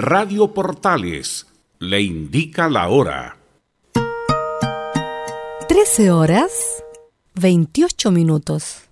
Radio 0.00 0.54
Portales 0.54 1.48
le 1.80 2.00
indica 2.00 2.68
la 2.68 2.88
hora. 2.88 3.36
13 5.68 6.12
horas 6.12 6.84
28 7.34 8.12
minutos. 8.12 8.82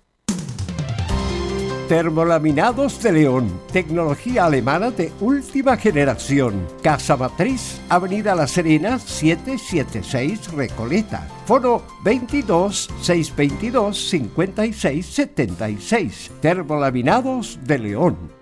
Termolaminados 1.87 3.01
de 3.01 3.13
León, 3.13 3.49
tecnología 3.71 4.47
alemana 4.47 4.91
de 4.91 5.13
última 5.21 5.77
generación. 5.77 6.67
Casa 6.83 7.15
Matriz, 7.15 7.79
Avenida 7.87 8.35
La 8.35 8.45
Serena, 8.45 8.99
776 8.99 10.51
Recoleta. 10.51 11.25
Foro 11.45 11.83
22 12.03 12.89
622 13.01 14.09
5676. 14.09 16.31
Termolaminados 16.41 17.59
de 17.63 17.79
León. 17.79 18.36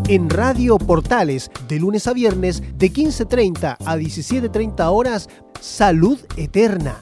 En 0.08 0.30
Radio 0.30 0.78
Portales, 0.78 1.50
de 1.68 1.80
lunes 1.80 2.06
a 2.08 2.14
viernes, 2.14 2.62
de 2.78 2.92
15.30 2.92 3.78
a 3.84 3.98
17.30 3.98 4.92
horas, 4.92 5.30
Salud 5.60 6.20
Eterna. 6.38 7.02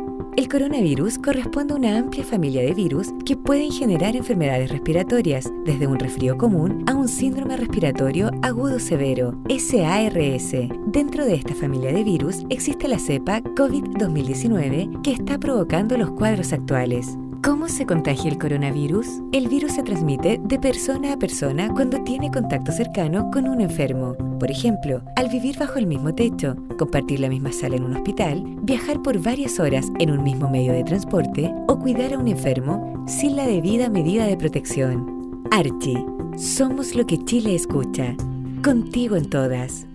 El 0.37 0.47
coronavirus 0.47 1.19
corresponde 1.19 1.73
a 1.73 1.77
una 1.77 1.97
amplia 1.97 2.23
familia 2.23 2.61
de 2.61 2.73
virus 2.73 3.09
que 3.25 3.35
pueden 3.35 3.69
generar 3.69 4.15
enfermedades 4.15 4.71
respiratorias, 4.71 5.51
desde 5.65 5.87
un 5.87 5.99
resfrío 5.99 6.37
común 6.37 6.85
a 6.87 6.93
un 6.93 7.09
síndrome 7.09 7.57
respiratorio 7.57 8.31
agudo 8.41 8.79
severo, 8.79 9.37
SARS. 9.49 10.53
Dentro 10.87 11.25
de 11.25 11.35
esta 11.35 11.53
familia 11.53 11.91
de 11.91 12.05
virus 12.05 12.45
existe 12.49 12.87
la 12.87 12.97
cepa 12.97 13.41
COVID-2019 13.41 15.01
que 15.01 15.11
está 15.11 15.37
provocando 15.37 15.97
los 15.97 16.11
cuadros 16.11 16.53
actuales. 16.53 17.17
¿Cómo 17.51 17.67
se 17.67 17.85
contagia 17.85 18.31
el 18.31 18.37
coronavirus? 18.37 19.07
El 19.33 19.49
virus 19.49 19.73
se 19.73 19.83
transmite 19.83 20.39
de 20.41 20.57
persona 20.57 21.11
a 21.11 21.17
persona 21.17 21.67
cuando 21.67 22.01
tiene 22.01 22.31
contacto 22.31 22.71
cercano 22.71 23.29
con 23.29 23.45
un 23.45 23.59
enfermo. 23.59 24.15
Por 24.39 24.49
ejemplo, 24.49 25.01
al 25.17 25.27
vivir 25.27 25.57
bajo 25.59 25.77
el 25.77 25.85
mismo 25.85 26.15
techo, 26.15 26.55
compartir 26.79 27.19
la 27.19 27.27
misma 27.27 27.51
sala 27.51 27.75
en 27.75 27.83
un 27.83 27.97
hospital, 27.97 28.41
viajar 28.61 29.01
por 29.01 29.21
varias 29.21 29.59
horas 29.59 29.87
en 29.99 30.11
un 30.11 30.23
mismo 30.23 30.49
medio 30.49 30.71
de 30.71 30.85
transporte 30.85 31.53
o 31.67 31.77
cuidar 31.77 32.13
a 32.13 32.19
un 32.19 32.29
enfermo 32.29 33.03
sin 33.05 33.35
la 33.35 33.45
debida 33.45 33.89
medida 33.89 34.25
de 34.27 34.37
protección. 34.37 35.43
Archie, 35.51 36.05
somos 36.37 36.95
lo 36.95 37.05
que 37.05 37.17
Chile 37.25 37.53
escucha. 37.53 38.15
Contigo 38.63 39.17
en 39.17 39.29
todas. 39.29 39.85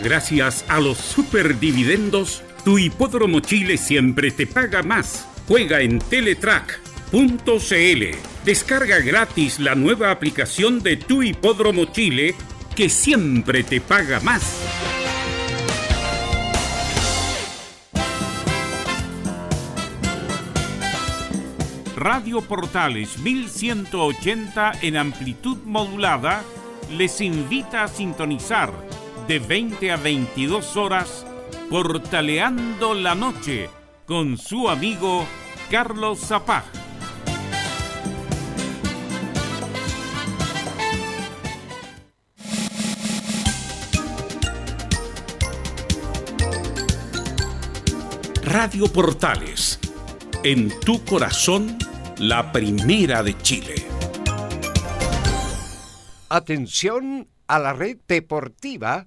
Gracias 0.00 0.64
a 0.68 0.78
los 0.78 0.98
superdividendos 0.98 2.44
tu 2.64 2.78
hipódromo 2.78 3.40
Chile 3.40 3.76
siempre 3.76 4.30
te 4.30 4.46
paga 4.46 4.82
más. 4.82 5.28
Juega 5.46 5.82
en 5.82 5.98
Teletrack.cl. 5.98 7.14
Descarga 8.44 9.00
gratis 9.00 9.60
la 9.60 9.74
nueva 9.74 10.10
aplicación 10.10 10.82
de 10.82 10.96
Tu 10.96 11.22
hipódromo 11.22 11.84
Chile 11.84 12.34
que 12.74 12.88
siempre 12.88 13.62
te 13.64 13.82
paga 13.82 14.20
más. 14.20 14.60
Radio 21.96 22.40
Portales 22.40 23.18
1180 23.18 24.72
en 24.82 24.96
amplitud 24.96 25.58
modulada 25.64 26.42
les 26.90 27.20
invita 27.20 27.84
a 27.84 27.88
sintonizar 27.88 28.72
de 29.28 29.38
20 29.38 29.92
a 29.92 29.96
22 29.96 30.76
horas 30.76 31.26
Portaleando 31.70 32.94
la 32.94 33.14
Noche 33.14 33.70
con 34.06 34.36
su 34.36 34.68
amigo 34.68 35.26
Carlos 35.70 36.20
Zapag. 36.20 36.64
Radio 48.44 48.86
Portales, 48.92 49.80
en 50.44 50.70
tu 50.80 51.04
corazón, 51.04 51.76
la 52.18 52.52
primera 52.52 53.22
de 53.22 53.36
Chile. 53.38 53.86
Atención 56.28 57.26
a 57.48 57.58
la 57.58 57.72
red 57.72 57.96
deportiva 58.06 59.06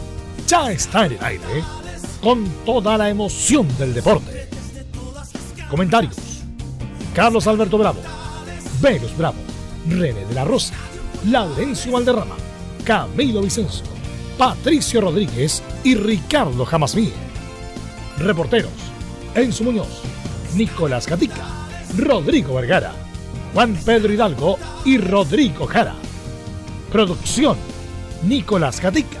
ya 0.51 0.69
está 0.69 1.05
en 1.05 1.13
el 1.13 1.23
aire 1.23 1.63
con 2.21 2.45
toda 2.65 2.97
la 2.97 3.09
emoción 3.09 3.65
del 3.77 3.93
deporte. 3.93 4.49
Comentarios. 5.69 6.43
Carlos 7.15 7.47
Alberto 7.47 7.77
Bravo, 7.77 8.01
Velos 8.81 9.17
Bravo, 9.17 9.37
René 9.87 10.25
de 10.25 10.35
la 10.35 10.43
Rosa, 10.43 10.73
Laurencio 11.25 11.93
Valderrama, 11.93 12.35
Camilo 12.83 13.41
Vicencio, 13.41 13.85
Patricio 14.37 14.99
Rodríguez 14.99 15.63
y 15.85 15.95
Ricardo 15.95 16.65
Jamasmí. 16.65 17.13
Reporteros, 18.17 18.73
Enzo 19.33 19.63
Muñoz, 19.63 20.01
Nicolás 20.53 21.07
Gatica, 21.07 21.45
Rodrigo 21.97 22.55
Vergara, 22.55 22.91
Juan 23.53 23.73
Pedro 23.85 24.11
Hidalgo 24.11 24.59
y 24.83 24.97
Rodrigo 24.97 25.65
Jara. 25.65 25.95
Producción, 26.91 27.55
Nicolás 28.23 28.81
Gatica. 28.81 29.20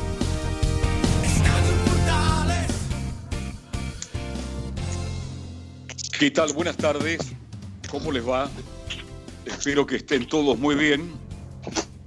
¿Qué 6.21 6.29
tal? 6.29 6.53
Buenas 6.53 6.77
tardes. 6.77 7.33
¿Cómo 7.89 8.11
les 8.11 8.23
va? 8.23 8.47
Espero 9.43 9.87
que 9.87 9.95
estén 9.95 10.27
todos 10.27 10.55
muy 10.55 10.75
bien. 10.75 11.11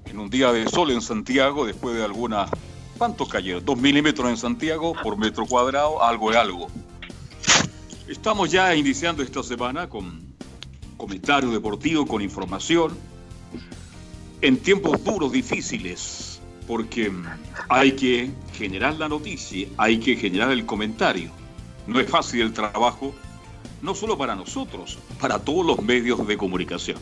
En 0.05 0.21
un 0.21 0.31
día 0.31 0.53
de 0.53 0.69
sol 0.69 0.93
en 0.93 1.03
Santiago, 1.03 1.67
después 1.67 1.97
de 1.97 2.05
algunas... 2.05 2.49
¿Cuántos 2.97 3.29
cayeron? 3.29 3.65
Dos 3.65 3.77
milímetros 3.77 4.31
en 4.31 4.37
Santiago 4.37 4.95
por 5.03 5.19
metro 5.19 5.47
cuadrado, 5.47 6.01
algo 6.01 6.31
es 6.31 6.37
algo. 6.37 6.69
Estamos 8.07 8.53
ya 8.53 8.73
iniciando 8.77 9.21
esta 9.21 9.43
semana 9.43 9.89
con 9.89 10.23
comentario 10.97 11.51
deportivo, 11.51 12.07
con 12.07 12.23
información, 12.23 12.97
en 14.43 14.59
tiempos 14.59 15.03
duros, 15.03 15.33
difíciles, 15.33 16.41
porque 16.69 17.11
hay 17.69 17.97
que 17.97 18.31
generar 18.53 18.95
la 18.95 19.09
noticia, 19.09 19.67
hay 19.77 19.99
que 19.99 20.15
generar 20.15 20.53
el 20.53 20.65
comentario. 20.65 21.33
No 21.89 21.99
es 21.99 22.09
fácil 22.09 22.43
el 22.43 22.53
trabajo, 22.53 23.13
no 23.85 23.95
solo 23.95 24.17
para 24.17 24.35
nosotros, 24.35 24.99
para 25.21 25.39
todos 25.39 25.65
los 25.65 25.83
medios 25.83 26.27
de 26.27 26.39
comunicación. 26.39 26.97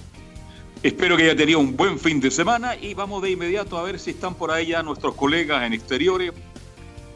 Espero 0.83 1.17
que 1.17 1.23
haya 1.23 1.37
tenido 1.37 1.61
un 1.61 1.77
buen 1.77 1.97
fin 1.97 2.21
de 2.21 2.29
semana 2.29 2.75
y 2.75 2.93
vamos 2.93 3.23
de 3.23 3.31
inmediato 3.31 3.79
a 3.79 3.85
ver 3.85 4.01
si 4.01 4.11
están 4.11 4.35
por 4.35 4.51
ahí 4.51 4.67
ya 4.67 4.83
nuestros 4.83 5.15
colegas 5.15 5.63
en 5.63 5.75
exteriores 5.75 6.33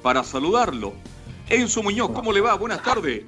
para 0.02 0.22
saludarlo. 0.22 0.92
Enzo 1.48 1.82
Muñoz, 1.82 2.10
¿cómo 2.12 2.32
le 2.32 2.40
va? 2.40 2.54
Buenas 2.54 2.80
tardes. 2.80 3.24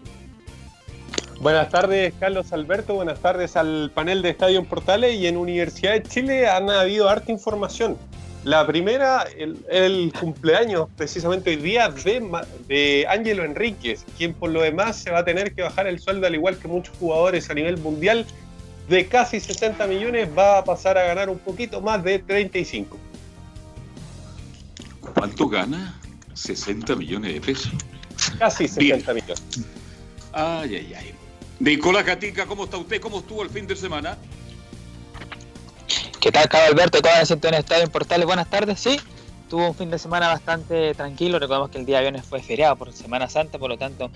Buenas 1.41 1.71
tardes, 1.71 2.15
Carlos 2.21 2.53
Alberto. 2.53 2.95
Buenas 2.95 3.19
tardes 3.19 3.57
al 3.57 3.91
panel 3.93 4.23
de 4.23 4.31
Estadio 4.31 4.61
en 4.61 4.67
Portales 4.67 5.17
y 5.17 5.27
en 5.27 5.37
Universidad 5.37 5.95
de 5.95 6.05
Chile 6.05 6.49
han 6.49 6.71
habido 6.71 7.09
harta 7.09 7.33
información. 7.33 7.99
La 8.45 8.67
primera, 8.67 9.27
el, 9.37 10.13
cumpleaños 10.19 10.89
precisamente 10.97 11.51
hoy 11.51 11.57
día 11.57 11.89
de, 11.89 12.23
de 12.69 13.07
Ángelo 13.09 13.45
Enríquez, 13.45 14.05
quien 14.17 14.33
por 14.33 14.51
lo 14.51 14.63
demás 14.63 14.97
se 14.97 15.11
va 15.11 15.19
a 15.19 15.25
tener 15.25 15.55
que 15.55 15.63
bajar 15.63 15.87
el 15.87 15.99
sueldo 15.99 16.27
al 16.27 16.35
igual 16.35 16.57
que 16.57 16.69
muchos 16.69 16.97
jugadores 16.99 17.51
a 17.51 17.55
nivel 17.55 17.79
mundial. 17.79 18.27
De 18.89 19.07
casi 19.07 19.39
60 19.39 19.87
millones 19.87 20.29
va 20.37 20.59
a 20.59 20.65
pasar 20.65 20.97
a 20.97 21.03
ganar 21.03 21.29
un 21.29 21.39
poquito 21.39 21.81
más 21.81 22.03
de 22.03 22.21
35. 22.21 22.97
¿Cuánto 25.15 25.49
gana? 25.49 26.01
60 26.33 26.97
millones 26.97 27.35
de 27.35 27.41
pesos. 27.41 27.73
Casi 28.39 28.69
60 28.69 29.13
millones. 29.13 29.43
Ay, 30.33 30.77
ay, 30.77 30.95
ay. 30.97 31.15
Nicolás 31.61 32.07
Gatica, 32.07 32.47
¿cómo 32.47 32.65
está 32.65 32.77
usted? 32.77 33.01
¿Cómo 33.01 33.19
estuvo 33.19 33.43
el 33.43 33.51
fin 33.51 33.67
de 33.67 33.75
semana? 33.75 34.17
¿Qué 36.21 36.33
tal, 36.33 36.49
Cabo 36.49 36.65
Alberto? 36.65 37.01
Toda 37.01 37.21
la 37.21 37.27
gente 37.27 37.47
en 37.47 37.55
Estadio 37.55 37.85
en 37.85 37.91
Portales, 37.91 38.27
buenas 38.27 38.51
tardes. 38.51 38.81
Sí, 38.81 38.99
tuvo 39.49 39.69
un 39.69 39.75
fin 39.75 39.89
de 39.89 40.01
semana 40.01 40.27
bastante 40.27 40.93
tranquilo. 40.95 41.39
Recordemos 41.39 41.71
que 41.71 41.79
el 41.79 41.87
día 41.87 42.01
viernes 42.01 42.27
fue 42.27 42.43
feriado 42.43 42.75
por 42.75 42.93
Semana 42.93 43.29
Santa, 43.29 43.57
por 43.61 43.71
lo 43.71 43.79
tanto, 43.79 44.11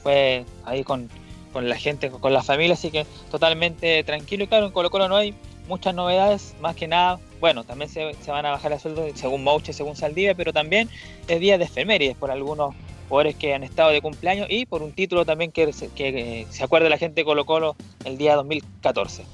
fue 0.00 0.44
ahí 0.64 0.84
con, 0.84 1.08
la 1.54 1.76
gente, 1.76 2.10
con 2.10 2.32
la 2.32 2.44
familia, 2.44 2.74
así 2.74 2.92
que 2.92 3.06
totalmente 3.28 4.04
tranquilo. 4.04 4.44
Y 4.44 4.46
claro, 4.46 4.66
en 4.66 4.72
Colo 4.72 4.88
Colo 4.88 5.08
no 5.08 5.16
hay 5.16 5.34
muchas 5.66 5.96
novedades, 5.96 6.54
más 6.60 6.76
que 6.76 6.86
nada, 6.86 7.18
bueno, 7.40 7.64
también 7.64 7.90
se, 7.90 8.04
van 8.28 8.46
a 8.46 8.50
bajar 8.50 8.72
el 8.72 8.78
sueldo 8.78 9.06
según 9.16 9.42
Mouche, 9.42 9.72
según 9.72 9.96
Saldivia, 9.96 10.36
pero 10.36 10.52
también 10.52 10.88
es 11.26 11.40
día 11.40 11.58
de 11.58 11.64
efemérides 11.64 12.16
por 12.16 12.30
algunos 12.30 12.72
jugadores 13.08 13.34
que 13.34 13.54
han 13.54 13.64
estado 13.64 13.90
de 13.90 14.00
cumpleaños 14.00 14.46
y 14.48 14.64
por 14.64 14.82
un 14.82 14.92
título 14.92 15.24
también 15.24 15.50
que, 15.50 15.72
que, 15.96 16.46
se 16.50 16.62
acuerde 16.62 16.88
la 16.88 16.98
gente 16.98 17.22
de 17.22 17.24
Colo 17.24 17.44
Colo 17.46 17.74
el 18.04 18.16
día 18.16 18.36
2014. 18.36 19.24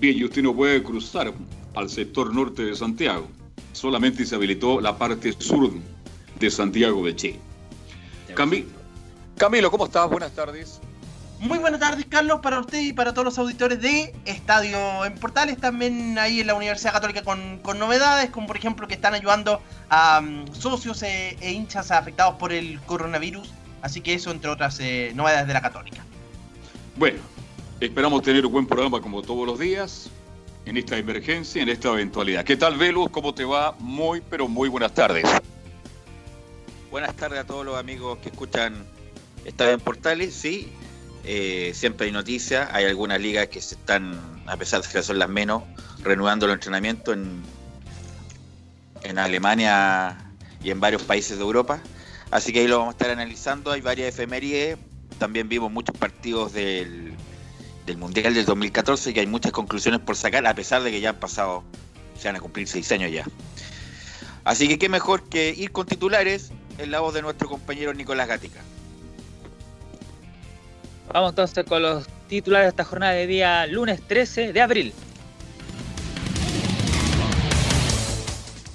Bien, 0.00 0.16
y 0.16 0.24
usted 0.24 0.42
no 0.42 0.54
puede 0.54 0.82
cruzar 0.82 1.32
al 1.74 1.90
sector 1.90 2.32
norte 2.32 2.62
de 2.64 2.76
Santiago. 2.76 3.28
Solamente 3.72 4.24
se 4.24 4.34
habilitó 4.34 4.80
la 4.80 4.96
parte 4.96 5.32
sur 5.38 5.72
de 6.38 6.50
Santiago 6.50 7.04
de 7.04 7.16
Chile. 7.16 7.40
Camilo, 9.36 9.70
¿cómo 9.70 9.86
estás? 9.86 10.08
Buenas 10.08 10.32
tardes. 10.32 10.80
Muy 11.40 11.58
buenas 11.58 11.80
tardes, 11.80 12.04
Carlos, 12.08 12.40
para 12.40 12.58
usted 12.58 12.80
y 12.80 12.92
para 12.92 13.12
todos 13.12 13.24
los 13.24 13.38
auditores 13.38 13.80
de 13.80 14.12
Estadio 14.24 15.04
en 15.04 15.14
Portales. 15.14 15.58
También 15.58 16.18
ahí 16.18 16.40
en 16.40 16.48
la 16.48 16.54
Universidad 16.54 16.92
Católica 16.92 17.22
con, 17.22 17.60
novedades, 17.78 18.30
como 18.30 18.48
por 18.48 18.56
ejemplo 18.56 18.88
que 18.88 18.94
están 18.94 19.14
ayudando 19.14 19.60
a 19.88 20.20
mm, 20.20 20.52
socios 20.52 21.02
e, 21.02 21.36
e, 21.40 21.52
hinchas 21.52 21.92
afectados 21.92 22.34
por 22.36 22.52
el 22.52 22.80
coronavirus. 22.82 23.52
Así 23.82 24.00
que 24.00 24.14
eso, 24.14 24.32
entre 24.32 24.50
otras 24.50 24.78
eh, 24.80 25.12
novedades 25.14 25.46
de 25.46 25.54
la 25.54 25.62
Católica. 25.62 26.04
Bueno, 26.96 27.18
esperamos 27.80 28.22
tener 28.22 28.44
un 28.44 28.52
buen 28.52 28.66
programa 28.66 29.00
como 29.00 29.22
todos 29.22 29.46
los 29.46 29.58
días 29.58 30.10
en 30.64 30.76
esta 30.76 30.96
emergencia, 30.98 31.62
en 31.62 31.68
esta 31.68 31.88
eventualidad. 31.88 32.44
¿Qué 32.44 32.56
tal, 32.56 32.76
Velus? 32.76 33.10
¿Cómo 33.10 33.34
te 33.34 33.44
va? 33.44 33.74
Muy, 33.78 34.20
pero 34.20 34.48
muy 34.48 34.68
buenas 34.68 34.92
tardes. 34.92 35.24
Buenas 36.90 37.14
tardes 37.16 37.40
a 37.40 37.44
todos 37.44 37.64
los 37.64 37.78
amigos 37.78 38.18
que 38.18 38.30
escuchan 38.30 38.84
Estadio 39.44 39.72
en 39.72 39.80
Portales. 39.80 40.34
Sí, 40.34 40.68
eh, 41.24 41.72
siempre 41.74 42.06
hay 42.06 42.12
noticias, 42.12 42.68
hay 42.72 42.86
algunas 42.86 43.20
ligas 43.20 43.48
que 43.48 43.60
se 43.60 43.76
están, 43.76 44.18
a 44.46 44.56
pesar 44.56 44.82
de 44.82 44.88
que 44.88 45.02
son 45.02 45.18
las 45.18 45.28
menos, 45.28 45.62
reanudando 46.02 46.46
el 46.46 46.52
entrenamiento 46.52 47.12
en, 47.12 47.42
en 49.04 49.18
Alemania 49.18 50.32
y 50.62 50.70
en 50.70 50.80
varios 50.80 51.02
países 51.02 51.38
de 51.38 51.44
Europa. 51.44 51.80
Así 52.30 52.52
que 52.52 52.60
ahí 52.60 52.66
lo 52.66 52.78
vamos 52.78 52.92
a 52.94 52.96
estar 52.96 53.10
analizando. 53.10 53.70
Hay 53.70 53.80
varias 53.80 54.08
efemérides. 54.08 54.78
También 55.18 55.48
vimos 55.48 55.72
muchos 55.72 55.96
partidos 55.96 56.52
del, 56.52 57.07
del 57.88 57.96
Mundial 57.96 58.34
del 58.34 58.44
2014 58.44 59.12
y 59.12 59.18
hay 59.18 59.26
muchas 59.26 59.50
conclusiones 59.50 60.00
por 60.00 60.14
sacar, 60.14 60.46
a 60.46 60.54
pesar 60.54 60.82
de 60.82 60.90
que 60.90 61.00
ya 61.00 61.10
han 61.10 61.16
pasado, 61.16 61.64
se 62.18 62.28
van 62.28 62.36
a 62.36 62.40
cumplir 62.40 62.68
seis 62.68 62.92
años 62.92 63.10
ya. 63.10 63.24
Así 64.44 64.68
que 64.68 64.78
qué 64.78 64.88
mejor 64.88 65.28
que 65.28 65.54
ir 65.56 65.72
con 65.72 65.86
titulares 65.86 66.52
en 66.76 66.90
la 66.90 67.00
voz 67.00 67.14
de 67.14 67.22
nuestro 67.22 67.48
compañero 67.48 67.92
Nicolás 67.94 68.28
Gatica. 68.28 68.60
Vamos 71.12 71.30
entonces 71.30 71.64
con 71.64 71.82
los 71.82 72.06
titulares 72.28 72.66
de 72.66 72.70
esta 72.70 72.84
jornada 72.84 73.12
de 73.12 73.26
día 73.26 73.66
lunes 73.66 74.02
13 74.06 74.52
de 74.52 74.60
abril. 74.60 74.92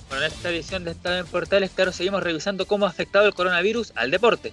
Bueno, 0.10 0.25
en 0.25 0.32
esta 0.32 0.50
edición 0.50 0.84
de 0.86 0.91
Estado 0.91 1.20
en 1.20 1.27
Portales, 1.27 1.70
claro, 1.70 1.91
seguimos 1.91 2.24
revisando 2.24 2.65
cómo 2.65 2.88
ha 2.88 2.89
afectado 2.89 3.27
el 3.27 3.36
coronavirus 3.36 3.93
al 3.96 4.10
deporte. 4.10 4.51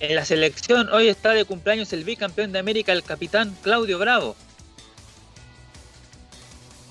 En 0.00 0.14
la 0.14 0.24
selección 0.24 0.88
hoy 0.88 1.08
está 1.08 1.32
de 1.32 1.44
cumpleaños 1.44 1.92
el 1.92 2.04
bicampeón 2.04 2.52
de 2.52 2.58
América, 2.58 2.92
el 2.92 3.02
capitán 3.02 3.54
Claudio 3.62 3.98
Bravo. 3.98 4.34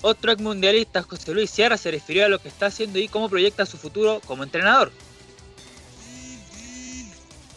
Otro 0.00 0.30
ex 0.30 0.40
mundialista, 0.40 1.02
José 1.02 1.34
Luis 1.34 1.50
Sierra, 1.50 1.76
se 1.76 1.90
refirió 1.90 2.24
a 2.24 2.28
lo 2.28 2.38
que 2.38 2.48
está 2.48 2.66
haciendo 2.66 3.00
y 3.00 3.08
cómo 3.08 3.28
proyecta 3.28 3.66
su 3.66 3.78
futuro 3.78 4.22
como 4.24 4.44
entrenador. 4.44 4.92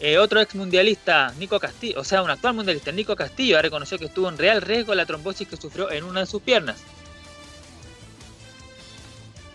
Eh, 0.00 0.18
otro 0.18 0.40
ex 0.40 0.56
mundialista, 0.56 1.32
Nico 1.38 1.60
Castillo, 1.60 2.00
o 2.00 2.04
sea, 2.04 2.22
un 2.22 2.30
actual 2.30 2.54
mundialista, 2.54 2.90
Nico 2.90 3.14
Castillo, 3.14 3.56
ha 3.56 3.62
reconocido 3.62 4.00
que 4.00 4.06
estuvo 4.06 4.28
en 4.28 4.36
real 4.36 4.60
riesgo 4.60 4.92
la 4.96 5.06
trombosis 5.06 5.46
que 5.46 5.56
sufrió 5.56 5.88
en 5.90 6.02
una 6.02 6.20
de 6.20 6.26
sus 6.26 6.42
piernas. 6.42 6.82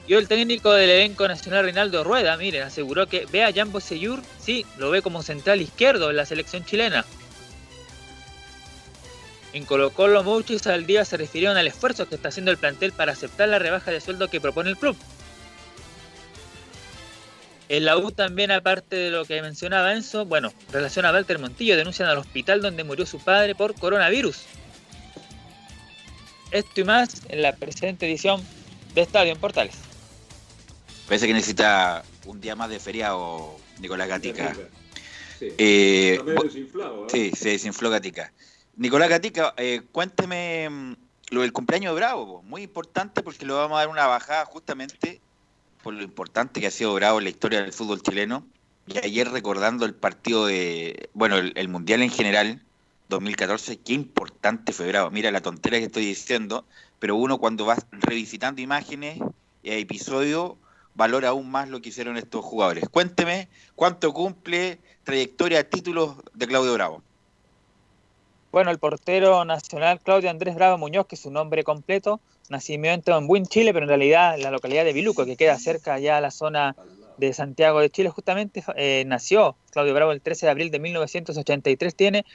Y 0.10 0.16
el 0.16 0.28
técnico 0.28 0.74
del 0.74 0.90
elenco 0.90 1.28
nacional, 1.28 1.66
Reinaldo 1.66 2.04
Rueda, 2.04 2.36
miren, 2.36 2.64
aseguró 2.64 3.06
que 3.06 3.28
ve 3.28 3.44
a 3.44 3.54
Jambo 3.54 3.80
Seyur, 3.80 4.24
sí, 4.42 4.66
lo 4.80 4.90
ve 4.90 5.04
como 5.04 5.22
central 5.22 5.62
izquierdo 5.62 6.10
en 6.10 6.16
la 6.16 6.26
selección 6.26 6.66
chilena. 6.66 7.06
En 9.54 9.66
Colo 9.66 9.92
Colo 9.92 10.24
Mouchis 10.24 10.66
al 10.66 10.88
día 10.88 11.06
se 11.06 11.16
refirieron 11.16 11.58
al 11.58 11.68
esfuerzo 11.68 12.10
que 12.10 12.16
está 12.16 12.30
haciendo 12.30 12.50
el 12.50 12.58
plantel 12.58 12.92
para 12.92 13.12
aceptar 13.12 13.50
la 13.50 13.60
rebaja 13.60 13.92
de 13.92 14.02
sueldo 14.02 14.30
que 14.30 14.42
propone 14.42 14.72
el 14.72 14.78
club. 14.78 14.98
En 17.68 17.86
la 17.86 17.96
U 17.96 18.12
también, 18.12 18.50
aparte 18.50 18.96
de 18.96 19.12
lo 19.12 19.26
que 19.26 19.44
mencionaba 19.44 19.94
Enzo, 19.94 20.26
bueno, 20.26 20.52
relación 20.72 21.06
a 21.06 21.12
Walter 21.12 21.38
Montillo, 21.38 21.78
denuncian 21.78 22.10
al 22.10 22.18
hospital 22.18 22.64
donde 22.64 22.84
murió 22.84 23.06
su 23.06 23.20
padre 23.20 23.54
por 23.54 23.76
coronavirus. 23.76 24.42
Esto 26.50 26.82
y 26.82 26.84
más 26.84 27.22
en 27.30 27.44
la 27.44 27.56
presente 27.56 28.08
edición 28.08 28.44
de 28.96 29.02
Estadio 29.02 29.34
en 29.34 29.40
Portales. 29.40 29.89
Parece 31.10 31.26
que 31.26 31.34
necesita 31.34 32.04
un 32.28 32.40
día 32.40 32.56
más 32.56 32.70
de 32.70 32.80
feriado, 32.80 33.58
Nicolás 33.80 34.08
Gatica. 34.08 34.56
Eh, 35.42 36.20
sí, 37.08 37.32
se 37.36 37.50
desinfló 37.50 37.90
Gatica. 37.90 38.32
Nicolás 38.78 39.10
Gatica, 39.10 39.56
eh, 39.58 39.82
cuénteme 39.92 40.70
mm, 40.70 40.94
lo 41.32 41.42
del 41.42 41.52
cumpleaños 41.52 41.96
de 41.96 42.00
Bravo, 42.00 42.44
muy 42.44 42.62
importante 42.62 43.24
porque 43.24 43.48
lo 43.48 43.58
vamos 43.58 43.78
a 43.78 43.80
dar 43.80 43.90
una 43.90 44.06
bajada 44.06 44.46
justamente 44.46 45.20
por 45.82 45.96
lo 45.96 46.04
importante 46.04 46.62
que 46.62 46.68
ha 46.68 46.72
sido 46.72 46.94
Bravo 46.94 47.18
en 47.18 47.24
la 47.24 47.32
historia 47.32 47.64
del 47.64 47.74
fútbol 47.74 48.04
chileno. 48.04 48.46
Y 48.86 49.00
ayer 49.00 49.32
recordando 49.32 49.88
el 49.88 49.96
partido 49.96 50.46
de, 50.46 51.10
bueno, 51.16 51.38
el, 51.38 51.68
Mundial 51.70 52.04
en 52.04 52.12
general, 52.12 52.62
2014, 53.08 53.78
qué 53.78 53.94
importante 53.94 54.74
fue 54.74 54.88
Bravo. 54.88 55.10
Mira 55.10 55.32
la 55.32 55.42
tontera 55.42 55.80
que 55.80 55.86
estoy 55.86 56.06
diciendo, 56.06 56.66
pero 57.00 57.16
uno 57.16 57.40
cuando 57.40 57.66
va 57.66 57.78
revisitando 57.94 58.62
imágenes 58.62 59.18
y 59.64 59.72
episodios, 59.72 60.54
valora 61.00 61.30
aún 61.30 61.50
más 61.50 61.70
lo 61.70 61.82
que 61.82 61.90
hicieron 61.90 62.18
estos 62.18 62.44
jugadores. 62.44 62.90
Cuénteme 62.90 63.48
cuánto 63.74 64.14
cumple 64.14 64.80
trayectoria, 65.06 65.68
títulos 65.68 66.18
de 66.34 66.46
Claudio 66.46 66.74
Bravo. 66.74 67.02
Bueno, 68.52 68.70
el 68.70 68.80
portero 68.80 69.46
nacional 69.46 70.02
Claudio 70.02 70.30
Andrés 70.30 70.56
Bravo 70.56 70.78
Muñoz, 70.78 71.08
que 71.08 71.16
es 71.16 71.22
su 71.22 71.32
nombre 71.32 71.64
completo, 71.64 72.20
nacimiento 72.50 73.18
en 73.18 73.28
Buin, 73.28 73.46
Chile, 73.46 73.72
pero 73.72 73.86
en 73.86 73.90
realidad 73.90 74.38
la 74.40 74.52
localidad 74.52 74.84
de 74.84 74.92
Viluco, 74.92 75.26
que 75.26 75.38
queda 75.38 75.58
cerca 75.58 75.94
allá 75.94 76.18
a 76.18 76.22
la 76.22 76.32
zona 76.32 76.76
de 77.18 77.32
Santiago 77.32 77.80
de 77.80 77.90
Chile, 77.90 78.10
justamente 78.10 78.62
eh, 78.76 79.06
nació 79.08 79.56
Claudio 79.72 79.94
Bravo 79.94 80.12
el 80.12 80.20
13 80.20 80.48
de 80.48 80.52
abril 80.52 80.70
de 80.70 80.80
1983, 80.80 81.96
tiene 81.96 82.26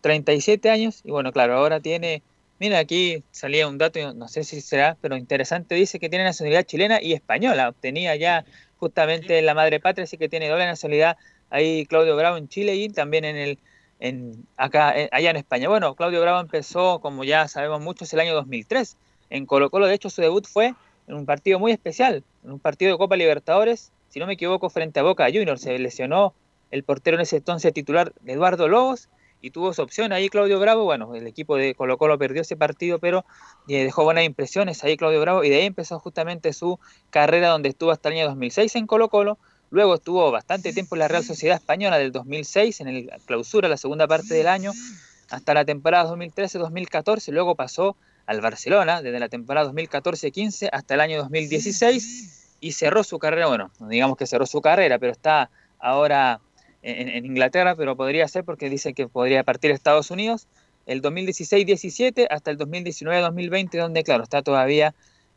37 0.00 0.70
años 0.70 1.02
y 1.04 1.10
bueno, 1.10 1.30
claro, 1.30 1.58
ahora 1.58 1.80
tiene, 1.80 2.22
mira, 2.58 2.78
aquí 2.78 3.24
salía 3.30 3.68
un 3.68 3.78
dato, 3.78 4.14
no 4.14 4.28
sé 4.28 4.44
si 4.44 4.60
será, 4.60 4.96
pero 5.00 5.16
interesante, 5.16 5.74
dice 5.74 5.98
que 5.98 6.08
tiene 6.08 6.24
nacionalidad 6.24 6.64
chilena 6.64 7.02
y 7.02 7.12
española, 7.12 7.68
obtenía 7.68 8.16
ya 8.16 8.44
justamente 8.78 9.40
la 9.42 9.54
madre 9.54 9.80
patria, 9.80 10.04
así 10.04 10.18
que 10.18 10.28
tiene 10.28 10.48
doble 10.48 10.66
nacionalidad 10.66 11.16
ahí 11.50 11.86
Claudio 11.86 12.16
Bravo 12.16 12.36
en 12.36 12.48
Chile 12.48 12.74
y 12.76 12.88
también 12.88 13.24
en 13.24 13.36
el 13.36 13.58
en, 14.00 14.46
acá, 14.56 14.94
allá 15.12 15.30
en 15.30 15.36
España. 15.36 15.68
Bueno, 15.68 15.94
Claudio 15.94 16.20
Bravo 16.20 16.40
empezó, 16.40 17.00
como 17.00 17.24
ya 17.24 17.48
sabemos 17.48 17.80
muchos, 17.80 18.12
el 18.12 18.20
año 18.20 18.34
2003. 18.34 18.96
En 19.30 19.46
Colo 19.46 19.70
Colo, 19.70 19.86
de 19.86 19.94
hecho, 19.94 20.10
su 20.10 20.20
debut 20.20 20.46
fue 20.46 20.74
en 21.06 21.14
un 21.14 21.26
partido 21.26 21.58
muy 21.58 21.72
especial, 21.72 22.22
en 22.44 22.52
un 22.52 22.58
partido 22.58 22.92
de 22.92 22.98
Copa 22.98 23.16
Libertadores, 23.16 23.92
si 24.08 24.20
no 24.20 24.26
me 24.26 24.34
equivoco, 24.34 24.68
frente 24.70 25.00
a 25.00 25.02
Boca 25.02 25.26
Juniors. 25.26 25.62
Se 25.62 25.78
lesionó 25.78 26.34
el 26.70 26.82
portero 26.82 27.16
en 27.16 27.22
ese 27.22 27.36
entonces 27.36 27.72
titular, 27.72 28.12
Eduardo 28.26 28.68
Lobos, 28.68 29.08
y 29.44 29.50
tuvo 29.50 29.74
su 29.74 29.82
opción 29.82 30.12
ahí 30.12 30.28
Claudio 30.30 30.58
Bravo. 30.58 30.84
Bueno, 30.84 31.14
el 31.14 31.26
equipo 31.26 31.56
de 31.56 31.74
Colo 31.74 31.98
Colo 31.98 32.18
perdió 32.18 32.42
ese 32.42 32.56
partido, 32.56 32.98
pero 32.98 33.24
eh, 33.68 33.84
dejó 33.84 34.04
buenas 34.04 34.24
impresiones 34.24 34.82
ahí 34.84 34.96
Claudio 34.96 35.20
Bravo, 35.20 35.44
y 35.44 35.50
de 35.50 35.56
ahí 35.56 35.66
empezó 35.66 35.98
justamente 35.98 36.52
su 36.52 36.78
carrera 37.10 37.48
donde 37.48 37.68
estuvo 37.68 37.90
hasta 37.90 38.08
el 38.08 38.16
año 38.16 38.26
2006 38.28 38.74
en 38.76 38.86
Colo 38.86 39.08
Colo 39.08 39.38
Luego 39.74 39.96
estuvo 39.96 40.30
bastante 40.30 40.72
tiempo 40.72 40.94
en 40.94 41.00
la 41.00 41.08
Real 41.08 41.24
Sociedad 41.24 41.56
Española 41.56 41.98
del 41.98 42.12
2006, 42.12 42.80
en 42.80 42.86
el 42.86 43.10
clausura, 43.26 43.68
la 43.68 43.76
segunda 43.76 44.06
parte 44.06 44.32
del 44.32 44.46
año, 44.46 44.70
hasta 45.30 45.52
la 45.52 45.64
temporada 45.64 46.08
2013-2014. 46.14 47.32
Luego 47.32 47.56
pasó 47.56 47.96
al 48.26 48.40
Barcelona, 48.40 49.02
desde 49.02 49.18
la 49.18 49.28
temporada 49.28 49.68
2014-15 49.72 50.68
hasta 50.70 50.94
el 50.94 51.00
año 51.00 51.18
2016, 51.18 52.56
y 52.60 52.70
cerró 52.70 53.02
su 53.02 53.18
carrera, 53.18 53.48
bueno, 53.48 53.72
digamos 53.80 54.16
que 54.16 54.28
cerró 54.28 54.46
su 54.46 54.60
carrera, 54.60 55.00
pero 55.00 55.10
está 55.10 55.50
ahora 55.80 56.40
en, 56.84 57.24
Inglaterra, 57.24 57.74
pero 57.74 57.96
podría 57.96 58.28
ser 58.28 58.44
porque 58.44 58.68
dice 58.68 58.92
que 58.92 59.08
podría 59.08 59.42
partir 59.42 59.72
a 59.72 59.74
Estados 59.74 60.10
Unidos, 60.10 60.46
el 60.86 61.00
2016-17 61.00 62.26
hasta 62.30 62.50
el 62.50 62.58
2019-2020, 62.58 63.78
donde, 63.78 64.04
claro, 64.04 64.22
está 64.22 64.42
todavía 64.42 64.94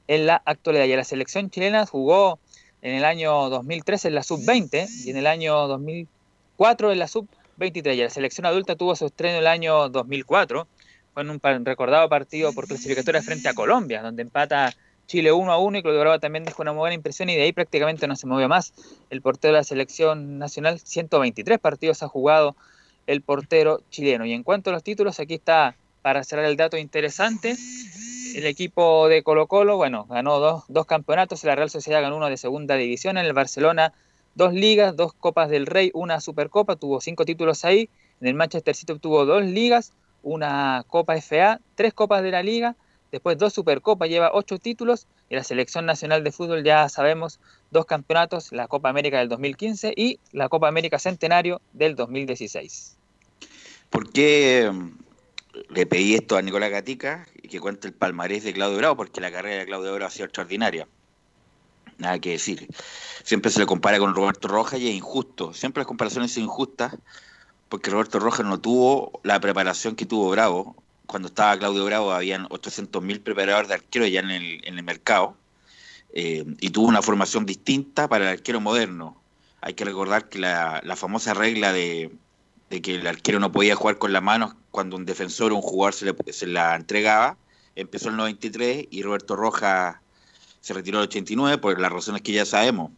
en 0.08 0.26
la 0.26 0.42
actualidad. 0.46 0.86
Y 0.86 0.96
la 0.96 1.04
selección 1.06 1.50
chilena 1.50 1.86
jugó 1.86 2.40
en 2.82 2.96
el 2.96 3.06
año 3.06 3.50
2013 3.50 4.10
en 4.10 4.16
la 4.16 4.24
sub-20 4.24 5.06
y 5.06 5.10
en 5.10 5.18
el 5.18 5.28
año 5.28 5.68
2004 5.68 6.92
en 6.92 7.00
la 7.00 7.08
sub-23. 7.08 7.96
Y 7.96 8.02
la 8.02 8.10
selección 8.10 8.46
adulta 8.46 8.76
tuvo 8.76 8.96
su 8.96 9.06
estreno 9.06 9.36
en 9.36 9.40
el 9.40 9.48
año 9.48 9.88
2004. 9.90 10.68
Fue 11.14 11.24
en 11.24 11.30
un 11.30 11.40
recordado 11.66 12.10
partido 12.10 12.52
por 12.54 12.68
clasificatoria 12.68 13.22
frente 13.22 13.48
a 13.48 13.54
Colombia, 13.54 14.02
donde 14.02 14.22
empata 14.22 14.76
Chile 15.08 15.32
1 15.32 15.52
a 15.52 15.58
1 15.58 15.78
y 15.78 15.82
Claudio 15.82 16.02
Bravo 16.02 16.20
también 16.20 16.44
dejó 16.44 16.62
una 16.62 16.74
muy 16.74 16.82
buena 16.82 16.96
impresión 16.96 17.30
y 17.30 17.36
de 17.36 17.44
ahí 17.44 17.54
prácticamente 17.54 18.08
no 18.08 18.16
se 18.16 18.28
movió 18.28 18.48
más. 18.48 18.74
El 19.10 19.22
portero 19.22 19.54
de 19.54 19.60
la 19.60 19.64
selección 19.64 20.38
nacional, 20.38 20.80
123 20.80 21.60
partidos 21.60 22.04
ha 22.04 22.08
jugado 22.08 22.56
el 23.08 23.22
portero 23.22 23.82
chileno. 23.90 24.26
Y 24.26 24.34
en 24.34 24.44
cuanto 24.44 24.70
a 24.70 24.74
los 24.74 24.84
títulos, 24.84 25.20
aquí 25.20 25.36
está 25.36 25.76
para 26.02 26.24
cerrar 26.24 26.46
el 26.46 26.58
dato 26.58 26.78
interesante 26.78 27.56
el 28.38 28.46
equipo 28.46 29.08
de 29.08 29.24
Colo 29.24 29.48
Colo, 29.48 29.78
bueno, 29.78 30.06
ganó 30.10 30.40
dos, 30.40 30.64
dos 30.68 30.86
campeonatos, 30.86 31.44
la 31.44 31.56
Real 31.56 31.72
Sociedad 31.72 32.02
ganó 32.02 32.18
uno 32.18 32.30
de 32.30 32.38
segunda 32.38 32.76
división, 32.76 33.18
en 33.18 33.26
el 33.26 33.34
Barcelona 33.34 33.94
dos 34.36 34.54
ligas, 34.54 34.96
dos 34.96 35.14
Copas 35.14 35.50
del 35.50 35.66
Rey, 35.66 35.90
una 35.96 36.22
Supercopa, 36.22 36.76
tuvo 36.76 37.02
cinco 37.02 37.26
títulos 37.26 37.66
ahí, 37.66 37.90
en 38.22 38.28
el 38.28 38.36
Manchester 38.36 38.76
City 38.76 38.94
obtuvo 38.94 39.26
dos 39.26 39.44
ligas, 39.44 39.94
una 40.22 40.86
Copa 40.88 41.20
FA, 41.20 41.60
tres 41.74 41.94
Copas 41.94 42.22
de 42.22 42.32
la 42.32 42.44
Liga, 42.44 42.76
después 43.12 43.38
dos 43.38 43.54
Supercopas, 43.54 44.10
lleva 44.10 44.32
ocho 44.34 44.58
títulos, 44.58 45.08
y 45.30 45.36
la 45.36 45.44
Selección 45.44 45.86
Nacional 45.86 46.24
de 46.24 46.32
Fútbol 46.32 46.64
ya 46.64 46.88
sabemos, 46.90 47.40
dos 47.72 47.86
campeonatos, 47.86 48.52
la 48.52 48.68
Copa 48.68 48.90
América 48.90 49.20
del 49.20 49.30
2015 49.30 49.94
y 49.96 50.20
la 50.32 50.50
Copa 50.50 50.68
América 50.68 51.00
Centenario 51.00 51.62
del 51.74 51.96
2016. 51.96 52.98
¿Por 53.90 54.12
qué 54.12 54.72
le 55.70 55.86
pedí 55.86 56.16
esto 56.16 56.38
a 56.38 56.42
Nicolás 56.42 56.72
Gatica 56.72 57.28
y 57.42 57.48
que 57.48 57.60
cuente 57.60 57.88
el 57.88 57.94
palmarés 57.94 58.44
de 58.44 58.54
Claudio 58.54 58.78
Bravo, 58.78 58.98
porque 58.98 59.22
la 59.22 59.32
carrera 59.32 59.60
de 59.60 59.66
Claudio 59.66 59.94
Bravo 59.94 60.08
ha 60.08 60.12
sido 60.12 60.26
extraordinaria. 60.26 60.88
Nada 61.98 62.20
que 62.20 62.32
decir. 62.32 62.68
Siempre 63.24 63.52
se 63.52 63.60
le 63.60 63.66
compara 63.66 63.98
con 63.98 64.14
Roberto 64.14 64.48
Rojas 64.48 64.80
y 64.80 64.90
es 64.90 64.96
injusto. 64.96 65.54
Siempre 65.54 65.82
las 65.82 65.88
comparaciones 65.88 66.32
son 66.32 66.44
injustas, 66.44 66.96
porque 67.70 67.90
Roberto 67.90 68.20
Rojas 68.20 68.46
no 68.46 68.60
tuvo 68.60 69.20
la 69.24 69.40
preparación 69.40 69.96
que 69.96 70.06
tuvo 70.06 70.30
Bravo. 70.30 70.76
Cuando 71.08 71.30
estaba 71.30 71.58
Claudio 71.58 71.86
Bravo 71.86 72.12
habían 72.12 72.48
800.000 72.50 73.24
preparadores 73.24 73.70
de 73.70 73.74
arquero 73.76 74.06
ya 74.06 74.20
en 74.20 74.30
el, 74.30 74.84
mercado. 74.84 75.36
Eh, 76.14 76.46
y 76.60 76.70
tuvo 76.70 76.88
una 76.88 77.02
formación 77.02 77.46
distinta 77.46 78.08
para 78.08 78.26
el 78.26 78.38
arquero 78.38 78.62
moderno. 78.62 79.20
Hay 79.62 79.74
que 79.74 79.86
recordar 79.86 80.30
que 80.30 80.40
la 80.40 80.96
famosa 80.96 81.34
regla 81.34 81.74
de, 81.74 82.12
que 82.70 82.96
el 82.96 83.08
arquero 83.08 83.40
no 83.40 83.52
podía 83.52 83.76
jugar 83.76 83.98
con 83.98 84.14
las 84.14 84.22
manos 84.22 84.56
cuando 84.72 84.98
un 84.98 85.06
defensor 85.06 85.52
o 85.52 85.56
un 85.56 85.62
jugador 85.62 85.94
se, 85.94 86.06
le, 86.06 86.16
se 86.34 86.48
la 86.48 86.76
entregaba. 86.76 87.38
Empezó 87.76 88.10
el 88.10 88.18
93 88.18 88.88
y 88.90 89.04
Roberto 89.04 89.36
Rojas 89.36 89.98
se 90.62 90.74
retiró 90.74 91.00
el 91.00 91.06
89 91.06 91.60
por 91.60 91.80
las 91.80 91.92
razones 91.92 92.22
que 92.22 92.34
ya 92.34 92.46
sabemos. 92.46 92.92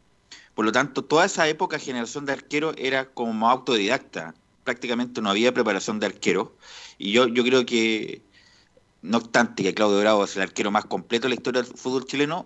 Por 0.56 0.66
lo 0.66 0.72
tanto, 0.72 1.04
toda 1.04 1.26
esa 1.26 1.48
época 1.48 1.80
generación 1.80 2.26
de 2.26 2.34
arquero 2.34 2.74
era 2.78 3.06
como 3.06 3.50
autodidacta. 3.50 4.34
Prácticamente 4.70 5.20
no 5.20 5.32
había 5.32 5.52
preparación 5.52 6.00
de 6.00 6.06
arquero. 6.06 6.56
Y 7.00 7.12
yo, 7.12 7.28
yo 7.28 7.44
creo 7.44 7.66
que, 7.66 8.22
no 9.02 9.18
obstante 9.18 9.64
que 9.64 9.74
Claudio 9.74 10.00
Bravo 10.00 10.26
es 10.26 10.36
el 10.36 10.44
arquero 10.44 10.70
más 10.70 10.86
completo 10.86 11.24
de 11.24 11.30
la 11.30 11.36
historia 11.36 11.64
del 11.64 11.74
fútbol 11.76 12.06
chileno, 12.06 12.46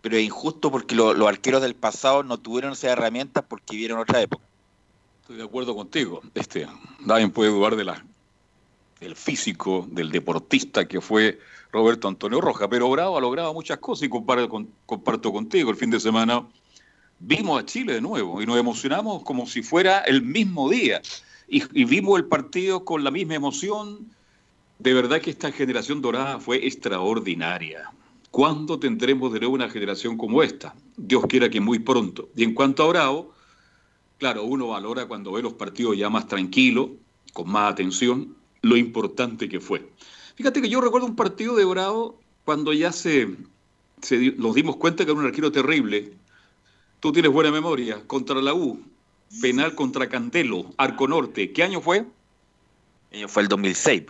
pero 0.00 0.16
es 0.16 0.24
injusto 0.24 0.70
porque 0.70 0.94
los 0.94 1.28
arqueros 1.28 1.60
del 1.60 1.74
pasado 1.74 2.22
no 2.22 2.38
tuvieron 2.38 2.72
esas 2.72 2.92
herramientas 2.92 3.44
porque 3.46 3.74
vivieron 3.74 3.98
otra 3.98 4.22
época. 4.22 4.42
Estoy 5.20 5.36
de 5.36 5.42
acuerdo 5.42 5.76
contigo. 5.76 6.22
Este, 6.32 6.66
nadie 7.00 7.28
puede 7.28 7.50
dudar 7.50 7.76
de 7.76 7.84
la, 7.84 8.02
del 8.98 9.14
físico, 9.14 9.86
del 9.90 10.10
deportista 10.10 10.88
que 10.88 11.02
fue 11.02 11.38
Roberto 11.70 12.08
Antonio 12.08 12.40
Roja, 12.40 12.66
pero 12.66 12.88
Bravo 12.88 13.18
ha 13.18 13.20
logrado 13.20 13.52
muchas 13.52 13.76
cosas 13.76 14.04
y 14.04 14.08
comparto 14.08 15.32
contigo. 15.34 15.70
El 15.70 15.76
fin 15.76 15.90
de 15.90 16.00
semana 16.00 16.46
vimos 17.18 17.60
a 17.60 17.66
Chile 17.66 17.92
de 17.92 18.00
nuevo 18.00 18.40
y 18.40 18.46
nos 18.46 18.58
emocionamos 18.58 19.22
como 19.22 19.46
si 19.46 19.62
fuera 19.62 19.98
el 20.00 20.22
mismo 20.22 20.68
día 20.70 21.02
y, 21.52 21.84
vimos 21.84 22.18
el 22.18 22.26
partido 22.26 22.84
con 22.84 23.04
la 23.04 23.10
misma 23.10 23.34
emoción. 23.34 24.08
De 24.78 24.94
verdad 24.94 25.20
que 25.20 25.30
esta 25.30 25.52
generación 25.52 26.00
dorada 26.00 26.40
fue 26.40 26.66
extraordinaria. 26.66 27.92
¿Cuándo 28.30 28.78
tendremos 28.78 29.32
de 29.32 29.40
nuevo 29.40 29.54
una 29.54 29.68
generación 29.68 30.16
como 30.16 30.42
esta? 30.42 30.74
Dios 30.96 31.24
quiera 31.28 31.50
que 31.50 31.60
muy 31.60 31.78
pronto. 31.78 32.30
Y 32.34 32.44
en 32.44 32.54
cuanto 32.54 32.82
a 32.82 32.88
Bravo, 32.88 33.32
Claro, 34.22 34.44
uno 34.44 34.68
valora 34.68 35.06
cuando 35.06 35.32
ve 35.32 35.42
los 35.42 35.54
partidos 35.54 35.98
ya 35.98 36.08
más 36.08 36.28
tranquilos, 36.28 36.90
con 37.32 37.50
más 37.50 37.72
atención, 37.72 38.36
lo 38.60 38.76
importante 38.76 39.48
que 39.48 39.58
fue. 39.58 39.90
Fíjate 40.36 40.62
que 40.62 40.68
yo 40.68 40.80
recuerdo 40.80 41.08
un 41.08 41.16
partido 41.16 41.56
de 41.56 41.64
Bravo 41.64 42.20
cuando 42.44 42.72
ya 42.72 42.92
se, 42.92 43.36
nos 44.36 44.54
dimos 44.54 44.76
cuenta 44.76 45.04
que 45.04 45.10
era 45.10 45.18
un 45.18 45.26
arquero 45.26 45.50
terrible. 45.50 46.12
Tú 47.00 47.10
tienes 47.10 47.32
buena 47.32 47.50
memoria. 47.50 48.06
Contra 48.06 48.40
la 48.40 48.54
U, 48.54 48.80
penal 49.40 49.74
contra 49.74 50.08
Cantelo, 50.08 50.66
Arco 50.76 51.08
Norte. 51.08 51.52
¿Qué 51.52 51.62
año 51.62 51.80
fue? 51.80 52.04
fue 53.28 53.42
el 53.42 53.48
2006. 53.48 54.04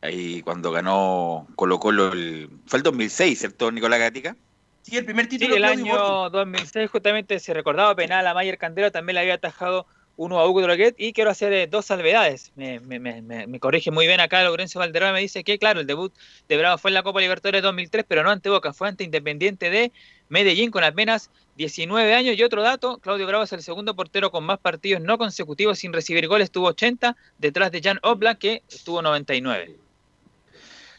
Ahí 0.00 0.42
cuando 0.42 0.72
ganó 0.72 1.46
Colo 1.54 1.78
Colo, 1.78 2.12
el... 2.12 2.50
fue 2.66 2.78
el 2.78 2.82
2006, 2.82 3.38
¿cierto, 3.38 3.70
Nicolás 3.70 4.00
Gatica? 4.00 4.36
Sí, 4.82 4.96
el 4.96 5.04
primer 5.04 5.28
título. 5.28 5.50
Sí, 5.50 5.56
el 5.56 5.64
año 5.64 6.28
2006 6.30 6.90
justamente 6.90 7.38
se 7.38 7.54
recordaba 7.54 7.94
penal 7.94 8.26
a 8.26 8.34
Mayer 8.34 8.58
Candelo, 8.58 8.90
también 8.90 9.14
le 9.14 9.20
había 9.20 9.34
atajado 9.34 9.86
uno 10.16 10.38
a 10.38 10.48
Hugo 10.48 10.60
Droguet 10.60 10.94
y 10.98 11.12
quiero 11.12 11.30
hacer 11.30 11.52
eh, 11.52 11.66
dos 11.66 11.86
salvedades. 11.86 12.52
Me, 12.56 12.80
me, 12.80 12.98
me, 12.98 13.22
me, 13.22 13.60
corrige 13.60 13.90
muy 13.90 14.06
bien 14.06 14.20
acá 14.20 14.42
Lorenzo 14.42 14.78
Valderrama, 14.78 15.14
me 15.14 15.20
dice 15.20 15.44
que 15.44 15.58
claro, 15.58 15.80
el 15.80 15.86
debut 15.86 16.12
de 16.48 16.56
Bravo 16.56 16.78
fue 16.78 16.90
en 16.90 16.94
la 16.94 17.02
Copa 17.02 17.20
Libertadores 17.20 17.62
2003, 17.62 18.04
pero 18.06 18.22
no 18.22 18.30
ante 18.30 18.50
Boca, 18.50 18.72
fue 18.72 18.88
ante 18.88 19.04
Independiente 19.04 19.70
de 19.70 19.92
Medellín 20.32 20.70
con 20.70 20.82
apenas 20.82 21.28
19 21.58 22.14
años 22.14 22.38
y 22.38 22.42
otro 22.42 22.62
dato, 22.62 22.96
Claudio 22.96 23.26
Bravo 23.26 23.44
es 23.44 23.52
el 23.52 23.62
segundo 23.62 23.94
portero 23.94 24.30
con 24.30 24.44
más 24.44 24.58
partidos 24.58 25.02
no 25.02 25.18
consecutivos 25.18 25.78
sin 25.78 25.92
recibir 25.92 26.26
goles, 26.26 26.50
tuvo 26.50 26.68
80, 26.68 27.14
detrás 27.36 27.70
de 27.70 27.82
Jan 27.82 27.98
Oblak 28.02 28.38
que 28.38 28.62
tuvo 28.82 29.02
99. 29.02 29.76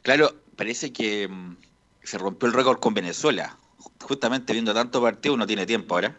Claro, 0.04 0.36
parece 0.56 0.94
que 0.94 1.28
mm, 1.28 1.58
se 2.04 2.20
rompió 2.20 2.48
el 2.48 2.54
récord 2.54 2.80
con 2.80 2.94
Venezuela. 2.94 3.58
Justamente 4.02 4.54
viendo 4.54 4.72
tanto 4.72 5.02
partido 5.02 5.34
uno 5.34 5.48
tiene 5.48 5.66
tiempo 5.66 5.96
ahora. 5.96 6.16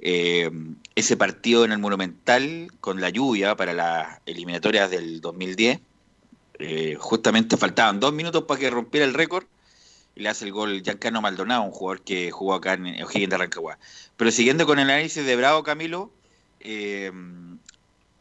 Eh, 0.00 0.50
ese 0.96 1.16
partido 1.16 1.64
en 1.64 1.70
el 1.70 1.78
Monumental 1.78 2.66
con 2.80 3.00
la 3.00 3.10
lluvia 3.10 3.54
para 3.54 3.72
las 3.72 4.18
eliminatorias 4.26 4.90
del 4.90 5.20
2010, 5.20 5.78
eh, 6.58 6.96
justamente 6.98 7.56
faltaban 7.56 8.00
dos 8.00 8.12
minutos 8.12 8.42
para 8.42 8.58
que 8.58 8.70
rompiera 8.70 9.06
el 9.06 9.14
récord 9.14 9.46
y 10.14 10.22
le 10.22 10.28
hace 10.28 10.44
el 10.44 10.52
gol 10.52 10.82
Giancarlo 10.82 11.20
Maldonado, 11.20 11.62
un 11.62 11.70
jugador 11.70 12.02
que 12.02 12.30
jugó 12.30 12.54
acá 12.54 12.74
en 12.74 13.02
O'Higgins 13.02 13.30
de 13.30 13.38
Rancagua. 13.38 13.78
Pero 14.16 14.30
siguiendo 14.30 14.66
con 14.66 14.78
el 14.78 14.90
análisis 14.90 15.24
de 15.24 15.36
Bravo 15.36 15.62
Camilo, 15.62 16.12
eh, 16.60 17.10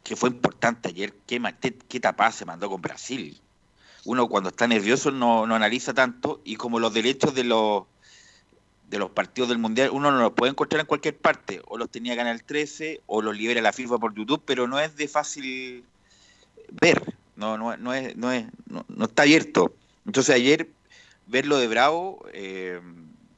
que 0.03 0.15
fue 0.15 0.29
importante 0.29 0.89
ayer, 0.89 1.13
qué, 1.27 1.41
qué 1.88 2.00
tapada 2.00 2.31
se 2.31 2.45
mandó 2.45 2.69
con 2.69 2.81
Brasil. 2.81 3.39
Uno 4.05 4.27
cuando 4.27 4.50
está 4.50 4.67
nervioso 4.67 5.12
no, 5.12 5.43
analiza 5.43 5.93
tanto 5.93 6.41
y 6.43 6.55
como 6.55 6.79
los 6.79 6.93
derechos 6.93 7.33
de 7.33 7.45
los 7.45 7.83
de 8.89 9.00
los 9.00 9.09
partidos 9.09 9.50
del 9.50 9.57
Mundial, 9.57 9.89
uno 9.91 10.12
no 10.12 10.19
los 10.19 10.33
puede 10.33 10.51
encontrar 10.51 10.81
en 10.81 10.85
cualquier 10.85 11.17
parte, 11.17 11.63
o 11.65 11.79
los 11.79 11.89
tenía 11.89 12.15
Canal 12.15 12.43
13, 12.43 13.01
o 13.07 13.23
los 13.23 13.35
libera 13.35 13.59
la 13.59 13.73
FIFA 13.73 13.97
por 13.97 14.13
YouTube, 14.13 14.43
pero 14.45 14.67
no 14.67 14.79
es 14.79 14.95
de 14.95 15.07
fácil 15.07 15.83
ver, 16.69 17.01
no, 17.35 17.57
no, 17.57 17.73
es, 17.73 18.15
no, 18.15 18.31
es, 18.31 18.45
no, 18.67 19.05
está 19.05 19.23
abierto. 19.23 19.73
Entonces 20.05 20.35
ayer 20.35 20.69
verlo 21.34 21.58
de 21.58 21.68
Bravo, 21.68 22.25
eh, 22.32 22.80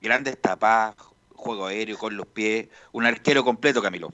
grandes 0.01 0.39
tapas, 0.39 0.95
juego 1.33 1.65
aéreo 1.65 1.97
con 1.97 2.15
los 2.17 2.27
pies, 2.27 2.67
un 2.91 3.05
arquero 3.05 3.43
completo, 3.43 3.81
Camilo. 3.81 4.11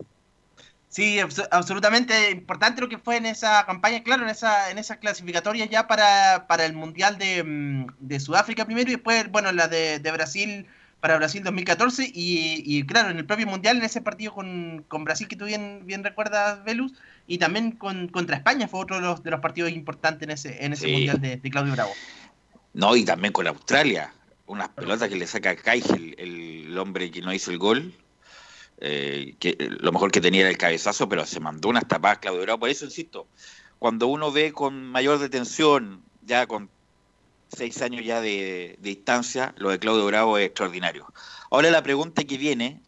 Sí, 0.88 1.20
absolutamente 1.20 2.32
importante 2.32 2.82
lo 2.82 2.90
que 2.90 2.98
fue 2.98 3.18
en 3.18 3.26
esa 3.26 3.66
campaña, 3.66 4.04
claro, 4.04 4.24
en 4.24 4.30
esa 4.30 4.70
en 4.70 4.78
esas 4.78 4.98
clasificatorias 4.98 5.70
ya 5.70 5.88
para, 5.88 6.46
para 6.48 6.66
el 6.66 6.74
Mundial 6.74 7.18
de, 7.18 7.44
mm, 7.44 7.88
de, 8.00 8.20
Sudáfrica 8.20 8.66
primero 8.66 8.90
y 8.90 8.96
después, 8.96 9.32
bueno, 9.32 9.52
la 9.52 9.68
de, 9.68 10.00
de 10.00 10.12
Brasil 10.12 10.68
para 11.00 11.18
Brasil 11.18 11.44
2014 11.44 12.12
y, 12.14 12.62
y, 12.66 12.86
claro, 12.86 13.10
en 13.10 13.18
el 13.18 13.26
propio 13.26 13.48
Mundial, 13.48 13.78
en 13.78 13.84
ese 13.84 14.02
partido 14.02 14.34
con, 14.34 14.86
con 14.88 15.04
Brasil 15.04 15.28
que 15.28 15.36
tú 15.36 15.46
bien, 15.46 15.82
bien 15.86 16.04
recuerdas, 16.04 16.64
Velus, 16.64 16.94
y 17.26 17.40
también 17.40 17.72
con, 17.72 18.10
contra 18.10 18.36
España 18.36 18.68
fue 18.68 18.82
otro 18.82 18.98
de 18.98 19.02
los, 19.02 19.24
de 19.24 19.32
los 19.32 19.40
partidos 19.40 19.72
importantes 19.72 20.24
en 20.24 20.32
ese, 20.32 20.64
en 20.66 20.74
ese 20.74 20.88
Mundial 20.90 21.20
de, 21.20 21.38
de 21.38 21.50
Claudio 21.50 21.74
Bravo. 21.74 21.92
No, 22.74 22.96
y 22.96 23.06
también 23.06 23.34
con 23.34 23.48
Australia. 23.48 24.14
Unas 24.46 24.70
pelotas 24.70 25.10
que 25.10 25.16
le 25.16 25.28
saca 25.28 25.52
a 25.52 25.74
el, 25.74 26.16
el, 26.18 26.78
hombre 26.78 27.12
que 27.12 27.22
no 27.22 27.34
hizo 27.34 27.52
el 27.52 27.58
gol. 27.58 27.94
Eh, 28.80 29.36
que 29.40 29.56
lo 29.60 29.92
mejor 29.92 30.12
que 30.12 30.22
tenía 30.22 30.42
era 30.42 30.50
el 30.50 30.58
cabezazo, 30.58 31.08
pero 31.08 31.26
se 31.26 31.40
mandó 31.40 31.70
unas 31.70 31.88
tapadas 31.88 32.20
Claudio 32.20 32.42
Bravo. 32.42 32.62
Por 32.62 32.70
eso 32.70 32.86
insisto, 32.86 33.28
cuando 33.80 34.08
uno 34.08 34.32
ve 34.32 34.52
con 34.54 34.86
mayor 34.88 35.20
detención, 35.20 36.02
ya 36.26 36.48
con 36.48 36.70
seis 37.56 37.82
años 37.82 38.04
ya 38.06 38.22
de, 38.22 38.78
de, 38.80 38.90
distancia, 38.90 39.54
lo 39.58 39.70
de 39.70 39.80
Claudio 39.80 40.06
Bravo 40.06 40.38
es 40.38 40.48
extraordinario. 40.48 41.12
Ahora 41.52 41.70
la 41.70 41.84
pregunta 41.84 42.24
que 42.24 42.38
viene 42.38 42.82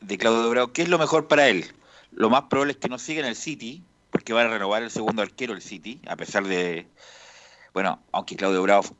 de 0.00 0.18
Claudio 0.18 0.50
Bravo, 0.50 0.72
¿qué 0.72 0.82
es 0.82 0.88
lo 0.88 0.98
mejor 0.98 1.28
para 1.28 1.48
él? 1.48 1.64
Lo 2.12 2.30
más 2.30 2.42
probable 2.42 2.72
es 2.72 2.78
que 2.78 2.88
no 2.88 2.98
siga 2.98 3.20
en 3.20 3.26
el 3.26 3.36
City, 3.36 3.82
porque 4.10 4.32
va 4.32 4.42
a 4.42 4.48
renovar 4.48 4.82
el 4.82 4.90
segundo 4.90 5.22
arquero 5.22 5.54
el 5.54 5.62
City, 5.62 6.00
a 6.06 6.16
pesar 6.16 6.46
de, 6.46 6.86
bueno, 7.72 8.02
aunque 8.12 8.36
Claudio 8.36 8.62
Bravo 8.62 8.96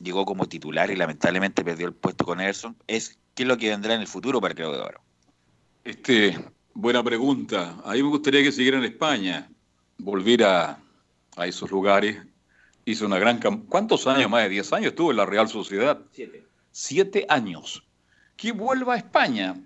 llegó 0.00 0.24
como 0.24 0.46
titular 0.46 0.90
y 0.90 0.96
lamentablemente 0.96 1.64
perdió 1.64 1.86
el 1.86 1.94
puesto 1.94 2.24
con 2.24 2.40
Ederson, 2.40 2.76
es 2.86 3.18
qué 3.34 3.42
es 3.42 3.48
lo 3.48 3.56
que 3.56 3.70
vendrá 3.70 3.94
en 3.94 4.00
el 4.00 4.06
futuro 4.06 4.40
para 4.40 4.54
Claudio 4.54 4.84
Bravo. 4.84 5.04
Este, 5.84 6.38
buena 6.72 7.02
pregunta. 7.02 7.76
A 7.84 7.92
mí 7.92 8.02
me 8.02 8.08
gustaría 8.08 8.42
que 8.42 8.52
siguiera 8.52 8.78
en 8.78 8.84
España, 8.84 9.50
volver 9.98 10.44
a, 10.44 10.78
a 11.36 11.46
esos 11.46 11.70
lugares. 11.70 12.18
Hizo 12.84 13.06
una 13.06 13.18
gran 13.18 13.38
¿Cuántos 13.66 14.06
años? 14.06 14.30
Más 14.30 14.42
de 14.42 14.50
10 14.50 14.72
años 14.74 14.86
estuvo 14.88 15.10
en 15.10 15.16
la 15.16 15.26
Real 15.26 15.48
Sociedad. 15.48 16.00
Siete. 16.12 16.44
Siete 16.70 17.26
años. 17.28 17.82
Que 18.36 18.52
vuelva 18.52 18.94
a 18.94 18.96
España. 18.98 19.56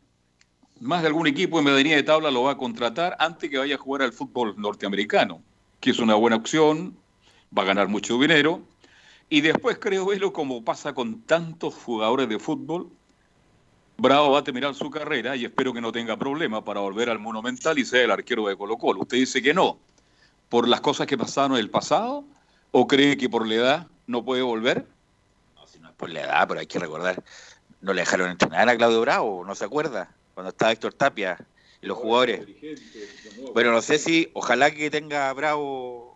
Más 0.81 1.03
de 1.03 1.09
algún 1.09 1.27
equipo 1.27 1.59
en 1.59 1.65
Medellín 1.65 1.95
de 1.95 2.05
tabla 2.05 2.31
lo 2.31 2.45
va 2.45 2.53
a 2.53 2.57
contratar 2.57 3.17
antes 3.19 3.51
que 3.51 3.59
vaya 3.59 3.75
a 3.75 3.79
jugar 3.79 4.03
al 4.03 4.13
fútbol 4.13 4.55
norteamericano, 4.57 5.43
que 5.81 5.91
es 5.91 5.99
una 5.99 6.15
buena 6.15 6.37
opción, 6.37 6.97
va 7.57 7.63
a 7.63 7.67
ganar 7.67 7.89
mucho 7.89 8.19
dinero. 8.19 8.63
Y 9.31 9.43
después 9.43 9.79
creo 9.79 10.07
verlo 10.07 10.33
como 10.33 10.65
pasa 10.65 10.95
con 10.95 11.23
tantos 11.23 11.75
jugadores 11.75 12.29
de 12.29 12.39
fútbol. 12.39 12.91
Bravo 13.99 14.31
va 14.31 14.39
a 14.39 14.45
terminar 14.45 14.75
su 14.75 14.89
carrera 14.91 15.37
y 15.37 15.45
espero 15.45 15.73
que 15.73 15.81
no 15.81 15.93
tenga 15.93 16.17
problema 16.17 16.65
para 16.65 16.81
volver 16.81 17.11
al 17.11 17.19
Monumental 17.19 17.79
y 17.79 17.85
sea 17.85 18.05
el 18.05 18.11
arquero 18.11 18.47
de 18.47 18.57
Colo 18.57 18.79
Colo. 18.79 19.01
Usted 19.01 19.17
dice 19.17 19.43
que 19.43 19.53
no, 19.53 19.79
por 20.49 20.69
las 20.69 20.81
cosas 20.81 21.07
que 21.07 21.19
pasaron 21.19 21.53
en 21.53 21.59
el 21.59 21.71
pasado, 21.71 22.25
o 22.71 22.87
cree 22.87 23.17
que 23.17 23.29
por 23.29 23.47
la 23.47 23.55
edad 23.55 23.87
no 24.07 24.25
puede 24.25 24.43
volver. 24.43 24.87
No, 25.57 25.67
si 25.67 25.81
no 25.81 25.89
es 25.89 25.95
por 25.97 26.11
la 26.11 26.21
edad, 26.21 26.47
pero 26.47 26.61
hay 26.61 26.67
que 26.67 26.79
recordar, 26.79 27.23
no 27.81 27.93
le 27.93 28.03
dejaron 28.03 28.31
entrenar 28.31 28.69
a 28.69 28.77
Claudio 28.77 29.01
Bravo, 29.01 29.45
¿no 29.45 29.55
se 29.55 29.65
acuerda? 29.65 30.15
Cuando 30.35 30.51
estaba 30.51 30.71
Héctor 30.71 30.95
Tapia 30.95 31.37
y 31.83 31.87
los 31.87 31.99
jugadores. 31.99 32.47
Bueno, 33.53 33.73
no 33.73 33.83
sé 33.83 33.99
si, 33.99 34.31
ojalá 34.33 34.71
que 34.71 34.91
tenga 34.91 35.33
Bravo 35.33 36.08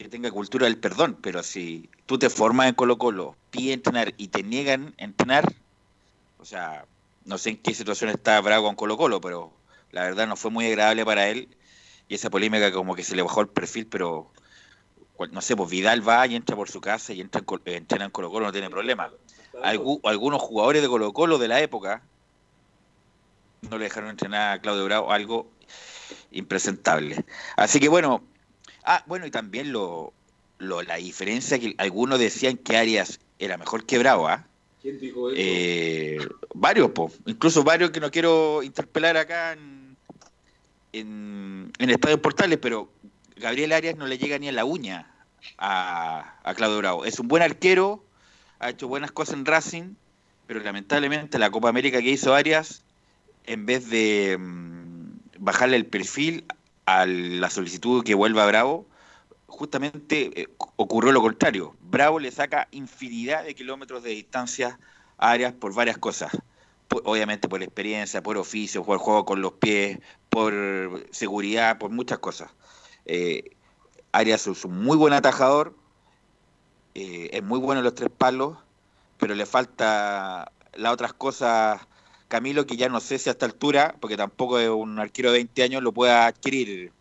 que 0.00 0.08
tenga 0.08 0.30
cultura 0.30 0.64
del 0.64 0.78
perdón, 0.78 1.18
pero 1.20 1.42
si 1.42 1.90
tú 2.06 2.18
te 2.18 2.30
formas 2.30 2.68
en 2.68 2.74
Colo 2.74 2.96
Colo, 2.96 3.36
pide 3.50 3.74
entrenar 3.74 4.14
y 4.16 4.28
te 4.28 4.42
niegan 4.42 4.94
entrenar, 4.96 5.44
o 6.38 6.46
sea, 6.46 6.86
no 7.26 7.36
sé 7.36 7.50
en 7.50 7.58
qué 7.58 7.74
situación 7.74 8.08
está 8.08 8.40
Bravo 8.40 8.66
con 8.66 8.76
Colo 8.76 8.96
Colo, 8.96 9.20
pero 9.20 9.52
la 9.92 10.04
verdad 10.04 10.26
no 10.26 10.36
fue 10.36 10.50
muy 10.50 10.64
agradable 10.64 11.04
para 11.04 11.28
él 11.28 11.54
y 12.08 12.14
esa 12.14 12.30
polémica 12.30 12.72
como 12.72 12.94
que 12.94 13.04
se 13.04 13.14
le 13.14 13.20
bajó 13.20 13.42
el 13.42 13.48
perfil, 13.48 13.88
pero 13.88 14.30
no 15.32 15.42
sé, 15.42 15.54
pues 15.54 15.68
Vidal 15.68 16.08
va 16.08 16.26
y 16.26 16.34
entra 16.34 16.56
por 16.56 16.70
su 16.70 16.80
casa 16.80 17.12
y 17.12 17.20
entra 17.20 17.42
en, 17.46 17.74
entrena 17.74 18.06
en 18.06 18.10
Colo 18.10 18.30
Colo, 18.30 18.46
no 18.46 18.52
tiene 18.52 18.70
problema. 18.70 19.10
algunos 19.62 20.40
jugadores 20.40 20.80
de 20.80 20.88
Colo 20.88 21.12
Colo 21.12 21.36
de 21.36 21.48
la 21.48 21.60
época 21.60 22.02
no 23.68 23.76
le 23.76 23.84
dejaron 23.84 24.08
entrenar 24.08 24.52
a 24.52 24.60
Claudio 24.62 24.86
Bravo, 24.86 25.12
algo 25.12 25.50
impresentable. 26.30 27.22
Así 27.56 27.78
que 27.80 27.88
bueno, 27.88 28.24
Ah, 28.84 29.04
bueno, 29.06 29.26
y 29.26 29.30
también 29.30 29.72
lo, 29.72 30.12
lo, 30.58 30.82
la 30.82 30.96
diferencia 30.96 31.58
que 31.58 31.74
algunos 31.78 32.18
decían 32.18 32.56
que 32.56 32.76
Arias 32.76 33.20
era 33.38 33.56
mejor 33.56 33.84
que 33.84 33.98
Bravo, 33.98 34.28
¿ah? 34.28 34.46
¿Quién 34.82 34.98
dijo 34.98 35.30
eso? 35.30 35.36
Eh, 35.38 36.18
varios, 36.54 36.90
po. 36.92 37.12
incluso 37.26 37.62
varios 37.62 37.90
que 37.90 38.00
no 38.00 38.10
quiero 38.10 38.62
interpelar 38.62 39.16
acá 39.16 39.52
en, 39.52 39.96
en, 40.92 41.72
en 41.78 41.90
Estadio 41.90 42.20
Portales, 42.20 42.58
pero 42.60 42.90
Gabriel 43.36 43.72
Arias 43.72 43.96
no 43.96 44.06
le 44.06 44.18
llega 44.18 44.38
ni 44.38 44.48
a 44.48 44.52
la 44.52 44.64
uña 44.64 45.10
a, 45.58 46.38
a 46.42 46.54
Claudio 46.54 46.78
Bravo. 46.78 47.04
Es 47.04 47.18
un 47.18 47.28
buen 47.28 47.42
arquero, 47.42 48.02
ha 48.58 48.70
hecho 48.70 48.88
buenas 48.88 49.12
cosas 49.12 49.34
en 49.34 49.46
Racing, 49.46 49.94
pero 50.46 50.60
lamentablemente 50.60 51.38
la 51.38 51.50
Copa 51.50 51.68
América 51.68 52.00
que 52.00 52.10
hizo 52.10 52.34
Arias, 52.34 52.82
en 53.44 53.66
vez 53.66 53.88
de 53.90 54.36
mm, 54.38 55.10
bajarle 55.38 55.76
el 55.76 55.86
perfil, 55.86 56.44
a 56.90 57.06
la 57.06 57.50
solicitud 57.50 58.04
que 58.04 58.14
vuelva 58.14 58.46
Bravo, 58.46 58.86
justamente 59.46 60.40
eh, 60.40 60.48
ocurrió 60.76 61.12
lo 61.12 61.22
contrario. 61.22 61.74
Bravo 61.80 62.18
le 62.18 62.30
saca 62.30 62.68
infinidad 62.70 63.44
de 63.44 63.54
kilómetros 63.54 64.02
de 64.02 64.10
distancia 64.10 64.78
a 65.18 65.30
Arias 65.30 65.52
por 65.52 65.74
varias 65.74 65.98
cosas. 65.98 66.32
obviamente 67.04 67.48
por 67.48 67.62
experiencia, 67.62 68.22
por 68.22 68.36
oficio, 68.36 68.84
por 68.84 68.98
juego 68.98 69.24
con 69.24 69.40
los 69.40 69.52
pies, 69.52 70.00
por 70.28 70.52
seguridad, 71.12 71.78
por 71.78 71.90
muchas 71.90 72.18
cosas. 72.18 72.50
Eh, 73.04 73.56
Arias 74.12 74.46
es 74.48 74.64
un 74.64 74.82
muy 74.82 74.96
buen 74.96 75.12
atajador, 75.12 75.76
eh, 76.94 77.30
es 77.32 77.42
muy 77.44 77.60
bueno 77.60 77.80
en 77.80 77.84
los 77.84 77.94
tres 77.94 78.10
palos, 78.10 78.58
pero 79.18 79.36
le 79.36 79.46
falta 79.46 80.50
las 80.74 80.92
otras 80.92 81.12
cosas 81.12 81.80
Camilo, 82.30 82.64
que 82.64 82.76
ya 82.76 82.88
no 82.88 83.00
sé 83.00 83.18
si 83.18 83.28
a 83.28 83.32
esta 83.32 83.44
altura, 83.44 83.96
porque 83.98 84.16
tampoco 84.16 84.60
es 84.60 84.68
un 84.68 85.00
arquero 85.00 85.32
de 85.32 85.38
20 85.38 85.62
años, 85.64 85.82
lo 85.82 85.90
pueda 85.90 86.26
adquirir, 86.26 86.92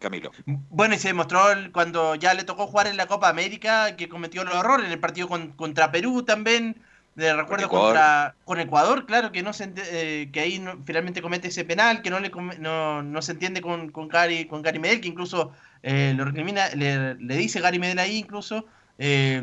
Camilo. 0.00 0.32
Bueno, 0.44 0.96
y 0.96 0.98
se 0.98 1.08
demostró 1.08 1.40
cuando 1.72 2.16
ya 2.16 2.34
le 2.34 2.42
tocó 2.42 2.66
jugar 2.66 2.88
en 2.88 2.96
la 2.96 3.06
Copa 3.06 3.28
América 3.28 3.94
que 3.94 4.08
cometió 4.08 4.42
los 4.42 4.56
errores 4.56 4.86
en 4.86 4.92
el 4.92 4.98
partido 4.98 5.28
contra 5.28 5.92
Perú 5.92 6.24
también. 6.24 6.76
De 7.14 7.34
recuerdo 7.34 7.68
¿Con 7.68 7.80
contra 7.80 8.34
con 8.44 8.60
Ecuador, 8.60 9.06
claro, 9.06 9.32
que 9.32 9.42
no 9.42 9.52
se 9.54 9.72
eh, 9.76 10.28
que 10.32 10.40
ahí 10.40 10.62
finalmente 10.84 11.22
comete 11.22 11.48
ese 11.48 11.64
penal, 11.64 12.02
que 12.02 12.10
no 12.10 12.18
le 12.18 12.30
no, 12.58 13.02
no 13.02 13.22
se 13.22 13.32
entiende 13.32 13.62
con, 13.62 13.90
con 13.90 14.08
Gary, 14.08 14.46
con 14.46 14.62
Gary 14.62 14.80
Medel, 14.80 15.00
que 15.00 15.08
incluso 15.08 15.52
eh, 15.82 16.12
lo 16.14 16.24
recrimina, 16.24 16.68
le, 16.74 17.14
le, 17.14 17.36
dice 17.36 17.60
Gary 17.60 17.78
Medel 17.78 18.00
ahí 18.00 18.16
incluso. 18.16 18.66
Eh, 18.98 19.40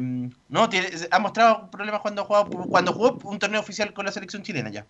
no, 0.50 0.70
tiene, 0.70 0.90
ha 1.10 1.20
mostrado 1.20 1.72
problemas 1.72 2.02
cuando 2.02 2.26
jugado, 2.26 2.50
cuando 2.68 2.92
jugó 2.92 3.18
un 3.24 3.40
torneo 3.40 3.62
oficial 3.62 3.94
con 3.94 4.06
la 4.06 4.12
selección 4.12 4.44
chilena 4.44 4.70
ya. 4.70 4.86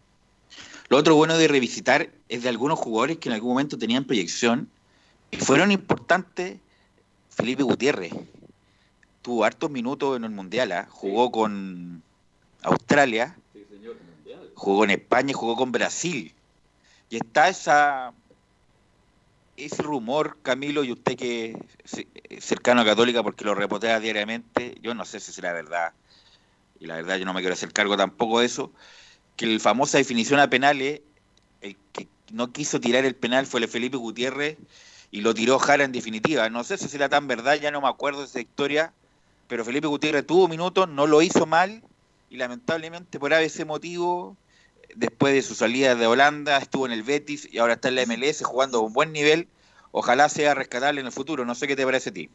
Lo 0.94 1.00
otro 1.00 1.16
bueno 1.16 1.40
de 1.40 1.48
revisitar 1.48 2.12
es 2.30 2.44
de 2.44 2.50
algunos 2.50 2.78
jugadores 2.78 3.18
que 3.18 3.28
en 3.28 3.34
algún 3.34 3.50
momento 3.50 3.80
tenían 3.80 4.04
proyección 4.04 4.70
y 5.32 5.38
fueron 5.38 5.72
importantes. 5.72 6.60
Felipe 7.32 7.64
Gutiérrez 7.64 8.14
tuvo 9.24 9.44
hartos 9.44 9.72
minutos 9.72 10.16
en 10.16 10.24
el 10.24 10.30
Mundial, 10.30 10.72
¿ah? 10.72 10.88
jugó 10.92 11.32
con 11.32 12.04
Australia. 12.62 13.36
jugó 14.54 14.84
en 14.84 14.92
España, 14.92 15.34
jugó 15.34 15.56
con 15.56 15.72
Brasil. 15.72 16.32
Y 17.10 17.16
está 17.16 17.50
esa 17.50 18.14
ese 19.58 19.82
rumor, 19.82 20.38
Camilo, 20.44 20.84
y 20.84 20.92
usted 20.92 21.16
que 21.16 21.58
es 22.30 22.46
cercano 22.46 22.82
a 22.82 22.86
Católica 22.86 23.24
porque 23.24 23.46
lo 23.46 23.56
repotea 23.56 24.00
diariamente, 24.00 24.76
yo 24.84 24.94
no 24.94 25.06
sé 25.06 25.20
si 25.20 25.32
será 25.32 25.54
verdad, 25.54 25.94
y 26.80 26.86
la 26.86 26.98
verdad 26.98 27.18
yo 27.18 27.26
no 27.26 27.34
me 27.34 27.40
quiero 27.40 27.54
hacer 27.54 27.74
cargo 27.74 27.98
tampoco 27.98 28.42
de 28.42 28.46
eso, 28.46 28.72
que 29.36 29.46
la 29.46 29.60
famosa 29.60 29.98
definición 29.98 30.40
a 30.40 30.50
penales, 30.50 31.02
el 31.62 31.76
que 31.92 32.08
no 32.32 32.52
quiso 32.52 32.80
tirar 32.80 33.06
el 33.06 33.16
penal 33.16 33.46
fue 33.46 33.62
el 33.62 33.68
Felipe 33.68 33.98
Gutiérrez 33.98 34.58
y 35.12 35.22
lo 35.22 35.34
tiró 35.34 35.60
Jara 35.60 35.84
en 35.84 35.92
definitiva. 35.92 36.50
No 36.50 36.64
sé 36.64 36.78
si 36.78 36.88
será 36.88 37.10
tan 37.10 37.28
verdad, 37.28 37.56
ya 37.56 37.72
no 37.72 37.82
me 37.82 37.88
acuerdo 37.88 38.20
de 38.20 38.26
esa 38.26 38.40
historia, 38.40 38.94
pero 39.48 39.66
Felipe 39.66 39.88
Gutiérrez 39.88 40.26
tuvo 40.26 40.48
minutos, 40.48 40.90
no 40.90 41.08
lo 41.08 41.22
hizo 41.22 41.46
mal 41.46 41.84
y 42.30 42.38
lamentablemente 42.38 43.20
por 43.20 43.32
ese 43.34 43.64
motivo, 43.64 44.36
después 44.96 45.34
de 45.36 45.44
su 45.44 45.54
salida 45.54 45.94
de 45.96 46.08
Holanda, 46.08 46.58
estuvo 46.58 46.86
en 46.88 46.92
el 46.92 47.04
Betis 47.04 47.48
y 47.52 47.60
ahora 47.60 47.74
está 47.74 47.90
en 47.90 47.96
la 47.96 48.06
MLS 48.08 48.44
jugando 48.44 48.80
a 48.80 48.82
un 48.82 48.94
buen 48.94 49.12
nivel. 49.12 49.48
Ojalá 49.92 50.30
sea 50.30 50.56
rescatable 50.56 51.02
en 51.02 51.06
el 51.06 51.12
futuro. 51.12 51.46
No 51.46 51.54
sé 51.54 51.68
qué 51.68 51.76
te 51.76 51.86
parece 51.86 52.10
a 52.10 52.14
ti. 52.14 52.30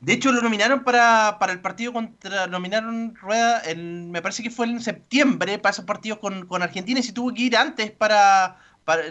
De 0.00 0.12
hecho, 0.12 0.30
lo 0.30 0.40
nominaron 0.40 0.84
para, 0.84 1.38
para 1.40 1.52
el 1.52 1.60
partido 1.60 1.92
contra. 1.92 2.46
Nominaron 2.46 3.14
Rueda, 3.16 3.62
en, 3.64 4.10
me 4.10 4.22
parece 4.22 4.42
que 4.42 4.50
fue 4.50 4.66
en 4.66 4.80
septiembre, 4.80 5.58
para 5.58 5.72
esos 5.72 5.84
partidos 5.84 6.18
con, 6.18 6.46
con 6.46 6.62
Argentina, 6.62 7.00
y 7.00 7.02
si 7.02 7.12
tuvo 7.12 7.34
que 7.34 7.42
ir 7.42 7.56
antes 7.56 7.90
para. 7.90 8.58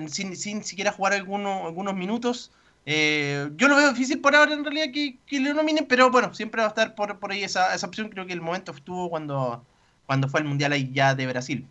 sin, 0.08 0.36
sin 0.36 0.63
siquiera 0.63 0.91
jugar 0.91 1.13
algunos, 1.13 1.65
algunos 1.65 1.93
minutos. 1.95 2.52
Eh, 2.86 3.50
yo 3.58 3.67
lo 3.67 3.76
veo 3.76 3.89
difícil 3.91 4.21
por 4.21 4.34
ahora 4.34 4.54
en 4.54 4.63
realidad 4.63 4.86
que, 4.93 5.17
que 5.26 5.41
lo 5.41 5.54
nominen, 5.54 5.86
pero 5.88 6.10
bueno, 6.10 6.34
siempre 6.34 6.62
va 6.62 6.67
a 6.67 6.69
estar 6.69 6.95
por, 6.95 7.19
por 7.19 7.34
ahí 7.34 7.43
esa, 7.43 7.76
esa 7.76 7.86
opción. 7.86 8.08
Creo 8.08 8.26
que 8.26 8.32
el 8.32 8.39
momento 8.39 8.71
estuvo 8.71 9.10
cuando, 9.10 9.65
cuando 10.06 10.30
fue 10.30 10.39
el 10.39 10.45
Mundial 10.45 10.71
ahí 10.71 10.89
ya 10.93 11.13
de 11.13 11.28
Brasil. 11.28 11.67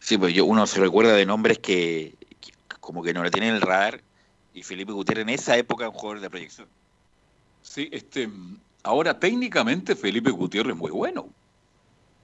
Sí, 0.00 0.18
pues 0.18 0.34
yo, 0.34 0.44
uno 0.44 0.66
se 0.66 0.80
recuerda 0.80 1.12
de 1.12 1.24
nombres 1.24 1.58
que, 1.60 2.16
como 2.80 3.02
que 3.04 3.14
no 3.14 3.22
lo 3.22 3.30
tienen 3.30 3.50
en 3.50 3.56
el 3.56 3.62
radar 3.62 4.02
y 4.52 4.64
Felipe 4.64 4.92
Gutiérrez 4.92 5.22
en 5.22 5.28
esa 5.28 5.56
época 5.56 5.88
un 5.88 5.94
jugador 5.94 6.20
de 6.20 6.30
proyección. 6.30 6.66
Sí, 7.62 7.88
este, 7.92 8.28
ahora 8.82 9.18
técnicamente 9.18 9.94
Felipe 9.94 10.30
Gutiérrez 10.30 10.74
es 10.74 10.78
muy 10.78 10.90
bueno. 10.90 11.28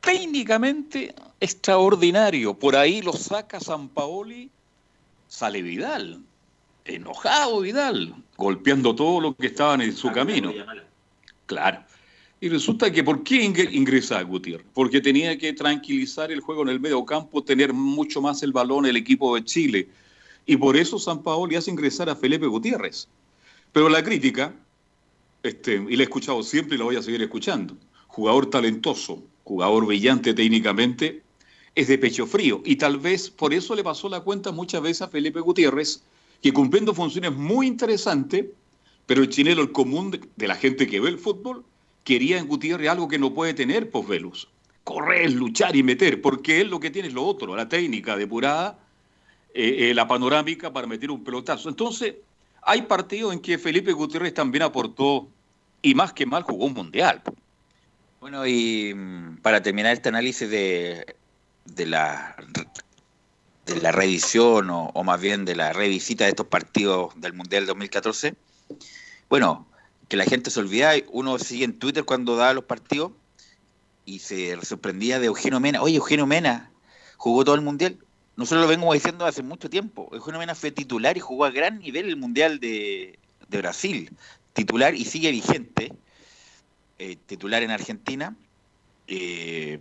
Técnicamente 0.00 1.14
extraordinario. 1.40 2.54
Por 2.54 2.76
ahí 2.76 3.02
lo 3.02 3.12
saca 3.12 3.60
San 3.60 3.88
Paoli, 3.88 4.50
sale 5.28 5.62
Vidal. 5.62 6.22
Enojado 6.84 7.60
Vidal, 7.60 8.14
golpeando 8.36 8.94
todo 8.94 9.20
lo 9.20 9.34
que 9.34 9.48
estaban 9.48 9.80
en 9.80 9.96
su 9.96 10.12
camino. 10.12 10.52
Claro. 11.46 11.82
Y 12.40 12.48
resulta 12.48 12.92
que 12.92 13.02
¿por 13.02 13.24
qué 13.24 13.42
ingresa 13.42 14.22
Gutiérrez? 14.22 14.66
Porque 14.74 15.00
tenía 15.00 15.36
que 15.38 15.52
tranquilizar 15.52 16.30
el 16.30 16.40
juego 16.40 16.62
en 16.62 16.68
el 16.68 16.80
medio 16.80 17.04
campo, 17.04 17.42
tener 17.42 17.72
mucho 17.72 18.20
más 18.20 18.42
el 18.42 18.52
balón 18.52 18.86
el 18.86 18.96
equipo 18.96 19.34
de 19.34 19.44
Chile. 19.44 19.88
Y 20.44 20.56
por 20.56 20.76
eso 20.76 20.98
San 20.98 21.22
Paoli 21.22 21.56
hace 21.56 21.70
ingresar 21.70 22.08
a 22.08 22.14
Felipe 22.14 22.46
Gutiérrez. 22.46 23.08
Pero 23.72 23.88
la 23.88 24.04
crítica, 24.04 24.54
este, 25.48 25.84
y 25.88 25.96
la 25.96 26.02
he 26.02 26.04
escuchado 26.04 26.42
siempre 26.42 26.76
y 26.76 26.78
la 26.78 26.84
voy 26.84 26.96
a 26.96 27.02
seguir 27.02 27.22
escuchando, 27.22 27.76
jugador 28.06 28.50
talentoso, 28.50 29.22
jugador 29.44 29.86
brillante 29.86 30.34
técnicamente, 30.34 31.22
es 31.74 31.88
de 31.88 31.98
pecho 31.98 32.26
frío. 32.26 32.62
Y 32.64 32.76
tal 32.76 32.98
vez 32.98 33.30
por 33.30 33.54
eso 33.54 33.74
le 33.74 33.84
pasó 33.84 34.08
la 34.08 34.20
cuenta 34.20 34.50
muchas 34.50 34.82
veces 34.82 35.02
a 35.02 35.08
Felipe 35.08 35.40
Gutiérrez, 35.40 36.02
que 36.42 36.52
cumpliendo 36.52 36.94
funciones 36.94 37.32
muy 37.32 37.66
interesantes, 37.66 38.46
pero 39.06 39.22
el 39.22 39.28
chinelo, 39.28 39.62
el 39.62 39.72
común 39.72 40.10
de, 40.10 40.48
la 40.48 40.56
gente 40.56 40.86
que 40.86 41.00
ve 41.00 41.10
el 41.10 41.18
fútbol, 41.18 41.64
quería 42.02 42.38
en 42.38 42.48
Gutiérrez 42.48 42.88
algo 42.88 43.08
que 43.08 43.18
no 43.18 43.32
puede 43.32 43.54
tener 43.54 43.90
Velus. 44.08 44.48
Correr, 44.84 45.32
luchar 45.32 45.74
y 45.76 45.82
meter, 45.82 46.22
porque 46.22 46.60
él 46.60 46.68
lo 46.68 46.80
que 46.80 46.90
tiene 46.90 47.08
es 47.08 47.14
lo 47.14 47.24
otro, 47.24 47.56
la 47.56 47.68
técnica 47.68 48.16
depurada, 48.16 48.78
eh, 49.52 49.90
eh, 49.90 49.94
la 49.94 50.06
panorámica 50.06 50.72
para 50.72 50.86
meter 50.86 51.10
un 51.10 51.24
pelotazo. 51.24 51.68
Entonces, 51.68 52.14
hay 52.62 52.82
partidos 52.82 53.32
en 53.32 53.40
que 53.40 53.58
Felipe 53.58 53.92
Gutiérrez 53.92 54.34
también 54.34 54.62
aportó, 54.62 55.28
y 55.86 55.94
más 55.94 56.12
que 56.12 56.26
mal 56.26 56.42
jugó 56.42 56.66
un 56.66 56.74
mundial. 56.74 57.22
Bueno, 58.18 58.44
y 58.44 58.92
mm, 58.92 59.36
para 59.36 59.62
terminar 59.62 59.92
este 59.92 60.08
análisis 60.08 60.50
de, 60.50 61.14
de 61.64 61.86
la 61.86 62.34
de 63.66 63.80
la 63.80 63.92
reedición 63.92 64.68
o, 64.70 64.90
o, 64.94 65.04
más 65.04 65.20
bien 65.20 65.44
de 65.44 65.54
la 65.54 65.72
revisita 65.72 66.24
de 66.24 66.30
estos 66.30 66.46
partidos 66.46 67.12
del 67.20 67.34
Mundial 67.34 67.66
2014. 67.66 68.34
Bueno, 69.28 69.66
que 70.08 70.16
la 70.16 70.24
gente 70.24 70.50
se 70.50 70.58
olvida, 70.58 70.92
uno 71.12 71.38
sigue 71.38 71.64
en 71.64 71.78
Twitter 71.78 72.04
cuando 72.04 72.36
da 72.36 72.52
los 72.52 72.64
partidos 72.64 73.12
y 74.04 74.18
se 74.18 74.56
sorprendía 74.64 75.20
de 75.20 75.26
Eugenio 75.26 75.60
Mena. 75.60 75.82
Oye, 75.82 75.96
Eugenio 75.96 76.26
Mena 76.26 76.70
jugó 77.16 77.44
todo 77.44 77.54
el 77.54 77.60
Mundial. 77.60 77.96
Nosotros 78.34 78.62
lo 78.62 78.68
vengo 78.68 78.92
diciendo 78.92 79.24
hace 79.24 79.44
mucho 79.44 79.70
tiempo. 79.70 80.08
Eugenio 80.12 80.40
Mena 80.40 80.56
fue 80.56 80.72
titular 80.72 81.16
y 81.16 81.20
jugó 81.20 81.44
a 81.44 81.50
gran 81.50 81.78
nivel 81.78 82.08
el 82.08 82.16
Mundial 82.16 82.58
de, 82.58 83.20
de 83.48 83.58
Brasil. 83.58 84.10
Titular 84.56 84.94
y 84.94 85.04
sigue 85.04 85.30
vigente. 85.30 85.92
Eh, 86.98 87.16
titular 87.26 87.62
en 87.62 87.70
Argentina. 87.70 88.34
Eh, 89.06 89.78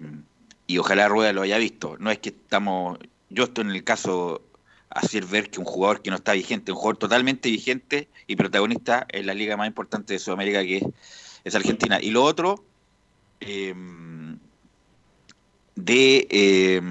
y 0.67 0.77
ojalá 0.79 1.07
Rueda 1.07 1.31
lo 1.31 1.43
haya 1.43 1.57
visto. 1.57 1.95
No 1.97 2.11
es 2.11 2.19
que 2.19 2.29
estamos 2.29 2.99
yo 3.29 3.45
estoy 3.45 3.63
en 3.63 3.71
el 3.71 3.85
caso 3.85 4.41
hacer 4.89 5.25
ver 5.25 5.49
que 5.49 5.61
un 5.61 5.65
jugador 5.65 6.01
que 6.01 6.09
no 6.09 6.17
está 6.17 6.33
vigente, 6.33 6.73
un 6.73 6.77
jugador 6.77 6.97
totalmente 6.97 7.49
vigente 7.49 8.09
y 8.27 8.35
protagonista 8.35 9.07
en 9.09 9.27
la 9.27 9.33
liga 9.33 9.55
más 9.55 9.67
importante 9.67 10.11
de 10.11 10.19
Sudamérica 10.19 10.61
que 10.61 10.77
es, 10.77 10.83
es 11.45 11.55
Argentina. 11.55 12.01
Y 12.01 12.11
lo 12.11 12.23
otro, 12.23 12.61
eh, 13.39 13.73
de, 15.75 16.81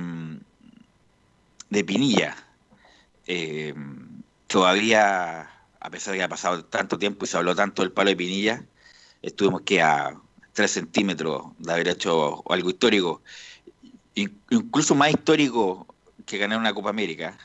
de 1.68 1.85
Pinilla, 1.85 2.35
todavía, 4.47 5.54
a 5.85 5.90
pesar 5.90 6.12
de 6.12 6.18
que 6.18 6.25
ha 6.25 6.29
pasado 6.29 6.64
tanto 6.64 6.99
tiempo 6.99 7.27
y 7.27 7.29
se 7.29 7.37
habló 7.37 7.55
tanto 7.55 7.83
del 7.83 7.92
palo 7.92 8.09
de 8.09 8.16
Pinilla, 8.16 8.64
estuvimos 9.20 9.61
que 9.61 9.83
a 9.83 10.18
3 10.55 10.70
centímetros 10.70 11.44
de 11.59 11.73
haber 11.75 11.88
hecho 11.88 12.42
algo 12.51 12.70
histórico, 12.70 13.23
incluso 14.14 14.94
más 14.94 15.11
histórico 15.11 15.87
que 16.25 16.38
ganar 16.38 16.59
una 16.59 16.73
Copa 16.73 16.88
América, 16.88 17.37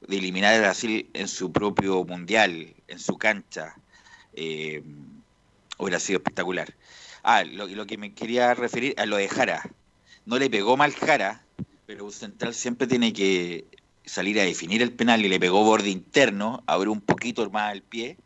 de 0.00 0.16
eliminar 0.16 0.54
a 0.54 0.60
Brasil 0.60 1.10
en 1.12 1.28
su 1.28 1.52
propio 1.52 2.02
mundial, 2.04 2.74
en 2.88 2.98
su 2.98 3.18
cancha, 3.18 3.76
eh, 4.32 4.82
hubiera 5.76 6.00
sido 6.00 6.16
espectacular. 6.16 6.74
Ah, 7.22 7.44
lo, 7.44 7.66
lo, 7.66 7.86
que 7.86 7.98
me 7.98 8.14
quería 8.14 8.54
referir 8.54 8.94
a 8.96 9.04
lo 9.04 9.18
de 9.18 9.28
Jara. 9.28 9.68
No 10.24 10.38
le 10.38 10.48
pegó 10.48 10.78
mal 10.78 10.94
Jara, 10.94 11.44
pero 11.84 12.06
un 12.06 12.12
central 12.12 12.54
siempre 12.54 12.86
tiene 12.86 13.12
que 13.12 13.66
salir 14.04 14.40
a 14.40 14.44
definir 14.44 14.82
el 14.82 14.92
penal 14.92 15.24
y 15.24 15.28
le 15.28 15.40
pegó 15.40 15.64
borde 15.64 15.90
interno, 15.90 16.62
abrió 16.66 16.92
un 16.92 17.00
poquito 17.00 17.48
más 17.50 17.72
el 17.72 17.82
pie, 17.82 18.16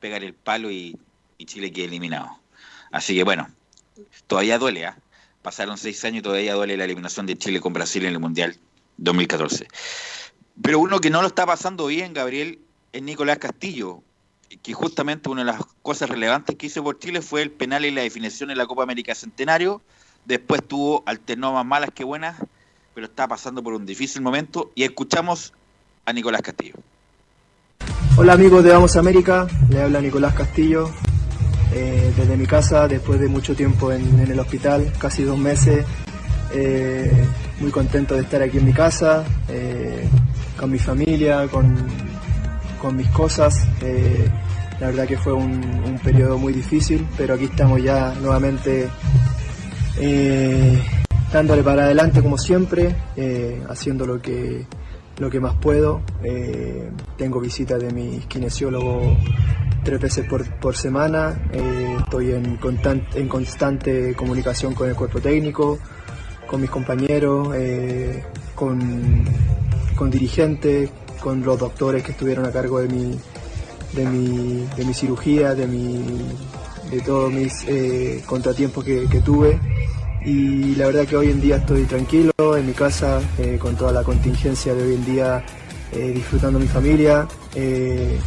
pegar 0.00 0.24
el 0.24 0.34
palo 0.34 0.70
y, 0.70 0.98
Chile 1.44 1.72
queda 1.72 1.86
eliminado. 1.86 2.40
Así 2.90 3.14
que 3.14 3.22
bueno, 3.22 3.48
todavía 4.26 4.58
duele, 4.58 4.82
¿eh? 4.82 4.92
Pasaron 5.42 5.78
seis 5.78 6.04
años 6.04 6.18
y 6.18 6.22
todavía 6.22 6.54
duele 6.54 6.76
la 6.76 6.84
eliminación 6.84 7.26
de 7.26 7.38
Chile 7.38 7.60
con 7.60 7.72
Brasil 7.72 8.04
en 8.04 8.12
el 8.12 8.18
Mundial 8.18 8.58
2014. 8.96 9.68
Pero 10.60 10.80
uno 10.80 10.98
que 10.98 11.10
no 11.10 11.22
lo 11.22 11.28
está 11.28 11.46
pasando 11.46 11.86
bien, 11.86 12.12
Gabriel, 12.12 12.58
es 12.92 13.02
Nicolás 13.02 13.38
Castillo, 13.38 14.02
que 14.62 14.72
justamente 14.72 15.28
una 15.28 15.42
de 15.44 15.52
las 15.52 15.62
cosas 15.82 16.08
relevantes 16.08 16.56
que 16.56 16.66
hizo 16.66 16.82
por 16.82 16.98
Chile 16.98 17.22
fue 17.22 17.42
el 17.42 17.52
penal 17.52 17.84
y 17.84 17.92
la 17.92 18.02
definición 18.02 18.50
en 18.50 18.58
la 18.58 18.66
Copa 18.66 18.82
América 18.82 19.14
Centenario. 19.14 19.80
Después 20.24 20.66
tuvo 20.66 21.04
alternó 21.06 21.52
más 21.52 21.64
malas 21.64 21.90
que 21.94 22.04
buenas, 22.04 22.36
pero 22.98 23.06
está 23.06 23.28
pasando 23.28 23.62
por 23.62 23.74
un 23.74 23.86
difícil 23.86 24.22
momento. 24.22 24.72
Y 24.74 24.82
escuchamos 24.82 25.52
a 26.04 26.12
Nicolás 26.12 26.42
Castillo. 26.42 26.74
Hola 28.16 28.32
amigos 28.32 28.64
de 28.64 28.72
Vamos 28.72 28.96
América, 28.96 29.46
le 29.70 29.82
habla 29.82 30.00
Nicolás 30.00 30.34
Castillo. 30.34 30.90
Eh, 31.72 32.12
desde 32.16 32.36
mi 32.36 32.44
casa, 32.44 32.88
después 32.88 33.20
de 33.20 33.28
mucho 33.28 33.54
tiempo 33.54 33.92
en, 33.92 34.18
el 34.18 34.40
hospital, 34.40 34.92
casi 34.98 35.22
dos 35.22 35.38
meses, 35.38 35.86
eh, 36.52 37.24
muy 37.60 37.70
contento 37.70 38.16
de 38.16 38.22
estar 38.22 38.42
aquí 38.42 38.58
en 38.58 38.64
mi 38.64 38.72
casa, 38.72 39.24
eh, 39.48 40.08
con 40.58 40.68
mi 40.68 40.80
familia, 40.80 41.46
con, 41.46 41.76
mis 42.96 43.08
cosas. 43.10 43.64
La 44.80 44.88
verdad 44.88 45.06
que 45.06 45.16
fue 45.16 45.34
un, 45.34 45.62
un, 45.86 46.00
periodo 46.02 46.36
muy 46.36 46.52
difícil, 46.52 47.06
pero 47.16 47.34
aquí 47.34 47.44
estamos 47.44 47.80
ya 47.80 48.12
nuevamente 48.20 48.88
dándole 51.32 51.62
para 51.62 51.84
adelante 51.84 52.22
como 52.22 52.38
siempre, 52.38 52.94
eh, 53.16 53.62
haciendo 53.68 54.06
lo 54.06 54.20
que, 54.20 54.66
lo 55.18 55.30
que 55.30 55.40
más 55.40 55.54
puedo. 55.54 56.02
tengo 57.16 57.40
visita 57.40 57.78
de 57.78 57.92
mi 57.92 58.20
kinesiólogo 58.28 59.16
tres 59.84 60.00
veces 60.00 60.26
por, 60.28 60.44
por 60.58 60.76
semana, 60.76 61.40
estoy 62.00 62.32
en, 62.32 62.56
constant, 62.56 63.16
en 63.16 63.28
constante 63.28 64.14
comunicación 64.14 64.74
con 64.74 64.88
el 64.88 64.94
cuerpo 64.94 65.20
técnico 65.20 65.78
con 66.48 66.62
mis 66.62 66.70
compañeros, 66.70 67.54
eh, 67.54 68.24
con, 68.54 69.22
con, 69.94 70.10
dirigentes, 70.10 70.90
con 71.20 71.44
los 71.44 71.58
doctores 71.58 72.02
que 72.02 72.12
estuvieron 72.12 72.46
a 72.46 72.50
cargo 72.50 72.80
de 72.80 72.88
mi, 72.88 73.18
de 73.92 74.06
mi, 74.06 74.66
de 74.76 74.84
mi 74.84 74.94
cirugía, 74.94 75.54
de, 75.54 75.66
mi, 75.66 76.02
de 76.90 77.00
todos 77.02 77.30
mis 77.30 77.64
eh, 77.68 78.24
contratiempos 78.26 78.82
que, 78.82 79.22
tuve. 79.24 79.60
Y 80.24 80.74
la 80.74 80.86
verdad 80.86 81.06
que 81.06 81.16
hoy 81.16 81.30
en 81.30 81.40
día 81.40 81.56
estoy 81.56 81.84
tranquilo 81.84 82.32
en 82.56 82.66
mi 82.66 82.72
casa, 82.72 83.20
eh, 83.38 83.58
con 83.60 83.76
toda 83.76 83.92
la 83.92 84.02
contingencia 84.02 84.74
de 84.74 84.82
hoy 84.82 84.94
en 84.94 85.04
día, 85.04 85.44
eh, 85.92 86.12
disfrutando 86.14 86.58
mi 86.58 86.66
familia. 86.66 87.26
Eh, 87.54 88.18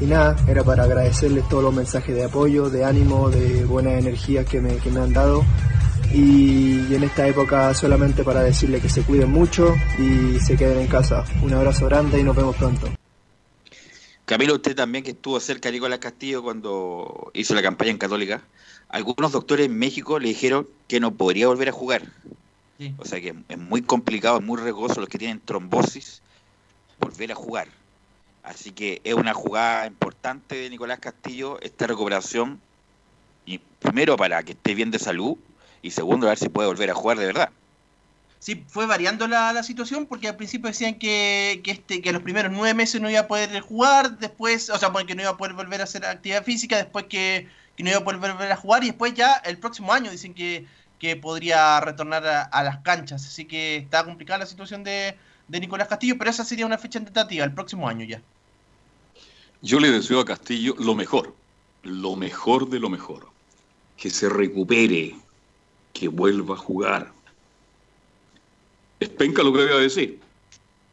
y 0.00 0.04
nada, 0.06 0.36
era 0.48 0.64
para 0.64 0.84
agradecerles 0.84 1.48
todos 1.48 1.62
los 1.62 1.74
mensajes 1.74 2.14
de 2.14 2.24
apoyo, 2.24 2.68
de 2.70 2.84
ánimo, 2.84 3.30
de 3.30 3.64
buenas 3.64 3.94
energías 3.94 4.46
que 4.46 4.60
me, 4.60 4.76
que 4.78 4.90
me 4.90 5.00
han 5.00 5.12
dado. 5.12 5.44
Y, 6.12 6.86
y 6.88 6.94
en 6.94 7.04
esta 7.04 7.26
época 7.26 7.74
solamente 7.74 8.22
para 8.22 8.42
decirles 8.42 8.82
que 8.82 8.88
se 8.88 9.02
cuiden 9.02 9.30
mucho 9.30 9.74
y 9.98 10.38
se 10.40 10.56
queden 10.56 10.78
en 10.78 10.86
casa. 10.86 11.24
Un 11.42 11.54
abrazo 11.54 11.86
grande 11.86 12.20
y 12.20 12.22
nos 12.22 12.36
vemos 12.36 12.56
pronto. 12.56 12.88
Camilo, 14.24 14.54
usted 14.54 14.74
también 14.74 15.04
que 15.04 15.10
estuvo 15.10 15.38
cerca 15.38 15.68
de 15.68 15.74
Nicolás 15.74 15.98
Castillo 15.98 16.42
cuando 16.42 17.30
hizo 17.34 17.54
la 17.54 17.60
campaña 17.60 17.90
en 17.90 17.98
Católica, 17.98 18.42
algunos 18.94 19.32
doctores 19.32 19.66
en 19.66 19.76
México 19.76 20.20
le 20.20 20.28
dijeron 20.28 20.68
que 20.86 21.00
no 21.00 21.12
podría 21.12 21.48
volver 21.48 21.68
a 21.68 21.72
jugar. 21.72 22.02
Sí. 22.78 22.94
O 22.98 23.04
sea 23.04 23.20
que 23.20 23.34
es 23.48 23.58
muy 23.58 23.82
complicado, 23.82 24.38
es 24.38 24.44
muy 24.44 24.56
riesgoso 24.60 25.00
los 25.00 25.08
que 25.08 25.18
tienen 25.18 25.40
trombosis 25.40 26.22
volver 27.00 27.32
a 27.32 27.34
jugar. 27.34 27.66
Así 28.44 28.70
que 28.70 29.00
es 29.02 29.14
una 29.14 29.34
jugada 29.34 29.88
importante 29.88 30.54
de 30.54 30.70
Nicolás 30.70 31.00
Castillo 31.00 31.60
esta 31.60 31.88
recuperación. 31.88 32.60
Y 33.44 33.58
primero 33.80 34.16
para 34.16 34.44
que 34.44 34.52
esté 34.52 34.76
bien 34.76 34.92
de 34.92 35.00
salud 35.00 35.36
y 35.82 35.90
segundo 35.90 36.28
a 36.28 36.30
ver 36.30 36.38
si 36.38 36.48
puede 36.48 36.68
volver 36.68 36.92
a 36.92 36.94
jugar 36.94 37.18
de 37.18 37.26
verdad. 37.26 37.50
Sí, 38.38 38.62
fue 38.68 38.86
variando 38.86 39.26
la, 39.26 39.52
la 39.52 39.64
situación 39.64 40.06
porque 40.06 40.28
al 40.28 40.36
principio 40.36 40.68
decían 40.68 41.00
que, 41.00 41.62
que, 41.64 41.72
este, 41.72 42.00
que 42.00 42.12
los 42.12 42.22
primeros 42.22 42.52
nueve 42.52 42.74
meses 42.74 43.00
no 43.00 43.10
iba 43.10 43.20
a 43.20 43.26
poder 43.26 43.58
jugar, 43.60 44.18
después, 44.18 44.70
o 44.70 44.78
sea, 44.78 44.90
bueno, 44.90 45.08
que 45.08 45.16
no 45.16 45.22
iba 45.22 45.32
a 45.32 45.36
poder 45.36 45.54
volver 45.54 45.80
a 45.80 45.84
hacer 45.84 46.04
actividad 46.04 46.44
física, 46.44 46.76
después 46.76 47.06
que, 47.06 47.48
que 47.76 47.82
no 47.82 47.90
iba 47.90 47.98
a 47.98 48.04
poder 48.04 48.20
volver 48.20 48.52
a 48.52 48.56
jugar 48.56 48.84
y 48.84 48.88
después 48.88 49.14
ya 49.14 49.34
el 49.44 49.58
próximo 49.58 49.92
año 49.92 50.10
dicen 50.10 50.34
que, 50.34 50.66
que 50.98 51.16
podría 51.16 51.80
retornar 51.80 52.26
a, 52.26 52.42
a 52.42 52.62
las 52.62 52.78
canchas. 52.78 53.26
Así 53.26 53.44
que 53.44 53.76
está 53.76 54.04
complicada 54.04 54.40
la 54.40 54.46
situación 54.46 54.84
de, 54.84 55.16
de 55.48 55.60
Nicolás 55.60 55.88
Castillo, 55.88 56.16
pero 56.18 56.30
esa 56.30 56.44
sería 56.44 56.66
una 56.66 56.78
fecha 56.78 57.00
tentativa, 57.00 57.44
el 57.44 57.52
próximo 57.52 57.88
año 57.88 58.04
ya. 58.04 58.20
Yo 59.62 59.80
le 59.80 59.90
deseo 59.90 60.20
a 60.20 60.24
Castillo 60.24 60.74
lo 60.78 60.94
mejor, 60.94 61.34
lo 61.82 62.16
mejor 62.16 62.68
de 62.68 62.78
lo 62.78 62.90
mejor. 62.90 63.28
Que 63.96 64.10
se 64.10 64.28
recupere, 64.28 65.14
que 65.92 66.08
vuelva 66.08 66.54
a 66.56 66.58
jugar. 66.58 67.12
Es 69.00 69.08
penca 69.08 69.42
lo 69.42 69.52
que 69.52 69.62
voy 69.62 69.72
a 69.72 69.76
decir, 69.76 70.20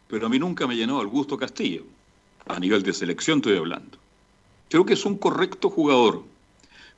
pero 0.08 0.28
a 0.28 0.30
mí 0.30 0.38
nunca 0.38 0.68
me 0.68 0.76
llenó 0.76 1.02
el 1.02 1.08
gusto 1.08 1.38
Castillo. 1.38 1.84
A 2.48 2.60
nivel 2.60 2.84
de 2.84 2.94
selección 2.94 3.40
estoy 3.40 3.58
hablando. 3.58 3.98
Creo 4.70 4.86
que 4.86 4.94
es 4.94 5.06
un 5.06 5.18
correcto 5.18 5.70
jugador, 5.70 6.24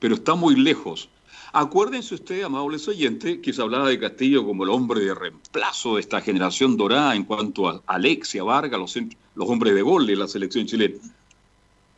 pero 0.04 0.16
está 0.16 0.36
muy 0.36 0.58
lejos. 0.58 1.08
Acuérdense 1.54 2.16
ustedes, 2.16 2.44
amables 2.44 2.86
oyentes, 2.90 3.38
que 3.38 3.54
se 3.54 3.62
hablaba 3.62 3.88
de 3.88 3.98
Castillo 3.98 4.46
como 4.46 4.66
el 4.66 4.70
hombre 4.70 5.00
de 5.00 5.16
reemplazo 5.16 5.96
de 5.96 6.02
esta 6.02 6.20
generación 6.20 6.76
dorada 6.76 7.16
en 7.16 7.24
cuanto 7.24 7.70
a 7.70 7.82
Alexia, 7.86 8.44
Vargas, 8.44 8.78
los, 8.78 8.98
los 8.98 9.50
hombres 9.50 9.74
de 9.74 9.82
gol 9.82 10.06
de 10.06 10.18
la 10.18 10.28
selección 10.28 10.66
chilena. 10.66 10.98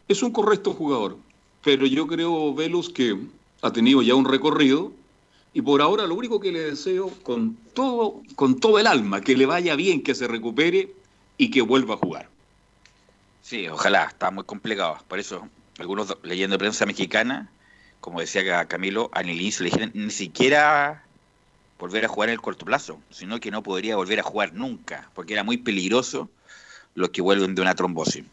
Es 0.07 0.21
un 0.21 0.29
correcto 0.29 0.73
jugador, 0.73 1.17
pero 1.63 1.87
yo 1.87 2.05
creo, 2.05 2.53
Velus, 2.53 2.91
que 2.91 3.17
ha 3.63 3.73
tenido 3.73 4.03
ya 4.03 4.13
un 4.13 4.25
recorrido 4.25 4.91
y 5.55 5.63
por 5.63 5.81
ahora 5.81 6.05
lo 6.05 6.13
único 6.13 6.39
que 6.39 6.51
le 6.51 6.59
deseo 6.59 7.09
con 7.23 7.57
todo, 7.73 8.21
con 8.35 8.59
todo 8.59 8.77
el 8.77 8.85
alma, 8.85 9.21
que 9.21 9.35
le 9.35 9.47
vaya 9.47 9.75
bien, 9.75 10.03
que 10.03 10.13
se 10.13 10.27
recupere 10.27 10.93
y 11.39 11.49
que 11.49 11.63
vuelva 11.63 11.95
a 11.95 11.97
jugar. 11.97 12.29
Sí, 13.41 13.67
ojalá, 13.67 14.03
está 14.03 14.29
muy 14.29 14.43
complicado. 14.43 14.99
Por 15.07 15.17
eso, 15.17 15.49
algunos 15.79 16.15
leyendo 16.21 16.59
prensa 16.59 16.85
mexicana, 16.85 17.49
como 18.01 18.19
decía 18.19 18.65
Camilo, 18.65 19.10
al 19.13 19.29
inicio 19.29 19.63
le 19.63 19.71
dijeron 19.71 19.91
ni 19.93 20.12
siquiera 20.12 21.03
volver 21.79 22.05
a 22.05 22.08
jugar 22.08 22.29
en 22.29 22.34
el 22.34 22.41
corto 22.41 22.65
plazo, 22.65 22.99
sino 23.10 23.39
que 23.39 23.51
no 23.51 23.63
podría 23.63 23.95
volver 23.95 24.19
a 24.19 24.23
jugar 24.23 24.53
nunca, 24.53 25.10
porque 25.13 25.34
era 25.34 25.43
muy 25.43 25.58
peligroso 25.58 26.29
los 26.93 27.10
que 27.10 27.21
vuelven 27.21 27.55
de 27.55 27.62
una 27.62 27.75
trombosis. 27.75 28.23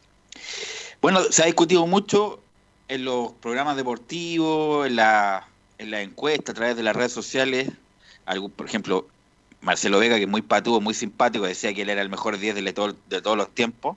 Bueno, 1.00 1.22
se 1.30 1.42
ha 1.42 1.46
discutido 1.46 1.86
mucho 1.86 2.40
en 2.88 3.04
los 3.04 3.32
programas 3.32 3.76
deportivos, 3.76 4.86
en 4.86 4.96
la, 4.96 5.48
en 5.78 5.90
la 5.90 6.02
encuesta, 6.02 6.52
a 6.52 6.54
través 6.54 6.76
de 6.76 6.82
las 6.82 6.94
redes 6.94 7.12
sociales. 7.12 7.70
Por 8.56 8.66
ejemplo, 8.66 9.08
Marcelo 9.60 9.98
Vega, 9.98 10.16
que 10.16 10.22
es 10.22 10.28
muy 10.28 10.42
patudo, 10.42 10.80
muy 10.80 10.94
simpático, 10.94 11.44
decía 11.44 11.74
que 11.74 11.82
él 11.82 11.90
era 11.90 12.02
el 12.02 12.08
mejor 12.08 12.38
10 12.38 12.54
de, 12.54 12.72
todo, 12.72 12.94
de 13.08 13.20
todos 13.20 13.36
los 13.36 13.52
tiempos. 13.52 13.96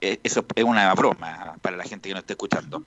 Eh, 0.00 0.20
eso 0.22 0.44
es 0.54 0.64
una 0.64 0.94
broma 0.94 1.56
para 1.62 1.76
la 1.76 1.84
gente 1.84 2.08
que 2.08 2.14
no 2.14 2.20
esté 2.20 2.34
escuchando. 2.34 2.82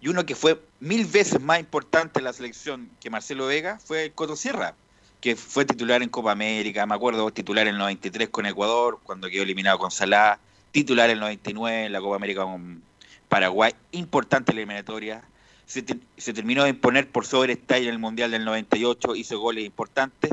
Y 0.00 0.08
uno 0.08 0.26
que 0.26 0.34
fue 0.34 0.60
mil 0.80 1.06
veces 1.06 1.40
más 1.40 1.58
importante 1.58 2.18
en 2.18 2.24
la 2.24 2.32
selección 2.32 2.90
que 3.00 3.10
Marcelo 3.10 3.46
Vega 3.46 3.78
fue 3.78 4.04
el 4.04 4.12
Coto 4.12 4.36
Sierra, 4.36 4.74
que 5.20 5.36
fue 5.36 5.64
titular 5.64 6.02
en 6.02 6.08
Copa 6.08 6.32
América, 6.32 6.84
me 6.86 6.94
acuerdo, 6.94 7.30
titular 7.30 7.66
en 7.66 7.74
el 7.74 7.78
93 7.78 8.28
con 8.28 8.46
Ecuador, 8.46 9.00
cuando 9.02 9.28
quedó 9.28 9.42
eliminado 9.42 9.78
con 9.78 9.90
Salah, 9.90 10.38
titular 10.72 11.08
en 11.08 11.14
el 11.14 11.20
99 11.20 11.86
en 11.86 11.92
la 11.92 12.00
Copa 12.00 12.16
América 12.16 12.44
con 12.44 12.82
Paraguay, 13.28 13.72
importante 13.92 14.52
la 14.52 14.60
eliminatoria. 14.60 15.22
Se, 15.66 15.82
te, 15.82 15.98
se, 16.16 16.32
terminó 16.32 16.62
de 16.62 16.70
imponer 16.70 17.10
por 17.10 17.26
sobre 17.26 17.54
Style 17.54 17.88
en 17.88 17.94
el 17.94 17.98
Mundial 17.98 18.30
del 18.30 18.44
98, 18.44 19.16
hizo 19.16 19.40
goles 19.40 19.64
importantes 19.64 20.30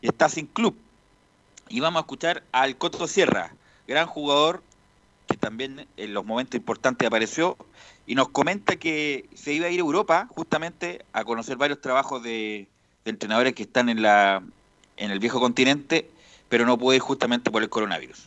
y 0.00 0.06
está 0.06 0.28
sin 0.28 0.46
club. 0.46 0.76
Y 1.68 1.80
vamos 1.80 1.98
a 1.98 2.02
escuchar 2.02 2.44
al 2.52 2.76
Coto 2.76 3.08
Sierra, 3.08 3.52
gran 3.88 4.06
jugador 4.06 4.62
que 5.26 5.36
también 5.36 5.86
en 5.96 6.14
los 6.14 6.24
momentos 6.24 6.56
importantes 6.56 7.06
apareció 7.06 7.56
y 8.10 8.16
nos 8.16 8.30
comenta 8.30 8.74
que 8.74 9.28
se 9.36 9.52
iba 9.52 9.66
a 9.66 9.70
ir 9.70 9.78
a 9.78 9.84
Europa 9.84 10.26
justamente 10.34 11.04
a 11.12 11.22
conocer 11.22 11.56
varios 11.56 11.80
trabajos 11.80 12.20
de, 12.24 12.66
entrenadores 13.04 13.54
que 13.54 13.62
están 13.62 13.88
en, 13.88 14.02
la, 14.02 14.42
en 14.96 15.12
el 15.12 15.20
viejo 15.20 15.38
continente, 15.38 16.10
pero 16.48 16.66
no 16.66 16.76
puede 16.76 16.96
ir 16.96 17.02
justamente 17.02 17.52
por 17.52 17.62
el 17.62 17.68
coronavirus. 17.68 18.26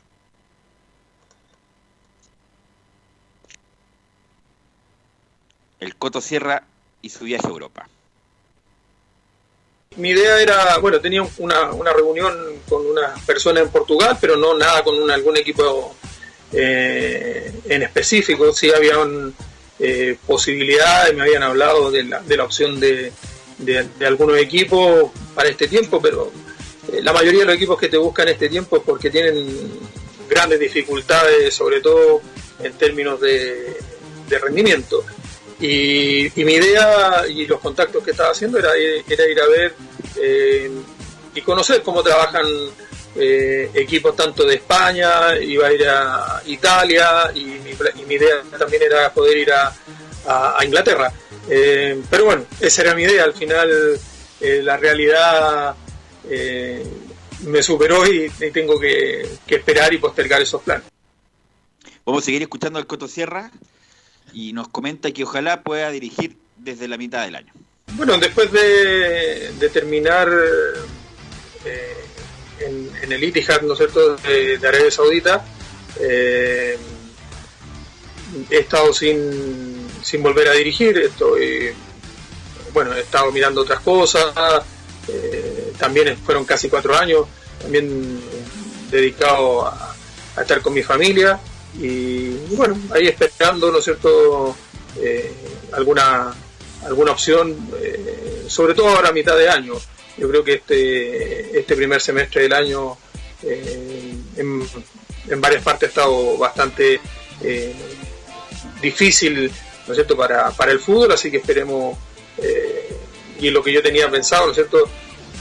el 5.81 5.97
Coto 5.97 6.21
Sierra 6.21 6.63
y 7.01 7.09
su 7.09 7.25
viaje 7.25 7.45
a 7.45 7.49
Europa. 7.49 7.89
Mi 9.97 10.11
idea 10.11 10.41
era, 10.41 10.77
bueno, 10.77 11.01
tenía 11.01 11.27
una, 11.39 11.73
una 11.73 11.91
reunión 11.91 12.33
con 12.69 12.85
una 12.85 13.15
persona 13.25 13.59
en 13.59 13.69
Portugal, 13.69 14.17
pero 14.21 14.37
no 14.37 14.57
nada 14.57 14.81
con 14.81 14.95
un, 14.95 15.11
algún 15.11 15.35
equipo 15.35 15.93
eh, 16.53 17.53
en 17.65 17.83
específico. 17.83 18.53
Sí 18.53 18.71
habían 18.71 19.35
eh, 19.85 20.17
posibilidades, 20.25 21.13
me 21.13 21.23
habían 21.23 21.43
hablado 21.43 21.91
de 21.91 22.05
la, 22.05 22.43
opción 22.45 22.79
de, 22.79 23.11
algunos 23.99 24.37
equipos 24.37 25.11
para 25.35 25.49
este 25.49 25.67
tiempo, 25.67 26.01
pero 26.01 26.31
eh, 26.89 27.01
la 27.01 27.11
mayoría 27.11 27.41
de 27.41 27.47
los 27.47 27.55
equipos 27.55 27.77
que 27.77 27.89
te 27.89 27.97
buscan 27.97 28.29
este 28.29 28.47
tiempo 28.47 28.77
es 28.77 28.83
porque 28.83 29.09
tienen 29.09 29.45
grandes 30.29 30.61
dificultades, 30.61 31.53
sobre 31.53 31.81
todo 31.81 32.21
en 32.63 32.71
términos 32.73 33.19
de, 33.19 33.77
rendimiento. 34.29 35.03
Y, 35.59 36.31
mi 36.37 36.53
idea 36.53 37.25
y 37.27 37.45
los 37.45 37.59
contactos 37.59 38.05
que 38.05 38.11
estaba 38.11 38.31
haciendo 38.31 38.59
era, 38.59 38.71
era 38.77 39.29
ir 39.29 39.41
a 39.41 39.47
ver 39.47 39.75
eh, 40.15 40.71
y 41.35 41.41
conocer 41.41 41.83
cómo 41.83 42.01
trabajan 42.01 42.45
eh, 43.15 43.69
equipos 43.73 44.15
tanto 44.15 44.45
de 44.45 44.55
España, 44.55 45.37
iba 45.39 45.67
a 45.67 45.73
ir 45.73 45.87
a 45.87 46.41
Italia 46.45 47.31
y 47.35 47.43
mi, 47.45 47.71
y 48.01 48.05
mi 48.05 48.15
idea 48.15 48.41
también 48.57 48.83
era 48.83 49.13
poder 49.13 49.37
ir 49.37 49.51
a, 49.51 49.73
a, 50.27 50.59
a 50.59 50.65
Inglaterra. 50.65 51.11
Eh, 51.49 52.01
pero 52.09 52.25
bueno, 52.25 52.45
esa 52.59 52.81
era 52.81 52.95
mi 52.95 53.03
idea. 53.03 53.23
Al 53.23 53.33
final 53.33 53.99
eh, 54.41 54.61
la 54.63 54.77
realidad 54.77 55.75
me 57.45 57.61
superó 57.61 58.07
y, 58.07 58.31
y 58.39 58.51
tengo 58.51 58.79
que, 58.79 59.27
que 59.45 59.55
esperar 59.55 59.93
y 59.93 59.97
postergar 59.97 60.41
esos 60.41 60.61
planes. 60.61 60.87
Vamos 62.05 62.23
a 62.23 62.25
seguir 62.25 62.41
escuchando 62.41 62.79
al 62.79 62.87
Coto 62.87 63.07
Sierra 63.07 63.51
y 64.33 64.53
nos 64.53 64.69
comenta 64.69 65.11
que 65.11 65.23
ojalá 65.23 65.63
pueda 65.63 65.91
dirigir 65.91 66.37
desde 66.57 66.87
la 66.87 66.97
mitad 66.97 67.25
del 67.25 67.35
año. 67.35 67.51
Bueno, 67.95 68.17
después 68.17 68.51
de, 68.51 69.51
de 69.59 69.69
terminar 69.69 70.29
eh, 71.65 72.02
en, 72.65 73.11
el 73.11 73.23
Itihad, 73.23 73.61
¿no 73.61 73.73
es 73.73 73.79
cierto?, 73.79 74.15
de, 74.17 74.59
Arabia 74.65 74.91
Saudita, 74.91 75.45
eh, 75.99 76.77
he 78.49 78.57
estado 78.57 78.93
sin, 78.93 79.87
sin 80.01 80.23
volver 80.23 80.47
a 80.47 80.53
dirigir, 80.53 80.97
estoy, 80.97 81.71
bueno, 82.73 82.93
he 82.93 83.01
estado 83.01 83.31
mirando 83.31 83.61
otras 83.61 83.81
cosas, 83.81 84.33
eh, 85.07 85.73
también 85.77 86.17
fueron 86.17 86.45
casi 86.45 86.69
cuatro 86.69 86.95
años, 86.95 87.27
también 87.61 88.21
dedicado 88.89 89.67
a, 89.67 89.95
estar 90.39 90.61
con 90.61 90.73
mi 90.73 90.81
familia, 90.81 91.39
y 91.79 92.29
bueno, 92.55 92.77
ahí 92.93 93.07
esperando, 93.07 93.71
¿no 93.71 93.79
es 93.79 93.83
cierto?, 93.83 94.55
eh, 94.99 95.31
alguna, 95.73 96.33
alguna 96.85 97.11
opción, 97.11 97.55
sobre 98.47 98.73
todo 98.73 98.89
ahora 98.89 99.09
a 99.09 99.13
mitad 99.13 99.37
de 99.37 99.49
año. 99.49 99.73
Yo 100.17 100.29
creo 100.29 100.43
que 100.43 100.53
este, 100.55 101.59
este 101.59 101.75
primer 101.75 102.01
semestre 102.01 102.43
del 102.43 102.53
año 102.53 102.97
eh, 103.41 104.15
en, 104.37 105.41
varias 105.41 105.63
partes 105.63 105.87
ha 105.87 105.89
estado 105.89 106.37
bastante 106.37 106.99
eh, 107.41 107.75
difícil, 108.81 109.51
¿no 109.87 109.93
es 109.93 109.95
cierto?, 109.95 110.15
para, 110.15 110.51
para 110.51 110.71
el 110.71 110.79
fútbol, 110.79 111.11
así 111.11 111.31
que 111.31 111.37
esperemos, 111.37 111.97
y 113.39 113.49
lo 113.49 113.63
que 113.63 113.73
yo 113.73 113.81
tenía 113.81 114.09
pensado, 114.09 114.45
¿no 114.45 114.51
es 114.51 114.55
cierto?, 114.55 114.89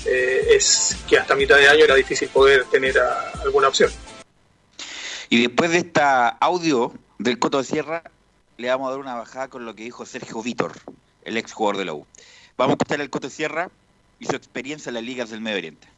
eh, 0.04 0.56
es 0.56 0.96
que 1.08 1.16
hasta 1.16 1.36
mitad 1.36 1.56
de 1.56 1.68
año 1.68 1.84
era 1.84 1.94
difícil 1.94 2.28
poder 2.28 2.64
tener 2.64 2.98
alguna 3.44 3.68
opción. 3.68 3.90
Y 5.28 5.42
después 5.42 5.70
de 5.70 5.78
esta 5.78 6.28
audio 6.28 6.92
del 7.18 7.38
Coto 7.38 7.58
de 7.58 7.64
Sierra, 7.64 8.02
le 8.56 8.68
vamos 8.68 8.88
a 8.88 8.90
dar 8.90 9.00
una 9.00 9.14
bajada 9.14 9.48
con 9.48 9.64
lo 9.64 9.74
que 9.74 9.84
dijo 9.84 10.04
Sergio 10.04 10.42
Vítor, 10.42 10.72
el 11.24 11.36
ex 11.36 11.52
jugador 11.52 11.78
de 11.78 11.84
la 11.84 11.94
U. 11.94 12.06
Vamos 12.56 12.72
a 12.72 12.74
escuchar 12.74 13.00
el 13.00 13.10
Coto 13.10 13.28
de 13.28 13.34
Sierra 13.34 13.70
y 14.22 14.26
su 14.26 14.36
experiencia 14.36 14.90
en 14.90 14.94
las 14.94 15.02
ligas 15.02 15.30
del 15.30 15.40
Medio 15.40 15.58
Oriente. 15.58 15.88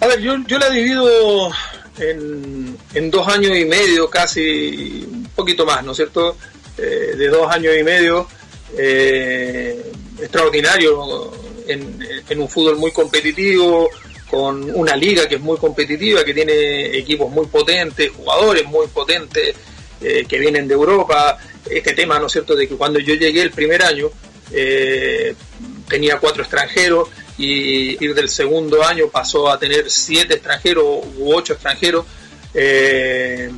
A 0.00 0.06
ver, 0.06 0.20
yo, 0.20 0.36
yo 0.46 0.58
la 0.58 0.68
divido 0.68 1.50
en, 1.98 2.76
en, 2.94 3.10
dos 3.10 3.26
años 3.26 3.56
y 3.56 3.64
medio, 3.64 4.08
casi 4.10 5.06
un 5.10 5.28
poquito 5.34 5.64
más, 5.64 5.82
¿no 5.82 5.92
es 5.92 5.96
cierto? 5.96 6.36
Eh, 6.76 7.14
de 7.16 7.28
dos 7.28 7.50
años 7.50 7.74
y 7.78 7.82
medio, 7.82 8.28
eh, 8.76 9.92
extraordinario 10.18 11.32
en, 11.66 12.06
en, 12.28 12.40
un 12.40 12.48
fútbol 12.48 12.76
muy 12.76 12.92
competitivo, 12.92 13.88
con 14.30 14.70
una 14.74 14.94
liga 14.94 15.26
que 15.26 15.36
es 15.36 15.40
muy 15.40 15.56
competitiva, 15.56 16.22
que 16.22 16.34
tiene 16.34 16.96
equipos 16.96 17.30
muy 17.30 17.46
potentes, 17.46 18.10
jugadores 18.14 18.64
muy 18.66 18.86
potentes 18.88 19.56
eh, 20.02 20.24
que 20.28 20.38
vienen 20.38 20.68
de 20.68 20.74
Europa. 20.74 21.38
Este 21.68 21.94
tema, 21.94 22.18
¿no 22.18 22.26
es 22.26 22.32
cierto?, 22.32 22.54
de 22.54 22.68
que 22.68 22.76
cuando 22.76 22.98
yo 23.00 23.14
llegué 23.14 23.42
el 23.42 23.50
primer 23.50 23.82
año 23.82 24.10
tenía 25.88 26.18
cuatro 26.18 26.42
extranjeros 26.42 27.08
y 27.40 28.04
ir 28.04 28.14
del 28.14 28.28
segundo 28.28 28.84
año 28.84 29.08
pasó 29.08 29.50
a 29.50 29.58
tener 29.58 29.90
siete 29.90 30.34
extranjeros 30.34 30.84
u 31.16 31.34
ocho 31.34 31.54
extranjeros. 31.54 32.04
Eh, 32.52 33.50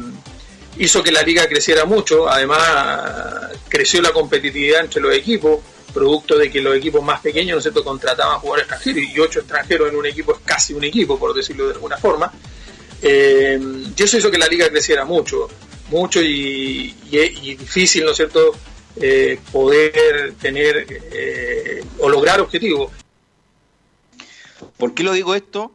hizo 0.78 1.02
que 1.02 1.10
la 1.10 1.22
liga 1.22 1.48
creciera 1.48 1.84
mucho, 1.84 2.28
además 2.28 3.50
creció 3.68 4.00
la 4.00 4.12
competitividad 4.12 4.82
entre 4.82 5.02
los 5.02 5.12
equipos, 5.12 5.58
producto 5.92 6.38
de 6.38 6.48
que 6.48 6.60
los 6.60 6.76
equipos 6.76 7.02
más 7.02 7.20
pequeños, 7.20 7.56
¿no 7.56 7.58
es 7.58 7.64
cierto?, 7.64 7.82
contrataban 7.82 8.38
jugadores 8.38 8.66
extranjeros 8.70 9.10
y 9.10 9.18
ocho 9.18 9.40
extranjeros 9.40 9.88
en 9.88 9.96
un 9.96 10.06
equipo 10.06 10.32
es 10.32 10.38
casi 10.44 10.74
un 10.74 10.84
equipo, 10.84 11.18
por 11.18 11.34
decirlo 11.34 11.66
de 11.66 11.74
alguna 11.74 11.96
forma. 11.96 12.32
Eh, 13.02 13.58
y 13.96 14.00
eso 14.00 14.16
hizo 14.16 14.30
que 14.30 14.38
la 14.38 14.46
liga 14.46 14.68
creciera 14.70 15.04
mucho, 15.04 15.48
mucho 15.90 16.22
y, 16.22 16.94
difícil, 17.58 18.04
¿no 18.04 18.12
es 18.12 18.16
cierto?, 18.16 18.54
eh, 18.94 19.40
poder 19.50 20.34
tener 20.40 20.86
o 21.98 22.08
lograr 22.08 22.40
objetivos. 22.40 23.01
¿Por 24.82 24.94
qué 24.94 25.04
lo 25.04 25.12
digo 25.12 25.36
esto? 25.36 25.72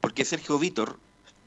Porque 0.00 0.24
Sergio 0.24 0.60
Vítor, 0.60 0.96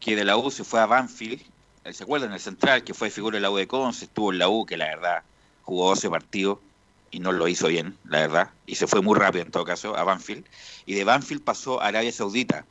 que 0.01 0.17
de 0.17 0.25
la 0.25 0.35
U 0.35 0.51
se 0.51 0.65
fue 0.65 0.81
a 0.81 0.85
Banfield, 0.85 1.41
eh, 1.85 1.93
¿se 1.93 2.03
acuerdan? 2.03 2.33
El 2.33 2.39
central, 2.41 2.83
que 2.83 2.93
fue 2.93 3.09
figura 3.09 3.37
de 3.37 3.41
la 3.41 3.49
U 3.49 3.55
de 3.55 3.65
Conce, 3.65 4.03
estuvo 4.03 4.33
en 4.33 4.39
la 4.39 4.49
U, 4.49 4.65
que 4.65 4.75
la 4.75 4.87
verdad 4.87 5.23
jugó 5.63 5.87
12 5.87 6.09
partidos 6.09 6.59
y 7.09 7.21
no 7.21 7.31
lo 7.31 7.47
hizo 7.47 7.69
bien, 7.69 7.97
la 8.03 8.19
verdad, 8.19 8.49
y 8.65 8.75
se 8.75 8.87
fue 8.87 9.01
muy 9.01 9.17
rápido 9.17 9.45
en 9.45 9.51
todo 9.51 9.63
caso 9.63 9.95
a 9.95 10.03
Banfield, 10.03 10.43
y 10.85 10.95
de 10.95 11.05
Banfield 11.05 11.43
pasó 11.43 11.81
a 11.81 11.87
Arabia 11.87 12.11
Saudita, 12.11 12.65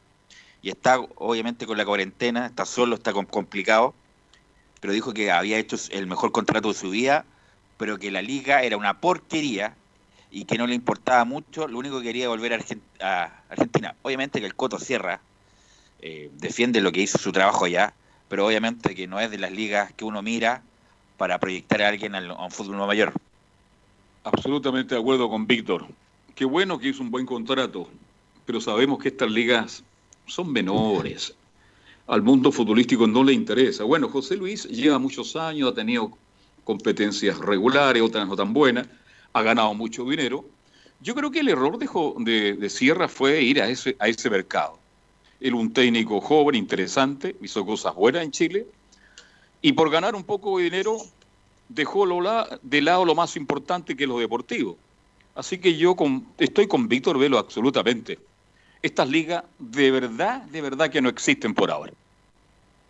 y 0.61 0.68
está 0.68 0.99
obviamente 0.99 1.64
con 1.64 1.79
la 1.79 1.87
cuarentena, 1.87 2.44
está 2.44 2.66
solo, 2.66 2.96
está 2.96 3.14
complicado, 3.14 3.94
pero 4.83 4.92
dijo 4.92 5.14
que 5.14 5.31
había 5.31 5.57
hecho 5.57 5.79
el 5.92 6.07
mejor 6.07 6.33
contrato 6.33 6.68
de 6.68 6.75
su 6.75 6.90
vida, 6.90 7.25
pero 7.79 7.99
que 7.99 8.11
la 8.11 8.20
liga 8.20 8.62
era 8.64 8.77
una 8.77 9.01
porquería 9.01 9.75
y 10.31 10.45
que 10.45 10.59
no 10.59 10.67
le 10.67 10.75
importaba 10.75 11.25
mucho, 11.25 11.69
lo 11.69 11.79
único 11.79 11.99
que 11.99 12.07
quería 12.07 12.29
volver 12.29 12.53
a, 13.01 13.43
Argentina. 13.49 13.95
Obviamente 14.03 14.41
que 14.41 14.47
el 14.47 14.55
Coto 14.55 14.79
Sierra 14.79 15.21
eh, 16.01 16.31
defiende 16.39 16.81
lo 16.81 16.93
que 16.93 17.03
hizo 17.03 17.19
su 17.19 17.33
trabajo 17.33 17.65
allá, 17.65 17.95
pero 18.29 18.47
obviamente 18.47 18.95
que 18.95 19.07
no 19.07 19.21
es 19.21 19.31
de 19.31 19.39
las 19.39 19.53
ligas 19.53 19.93
que 19.93 20.05
uno 20.05 20.23
mira 20.23 20.62
para 21.17 21.39
proyectar 21.39 21.83
a 21.83 21.89
alguien 21.89 22.15
a 22.15 22.45
un 22.45 22.51
fútbol 22.51 22.87
mayor. 22.87 23.12
Absolutamente 24.25 24.95
de 24.95 25.01
acuerdo 25.01 25.31
con 25.31 25.47
Víctor. 25.47 25.87
Qué 26.35 26.45
bueno 26.45 26.79
que 26.79 26.89
hizo 26.89 27.03
un 27.03 27.11
buen 27.11 27.25
contrato, 27.25 27.89
pero 28.45 28.61
sabemos 28.61 28.99
que 28.99 29.09
estas 29.09 29.31
ligas 29.31 29.83
son 30.27 30.53
menores. 30.53 31.35
Al 32.09 32.23
mundo 32.23 32.53
futbolístico 32.53 33.07
no 33.07 33.25
le 33.25 33.33
interesa. 33.33 33.85
Bueno, 33.85 34.09
José 34.09 34.37
Luis 34.37 34.65
lleva 34.65 34.99
muchos 34.99 35.35
años, 35.37 35.71
ha 35.71 35.75
tenido 35.75 36.11
competencias 36.65 37.39
regulares, 37.39 38.03
otras 38.03 38.29
no 38.29 38.37
tan 38.37 38.53
buenas, 38.53 38.89
ha 39.37 39.42
ganado 39.42 39.75
mucho 39.75 40.03
dinero. 40.07 40.46
Yo 41.03 41.14
creo 41.14 41.31
que 41.31 41.40
el 41.40 41.51
error 41.51 41.79
de, 41.79 42.55
de, 42.55 42.70
Sierra 42.70 43.07
fue 43.07 43.42
ir 43.42 43.61
a 43.61 43.68
ese, 43.68 43.94
a 43.99 44.09
ese 44.09 44.31
mercado. 44.31 44.79
Él, 45.40 45.53
un 45.53 45.75
técnico 45.75 46.22
joven, 46.22 46.55
interesante, 46.55 47.37
hizo 47.42 47.66
cosas 47.66 47.94
buenas 47.94 48.22
en 48.22 48.31
Chile, 48.31 48.66
y 49.61 49.75
por 49.75 49.90
ganar 49.90 50.14
un 50.14 50.25
poco 50.25 50.57
de 50.57 50.64
dinero 50.64 50.96
dejó 51.68 52.07
de 52.62 52.81
lado 52.81 53.05
lo 53.05 53.14
más 53.14 53.37
importante 53.37 53.94
que 53.94 54.05
es 54.05 54.09
lo 54.09 54.18
deportivo. 54.18 54.79
Así 55.35 55.59
que 55.59 55.77
yo 55.77 55.94
estoy 56.38 56.66
con 56.66 56.88
Víctor 56.88 57.18
Velo 57.18 57.38
absolutamente. 57.38 58.18
Estas 58.81 59.07
ligas 59.07 59.44
de 59.59 59.90
verdad, 59.90 60.42
de 60.44 60.62
verdad 60.62 60.88
que 60.88 61.03
no 61.03 61.11
existen 61.11 61.53
por 61.53 61.70
ahora. 61.70 61.92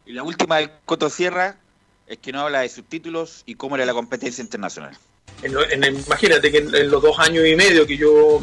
Y 0.05 0.13
la 0.13 0.23
última 0.23 0.59
del 0.59 0.71
Coto 0.85 1.11
Sierra 1.11 1.59
es 2.07 2.19
que 2.19 2.33
no 2.33 2.41
habla 2.41 2.61
de 2.61 2.69
subtítulos 2.69 3.43
y 3.47 3.55
cómo 3.55 3.77
era 3.77 3.87
la 3.87 3.95
competencia 3.95 4.43
internacional 4.43 4.97
imagínate 5.45 6.51
que 6.51 6.59
en, 6.59 6.91
los 6.91 7.03
dos 7.03 7.19
años 7.19 7.47
y 7.47 7.55
medio 7.55 7.87
que 7.87 7.97
yo, 7.97 8.41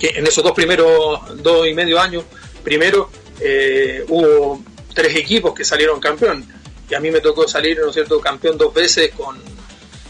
en 0.00 0.26
esos 0.26 0.44
dos 0.44 0.52
primeros 0.52 1.42
dos 1.42 1.66
y 1.66 1.74
medio 1.74 2.00
años, 2.00 2.24
primero 2.62 3.10
eh, 3.40 4.04
hubo 4.08 4.62
tres 4.94 5.16
equipos 5.16 5.54
que 5.54 5.64
salieron 5.64 6.00
campeón. 6.00 6.44
Y 6.88 6.94
a 6.94 7.00
mí 7.00 7.10
me 7.10 7.20
tocó 7.20 7.48
salir, 7.48 7.78
¿no 7.80 7.88
es 7.88 7.94
cierto?, 7.94 8.20
campeón 8.20 8.58
dos 8.58 8.72
veces 8.72 9.10
con, 9.16 9.40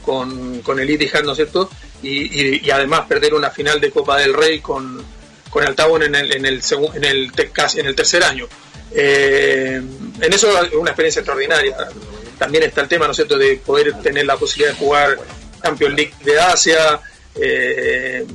con, 0.04 0.60
con 0.60 0.80
el 0.80 0.90
Itihad, 0.90 1.22
¿no 1.22 1.32
es 1.32 1.36
cierto? 1.36 1.70
Y, 2.02 2.68
además 2.70 3.06
perder 3.06 3.32
una 3.32 3.50
final 3.50 3.80
de 3.80 3.90
Copa 3.90 4.18
del 4.18 4.34
Rey 4.34 4.60
con, 4.60 5.02
con 5.48 5.64
el 5.64 5.74
Tabón 5.74 6.02
en 6.02 6.14
el, 6.14 6.32
en 6.32 6.44
el, 6.44 6.60
en 6.94 7.04
el, 7.04 7.32
en 7.76 7.86
el 7.86 7.94
tercer 7.94 8.24
año. 8.24 8.46
Eh, 8.90 9.80
en 10.20 10.32
eso 10.32 10.62
es 10.62 10.72
una 10.74 10.90
experiencia 10.90 11.20
extraordinaria. 11.20 11.76
También 12.38 12.64
está 12.64 12.82
el 12.82 12.88
tema, 12.88 13.06
¿no 13.06 13.12
es 13.12 13.16
cierto?, 13.16 13.38
de 13.38 13.56
poder 13.56 13.94
tener 14.02 14.26
la 14.26 14.36
posibilidad 14.36 14.72
de 14.72 14.78
jugar 14.78 15.18
Champions 15.62 15.94
League 15.94 16.14
de 16.24 16.38
Asia, 16.38 17.00
eh, 17.34 18.26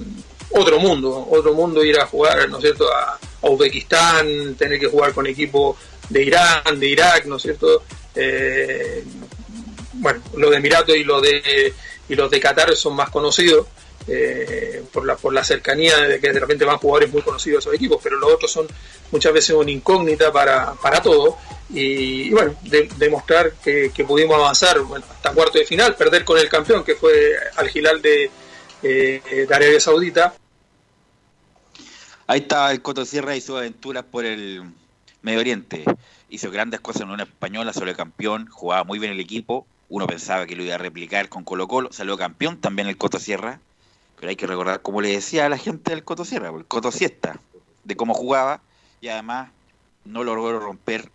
otro 0.51 0.79
mundo, 0.79 1.27
otro 1.29 1.53
mundo 1.53 1.83
ir 1.83 1.99
a 1.99 2.05
jugar, 2.05 2.49
¿no 2.49 2.57
es 2.57 2.63
cierto?, 2.63 2.85
a, 2.91 3.19
Uzbekistán, 3.41 4.55
tener 4.55 4.79
que 4.79 4.87
jugar 4.87 5.13
con 5.13 5.25
equipos 5.25 5.77
de 6.09 6.23
Irán, 6.23 6.77
de 6.77 6.87
Irak, 6.87 7.25
¿no 7.25 7.37
es 7.37 7.41
cierto? 7.41 7.83
Eh, 8.13 9.01
bueno, 9.93 10.21
los 10.35 10.51
de 10.51 10.57
Emiratos 10.57 10.95
y 10.95 11.05
los 11.05 11.21
de 11.21 11.73
y 12.09 12.15
los 12.15 12.29
de 12.29 12.39
Qatar 12.39 12.75
son 12.75 12.95
más 12.95 13.09
conocidos 13.11 13.67
eh, 14.07 14.83
por 14.91 15.05
la 15.05 15.15
por 15.15 15.33
la 15.33 15.43
cercanía 15.43 15.97
de 15.97 16.19
que 16.19 16.31
de 16.31 16.39
repente 16.39 16.65
van 16.65 16.77
jugadores 16.77 17.11
muy 17.11 17.21
conocidos 17.21 17.63
esos 17.63 17.73
equipos, 17.75 17.99
pero 18.01 18.17
los 18.17 18.31
otros 18.31 18.51
son 18.51 18.67
muchas 19.11 19.33
veces 19.33 19.55
una 19.55 19.71
incógnita 19.71 20.31
para, 20.31 20.73
para 20.73 21.01
todos 21.01 21.35
y, 21.69 22.31
bueno, 22.31 22.55
demostrar 22.97 23.53
que, 23.63 23.91
pudimos 24.07 24.37
avanzar 24.37 24.77
hasta 25.09 25.31
cuarto 25.33 25.59
de 25.59 25.65
final, 25.65 25.95
perder 25.95 26.25
con 26.25 26.39
el 26.39 26.49
campeón 26.49 26.83
que 26.83 26.95
fue 26.95 27.35
Al 27.55 27.69
Gilal 27.69 28.01
de, 28.01 28.31
eh, 28.81 29.45
de 29.47 29.55
Arabia 29.55 29.79
Saudita. 29.79 30.33
Ahí 32.25 32.41
está 32.41 32.71
el 32.71 32.81
Coto 32.81 33.05
Sierra 33.05 33.35
y 33.35 33.41
sus 33.41 33.57
aventuras 33.57 34.03
por 34.03 34.25
el 34.25 34.63
Medio 35.21 35.39
Oriente. 35.39 35.83
Hizo 36.29 36.51
grandes 36.51 36.79
cosas 36.79 37.03
en 37.03 37.09
una 37.09 37.23
española, 37.23 37.73
salió 37.73 37.95
campeón, 37.95 38.47
jugaba 38.47 38.83
muy 38.83 38.99
bien 38.99 39.11
el 39.11 39.19
equipo. 39.19 39.65
Uno 39.89 40.05
pensaba 40.05 40.45
que 40.45 40.55
lo 40.55 40.63
iba 40.63 40.75
a 40.75 40.77
replicar 40.77 41.29
con 41.29 41.43
Colo 41.43 41.67
Colo, 41.67 41.91
salió 41.91 42.17
campeón 42.17 42.57
también 42.57 42.87
el 42.87 42.97
Coto 42.97 43.19
Sierra. 43.19 43.59
Pero 44.19 44.29
hay 44.29 44.35
que 44.35 44.47
recordar, 44.47 44.81
como 44.81 45.01
le 45.01 45.09
decía 45.09 45.45
a 45.45 45.49
la 45.49 45.57
gente 45.57 45.91
del 45.91 46.03
Coto 46.03 46.25
Sierra, 46.25 46.49
el 46.49 46.65
Coto 46.65 46.91
Siesta, 46.91 47.39
de 47.85 47.95
cómo 47.95 48.13
jugaba 48.13 48.61
y 48.99 49.07
además 49.07 49.49
no 50.03 50.23
logró 50.23 50.59
romper 50.59 51.09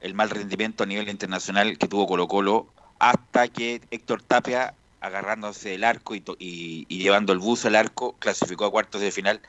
el 0.00 0.14
mal 0.14 0.30
rendimiento 0.30 0.82
a 0.82 0.86
nivel 0.86 1.08
internacional 1.08 1.78
que 1.78 1.86
tuvo 1.86 2.08
Colo 2.08 2.26
Colo 2.26 2.66
hasta 2.98 3.48
que 3.48 3.80
Héctor 3.90 4.22
Tapia, 4.22 4.74
agarrándose 5.00 5.74
el 5.74 5.84
arco 5.84 6.14
y, 6.14 6.86
llevando 6.88 7.32
el 7.32 7.38
bus 7.38 7.64
al 7.64 7.76
arco, 7.76 8.16
clasificó 8.18 8.64
a 8.64 8.70
cuartos 8.70 9.00
de 9.00 9.12
final 9.12 9.40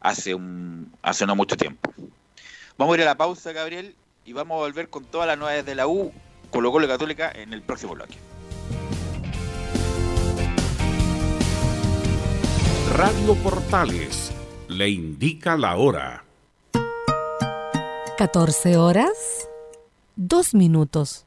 hace, 0.00 0.34
un, 0.34 0.92
hace 1.02 1.26
no 1.26 1.36
mucho 1.36 1.56
tiempo. 1.56 1.92
Vamos 2.76 2.94
a 2.94 2.96
ir 2.98 3.02
a 3.02 3.06
la 3.06 3.16
pausa, 3.16 3.52
Gabriel, 3.52 3.94
y 4.26 4.34
vamos 4.34 4.56
a 4.56 4.58
volver 4.58 4.90
con 4.90 5.04
todas 5.04 5.26
las 5.26 5.38
novedades 5.38 5.64
de 5.64 5.74
la 5.74 5.86
U, 5.86 6.12
Colo 6.50 6.70
Colo 6.70 6.86
Católica, 6.86 7.30
en 7.34 7.54
el 7.54 7.62
próximo 7.62 7.94
bloque. 7.94 8.18
Radio 12.92 13.34
Portales 13.42 14.32
le 14.68 14.88
indica 14.88 15.56
la 15.56 15.76
hora. 15.76 16.24
14 18.16 18.76
horas, 18.76 19.48
2 20.16 20.54
minutos. 20.54 21.26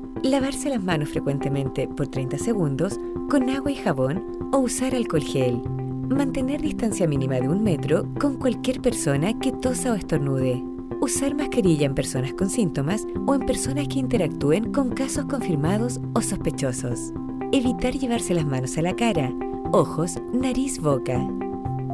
Lavarse 0.23 0.69
las 0.69 0.83
manos 0.83 1.09
frecuentemente 1.09 1.87
por 1.87 2.07
30 2.07 2.37
segundos 2.37 2.99
con 3.27 3.49
agua 3.49 3.71
y 3.71 3.75
jabón 3.75 4.23
o 4.53 4.59
usar 4.59 4.93
alcohol 4.93 5.23
gel. 5.23 5.63
Mantener 6.09 6.61
distancia 6.61 7.07
mínima 7.07 7.39
de 7.39 7.49
un 7.49 7.63
metro 7.63 8.05
con 8.19 8.37
cualquier 8.37 8.81
persona 8.81 9.37
que 9.39 9.51
tosa 9.51 9.91
o 9.91 9.95
estornude. 9.95 10.63
Usar 11.01 11.33
mascarilla 11.33 11.87
en 11.87 11.95
personas 11.95 12.33
con 12.35 12.51
síntomas 12.51 13.07
o 13.25 13.33
en 13.33 13.47
personas 13.47 13.87
que 13.87 13.97
interactúen 13.97 14.71
con 14.71 14.91
casos 14.91 15.25
confirmados 15.25 15.99
o 16.13 16.21
sospechosos. 16.21 17.11
Evitar 17.51 17.93
llevarse 17.93 18.35
las 18.35 18.45
manos 18.45 18.77
a 18.77 18.83
la 18.83 18.95
cara, 18.95 19.33
ojos, 19.71 20.19
nariz, 20.33 20.79
boca. 20.79 21.19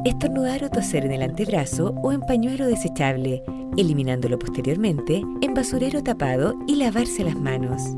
Estornudar 0.04 0.64
o 0.64 0.68
toser 0.68 1.06
en 1.06 1.12
el 1.12 1.22
antebrazo 1.22 1.94
o 2.02 2.12
en 2.12 2.20
pañuelo 2.20 2.66
desechable, 2.66 3.42
eliminándolo 3.78 4.38
posteriormente 4.38 5.22
en 5.40 5.54
basurero 5.54 6.02
tapado 6.02 6.58
y 6.66 6.76
lavarse 6.76 7.24
las 7.24 7.40
manos. 7.40 7.94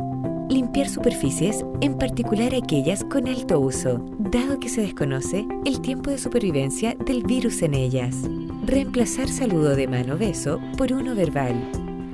Limpiar 0.50 0.88
superficies, 0.88 1.64
en 1.80 1.96
particular 1.96 2.52
aquellas 2.56 3.04
con 3.04 3.28
alto 3.28 3.60
uso, 3.60 4.04
dado 4.18 4.58
que 4.58 4.68
se 4.68 4.80
desconoce 4.80 5.46
el 5.64 5.80
tiempo 5.80 6.10
de 6.10 6.18
supervivencia 6.18 6.96
del 7.06 7.22
virus 7.22 7.62
en 7.62 7.72
ellas. 7.72 8.16
Reemplazar 8.66 9.28
saludo 9.28 9.76
de 9.76 9.86
mano 9.86 10.18
beso 10.18 10.60
por 10.76 10.92
uno 10.92 11.14
verbal. 11.14 11.54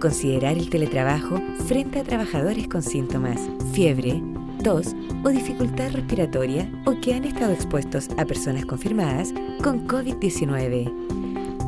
Considerar 0.00 0.58
el 0.58 0.68
teletrabajo 0.68 1.40
frente 1.66 1.98
a 1.98 2.04
trabajadores 2.04 2.68
con 2.68 2.82
síntomas, 2.82 3.40
fiebre, 3.72 4.22
tos 4.62 4.94
o 5.24 5.30
dificultad 5.30 5.92
respiratoria 5.92 6.70
o 6.84 6.92
que 7.00 7.14
han 7.14 7.24
estado 7.24 7.54
expuestos 7.54 8.10
a 8.18 8.26
personas 8.26 8.66
confirmadas 8.66 9.32
con 9.62 9.88
COVID-19. 9.88 10.92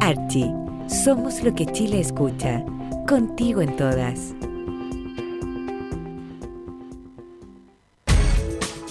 Archie, 0.00 0.52
somos 0.86 1.42
lo 1.42 1.54
que 1.54 1.64
Chile 1.64 1.98
escucha. 1.98 2.62
Contigo 3.06 3.62
en 3.62 3.74
todas. 3.74 4.34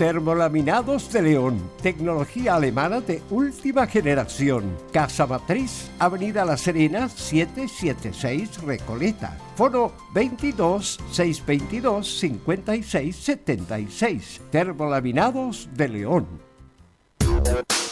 Termolaminados 0.00 1.12
de 1.12 1.20
León, 1.20 1.60
tecnología 1.82 2.54
alemana 2.54 3.02
de 3.02 3.20
última 3.28 3.86
generación. 3.86 4.74
Casa 4.94 5.26
Matriz, 5.26 5.90
Avenida 5.98 6.46
La 6.46 6.56
Serena, 6.56 7.06
776 7.06 8.62
Recoleta. 8.62 9.36
Foro 9.56 9.92
22 10.14 11.00
622 11.12 12.18
56 12.18 13.14
76. 13.14 14.40
Termolaminados 14.50 15.68
de 15.74 15.88
León. 15.90 16.26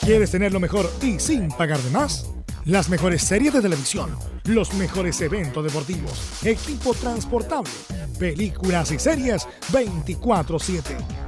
¿Quieres 0.01 0.31
tener 0.31 0.51
lo 0.51 0.61
mejor 0.61 0.91
y 1.03 1.19
sin 1.19 1.49
pagar 1.49 1.79
de 1.79 1.91
más? 1.91 2.31
Las 2.65 2.89
mejores 2.89 3.21
series 3.21 3.53
de 3.53 3.61
televisión, 3.61 4.17
los 4.45 4.73
mejores 4.73 5.21
eventos 5.21 5.63
deportivos, 5.63 6.43
equipo 6.43 6.95
transportable, 6.95 7.71
películas 8.19 8.93
y 8.93 8.99
series 8.99 9.47
24/7. 9.71 11.28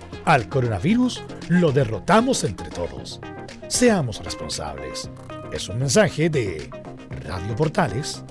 al 0.25 0.49
coronavirus 0.49 1.23
lo 1.49 1.71
derrotamos 1.71 2.43
entre 2.43 2.69
todos. 2.69 3.19
Seamos 3.67 4.23
responsables. 4.23 5.09
Es 5.51 5.69
un 5.69 5.79
mensaje 5.79 6.29
de 6.29 6.69
Radio 7.25 7.55
Portales, 7.55 8.23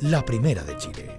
la 0.00 0.24
primera 0.24 0.62
de 0.62 0.76
Chile. 0.78 1.16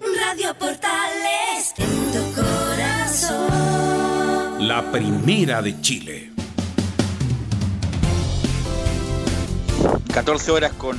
Radio 0.00 0.54
Portales 0.58 1.74
en 1.76 2.12
tu 2.12 2.32
corazón. 2.40 3.38
La 4.66 4.90
primera 4.90 5.62
de 5.62 5.80
Chile. 5.80 6.32
14 10.12 10.50
horas 10.52 10.72
con 10.74 10.98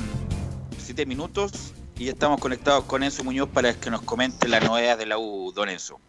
7 0.78 1.06
minutos 1.06 1.74
y 1.98 2.10
estamos 2.10 2.40
conectados 2.40 2.84
con 2.86 3.04
Enzo 3.04 3.24
Muñoz 3.24 3.50
para 3.50 3.74
que 3.74 3.90
nos 3.90 4.02
comente 4.02 4.48
la 4.48 4.60
novedad 4.60 4.98
de 4.98 5.06
la 5.06 5.18
U, 5.18 5.52
don 5.54 5.70
Enzo. 5.70 6.00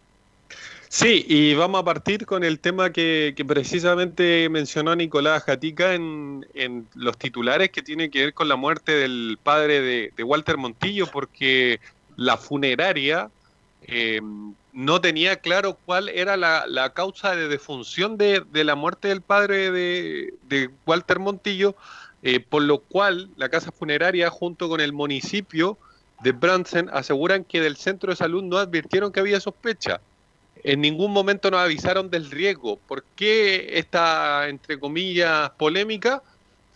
Sí, 0.87 1.25
y 1.27 1.55
vamos 1.55 1.81
a 1.81 1.85
partir 1.85 2.25
con 2.25 2.43
el 2.43 2.59
tema 2.59 2.91
que, 2.91 3.33
que 3.35 3.43
precisamente 3.43 4.47
mencionó 4.49 4.95
Nicolás 4.95 5.43
Jatica 5.43 5.93
en, 5.93 6.45
los 6.93 7.17
titulares 7.17 7.69
que 7.71 7.81
tiene 7.81 8.09
que 8.09 8.25
ver 8.25 8.33
con 8.33 8.47
la 8.47 8.55
muerte 8.55 8.93
del 8.93 9.37
padre 9.41 9.81
de, 9.81 10.23
Walter 10.23 10.57
Montillo, 10.57 11.07
porque 11.07 11.79
la 12.15 12.37
funeraria 12.37 13.29
eh, 13.87 14.21
no 14.73 15.01
tenía 15.01 15.37
claro 15.37 15.77
cuál 15.85 16.09
era 16.09 16.37
la, 16.37 16.91
causa 16.93 17.35
de 17.35 17.47
defunción 17.47 18.17
de, 18.17 18.45
la 18.51 18.75
muerte 18.75 19.09
del 19.09 19.21
padre 19.21 19.71
de, 19.71 20.33
de 20.47 20.69
Walter 20.85 21.19
Montillo, 21.19 21.75
eh, 22.23 22.39
por 22.39 22.63
lo 22.63 22.79
cual 22.79 23.29
la 23.37 23.49
casa 23.49 23.71
funeraria 23.71 24.29
junto 24.29 24.69
con 24.69 24.81
el 24.81 24.93
municipio 24.93 25.77
de 26.23 26.31
Bransen 26.31 26.89
aseguran 26.91 27.43
que 27.43 27.61
del 27.61 27.75
centro 27.75 28.11
de 28.11 28.15
salud 28.15 28.43
no 28.43 28.57
advirtieron 28.57 29.11
que 29.11 29.19
había 29.19 29.39
sospecha. 29.39 29.99
En 30.63 30.81
ningún 30.81 31.11
momento 31.11 31.51
nos 31.51 31.59
avisaron 31.59 32.09
del 32.09 32.31
riesgo. 32.31 32.77
¿Por 32.87 33.03
qué 33.15 33.77
esta, 33.77 34.47
entre 34.49 34.79
comillas, 34.79 35.51
polémica? 35.51 36.23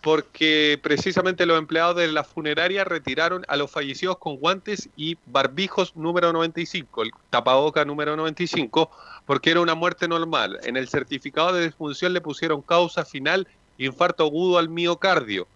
Porque 0.00 0.78
precisamente 0.82 1.44
los 1.44 1.58
empleados 1.58 1.96
de 1.96 2.08
la 2.08 2.24
funeraria 2.24 2.84
retiraron 2.84 3.44
a 3.48 3.56
los 3.56 3.70
fallecidos 3.70 4.18
con 4.18 4.36
guantes 4.36 4.88
y 4.96 5.18
barbijos 5.26 5.96
número 5.96 6.32
95, 6.32 7.02
el 7.02 7.10
tapaboca 7.28 7.84
número 7.84 8.16
95, 8.16 8.90
porque 9.26 9.50
era 9.50 9.60
una 9.60 9.74
muerte 9.74 10.08
normal. 10.08 10.58
En 10.62 10.76
el 10.76 10.88
certificado 10.88 11.52
de 11.52 11.62
defunción 11.62 12.12
le 12.12 12.20
pusieron 12.20 12.62
causa 12.62 13.04
final 13.04 13.46
infarto 13.76 14.24
agudo 14.24 14.58
al 14.58 14.68
miocardio. 14.68 15.46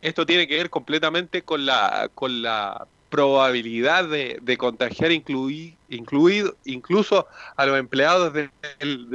Esto 0.00 0.26
tiene 0.26 0.46
que 0.46 0.56
ver 0.56 0.70
completamente 0.70 1.42
con 1.42 1.64
la, 1.64 2.10
con 2.14 2.42
la 2.42 2.86
probabilidad 3.14 4.08
de, 4.08 4.40
de 4.42 4.56
contagiar 4.56 5.12
incluí, 5.12 5.76
incluido 5.88 6.56
incluso 6.64 7.28
a 7.54 7.64
los 7.64 7.78
empleados 7.78 8.32
de, 8.32 8.50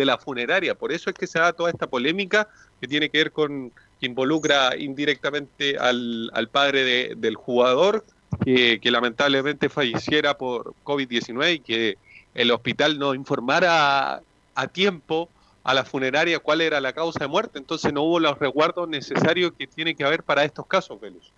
la 0.05 0.17
funeraria. 0.17 0.73
Por 0.73 0.93
eso 0.93 1.09
es 1.09 1.17
que 1.17 1.27
se 1.27 1.37
da 1.37 1.51
toda 1.51 1.69
esta 1.69 1.85
polémica 1.85 2.47
que 2.79 2.87
tiene 2.87 3.09
que 3.09 3.17
ver 3.17 3.33
con 3.33 3.73
que 3.99 4.05
involucra 4.05 4.77
indirectamente 4.77 5.77
al, 5.77 6.31
al 6.33 6.47
padre 6.47 6.85
de, 6.85 7.15
del 7.17 7.35
jugador 7.35 8.05
que, 8.45 8.79
que, 8.79 8.89
lamentablemente 8.89 9.67
falleciera 9.67 10.37
por 10.37 10.73
COVID-19 10.85 11.55
y 11.55 11.59
que 11.59 11.97
el 12.35 12.51
hospital 12.51 12.99
no 12.99 13.13
informara 13.13 14.13
a, 14.13 14.21
a 14.55 14.67
tiempo 14.67 15.27
a 15.65 15.73
la 15.73 15.83
funeraria 15.83 16.39
cuál 16.39 16.61
era 16.61 16.79
la 16.79 16.93
causa 16.93 17.19
de 17.19 17.27
muerte, 17.27 17.59
entonces 17.59 17.91
no 17.91 18.03
hubo 18.03 18.21
los 18.21 18.39
resguardos 18.39 18.87
necesarios 18.87 19.51
que 19.57 19.67
tiene 19.67 19.93
que 19.93 20.05
haber 20.05 20.23
para 20.23 20.45
estos 20.45 20.65
casos, 20.67 21.01
Velus. 21.01 21.33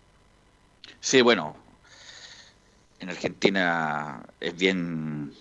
Sí, 1.00 1.24
bueno, 1.24 1.56
en 3.02 3.10
Argentina 3.10 4.24
es 4.40 4.56
bien, 4.56 5.34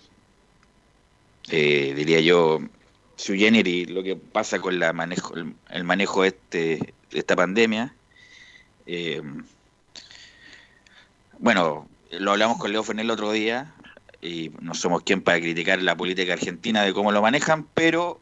eh, 1.49 1.93
diría 1.95 2.19
yo, 2.19 2.59
su 3.15 3.35
generis 3.35 3.89
lo 3.89 4.01
que 4.01 4.15
pasa 4.15 4.59
con 4.59 4.79
la 4.79 4.93
manejo, 4.93 5.35
el, 5.35 5.83
manejo 5.83 6.25
este, 6.25 6.93
de 7.11 7.19
esta 7.19 7.35
pandemia. 7.35 7.93
Eh, 8.87 9.21
bueno, 11.37 11.87
lo 12.11 12.31
hablamos 12.31 12.57
con 12.57 12.71
Leo 12.71 12.83
Fernel 12.83 13.05
el 13.05 13.11
otro 13.11 13.31
día 13.31 13.71
y 14.23 14.51
no 14.59 14.73
somos 14.73 15.03
quien 15.03 15.21
para 15.21 15.39
criticar 15.39 15.81
la 15.83 15.95
política 15.95 16.33
argentina 16.33 16.81
de 16.81 16.93
cómo 16.93 17.11
lo 17.11 17.21
manejan, 17.21 17.67
pero 17.75 18.19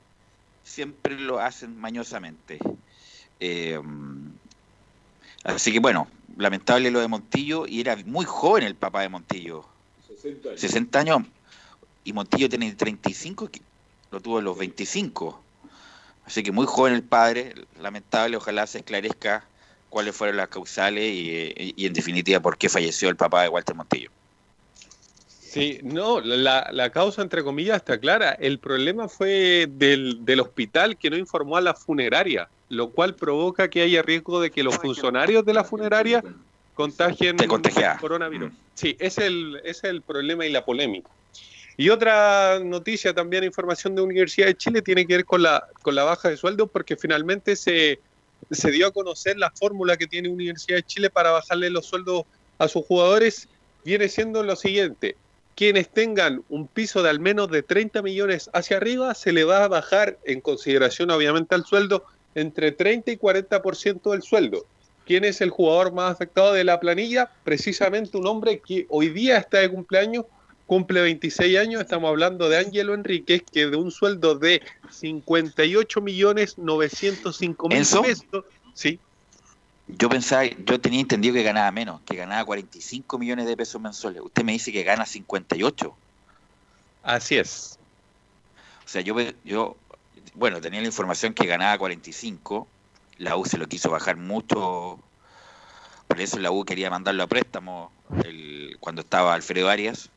siempre 0.66 1.18
lo 1.18 1.40
hacen 1.40 1.80
mañosamente. 1.80 2.60
Eh, 3.40 3.80
así 5.46 5.72
que 5.72 5.80
bueno, 5.80 6.10
lamentable 6.40 6.90
lo 6.90 7.02
de 7.02 7.08
Montillo 7.08 7.68
y 7.68 7.82
era 7.82 7.96
muy 8.06 8.26
joven 8.26 8.64
el 8.64 8.76
papá 8.76 9.02
de 9.02 9.10
Montillo. 9.10 9.66
60 10.08 10.50
años. 10.50 10.62
60 10.62 11.00
años. 11.00 11.22
Y 12.04 12.14
Montillo 12.14 12.50
tiene 12.50 12.74
35, 12.74 13.50
lo 14.12 14.22
tuvo 14.22 14.40
a 14.40 14.42
los 14.42 14.58
25. 14.58 15.42
Así 16.26 16.42
que 16.42 16.52
muy 16.52 16.66
joven 16.66 16.94
el 16.94 17.04
padre, 17.04 17.54
lamentable, 17.80 18.38
ojalá 18.38 18.66
se 18.68 18.80
esclarezca 18.80 19.46
cuáles 19.90 20.16
fueron 20.16 20.38
las 20.38 20.48
causales 20.48 21.14
y, 21.14 21.74
y 21.76 21.86
en 21.86 21.94
definitiva 21.94 22.40
por 22.40 22.58
qué 22.58 22.70
falleció 22.70 23.10
el 23.10 23.16
papá 23.16 23.44
de 23.44 23.50
Walter 23.50 23.76
Montillo. 23.76 24.10
Sí, 25.50 25.80
no, 25.82 26.22
la, 26.22 26.70
la, 26.72 26.92
causa, 26.92 27.24
entre 27.24 27.44
comillas, 27.44 27.78
está 27.78 28.00
clara. 28.00 28.34
El 28.34 28.60
problema 28.60 29.08
fue 29.08 29.68
del, 29.68 30.24
del, 30.24 30.42
hospital 30.42 30.96
que 30.96 31.10
no 31.10 31.18
informó 31.18 31.58
a 31.58 31.62
la 31.62 31.74
funeraria, 31.74 32.48
lo 32.70 32.92
cual 32.92 33.16
provoca 33.16 33.68
que 33.68 33.82
haya 33.82 34.04
riesgo 34.04 34.40
de 34.40 34.52
que 34.52 34.62
los 34.62 34.78
funcionarios 34.78 35.44
de 35.44 35.54
la 35.54 35.64
funeraria 35.64 36.24
contagien 36.76 37.36
el 37.42 37.50
coronavirus. 38.00 38.52
Sí, 38.76 38.96
es 39.00 39.18
el, 39.18 39.60
es 39.64 39.84
el 39.84 40.02
problema 40.04 40.46
y 40.46 40.52
la 40.52 40.64
polémica. 40.64 41.10
Y 41.76 41.90
otra 41.90 42.60
noticia 42.64 43.14
también, 43.14 43.44
información 43.44 43.96
de 43.96 44.02
Universidad 44.02 44.48
de 44.48 44.56
Chile, 44.56 44.82
tiene 44.82 45.08
que 45.08 45.16
ver 45.16 45.26
con 45.26 45.42
la, 45.42 45.66
con 45.82 45.96
la 45.96 46.04
baja 46.04 46.30
de 46.30 46.38
sueldo, 46.38 46.68
porque 46.68 46.96
finalmente 46.96 47.56
se, 47.56 48.00
se 48.52 48.70
dio 48.70 48.88
a 48.88 48.92
conocer 48.92 49.38
la 49.38 49.50
fórmula 49.50 49.98
que 49.98 50.06
tiene 50.06 50.30
Universidad 50.30 50.78
de 50.78 50.84
Chile 50.84 51.10
para 51.10 51.32
bajarle 51.32 51.70
los 51.70 51.86
sueldos 51.86 52.24
a 52.58 52.68
sus 52.68 52.86
jugadores. 52.86 53.48
Viene 53.84 54.10
siendo 54.10 54.44
lo 54.44 54.56
siguiente, 54.56 55.16
quienes 55.60 55.90
tengan 55.90 56.42
un 56.48 56.70
piso 56.70 57.04
de 57.04 57.10
al 57.10 57.20
menos 57.20 57.52
de 57.52 57.64
30 57.64 58.02
millones 58.02 58.50
hacia 58.54 58.78
arriba, 58.78 59.14
se 59.14 59.34
le 59.34 59.44
va 59.44 59.66
a 59.66 59.68
bajar, 59.68 60.18
en 60.24 60.40
consideración 60.40 61.12
obviamente 61.12 61.54
al 61.54 61.66
sueldo, 61.66 62.06
entre 62.34 62.72
30 62.72 63.12
y 63.12 63.18
40% 63.18 64.12
del 64.12 64.22
sueldo. 64.22 64.66
¿Quién 65.06 65.26
es 65.26 65.42
el 65.42 65.50
jugador 65.50 65.92
más 65.92 66.14
afectado 66.14 66.54
de 66.54 66.64
la 66.64 66.80
planilla? 66.80 67.30
Precisamente 67.44 68.16
un 68.16 68.26
hombre 68.28 68.62
que 68.66 68.86
hoy 68.88 69.10
día 69.10 69.38
está 69.38 69.58
de 69.58 69.70
cumpleaños, 69.70 70.24
cumple 70.66 71.02
26 71.02 71.58
años, 71.58 71.82
estamos 71.82 72.08
hablando 72.08 72.48
de 72.48 72.58
Ángelo 72.58 72.94
Enríquez, 72.94 73.44
que 73.52 73.68
de 73.68 73.76
un 73.76 73.92
sueldo 73.92 74.36
de 74.36 74.62
58 74.90 76.00
millones 76.00 76.58
905 76.58 77.68
mil 77.68 77.80
pesos, 77.80 78.26
sí, 78.74 78.98
yo 79.98 80.08
pensaba, 80.08 80.46
yo 80.46 80.80
tenía 80.80 81.00
entendido 81.00 81.34
que 81.34 81.44
ganaba 81.44 81.72
menos, 81.72 82.02
que 82.02 82.16
ganaba 82.16 82.46
45 82.46 83.18
millones 83.18 83.48
de 83.48 83.58
pesos 83.58 83.82
mensuales. 83.82 84.22
Usted 84.24 84.44
me 84.44 84.52
dice 84.52 84.72
que 84.72 84.84
gana 84.84 85.06
58. 85.06 85.96
Así 87.04 87.38
es. 87.38 87.80
O 88.86 88.88
sea, 88.88 89.02
yo, 89.02 89.16
yo 89.44 89.76
bueno, 90.36 90.62
tenía 90.62 90.82
la 90.82 90.88
información 90.88 91.34
que 91.34 91.48
ganaba 91.48 91.78
45. 91.78 92.68
La 93.18 93.36
U 93.36 93.46
se 93.46 93.58
lo 93.58 93.68
quiso 93.68 93.90
bajar 93.90 94.16
mucho. 94.16 95.00
Por 96.08 96.22
eso 96.22 96.38
la 96.40 96.52
U 96.52 96.64
quería 96.66 96.90
mandarlo 96.90 97.24
a 97.24 97.28
préstamo 97.28 97.92
el, 98.24 98.78
cuando 98.80 99.02
estaba 99.02 99.34
Alfredo 99.34 99.70
Arias, 99.70 100.10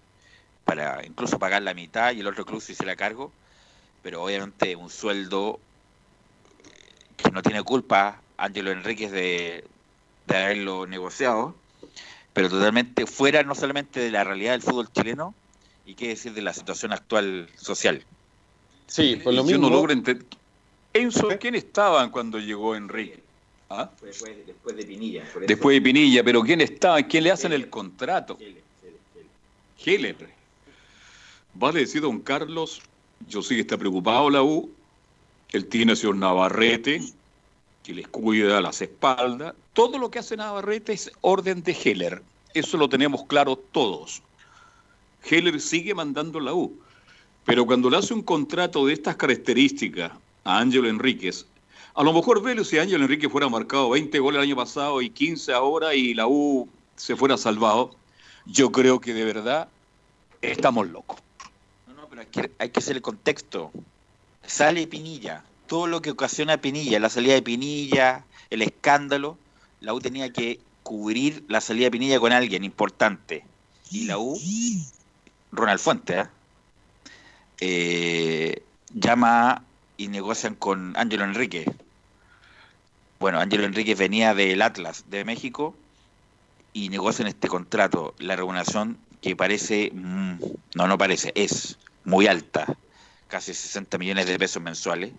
para 0.65 1.05
incluso 1.07 1.39
pagar 1.39 1.63
la 1.63 1.75
mitad 1.75 2.13
y 2.13 2.21
el 2.21 2.27
otro 2.27 2.45
club 2.45 2.61
se 2.61 2.73
hiciera 2.73 2.95
cargo. 2.95 3.33
Pero 4.03 4.23
obviamente 4.23 4.77
un 4.77 4.91
sueldo 4.91 5.61
que 7.17 7.31
no 7.31 7.43
tiene 7.43 7.63
culpa 7.63 8.21
Ángelo 8.43 8.73
Enríquez 8.73 9.13
de, 9.13 9.65
de, 10.27 10.37
haberlo 10.37 10.87
negociado, 10.87 11.55
pero 12.33 12.49
totalmente 12.49 13.07
fuera 13.07 13.45
no 13.45 13.55
solamente 13.55 14.01
de 14.01 14.11
la 14.11 14.25
realidad 14.25 14.53
del 14.53 14.63
fútbol 14.63 14.91
chileno 14.93 15.33
y 15.87 15.95
qué 15.95 16.09
decir 16.09 16.35
de 16.35 16.43
la 16.43 16.53
situación 16.53 16.93
actual 16.93 17.49
social. 17.57 18.05
Sí, 18.89 19.21
por 19.23 19.33
lo 19.33 19.43
y 19.43 19.45
mismo. 19.45 19.63
Yo 19.63 19.71
no 19.71 19.77
logro 19.77 19.93
entender. 19.93 20.27
Enzo, 20.93 21.29
¿quién 21.41 21.55
estaban 21.55 22.11
cuando 22.11 22.41
llegó 22.41 22.75
Enrique? 22.75 23.23
¿Ah? 23.71 23.89
Después, 24.03 24.33
después, 24.45 24.77
de 24.77 24.85
Pinilla. 24.85 25.25
Después 25.47 25.77
de 25.77 25.81
Pinilla, 25.81 26.25
pero 26.25 26.43
¿quién 26.43 26.61
estaba? 26.61 27.01
¿Quién 27.05 27.25
le 27.25 27.31
hacen 27.31 27.53
el 27.53 27.71
contrato? 27.71 28.39
Heller. 29.85 30.17
Vale 31.55 31.81
decir, 31.81 32.03
don 32.03 32.21
Carlos, 32.21 32.83
yo 33.29 33.41
sí 33.41 33.55
que 33.55 33.61
está 33.61 33.79
preocupado 33.79 34.29
la 34.31 34.43
U. 34.43 34.69
Él 35.53 35.67
tiene 35.67 35.95
señor 35.95 36.17
Navarrete, 36.17 37.01
que 37.83 37.95
les 37.95 38.09
cuida 38.09 38.61
las 38.61 38.81
espaldas. 38.83 39.55
Todo 39.73 39.99
lo 39.99 40.11
que 40.11 40.19
hace 40.19 40.37
Navarrete 40.37 40.93
es 40.93 41.11
orden 41.21 41.63
de 41.63 41.73
Heller. 41.73 42.23
Eso 42.55 42.77
lo 42.77 42.89
tenemos 42.89 43.25
claro 43.25 43.57
todos. 43.57 44.23
Heller 45.25 45.61
sigue 45.61 45.95
mandando 45.95 46.41
la 46.41 46.55
U. 46.55 46.79
Pero 47.45 47.67
cuando 47.67 47.91
le 47.91 47.97
hace 47.97 48.15
un 48.15 48.23
contrato 48.23 48.87
de 48.87 48.93
estas 48.93 49.17
características 49.17 50.13
a 50.45 50.59
Ángelo 50.59 50.89
Enríquez, 50.89 51.47
a 51.95 52.03
lo 52.03 52.13
mejor 52.13 52.43
Velo 52.43 52.65
si 52.65 52.79
Ángelo 52.79 53.05
Enríquez 53.05 53.31
fuera 53.31 53.49
marcado 53.49 53.91
20 53.91 54.19
goles 54.19 54.39
el 54.39 54.49
año 54.49 54.57
pasado 54.57 55.03
y 55.03 55.11
15 55.11 55.53
ahora 55.53 55.95
y 55.95 56.15
la 56.15 56.27
U 56.27 56.69
se 56.97 57.17
fuera 57.17 57.37
salvado, 57.37 57.95
yo 58.47 58.71
creo 58.71 59.01
que 59.01 59.13
de 59.13 59.25
verdad 59.25 59.69
estamos 60.41 60.89
locos. 60.89 61.19
No, 61.87 61.95
no, 61.95 62.09
pero 62.09 62.23
hay 62.23 62.29
que, 62.29 62.51
hay 62.59 62.71
que 62.71 62.79
hacer 62.79 62.97
el 62.97 63.03
contexto. 63.03 63.73
Sale 64.47 64.87
Pinilla, 64.87 65.45
todo 65.73 65.87
lo 65.87 66.03
que 66.03 66.11
ocasiona 66.11 66.59
Pinilla, 66.59 67.01
la 67.01 67.09
salida 67.09 67.33
de 67.33 67.41
Pinilla, 67.41 68.27
el 68.51 68.61
escándalo, 68.61 69.39
la 69.81 69.95
U 69.95 70.01
tenía 70.01 70.31
que 70.31 70.61
cubrir 70.83 71.47
la 71.49 71.63
salida 71.63 71.87
de 71.87 71.93
Pinilla 71.93 72.21
con 72.21 72.31
alguien 72.31 72.63
importante. 72.63 73.43
Y 73.91 74.05
la 74.05 74.19
U, 74.19 74.39
Ronald 75.51 75.81
Fuente, 75.81 76.19
¿eh? 76.19 76.27
Eh, 77.61 78.63
llama 78.93 79.65
y 79.97 80.09
negocian 80.09 80.57
con 80.57 80.95
Ángelo 80.95 81.25
Enrique. 81.25 81.65
Bueno, 83.19 83.41
Ángelo 83.41 83.65
Enrique 83.65 83.95
venía 83.95 84.35
del 84.35 84.61
Atlas 84.61 85.07
de 85.09 85.25
México 85.25 85.75
y 86.75 86.91
negocian 86.91 87.29
este 87.29 87.49
contrato. 87.49 88.15
La 88.19 88.37
remuneración 88.37 88.99
que 89.23 89.35
parece, 89.37 89.91
mm, 89.95 90.35
no, 90.75 90.87
no 90.87 90.99
parece, 90.99 91.33
es 91.35 91.79
muy 92.05 92.27
alta, 92.27 92.67
casi 93.29 93.55
60 93.55 93.97
millones 93.97 94.27
de 94.27 94.39
pesos 94.39 94.63
mensuales. 94.63 95.13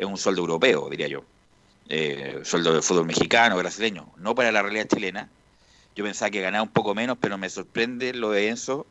Es 0.00 0.06
un 0.06 0.16
sueldo 0.16 0.40
europeo, 0.40 0.88
diría 0.88 1.08
yo. 1.08 1.22
Eh, 1.90 2.40
sueldo 2.42 2.72
de 2.72 2.80
fútbol 2.80 3.04
mexicano, 3.04 3.58
brasileño, 3.58 4.06
no 4.16 4.34
para 4.34 4.50
la 4.50 4.62
realidad 4.62 4.86
chilena. 4.88 5.28
Yo 5.94 6.04
pensaba 6.04 6.30
que 6.30 6.40
ganaba 6.40 6.62
un 6.62 6.70
poco 6.70 6.94
menos, 6.94 7.18
pero 7.20 7.36
me 7.36 7.50
sorprende 7.50 8.14
lo 8.14 8.30
de 8.30 8.48
Enzo, 8.48 8.86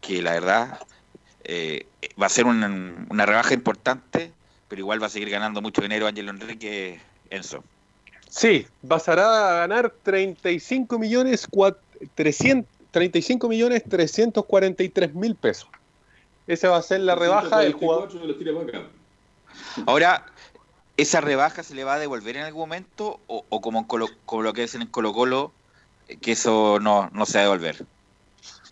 que 0.00 0.22
la 0.22 0.34
verdad 0.34 0.78
eh, 1.42 1.86
va 2.22 2.26
a 2.26 2.28
ser 2.28 2.46
una, 2.46 2.68
una 3.08 3.26
rebaja 3.26 3.52
importante, 3.52 4.30
pero 4.68 4.78
igual 4.78 5.02
va 5.02 5.06
a 5.06 5.10
seguir 5.10 5.28
ganando 5.28 5.60
mucho 5.60 5.82
dinero 5.82 6.06
Ángelo 6.06 6.30
Enrique 6.30 7.00
Enzo. 7.30 7.64
Sí, 8.28 8.64
pasará 8.86 9.48
a 9.48 9.54
ganar 9.66 9.92
35 10.04 11.00
millones, 11.00 11.50
cua- 11.50 11.76
300 12.14 12.70
35 12.92 13.48
millones 13.48 13.82
343 13.88 15.14
mil 15.14 15.34
pesos. 15.34 15.68
Esa 16.46 16.68
va 16.68 16.76
a 16.76 16.82
ser 16.82 17.00
la 17.00 17.16
rebaja 17.16 17.58
del 17.58 17.72
jugador. 17.72 18.08
Ahora, 19.86 20.26
¿esa 20.96 21.20
rebaja 21.20 21.62
se 21.62 21.74
le 21.74 21.84
va 21.84 21.94
a 21.94 21.98
devolver 21.98 22.36
en 22.36 22.44
algún 22.44 22.62
momento 22.62 23.20
o, 23.26 23.60
como, 23.60 23.86
Colo- 23.88 24.10
como 24.26 24.42
lo 24.42 24.52
que 24.52 24.62
dicen 24.62 24.82
en 24.82 24.88
Colo 24.88 25.12
Colo, 25.12 25.52
eh, 26.08 26.16
que 26.18 26.32
eso 26.32 26.78
no, 26.80 27.10
no 27.12 27.26
se 27.26 27.38
va 27.38 27.40
a 27.40 27.44
devolver? 27.44 27.84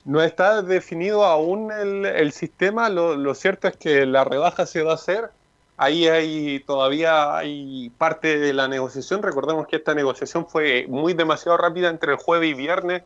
No 0.05 0.23
está 0.23 0.63
definido 0.63 1.25
aún 1.25 1.71
el, 1.71 2.05
el 2.07 2.33
sistema, 2.33 2.89
lo, 2.89 3.17
lo 3.17 3.35
cierto 3.35 3.69
es 3.69 3.77
que 3.77 4.05
la 4.07 4.25
rebaja 4.25 4.67
se 4.67 4.83
va 4.83 4.93
a 4.93 4.95
hacer. 4.97 5.31
Ahí 5.77 6.07
hay 6.09 6.61
todavía 6.61 7.37
hay 7.37 7.91
parte 7.99 8.39
de 8.39 8.53
la 8.53 8.69
negociación. 8.69 9.23
Recordemos 9.23 9.67
que 9.67 9.77
esta 9.77 9.95
negociación 9.95 10.47
fue 10.49 10.87
muy 10.89 11.15
demasiado 11.15 11.57
rápida 11.57 11.89
entre 11.89 12.13
el 12.13 12.19
jueves 12.19 12.51
y 12.51 12.55
viernes. 12.55 13.03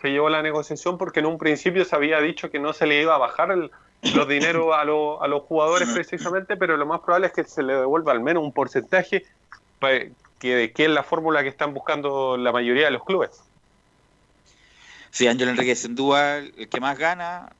Se 0.00 0.08
llevó 0.08 0.28
la 0.28 0.42
negociación 0.42 0.96
porque 0.98 1.20
en 1.20 1.26
un 1.26 1.38
principio 1.38 1.84
se 1.84 1.94
había 1.96 2.20
dicho 2.20 2.50
que 2.50 2.58
no 2.58 2.72
se 2.72 2.86
le 2.86 3.00
iba 3.02 3.14
a 3.14 3.18
bajar 3.18 3.50
el- 3.52 3.70
los 4.02 4.28
dineros 4.28 4.74
a, 4.74 4.84
lo- 4.84 5.22
a 5.22 5.28
los 5.28 5.42
jugadores 5.42 5.88
precisamente, 5.88 6.56
pero 6.56 6.76
lo 6.76 6.86
más 6.86 7.00
probable 7.00 7.28
es 7.28 7.32
que 7.32 7.44
se 7.44 7.62
le 7.62 7.74
devuelva 7.74 8.12
al 8.12 8.20
menos 8.20 8.42
un 8.42 8.52
porcentaje 8.52 9.24
que, 10.38 10.72
que 10.72 10.84
es 10.84 10.90
la 10.90 11.02
fórmula 11.02 11.42
que 11.42 11.48
están 11.48 11.74
buscando 11.74 12.36
la 12.36 12.52
mayoría 12.52 12.86
de 12.86 12.90
los 12.92 13.04
clubes. 13.04 13.30
Sí, 15.10 15.26
Ángelo 15.26 15.50
Enrique 15.50 15.74
sin 15.74 15.94
duda 15.94 16.38
el 16.38 16.68
que 16.68 16.80
más 16.80 16.98
gana, 16.98 17.50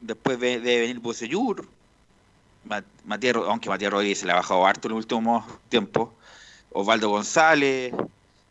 después 0.00 0.38
debe 0.38 0.80
venir 0.80 1.00
Bocellur, 1.00 1.64
Matías, 3.04 3.34
aunque 3.36 3.68
Matías 3.68 3.90
Rodríguez 3.90 4.18
se 4.20 4.26
le 4.26 4.32
ha 4.32 4.36
bajado 4.36 4.66
harto 4.66 4.88
en 4.88 4.94
los 4.94 5.04
últimos 5.04 5.44
tiempos, 5.68 6.10
Osvaldo 6.70 7.08
González, 7.08 7.94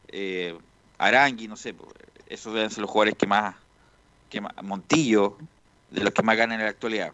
eh, 0.08 0.58
Arangui, 0.98 1.48
no 1.48 1.56
sé, 1.56 1.74
pues, 1.74 1.92
esos 2.28 2.54
deben 2.54 2.70
ser 2.72 2.82
los 2.82 2.90
jugadores 2.90 3.16
que 3.16 3.28
más, 3.28 3.56
que 4.30 4.42
más, 4.42 4.54
Montillo, 4.64 5.38
de 5.92 6.04
los 6.04 6.14
que 6.14 6.24
más 6.24 6.36
ganan 6.36 6.60
en 6.60 6.66
la 6.66 6.72
actualidad. 6.72 7.12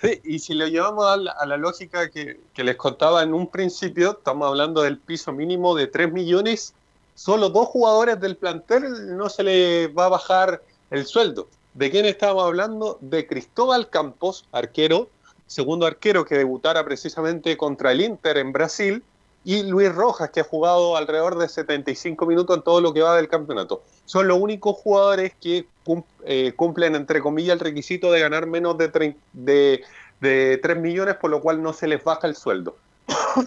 Sí, 0.00 0.20
y 0.22 0.38
si 0.38 0.54
lo 0.54 0.68
llevamos 0.68 1.06
a 1.06 1.16
la, 1.16 1.32
a 1.32 1.44
la 1.44 1.56
lógica 1.56 2.08
que, 2.08 2.38
les 2.54 2.76
contaba 2.76 3.22
en 3.22 3.34
un 3.34 3.48
principio, 3.48 4.12
estamos 4.12 4.46
hablando 4.46 4.82
del 4.82 4.98
piso 4.98 5.32
mínimo 5.32 5.74
de 5.74 5.88
3 5.88 6.12
millones, 6.12 6.72
solo 7.16 7.50
dos 7.50 7.66
jugadores 7.66 8.20
del 8.20 8.36
plantel 8.36 9.16
no 9.16 9.28
se 9.28 9.42
le 9.42 9.88
va 9.88 10.06
a 10.06 10.10
bajar 10.10 10.62
el 10.90 11.04
sueldo. 11.04 11.48
¿De 11.74 11.90
quién 11.90 12.06
estábamos 12.06 12.44
hablando? 12.44 12.98
De 13.00 13.26
Cristóbal 13.26 13.88
Campos, 13.88 14.44
arquero, 14.52 15.08
segundo 15.48 15.84
arquero 15.84 16.24
que 16.24 16.36
debutara 16.36 16.84
precisamente 16.84 17.56
contra 17.56 17.90
el 17.90 18.00
Inter 18.00 18.38
en 18.38 18.52
Brasil, 18.52 19.02
y 19.48 19.62
Luis 19.62 19.94
Rojas, 19.94 20.28
que 20.28 20.40
ha 20.40 20.44
jugado 20.44 20.94
alrededor 20.98 21.38
de 21.38 21.48
75 21.48 22.26
minutos 22.26 22.54
en 22.54 22.62
todo 22.62 22.82
lo 22.82 22.92
que 22.92 23.00
va 23.00 23.16
del 23.16 23.28
campeonato. 23.28 23.82
Son 24.04 24.28
los 24.28 24.38
únicos 24.38 24.76
jugadores 24.76 25.32
que 25.40 25.64
cum- 25.86 26.04
eh, 26.26 26.52
cumplen, 26.54 26.94
entre 26.94 27.22
comillas, 27.22 27.54
el 27.54 27.60
requisito 27.60 28.12
de 28.12 28.20
ganar 28.20 28.46
menos 28.46 28.76
de, 28.76 28.92
trein- 28.92 29.16
de, 29.32 29.82
de 30.20 30.58
3 30.62 30.76
millones, 30.76 31.14
por 31.14 31.30
lo 31.30 31.40
cual 31.40 31.62
no 31.62 31.72
se 31.72 31.88
les 31.88 32.04
baja 32.04 32.26
el 32.26 32.36
sueldo. 32.36 32.76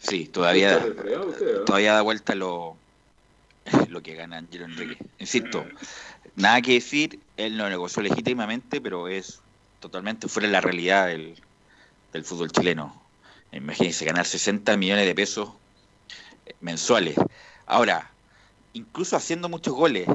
Sí, 0.00 0.26
todavía, 0.26 0.76
usted, 0.78 1.46
¿eh? 1.48 1.60
todavía 1.66 1.92
da 1.94 2.02
vuelta 2.02 2.34
lo, 2.34 2.76
lo 3.90 4.02
que 4.02 4.14
gana 4.14 4.38
Ángelo 4.38 4.64
Enrique. 4.64 4.96
Insisto, 5.18 5.66
nada 6.34 6.60
que 6.62 6.74
decir, 6.74 7.20
él 7.36 7.58
lo 7.58 7.68
negoció 7.68 8.02
legítimamente, 8.02 8.80
pero 8.80 9.06
es 9.08 9.40
totalmente 9.80 10.26
fuera 10.28 10.48
de 10.48 10.52
la 10.52 10.60
realidad 10.60 11.06
del, 11.08 11.40
del 12.12 12.24
fútbol 12.24 12.50
chileno. 12.50 13.07
Imagínense 13.52 14.04
ganar 14.04 14.26
60 14.26 14.76
millones 14.76 15.06
de 15.06 15.14
pesos 15.14 15.50
eh, 16.46 16.54
mensuales. 16.60 17.16
Ahora, 17.66 18.10
incluso 18.72 19.16
haciendo 19.16 19.48
muchos 19.48 19.74
goles, 19.74 20.06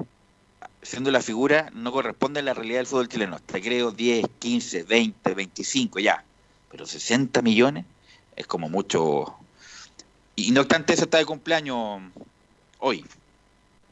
siendo 0.81 1.11
la 1.11 1.21
figura, 1.21 1.69
no 1.73 1.91
corresponde 1.91 2.41
a 2.41 2.43
la 2.43 2.53
realidad 2.53 2.79
del 2.79 2.87
fútbol 2.87 3.09
chileno. 3.09 3.39
Te 3.39 3.61
creo 3.61 3.91
10, 3.91 4.25
15, 4.39 4.83
20, 4.83 5.33
25, 5.33 5.99
ya. 5.99 6.23
Pero 6.69 6.85
60 6.85 7.41
millones 7.41 7.85
es 8.35 8.47
como 8.47 8.69
mucho. 8.69 9.35
Y 10.35 10.51
no 10.51 10.61
obstante, 10.61 10.93
eso 10.93 11.03
está 11.03 11.17
de 11.17 11.25
cumpleaños 11.25 12.01
hoy. 12.79 13.05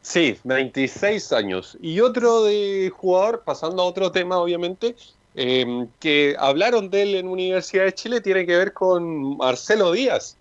Sí, 0.01 0.37
26 0.43 1.31
años. 1.31 1.77
Y 1.81 1.99
otro 1.99 2.43
de 2.43 2.91
jugador, 2.95 3.43
pasando 3.45 3.83
a 3.83 3.85
otro 3.85 4.11
tema, 4.11 4.39
obviamente, 4.39 4.95
eh, 5.35 5.87
que 5.99 6.35
hablaron 6.37 6.89
de 6.89 7.03
él 7.03 7.15
en 7.15 7.27
Universidad 7.27 7.85
de 7.85 7.93
Chile, 7.93 8.21
tiene 8.21 8.45
que 8.45 8.57
ver 8.57 8.73
con 8.73 9.37
Marcelo 9.37 9.91
Díaz. 9.91 10.37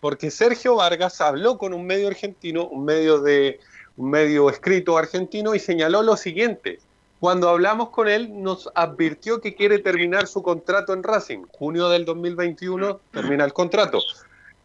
Porque 0.00 0.30
Sergio 0.30 0.76
Vargas 0.76 1.20
habló 1.20 1.56
con 1.56 1.72
un 1.72 1.86
medio 1.86 2.08
argentino, 2.08 2.66
un 2.66 2.84
medio 2.84 3.20
de 3.20 3.60
un 3.96 4.10
medio 4.10 4.50
escrito 4.50 4.98
argentino, 4.98 5.54
y 5.54 5.58
señaló 5.58 6.02
lo 6.02 6.16
siguiente. 6.16 6.80
Cuando 7.20 7.48
hablamos 7.48 7.90
con 7.90 8.08
él, 8.08 8.42
nos 8.42 8.68
advirtió 8.74 9.40
que 9.40 9.54
quiere 9.54 9.78
terminar 9.78 10.26
su 10.26 10.42
contrato 10.42 10.92
en 10.92 11.02
Racing. 11.02 11.44
Junio 11.52 11.88
del 11.88 12.04
2021 12.04 13.00
termina 13.12 13.44
el 13.44 13.52
contrato 13.52 14.00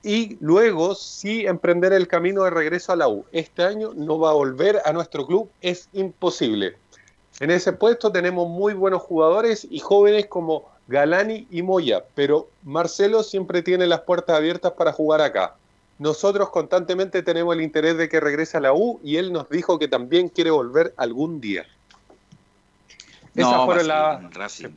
y 0.04 0.38
luego 0.40 0.96
sí 0.96 1.46
emprender 1.46 1.94
el 1.94 2.08
camino 2.08 2.44
de 2.44 2.52
regreso 2.52 2.94
a 2.94 2.96
la 2.96 3.08
U. 3.08 3.26
Este 3.32 3.64
año 3.64 3.92
no 3.96 4.20
va 4.20 4.32
a 4.32 4.34
volver 4.34 4.82
a 4.86 4.94
nuestro 4.94 5.26
club, 5.26 5.50
es 5.62 5.90
imposible. 5.94 6.78
En 7.40 7.52
ese 7.52 7.72
puesto 7.74 8.12
tenemos 8.12 8.50
muy 8.50 8.74
buenos 8.74 9.02
jugadores 9.02 9.66
y 9.70 9.80
jóvenes 9.80 10.26
como 10.28 10.70
Galani 10.88 11.48
y 11.50 11.62
Moya, 11.62 12.04
pero 12.16 12.50
Marcelo 12.64 13.24
siempre 13.24 13.62
tiene 13.62 13.88
las 13.88 14.02
puertas 14.02 14.36
abiertas 14.36 14.74
para 14.74 14.92
jugar 14.92 15.22
acá. 15.22 15.56
Nosotros 16.00 16.50
constantemente 16.50 17.24
tenemos 17.24 17.56
el 17.56 17.62
interés 17.62 17.98
de 17.98 18.10
que 18.10 18.20
regrese 18.20 18.58
a 18.58 18.62
la 18.62 18.74
U 18.74 19.00
y 19.04 19.18
él 19.18 19.32
nos 19.32 19.50
dijo 19.50 19.80
que 19.80 19.88
también 19.88 20.30
quiere 20.30 20.50
volver 20.52 20.94
algún 20.98 21.40
día. 21.40 21.66
Esas 23.36 23.52
No, 23.52 23.66
fueron 23.66 23.90
va 23.90 23.94
a 23.94 24.04
las- 24.04 24.16
seguir 24.18 24.26
en 24.28 24.32
Racing. 24.34 24.70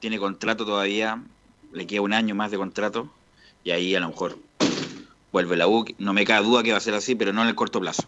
Tiene 0.00 0.18
contrato 0.18 0.64
todavía, 0.64 1.22
le 1.72 1.86
queda 1.86 2.02
un 2.02 2.12
año 2.12 2.34
más 2.34 2.50
de 2.50 2.56
contrato 2.58 3.08
y 3.62 3.70
ahí 3.72 3.94
a 3.94 4.00
lo 4.00 4.08
mejor 4.08 4.36
vuelve 5.32 5.56
la 5.56 5.66
U. 5.66 5.84
No 5.98 6.12
me 6.12 6.24
cabe 6.24 6.46
duda 6.46 6.62
que 6.62 6.72
va 6.72 6.78
a 6.78 6.80
ser 6.80 6.94
así, 6.94 7.14
pero 7.14 7.32
no 7.32 7.42
en 7.42 7.48
el 7.48 7.54
corto 7.54 7.80
plazo. 7.80 8.04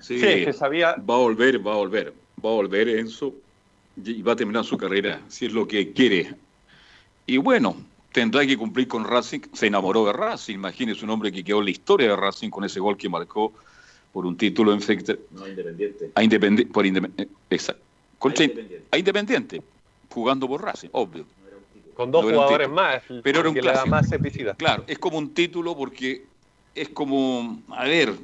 Sí, 0.00 0.18
Sí, 0.18 0.44
que 0.44 0.52
sabía- 0.52 0.94
va 0.94 1.14
a 1.14 1.18
volver, 1.18 1.64
va 1.64 1.72
a 1.74 1.76
volver, 1.76 2.12
va 2.44 2.50
a 2.50 2.54
volver 2.54 2.88
Enzo 2.88 3.34
y 3.96 4.22
va 4.22 4.32
a 4.32 4.36
terminar 4.36 4.64
su 4.64 4.76
carrera, 4.76 5.22
si 5.28 5.46
es 5.46 5.52
lo 5.52 5.66
que 5.66 5.92
quiere. 5.92 6.34
Y 7.26 7.36
bueno, 7.36 7.76
tendrá 8.12 8.44
que 8.46 8.56
cumplir 8.56 8.88
con 8.88 9.04
Racing, 9.04 9.40
se 9.52 9.66
enamoró 9.66 10.04
de 10.06 10.12
Racing, 10.12 10.54
imagínese 10.54 11.04
un 11.04 11.10
hombre 11.10 11.30
que 11.30 11.44
quedó 11.44 11.58
en 11.60 11.66
la 11.66 11.70
historia 11.70 12.08
de 12.08 12.16
Racing 12.16 12.50
con 12.50 12.64
ese 12.64 12.80
gol 12.80 12.96
que 12.96 13.08
marcó 13.08 13.52
por 14.12 14.26
un 14.26 14.36
título 14.36 14.72
en 14.72 14.80
No, 15.30 15.48
independiente. 15.48 16.10
a 16.14 16.22
Independe- 16.22 16.66
por 16.66 16.84
Independ- 16.84 17.14
eh, 17.18 17.28
exacto, 17.50 17.82
contra- 18.18 18.46
a 18.90 18.98
Independiente, 18.98 19.62
jugando 20.10 20.48
por 20.48 20.62
Racing, 20.62 20.88
obvio. 20.92 21.26
Con 21.94 22.10
dos 22.10 22.24
No 22.24 22.30
jugadores 22.32 22.68
título. 22.68 22.74
más, 22.82 23.02
Pero 23.22 23.40
era 23.40 23.48
un 23.48 23.54
que 23.54 23.60
clásico. 23.60 23.86
más 23.88 24.12
epicidad. 24.12 24.56
Claro, 24.56 24.84
es 24.86 24.98
como 24.98 25.18
un 25.18 25.34
título 25.34 25.76
porque 25.76 26.26
es 26.74 26.88
como, 26.88 27.62
a 27.68 27.84
ver, 27.84 28.14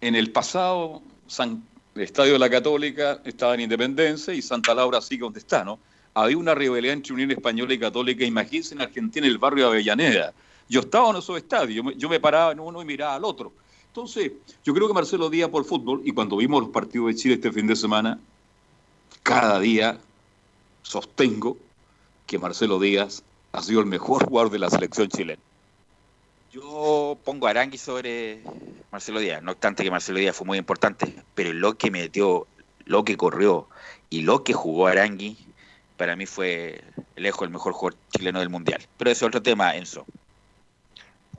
en 0.00 0.14
el 0.14 0.32
pasado 0.32 1.02
San, 1.26 1.66
el 1.94 2.02
Estadio 2.02 2.32
de 2.34 2.38
la 2.38 2.50
Católica 2.50 3.20
estaba 3.24 3.54
en 3.54 3.60
Independencia 3.60 4.34
y 4.34 4.42
Santa 4.42 4.74
Laura 4.74 5.00
sigue 5.00 5.22
donde 5.22 5.38
está, 5.38 5.64
¿no? 5.64 5.78
Había 6.14 6.36
una 6.38 6.54
rivalidad 6.54 6.94
entre 6.94 7.12
Unión 7.12 7.30
Española 7.30 7.74
y 7.74 7.78
Católica, 7.78 8.24
imagínense 8.24 8.74
en 8.74 8.80
Argentina, 8.80 9.26
en 9.26 9.32
el 9.32 9.38
barrio 9.38 9.64
de 9.64 9.70
Avellaneda. 9.70 10.32
Yo 10.68 10.80
estaba 10.80 11.10
en 11.10 11.16
esos 11.16 11.36
estadios, 11.36 11.86
yo 11.96 12.08
me 12.08 12.20
paraba 12.20 12.52
en 12.52 12.60
uno 12.60 12.82
y 12.82 12.84
miraba 12.84 13.14
al 13.14 13.24
otro. 13.24 13.52
Entonces, 13.88 14.32
yo 14.64 14.74
creo 14.74 14.88
que 14.88 14.94
Marcelo 14.94 15.30
Díaz 15.30 15.50
por 15.50 15.64
fútbol, 15.64 16.02
y 16.04 16.12
cuando 16.12 16.36
vimos 16.36 16.62
los 16.62 16.70
partidos 16.70 17.08
de 17.08 17.14
Chile 17.14 17.34
este 17.34 17.52
fin 17.52 17.66
de 17.66 17.76
semana, 17.76 18.18
cada 19.22 19.60
día 19.60 19.98
sostengo 20.82 21.56
que 22.26 22.38
Marcelo 22.38 22.78
Díaz 22.80 23.22
ha 23.52 23.62
sido 23.62 23.80
el 23.80 23.86
mejor 23.86 24.26
jugador 24.26 24.50
de 24.50 24.58
la 24.58 24.70
selección 24.70 25.08
chilena. 25.08 25.40
Yo 26.54 27.18
pongo 27.24 27.48
a 27.48 27.50
Arangui 27.50 27.78
sobre 27.78 28.38
Marcelo 28.92 29.18
Díaz. 29.18 29.42
No 29.42 29.50
obstante 29.50 29.82
que 29.82 29.90
Marcelo 29.90 30.20
Díaz 30.20 30.36
fue 30.36 30.46
muy 30.46 30.56
importante, 30.56 31.12
pero 31.34 31.52
lo 31.52 31.76
que 31.76 31.90
metió, 31.90 32.46
lo 32.84 33.04
que 33.04 33.16
corrió 33.16 33.66
y 34.08 34.22
lo 34.22 34.44
que 34.44 34.52
jugó 34.52 34.86
Arangui, 34.86 35.36
para 35.96 36.14
mí 36.14 36.26
fue 36.26 36.80
lejos 37.16 37.42
el 37.42 37.50
mejor 37.50 37.72
jugador 37.72 37.98
chileno 38.16 38.38
del 38.38 38.50
Mundial. 38.50 38.80
Pero 38.96 39.10
ese 39.10 39.24
es 39.24 39.28
otro 39.28 39.42
tema, 39.42 39.74
Enzo. 39.74 40.06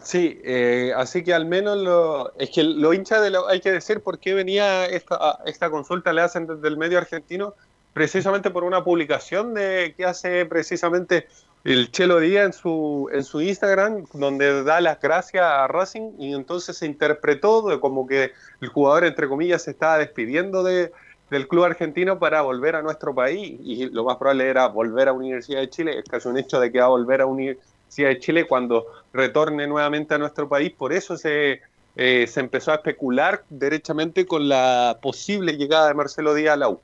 Sí, 0.04 0.42
eh, 0.44 0.92
así 0.98 1.24
que 1.24 1.34
al 1.34 1.46
menos 1.46 1.78
lo, 1.78 2.38
es 2.38 2.50
que 2.50 2.64
lo 2.64 2.94
hincha 2.94 3.22
de 3.22 3.30
la, 3.30 3.40
hay 3.48 3.62
que 3.62 3.72
decir 3.72 4.02
por 4.02 4.20
qué 4.20 4.34
venía 4.34 4.86
esta, 4.86 5.40
esta 5.46 5.70
consulta, 5.70 6.12
le 6.12 6.24
hacen 6.24 6.46
desde 6.46 6.68
el 6.68 6.76
medio 6.76 6.98
argentino, 6.98 7.54
precisamente 7.94 8.52
por 8.52 8.66
una 8.66 8.84
publicación 8.84 9.54
de 9.54 9.94
que 9.96 10.04
hace 10.04 10.46
precisamente 10.46 11.30
el 11.66 11.92
Chelo 11.92 12.20
Díaz 12.20 12.46
en 12.46 12.54
su, 12.54 13.10
en 13.12 13.24
su 13.24 13.42
Instagram, 13.42 14.06
donde 14.14 14.64
da 14.64 14.80
las 14.82 15.02
gracias 15.02 15.44
a 15.44 15.68
Racing 15.68 16.12
y 16.20 16.34
entonces 16.36 16.78
se 16.78 16.86
interpretó 16.86 17.68
de 17.68 17.80
como 17.80 18.06
que 18.06 18.32
el 18.62 18.68
jugador, 18.70 19.04
entre 19.04 19.28
comillas, 19.28 19.64
se 19.64 19.72
estaba 19.72 19.98
despidiendo 19.98 20.64
de, 20.64 20.92
del 21.32 21.48
club 21.48 21.64
argentino 21.64 22.20
para 22.20 22.44
volver 22.44 22.76
a 22.76 22.84
nuestro 22.84 23.16
país 23.16 23.60
y 23.64 23.90
lo 23.90 24.04
más 24.04 24.18
probable 24.18 24.48
era 24.48 24.68
volver 24.68 25.08
a 25.08 25.14
Universidad 25.14 25.60
de 25.60 25.70
Chile, 25.72 25.98
es 25.98 26.06
casi 26.06 26.28
un 26.28 26.38
hecho 26.38 26.60
de 26.60 26.72
que 26.72 26.80
va 26.80 26.86
a 26.86 26.90
volver 26.90 27.22
a 27.22 27.26
Universidad 27.26 28.10
de 28.10 28.20
Chile 28.20 28.46
cuando 28.46 28.86
retorne 29.12 29.66
nuevamente 29.66 30.14
a 30.14 30.20
nuestro 30.20 30.48
país, 30.48 30.72
por 30.72 30.94
eso 30.94 31.18
se, 31.18 31.62
eh, 31.96 32.28
se 32.28 32.40
empezó 32.42 32.74
a 32.74 32.76
especular 32.76 33.44
derechamente 33.50 34.28
con 34.28 34.48
la 34.48 35.00
posible 35.02 35.58
llegada 35.58 35.88
de 35.88 35.96
Marcelo 35.96 36.36
Díaz 36.36 36.54
a 36.54 36.58
la 36.58 36.70
U. 36.70 36.80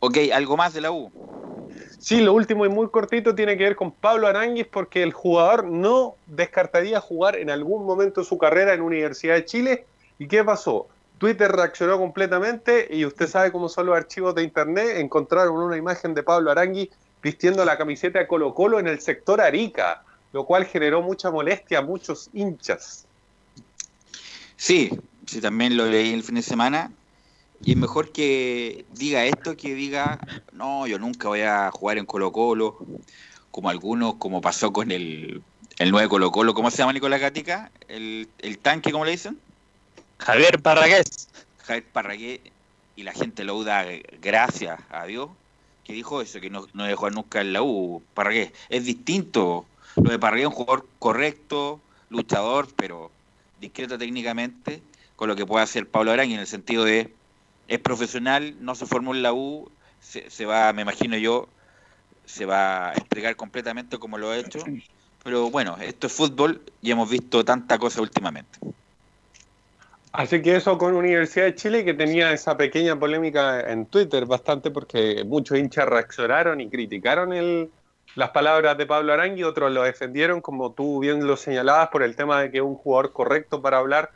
Ok, 0.00 0.18
¿algo 0.32 0.56
más 0.56 0.74
de 0.74 0.80
la 0.80 0.92
U? 0.92 1.10
Sí, 1.98 2.20
lo 2.20 2.32
último 2.32 2.64
y 2.64 2.68
muy 2.68 2.88
cortito 2.90 3.34
tiene 3.34 3.56
que 3.58 3.64
ver 3.64 3.76
con 3.76 3.90
Pablo 3.90 4.28
Aranguis 4.28 4.66
porque 4.66 5.02
el 5.02 5.12
jugador 5.12 5.64
no 5.64 6.16
descartaría 6.26 7.00
jugar 7.00 7.36
en 7.36 7.50
algún 7.50 7.84
momento 7.84 8.20
de 8.20 8.26
su 8.26 8.38
carrera 8.38 8.72
en 8.72 8.82
Universidad 8.82 9.34
de 9.34 9.44
Chile. 9.44 9.86
¿Y 10.18 10.28
qué 10.28 10.44
pasó? 10.44 10.88
Twitter 11.18 11.50
reaccionó 11.50 11.98
completamente 11.98 12.86
y 12.90 13.04
usted 13.04 13.26
sabe 13.26 13.50
cómo 13.50 13.68
son 13.68 13.86
los 13.86 13.96
archivos 13.96 14.34
de 14.36 14.44
internet. 14.44 14.98
Encontraron 14.98 15.56
una 15.56 15.76
imagen 15.76 16.14
de 16.14 16.22
Pablo 16.22 16.52
Aranguis 16.52 16.88
vistiendo 17.20 17.64
la 17.64 17.76
camiseta 17.76 18.20
de 18.20 18.28
Colo 18.28 18.54
Colo 18.54 18.78
en 18.78 18.86
el 18.86 19.00
sector 19.00 19.40
Arica, 19.40 20.02
lo 20.32 20.46
cual 20.46 20.64
generó 20.64 21.02
mucha 21.02 21.32
molestia 21.32 21.80
a 21.80 21.82
muchos 21.82 22.30
hinchas. 22.32 23.06
Sí, 24.56 24.90
sí, 25.26 25.40
también 25.40 25.76
lo 25.76 25.86
leí 25.86 26.12
el 26.12 26.22
fin 26.22 26.36
de 26.36 26.42
semana. 26.42 26.92
Y 27.64 27.72
es 27.72 27.76
mejor 27.76 28.12
que 28.12 28.84
diga 28.94 29.24
esto 29.24 29.56
que 29.56 29.74
diga, 29.74 30.20
no, 30.52 30.86
yo 30.86 30.98
nunca 30.98 31.28
voy 31.28 31.40
a 31.40 31.70
jugar 31.70 31.98
en 31.98 32.06
Colo 32.06 32.30
Colo, 32.30 32.78
como 33.50 33.70
algunos, 33.70 34.14
como 34.14 34.40
pasó 34.40 34.72
con 34.72 34.92
el, 34.92 35.42
el 35.78 35.90
9 35.90 36.08
Colo 36.08 36.30
Colo, 36.30 36.54
¿cómo 36.54 36.70
se 36.70 36.78
llama 36.78 36.92
Nicolás 36.92 37.20
Gatica? 37.20 37.72
El, 37.88 38.28
el 38.38 38.58
tanque, 38.58 38.92
¿cómo 38.92 39.04
le 39.04 39.12
dicen? 39.12 39.38
Javier 40.18 40.62
Parragués. 40.62 41.28
Javier 41.58 41.84
Parragués, 41.92 42.40
y 42.94 43.02
la 43.02 43.12
gente 43.12 43.44
lo 43.44 43.62
da 43.64 43.84
gracias 44.22 44.80
a 44.90 45.06
Dios, 45.06 45.30
que 45.84 45.92
dijo 45.92 46.22
eso, 46.22 46.40
que 46.40 46.50
no, 46.50 46.66
no 46.74 46.96
jugar 46.96 47.12
nunca 47.12 47.40
en 47.40 47.52
la 47.52 47.62
U, 47.62 48.02
Parragués. 48.14 48.52
Es 48.68 48.84
distinto, 48.84 49.66
lo 49.96 50.10
de 50.10 50.18
Parragués 50.18 50.44
es 50.44 50.48
un 50.48 50.54
jugador 50.54 50.86
correcto, 50.98 51.80
luchador, 52.10 52.68
pero 52.76 53.10
discreto 53.60 53.98
técnicamente, 53.98 54.80
con 55.16 55.28
lo 55.28 55.34
que 55.34 55.46
puede 55.46 55.64
hacer 55.64 55.88
Pablo 55.88 56.12
Arangui 56.12 56.34
en 56.34 56.40
el 56.40 56.46
sentido 56.46 56.84
de 56.84 57.12
es 57.68 57.78
profesional, 57.78 58.56
no 58.60 58.74
se 58.74 58.86
formó 58.86 59.14
en 59.14 59.22
la 59.22 59.32
U, 59.32 59.70
se, 60.00 60.46
va, 60.46 60.72
me 60.72 60.82
imagino 60.82 61.16
yo, 61.16 61.48
se 62.24 62.46
va 62.46 62.90
a 62.90 62.92
explicar 62.94 63.36
completamente 63.36 63.98
como 63.98 64.18
lo 64.18 64.30
ha 64.30 64.38
hecho. 64.38 64.60
Pero 65.22 65.50
bueno, 65.50 65.76
esto 65.80 66.06
es 66.06 66.12
fútbol 66.12 66.62
y 66.80 66.90
hemos 66.90 67.10
visto 67.10 67.44
tanta 67.44 67.78
cosa 67.78 68.00
últimamente. 68.00 68.58
Así 70.12 70.40
que 70.40 70.56
eso 70.56 70.78
con 70.78 70.94
Universidad 70.94 71.44
de 71.44 71.54
Chile, 71.54 71.84
que 71.84 71.92
tenía 71.92 72.32
esa 72.32 72.56
pequeña 72.56 72.98
polémica 72.98 73.60
en 73.60 73.84
Twitter 73.86 74.24
bastante, 74.24 74.70
porque 74.70 75.22
muchos 75.24 75.58
hinchas 75.58 75.86
reaccionaron 75.86 76.60
y 76.62 76.70
criticaron 76.70 77.34
el, 77.34 77.70
las 78.14 78.30
palabras 78.30 78.78
de 78.78 78.86
Pablo 78.86 79.12
Arangui, 79.12 79.44
otros 79.44 79.70
lo 79.70 79.82
defendieron, 79.82 80.40
como 80.40 80.72
tú 80.72 81.00
bien 81.00 81.26
lo 81.26 81.36
señalabas, 81.36 81.88
por 81.88 82.02
el 82.02 82.16
tema 82.16 82.40
de 82.40 82.50
que 82.50 82.62
un 82.62 82.74
jugador 82.74 83.12
correcto 83.12 83.60
para 83.60 83.78
hablar 83.78 84.10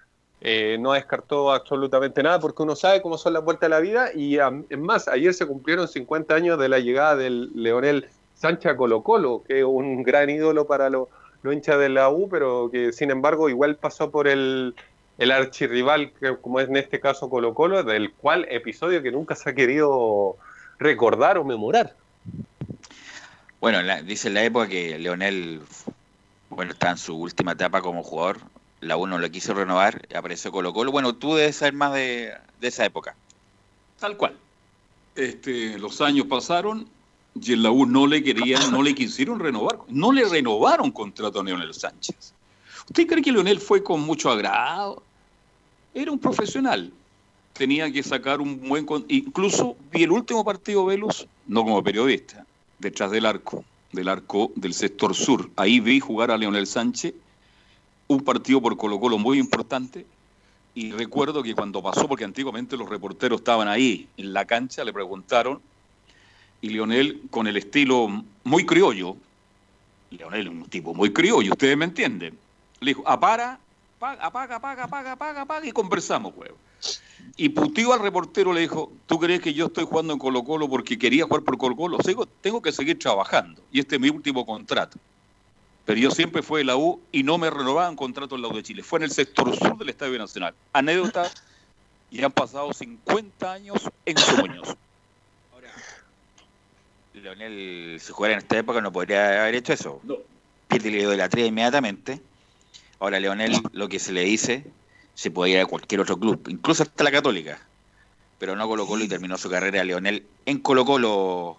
eh, 0.45 0.76
no 0.80 0.93
descartó 0.93 1.53
absolutamente 1.53 2.22
nada 2.22 2.40
porque 2.40 2.64
uno 2.64 2.74
sabe 2.74 3.01
cómo 3.01 3.16
son 3.16 3.34
las 3.34 3.45
vueltas 3.45 3.68
de 3.68 3.76
la 3.76 3.80
vida 3.80 4.11
y 4.12 4.38
es 4.38 4.78
más, 4.78 5.07
ayer 5.07 5.32
se 5.34 5.47
cumplieron 5.47 5.86
50 5.86 6.34
años 6.34 6.59
de 6.59 6.68
la 6.68 6.80
llegada 6.80 7.14
del 7.14 7.51
Leonel 7.55 8.09
Sánchez 8.34 8.74
Colo 8.74 9.03
Colo, 9.03 9.45
que 9.47 9.61
es 9.61 9.64
un 9.64 10.03
gran 10.03 10.28
ídolo 10.30 10.66
para 10.66 10.90
los 10.90 11.09
lo 11.43 11.53
hinchas 11.53 11.78
de 11.78 11.88
la 11.88 12.09
U, 12.09 12.28
pero 12.28 12.70
que 12.70 12.93
sin 12.93 13.11
embargo 13.11 13.49
igual 13.49 13.76
pasó 13.76 14.11
por 14.11 14.28
el, 14.28 14.74
el 15.18 15.30
archirrival, 15.30 16.12
que, 16.18 16.36
como 16.36 16.61
es 16.61 16.68
en 16.68 16.76
este 16.76 17.01
caso 17.01 17.30
Colo 17.30 17.55
Colo, 17.55 17.82
del 17.82 18.12
cual 18.12 18.47
episodio 18.51 19.03
que 19.03 19.12
nunca 19.12 19.34
se 19.34 19.51
ha 19.51 19.55
querido 19.55 20.36
recordar 20.78 21.38
o 21.38 21.45
memorar. 21.45 21.95
Bueno, 23.61 23.78
dice 24.05 24.28
la 24.30 24.43
época 24.43 24.68
que 24.68 24.99
Leonel 24.99 25.61
bueno, 26.51 26.72
está 26.72 26.90
en 26.90 26.99
su 26.99 27.16
última 27.16 27.53
etapa 27.53 27.80
como 27.80 28.03
jugador, 28.03 28.38
la 28.82 28.96
U 28.96 29.06
no 29.06 29.18
lo 29.18 29.30
quiso 29.30 29.54
renovar, 29.54 30.06
apareció 30.14 30.50
Colo 30.50 30.72
Colo. 30.72 30.90
Bueno, 30.90 31.14
tú 31.14 31.34
debes 31.34 31.56
saber 31.56 31.72
más 31.72 31.94
de, 31.94 32.32
de 32.60 32.68
esa 32.68 32.84
época. 32.84 33.14
Tal 33.98 34.16
cual. 34.16 34.36
Este, 35.14 35.78
los 35.78 36.00
años 36.00 36.26
pasaron 36.26 36.88
y 37.40 37.52
en 37.52 37.62
la 37.62 37.70
U 37.70 37.86
no 37.86 38.06
le 38.06 38.22
querían, 38.22 38.70
no 38.72 38.82
le 38.82 38.94
quisieron 38.94 39.38
renovar, 39.38 39.78
no 39.88 40.10
le 40.10 40.24
renovaron 40.24 40.90
contrato 40.90 41.40
a 41.40 41.44
Leonel 41.44 41.72
Sánchez. 41.72 42.34
¿Usted 42.86 43.06
cree 43.06 43.22
que 43.22 43.30
Leonel 43.30 43.60
fue 43.60 43.84
con 43.84 44.00
mucho 44.00 44.30
agrado? 44.30 45.02
Era 45.94 46.10
un 46.10 46.18
profesional. 46.18 46.92
Tenía 47.52 47.92
que 47.92 48.02
sacar 48.02 48.40
un 48.40 48.68
buen... 48.68 48.84
Incluso 49.08 49.76
vi 49.92 50.02
el 50.02 50.10
último 50.10 50.44
partido 50.44 50.84
Velus, 50.86 51.28
no 51.46 51.62
como 51.62 51.84
periodista, 51.84 52.44
detrás 52.80 53.12
del 53.12 53.26
arco, 53.26 53.64
del 53.92 54.08
arco 54.08 54.50
del 54.56 54.74
sector 54.74 55.14
sur. 55.14 55.50
Ahí 55.54 55.78
vi 55.78 56.00
jugar 56.00 56.32
a 56.32 56.36
Leonel 56.36 56.66
Sánchez 56.66 57.14
un 58.09 58.20
partido 58.24 58.61
por 58.61 58.76
Colo 58.76 59.00
Colo 59.00 59.18
muy 59.18 59.38
importante 59.38 60.07
y 60.74 60.92
recuerdo 60.92 61.42
que 61.42 61.55
cuando 61.55 61.82
pasó, 61.82 62.09
porque 62.09 62.24
antiguamente 62.24 62.76
los 62.76 62.88
reporteros 62.88 63.40
estaban 63.40 63.68
ahí 63.68 64.09
en 64.16 64.32
la 64.32 64.46
cancha, 64.46 64.84
le 64.84 64.92
preguntaron 64.92 65.61
y 66.61 66.70
Leonel 66.70 67.22
con 67.30 67.46
el 67.46 67.57
estilo 67.57 68.09
muy 68.44 68.64
criollo, 68.64 69.16
Leonel 70.11 70.46
es 70.46 70.53
un 70.53 70.64
tipo 70.64 70.94
muy 70.94 71.12
criollo, 71.12 71.53
ustedes 71.53 71.76
me 71.76 71.84
entienden, 71.84 72.38
le 72.80 72.90
dijo, 72.90 73.03
apara, 73.07 73.59
apaga, 74.00 74.57
apaga, 74.57 74.84
apaga, 74.84 75.12
apaga, 75.12 75.40
apaga, 75.42 75.66
y 75.66 75.72
conversamos, 75.72 76.32
huevo. 76.36 76.57
Y 77.36 77.50
putió 77.50 77.92
al 77.92 78.00
reportero, 78.00 78.53
le 78.53 78.62
dijo, 78.62 78.92
¿tú 79.07 79.18
crees 79.18 79.40
que 79.40 79.55
yo 79.55 79.66
estoy 79.66 79.84
jugando 79.84 80.12
en 80.12 80.18
Colo 80.18 80.42
Colo 80.42 80.68
porque 80.68 80.98
quería 80.98 81.24
jugar 81.24 81.42
por 81.42 81.57
Colo 81.57 81.76
Colo? 81.76 81.98
Tengo 82.40 82.61
que 82.61 82.72
seguir 82.72 82.98
trabajando 82.98 83.62
y 83.70 83.78
este 83.80 83.96
es 83.96 84.00
mi 84.00 84.09
último 84.09 84.44
contrato 84.44 84.98
pero 85.84 85.98
yo 85.98 86.10
siempre 86.10 86.42
fui 86.42 86.58
de 86.58 86.64
la 86.64 86.76
U 86.76 87.00
y 87.10 87.22
no 87.22 87.38
me 87.38 87.50
renovaban 87.50 87.96
contrato 87.96 88.36
en 88.36 88.42
la 88.42 88.48
U 88.48 88.54
de 88.54 88.62
Chile. 88.62 88.82
Fue 88.82 88.98
en 88.98 89.04
el 89.04 89.10
sector 89.10 89.56
sur 89.56 89.76
del 89.76 89.88
Estadio 89.88 90.18
Nacional. 90.18 90.54
Anécdota, 90.72 91.30
y 92.12 92.22
han 92.22 92.30
pasado 92.30 92.72
50 92.72 93.52
años 93.52 93.90
en 94.04 94.18
Somoños. 94.18 94.76
Ahora, 95.52 95.70
Leonel, 97.14 97.98
si 97.98 98.12
jugara 98.12 98.34
en 98.34 98.40
esta 98.40 98.58
época, 98.58 98.80
no 98.82 98.92
podría 98.92 99.42
haber 99.42 99.54
hecho 99.54 99.72
eso. 99.72 100.00
No. 100.04 100.16
Pierde 100.68 100.90
la 100.90 100.98
idolatría 100.98 101.46
inmediatamente. 101.46 102.20
Ahora, 103.00 103.18
Leonel, 103.18 103.60
lo 103.72 103.88
que 103.88 103.98
se 103.98 104.12
le 104.12 104.22
dice, 104.24 104.64
se 105.14 105.30
puede 105.30 105.52
ir 105.52 105.60
a 105.60 105.66
cualquier 105.66 106.02
otro 106.02 106.18
club, 106.18 106.46
incluso 106.48 106.82
hasta 106.82 107.02
la 107.02 107.10
Católica. 107.10 107.58
Pero 108.38 108.56
no 108.56 108.68
Colo 108.68 108.86
Colo 108.86 109.04
y 109.04 109.08
terminó 109.08 109.38
su 109.38 109.48
carrera 109.48 109.82
Leonel 109.82 110.26
en 110.46 110.58
Colo 110.58 110.84
Colo. 110.84 111.58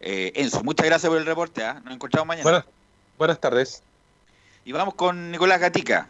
Eh, 0.00 0.32
Enzo, 0.34 0.64
muchas 0.64 0.86
gracias 0.86 1.10
por 1.10 1.18
el 1.18 1.26
reporte. 1.26 1.62
¿eh? 1.62 1.74
Nos 1.84 1.94
encontramos 1.94 2.26
mañana. 2.26 2.42
Bueno. 2.42 2.79
Buenas 3.20 3.38
tardes. 3.38 3.82
Y 4.64 4.72
vamos 4.72 4.94
con 4.94 5.30
Nicolás 5.30 5.60
Gatica. 5.60 6.08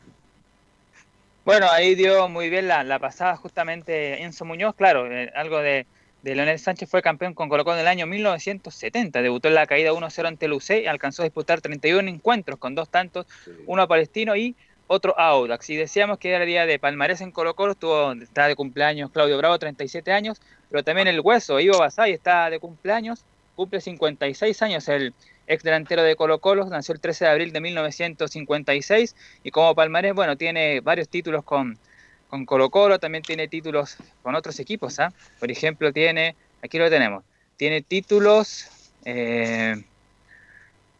Bueno, 1.44 1.68
ahí 1.68 1.96
dio 1.96 2.28
muy 2.28 2.48
bien 2.48 2.68
la, 2.68 2.84
la 2.84 3.00
pasada 3.00 3.34
justamente 3.36 4.22
Enzo 4.22 4.44
Muñoz, 4.44 4.76
claro, 4.76 5.10
eh, 5.10 5.28
algo 5.34 5.58
de, 5.58 5.86
de, 6.22 6.34
Leonel 6.36 6.60
Sánchez 6.60 6.88
fue 6.88 7.02
campeón 7.02 7.34
con 7.34 7.48
Colo 7.48 7.64
Colo 7.64 7.74
en 7.74 7.80
el 7.80 7.88
año 7.88 8.06
1970, 8.06 9.22
debutó 9.22 9.48
en 9.48 9.54
la 9.54 9.66
caída 9.66 9.92
1-0 9.92 10.24
ante 10.24 10.46
el 10.46 10.52
UC 10.52 10.70
y 10.84 10.86
alcanzó 10.86 11.22
a 11.22 11.24
disputar 11.24 11.60
31 11.60 12.08
encuentros 12.08 12.60
con 12.60 12.76
dos 12.76 12.88
tantos, 12.88 13.26
sí. 13.44 13.50
uno 13.66 13.82
a 13.82 13.88
Palestino 13.88 14.36
y 14.36 14.54
otro 14.86 15.18
a 15.18 15.30
Audax. 15.30 15.68
Y 15.70 15.74
decíamos 15.74 16.16
que 16.18 16.28
era 16.28 16.44
el 16.44 16.46
día 16.46 16.64
de 16.64 16.78
Palmarés 16.78 17.22
en 17.22 17.32
Colo 17.32 17.56
Colo, 17.56 17.72
estuvo, 17.72 18.12
está 18.12 18.46
de 18.46 18.54
cumpleaños 18.54 19.10
Claudio 19.10 19.36
Bravo, 19.36 19.58
37 19.58 20.12
años, 20.12 20.40
pero 20.70 20.84
también 20.84 21.08
el 21.08 21.18
Hueso, 21.18 21.58
Ivo 21.58 21.76
Basay, 21.76 22.12
está 22.12 22.48
de 22.50 22.60
cumpleaños, 22.60 23.24
cumple 23.56 23.80
56 23.80 24.62
años 24.62 24.88
el 24.88 25.12
ex 25.50 25.64
delantero 25.64 26.02
de 26.04 26.14
Colo 26.14 26.38
Colo, 26.38 26.64
nació 26.66 26.94
el 26.94 27.00
13 27.00 27.24
de 27.24 27.30
abril 27.30 27.52
de 27.52 27.60
1956 27.60 29.16
y 29.42 29.50
como 29.50 29.74
palmarés, 29.74 30.14
bueno, 30.14 30.36
tiene 30.36 30.80
varios 30.80 31.08
títulos 31.08 31.42
con, 31.42 31.76
con 32.28 32.46
Colo 32.46 32.70
Colo, 32.70 33.00
también 33.00 33.24
tiene 33.24 33.48
títulos 33.48 33.96
con 34.22 34.36
otros 34.36 34.60
equipos, 34.60 35.00
¿ah? 35.00 35.08
¿eh? 35.12 35.30
Por 35.40 35.50
ejemplo, 35.50 35.92
tiene, 35.92 36.36
aquí 36.62 36.78
lo 36.78 36.88
tenemos, 36.88 37.24
tiene 37.56 37.82
títulos, 37.82 38.68
eh, 39.04 39.82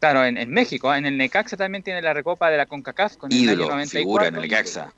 claro, 0.01 0.25
en, 0.25 0.37
en 0.37 0.51
México, 0.51 0.93
¿eh? 0.93 0.97
en 0.97 1.05
el 1.05 1.17
Necaxa 1.17 1.55
también 1.55 1.81
tiene 1.81 2.01
la 2.01 2.13
recopa 2.13 2.51
de 2.51 2.57
la 2.57 2.65
CONCACAF 2.65 3.15
con 3.15 3.31
Ídolo, 3.31 3.53
el 3.53 3.61
año 3.61 3.69
94. 3.69 3.99
figura 3.99 4.27
en 4.27 4.35
el 4.35 4.41
Necaxa. 4.41 4.93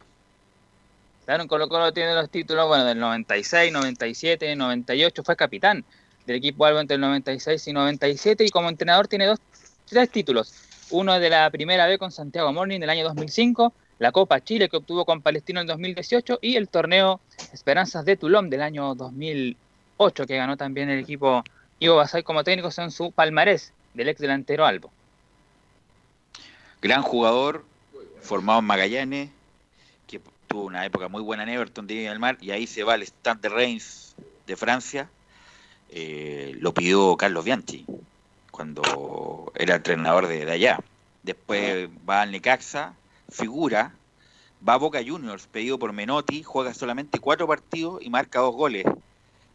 Claro, 1.25 1.47
Colo 1.47 1.69
Colo 1.69 1.93
tiene 1.93 2.15
los 2.15 2.29
títulos, 2.31 2.67
bueno, 2.67 2.85
del 2.85 2.99
96, 2.99 3.71
97, 3.71 4.55
98, 4.55 5.23
fue 5.23 5.35
capitán 5.35 5.85
del 6.25 6.37
equipo 6.37 6.65
Albo 6.65 6.79
entre 6.79 6.95
el 6.95 7.01
96 7.01 7.67
y 7.67 7.73
97 7.73 8.45
y 8.45 8.49
como 8.49 8.69
entrenador 8.69 9.07
tiene 9.07 9.25
dos, 9.25 9.39
tres 9.85 10.09
títulos. 10.09 10.53
Uno 10.91 11.19
de 11.19 11.29
la 11.29 11.49
primera 11.49 11.87
vez 11.87 11.97
con 11.97 12.11
Santiago 12.11 12.51
Morning 12.53 12.79
del 12.79 12.89
año 12.89 13.03
2005, 13.05 13.73
la 13.99 14.11
Copa 14.11 14.43
Chile 14.43 14.69
que 14.69 14.77
obtuvo 14.77 15.05
con 15.05 15.21
Palestino 15.21 15.61
en 15.61 15.67
2018 15.67 16.39
y 16.41 16.55
el 16.55 16.67
torneo 16.69 17.19
Esperanzas 17.51 18.05
de 18.05 18.17
Tulón 18.17 18.49
del 18.49 18.61
año 18.61 18.95
2008 18.95 20.25
que 20.25 20.37
ganó 20.37 20.57
también 20.57 20.89
el 20.89 20.99
equipo 20.99 21.43
Ivo 21.79 21.95
Basay 21.95 22.23
como 22.23 22.43
técnico 22.43 22.69
en 22.77 22.91
su 22.91 23.11
palmarés 23.11 23.73
del 23.93 24.09
ex 24.09 24.19
delantero 24.19 24.65
Albo. 24.65 24.91
Gran 26.81 27.01
jugador, 27.01 27.63
formado 28.21 28.59
en 28.59 28.65
Magallanes, 28.65 29.29
que 30.07 30.19
tuvo 30.47 30.63
una 30.63 30.85
época 30.85 31.07
muy 31.07 31.21
buena 31.21 31.43
en 31.43 31.49
Everton 31.49 31.87
de 31.87 31.95
Viña 31.95 32.09
del 32.09 32.19
Mar, 32.19 32.37
y 32.41 32.51
ahí 32.51 32.67
se 32.67 32.83
va 32.83 32.93
al 32.93 33.03
Stade 33.03 33.39
de 33.41 33.49
Reims 33.49 34.15
de 34.45 34.55
Francia. 34.55 35.09
Eh, 35.95 36.55
lo 36.59 36.73
pidió 36.73 37.15
Carlos 37.17 37.45
Bianchi 37.45 37.85
cuando 38.49 39.51
era 39.53 39.75
entrenador 39.75 40.25
de, 40.25 40.43
de 40.43 40.51
allá. 40.51 40.79
Después 41.21 41.87
va 42.09 42.21
al 42.21 42.31
Necaxa, 42.31 42.95
figura, 43.29 43.93
va 44.67 44.73
a 44.73 44.77
Boca 44.77 45.01
Juniors, 45.05 45.45
pedido 45.45 45.77
por 45.77 45.93
Menotti, 45.93 46.41
juega 46.41 46.73
solamente 46.73 47.19
cuatro 47.19 47.47
partidos 47.47 48.01
y 48.01 48.09
marca 48.09 48.39
dos 48.39 48.55
goles. 48.55 48.85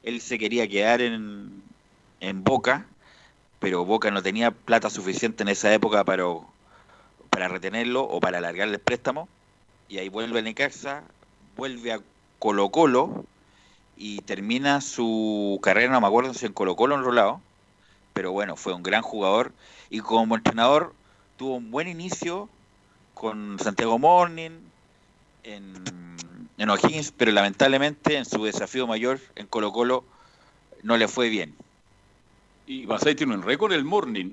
Él 0.04 0.20
se 0.20 0.38
quería 0.38 0.68
quedar 0.68 1.00
en, 1.00 1.60
en 2.20 2.44
Boca, 2.44 2.86
pero 3.58 3.84
Boca 3.84 4.12
no 4.12 4.22
tenía 4.22 4.52
plata 4.52 4.90
suficiente 4.90 5.42
en 5.42 5.48
esa 5.48 5.74
época 5.74 6.04
para, 6.04 6.22
para 7.30 7.48
retenerlo 7.48 8.04
o 8.04 8.20
para 8.20 8.38
alargarle 8.38 8.74
el 8.74 8.80
préstamo. 8.80 9.28
Y 9.88 9.98
ahí 9.98 10.08
vuelve 10.08 10.38
a 10.38 10.42
Necaxa, 10.42 11.02
vuelve 11.56 11.94
a 11.94 12.00
Colo 12.38 12.68
Colo 12.68 13.24
y 13.98 14.20
termina 14.20 14.80
su 14.80 15.58
carrera, 15.60 15.92
no 15.92 16.00
me 16.00 16.06
acuerdo 16.06 16.32
si 16.32 16.46
en 16.46 16.52
Colo 16.52 16.76
Colo 16.76 16.94
o 16.94 16.98
en 16.98 17.04
Rolado, 17.04 17.40
pero 18.14 18.30
bueno, 18.30 18.56
fue 18.56 18.72
un 18.72 18.84
gran 18.84 19.02
jugador 19.02 19.52
y 19.90 19.98
como 19.98 20.36
entrenador 20.36 20.94
tuvo 21.36 21.56
un 21.56 21.72
buen 21.72 21.88
inicio 21.88 22.48
con 23.14 23.58
Santiago 23.58 23.98
Morning, 23.98 24.52
en, 25.42 25.74
en 26.58 26.70
O'Higgins, 26.70 27.12
pero 27.12 27.32
lamentablemente 27.32 28.16
en 28.16 28.24
su 28.24 28.44
desafío 28.44 28.86
mayor 28.86 29.18
en 29.34 29.48
Colo 29.48 29.72
Colo 29.72 30.04
no 30.84 30.96
le 30.96 31.08
fue 31.08 31.28
bien. 31.28 31.54
Y 32.66 32.86
Basay 32.86 33.16
tiene 33.16 33.34
un 33.34 33.42
récord 33.42 33.72
el 33.72 33.84
Morning. 33.84 34.30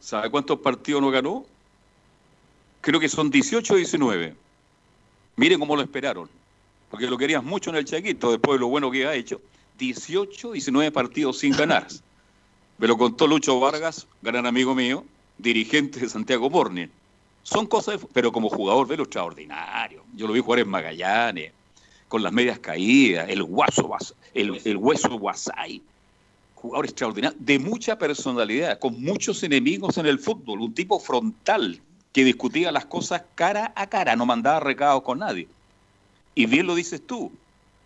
¿Sabe 0.00 0.30
cuántos 0.30 0.58
partidos 0.58 1.00
no 1.00 1.10
ganó? 1.10 1.46
Creo 2.82 3.00
que 3.00 3.08
son 3.08 3.30
18 3.30 3.72
o 3.72 3.76
19. 3.76 4.34
Miren 5.36 5.58
cómo 5.60 5.76
lo 5.76 5.82
esperaron. 5.82 6.28
Porque 6.94 7.08
lo 7.08 7.18
querías 7.18 7.42
mucho 7.42 7.70
en 7.70 7.76
el 7.76 7.84
Chaquito, 7.84 8.30
después 8.30 8.54
de 8.54 8.60
lo 8.60 8.68
bueno 8.68 8.88
que 8.88 9.04
ha 9.04 9.16
hecho. 9.16 9.40
18, 9.78 10.52
19 10.52 10.92
partidos 10.92 11.40
sin 11.40 11.50
ganar. 11.50 11.88
Me 12.78 12.86
lo 12.86 12.96
contó 12.96 13.26
Lucho 13.26 13.58
Vargas, 13.58 14.06
gran 14.22 14.46
amigo 14.46 14.76
mío, 14.76 15.04
dirigente 15.36 15.98
de 15.98 16.08
Santiago 16.08 16.48
Morning. 16.48 16.86
Son 17.42 17.66
cosas, 17.66 18.00
de, 18.00 18.06
pero 18.12 18.30
como 18.30 18.48
jugador 18.48 18.86
ve 18.86 18.96
lo 18.96 19.02
extraordinario. 19.02 20.04
Yo 20.14 20.28
lo 20.28 20.34
vi 20.34 20.38
jugar 20.38 20.60
en 20.60 20.68
Magallanes, 20.68 21.50
con 22.06 22.22
las 22.22 22.32
medias 22.32 22.60
caídas, 22.60 23.28
el 23.28 23.42
guaso, 23.42 23.90
el, 24.32 24.60
el 24.64 24.76
hueso 24.76 25.18
guasay. 25.18 25.82
Jugador 26.54 26.84
extraordinario, 26.84 27.36
de 27.40 27.58
mucha 27.58 27.98
personalidad, 27.98 28.78
con 28.78 29.02
muchos 29.02 29.42
enemigos 29.42 29.98
en 29.98 30.06
el 30.06 30.20
fútbol, 30.20 30.60
un 30.60 30.72
tipo 30.72 31.00
frontal 31.00 31.80
que 32.12 32.22
discutía 32.22 32.70
las 32.70 32.86
cosas 32.86 33.24
cara 33.34 33.72
a 33.74 33.88
cara, 33.88 34.14
no 34.14 34.26
mandaba 34.26 34.60
recados 34.60 35.02
con 35.02 35.18
nadie. 35.18 35.48
Y 36.34 36.46
bien 36.46 36.66
lo 36.66 36.74
dices 36.74 37.06
tú, 37.06 37.32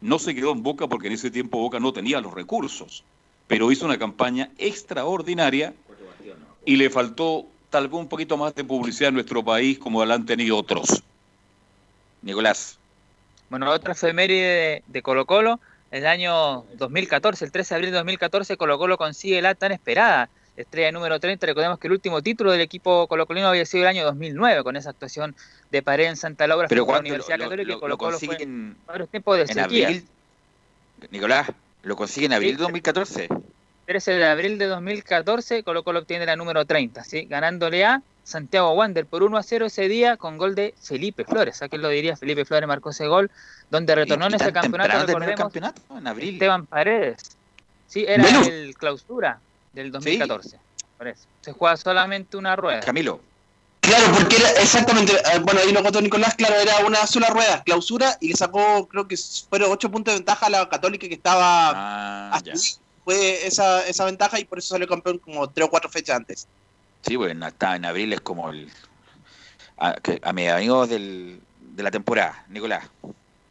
no 0.01 0.19
se 0.19 0.35
quedó 0.35 0.53
en 0.53 0.63
Boca 0.63 0.87
porque 0.87 1.09
en 1.09 1.15
ese 1.15 1.31
tiempo 1.31 1.59
Boca 1.59 1.81
no 1.81 1.93
tenía 1.93 2.21
los 2.21 2.33
recursos, 2.33 3.05
pero 3.47 3.71
hizo 3.71 3.85
una 3.85 3.99
campaña 3.99 4.51
extraordinaria 4.59 5.75
y 6.65 6.77
le 6.77 6.91
faltó 6.91 7.47
tal 7.71 7.89
vez 7.89 7.99
un 7.99 8.09
poquito 8.09 8.37
más 8.37 8.55
de 8.55 8.65
publicidad 8.65 9.09
en 9.09 9.15
nuestro 9.15 9.45
país 9.45 9.79
como 9.79 10.05
la 10.05 10.15
han 10.15 10.27
tenido 10.27 10.57
otros. 10.57 11.03
Nicolás. 12.23 12.79
Bueno, 13.51 13.71
otra 13.71 13.93
efeméride 13.93 14.47
de, 14.47 14.83
de 14.87 15.03
Colo 15.03 15.27
Colo, 15.27 15.61
el 15.91 16.07
año 16.07 16.65
2014, 16.75 17.45
el 17.45 17.53
13 17.53 17.75
de 17.75 17.77
abril 17.77 17.91
de 17.91 17.97
2014, 17.97 18.57
Colo 18.57 18.79
Colo 18.79 18.99
consigue 18.99 19.41
la 19.41 19.55
tan 19.55 19.73
esperada 19.73 20.29
estrella 20.59 20.93
número 20.93 21.19
30. 21.19 21.47
Recordemos 21.47 21.79
que 21.79 21.87
el 21.87 21.93
último 21.93 22.23
título 22.23 22.53
del 22.53 22.61
equipo 22.61 23.07
colocolino 23.07 23.49
había 23.49 23.65
sido 23.65 23.85
el 23.85 23.89
año 23.89 24.05
2009, 24.05 24.63
con 24.63 24.77
esa 24.77 24.91
actuación 24.91 25.35
de 25.71 25.83
Pared 25.83 26.07
en 26.07 26.17
Santa 26.17 26.47
Laura 26.47 26.69
Pero 26.69 26.87
la 26.87 26.99
Universidad 26.99 27.39
lo, 27.39 27.45
Católica 27.45 27.77
lo, 27.81 27.89
lo 27.89 27.99
consiguen 27.99 28.77
varios 28.87 29.09
tiempos 29.09 29.37
de 29.37 29.53
en 29.53 29.59
abril, 29.59 30.07
Nicolás, 31.11 31.51
lo 31.83 31.97
consigue 31.97 32.27
en 32.27 32.33
abril 32.33 32.57
de 32.57 32.63
2014. 32.63 33.29
13 33.87 34.13
de 34.13 34.27
abril 34.27 34.59
de 34.59 34.67
2014, 34.67 35.63
Colo 35.63 35.83
Colo 35.83 36.01
obtiene 36.01 36.27
la 36.27 36.37
número 36.37 36.65
30, 36.67 37.05
¿sí? 37.05 37.25
ganándole 37.25 37.85
a 37.85 38.03
Santiago 38.23 38.73
Wander 38.73 39.07
por 39.07 39.23
1 39.23 39.39
a 39.39 39.43
0 39.43 39.67
ese 39.67 39.89
día 39.89 40.19
con 40.19 40.37
gol 40.37 40.55
de 40.55 40.75
Felipe 40.83 41.25
Flores. 41.25 41.63
¿A 41.63 41.69
quién 41.71 41.81
lo 41.81 41.89
diría? 41.89 42.15
Felipe 42.15 42.45
Flores 42.45 42.69
marcó 42.69 42.91
ese 42.91 43.07
gol, 43.07 43.31
donde 43.71 43.95
retornó 43.95 44.27
en 44.27 44.35
ese 44.35 44.53
campeonato, 44.53 45.07
recordemos, 45.07 45.41
campeonato, 45.41 45.81
en 45.97 46.07
abril. 46.07 46.35
Esteban 46.35 46.67
Paredes. 46.67 47.39
Sí, 47.87 48.05
era 48.07 48.23
Bueno. 48.25 48.43
el 48.47 48.77
clausura 48.77 49.41
del 49.73 49.91
2014. 49.93 50.59
Por 50.97 51.09
eso. 51.09 51.25
Se 51.43 51.53
juega 51.53 51.77
solamente 51.77 52.37
una 52.37 52.57
rueda. 52.57 52.81
Camilo. 52.81 53.21
Claro, 53.81 54.07
porque 54.19 54.37
era 54.37 54.51
exactamente, 54.61 55.13
eh, 55.15 55.39
bueno, 55.43 55.61
ahí 55.65 55.73
lo 55.73 55.83
contó 55.83 56.01
Nicolás, 56.03 56.35
claro, 56.35 56.57
era 56.57 56.85
una 56.85 57.07
sola 57.07 57.29
rueda, 57.29 57.63
clausura, 57.63 58.19
y 58.21 58.29
le 58.29 58.35
sacó, 58.37 58.87
creo 58.89 59.09
que 59.09 59.17
fueron 59.49 59.71
ocho 59.73 59.91
puntos 59.91 60.13
de 60.13 60.19
ventaja 60.19 60.47
a 60.47 60.51
la 60.51 60.69
Católica 60.69 61.09
que 61.09 61.15
estaba 61.15 61.71
Ah, 61.71 62.31
hasta 62.35 62.51
ahí. 62.53 62.59
Fue 63.05 63.47
esa, 63.47 63.87
esa 63.87 64.05
ventaja 64.05 64.39
y 64.39 64.45
por 64.45 64.59
eso 64.59 64.69
salió 64.75 64.87
campeón 64.87 65.19
como 65.19 65.49
tres 65.49 65.67
o 65.67 65.71
cuatro 65.71 65.89
fechas 65.89 66.17
antes. 66.17 66.47
Sí, 67.01 67.17
bueno, 67.17 67.47
está 67.47 67.77
en 67.77 67.87
abril 67.87 68.13
es 68.13 68.21
como 68.21 68.51
el 68.51 68.71
a, 69.79 69.95
que- 69.95 70.21
a 70.23 70.33
mediados 70.35 70.91
del, 70.91 71.41
de 71.59 71.83
la 71.83 71.91
temporada, 71.91 72.45
Nicolás. 72.49 72.85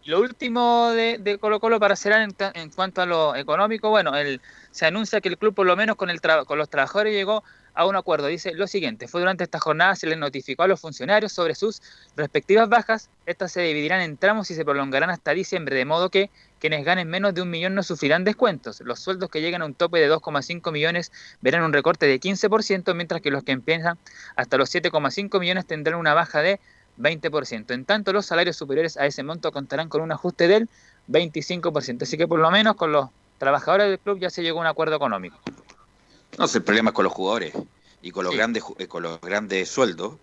Lo 0.08 0.22
último 0.22 0.92
de, 0.92 1.18
de 1.18 1.38
Colo 1.38 1.60
Colo 1.60 1.82
para 1.82 1.98
cerrar 1.98 2.22
en, 2.22 2.70
cuanto 2.70 3.02
a 3.02 3.06
lo 3.06 3.36
económico, 3.36 3.90
bueno, 3.90 4.16
el, 4.16 4.40
se 4.72 4.86
anuncia 4.86 5.20
que 5.20 5.28
el 5.28 5.38
club 5.38 5.54
por 5.54 5.66
lo 5.68 5.76
menos 5.76 5.98
con, 5.98 6.10
el 6.10 6.22
tra- 6.22 6.46
con 6.46 6.58
los 6.58 6.70
trabajadores 6.70 7.14
llegó 7.14 7.44
a 7.74 7.86
un 7.86 7.98
acuerdo. 7.98 8.28
Dice 8.28 8.54
lo 8.54 8.68
siguiente, 8.68 9.10
fue 9.10 9.20
durante 9.20 9.44
esta 9.44 9.60
jornada 9.60 9.98
se 9.98 10.08
les 10.08 10.18
notificó 10.18 10.64
a 10.64 10.68
los 10.70 10.80
funcionarios 10.80 11.34
sobre 11.34 11.56
sus 11.56 11.82
respectivas 12.16 12.70
bajas. 12.70 13.10
Estas 13.26 13.52
se 13.52 13.60
dividirán 13.64 14.00
en 14.00 14.16
tramos 14.16 14.50
y 14.50 14.56
se 14.56 14.64
prolongarán 14.64 15.10
hasta 15.10 15.32
diciembre, 15.32 15.76
de 15.76 15.84
modo 15.84 16.10
que 16.10 16.30
quienes 16.62 16.86
ganen 16.86 17.10
menos 17.10 17.34
de 17.34 17.42
un 17.42 17.50
millón 17.50 17.76
no 17.76 17.84
sufrirán 17.84 18.24
descuentos. 18.24 18.80
Los 18.80 19.02
sueldos 19.02 19.30
que 19.30 19.42
llegan 19.42 19.62
a 19.62 19.66
un 19.66 19.74
tope 19.74 20.00
de 20.00 20.10
2,5 20.10 20.72
millones 20.72 21.12
verán 21.42 21.64
un 21.64 21.74
recorte 21.74 22.06
de 22.06 22.18
15%, 22.18 22.96
mientras 22.96 23.20
que 23.20 23.30
los 23.30 23.44
que 23.44 23.52
empiezan 23.52 23.98
hasta 24.38 24.56
los 24.56 24.74
7,5 24.74 25.38
millones 25.38 25.68
tendrán 25.68 26.00
una 26.00 26.14
baja 26.14 26.42
de 26.42 26.62
20%. 27.00 27.72
En 27.74 27.86
tanto, 27.86 28.14
los 28.14 28.26
salarios 28.26 28.56
superiores 28.56 28.98
a 28.98 29.06
ese 29.06 29.24
monto 29.24 29.52
contarán 29.52 29.90
con 29.90 30.02
un 30.02 30.12
ajuste 30.12 30.48
del 30.48 30.70
25%. 31.10 32.04
Así 32.04 32.18
que 32.18 32.28
por 32.28 32.40
lo 32.40 32.50
menos 32.52 32.76
con 32.76 32.92
los 32.92 33.10
trabajadores 33.38 33.90
del 33.90 34.00
club 34.00 34.20
ya 34.20 34.30
se 34.30 34.42
llegó 34.44 34.60
a 34.60 34.62
un 34.62 34.68
acuerdo 34.68 34.96
económico. 34.96 35.38
No 36.38 36.48
sé, 36.48 36.60
el 36.60 36.64
problema 36.64 36.90
es 36.90 36.94
con 36.96 37.04
los 37.06 37.14
jugadores 37.14 37.54
y 38.02 38.12
con 38.12 38.24
los 38.24 38.32
Sí. 38.34 38.38
grandes 38.38 38.64
eh, 38.78 38.88
con 38.88 39.04
los 39.04 39.20
grandes 39.22 39.70
sueldos 39.70 40.16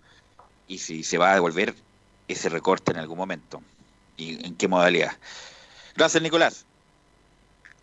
y 0.67 0.77
si 0.79 1.03
se 1.03 1.17
va 1.17 1.31
a 1.31 1.33
devolver 1.35 1.75
ese 2.27 2.49
recorte 2.49 2.91
en 2.91 2.97
algún 2.97 3.17
momento 3.17 3.61
y 4.17 4.45
en 4.45 4.55
qué 4.55 4.67
modalidad. 4.67 5.13
Gracias, 5.95 6.21
Nicolás. 6.21 6.65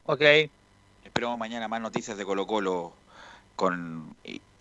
Ok. 0.04 0.22
Esperamos 1.04 1.38
mañana 1.38 1.68
más 1.68 1.80
noticias 1.80 2.16
de 2.16 2.24
Colo 2.24 2.46
Colo 2.46 2.92
con 3.56 4.16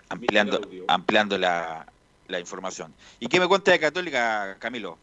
ampliando 0.09 0.61
ampliando 0.87 1.37
la, 1.37 1.85
la 2.31 2.39
información. 2.39 2.93
¿Y 3.19 3.27
qué 3.27 3.39
me 3.39 3.47
cuenta 3.47 3.71
de 3.71 3.79
Católica, 3.79 4.57
Camilo? 4.59 4.97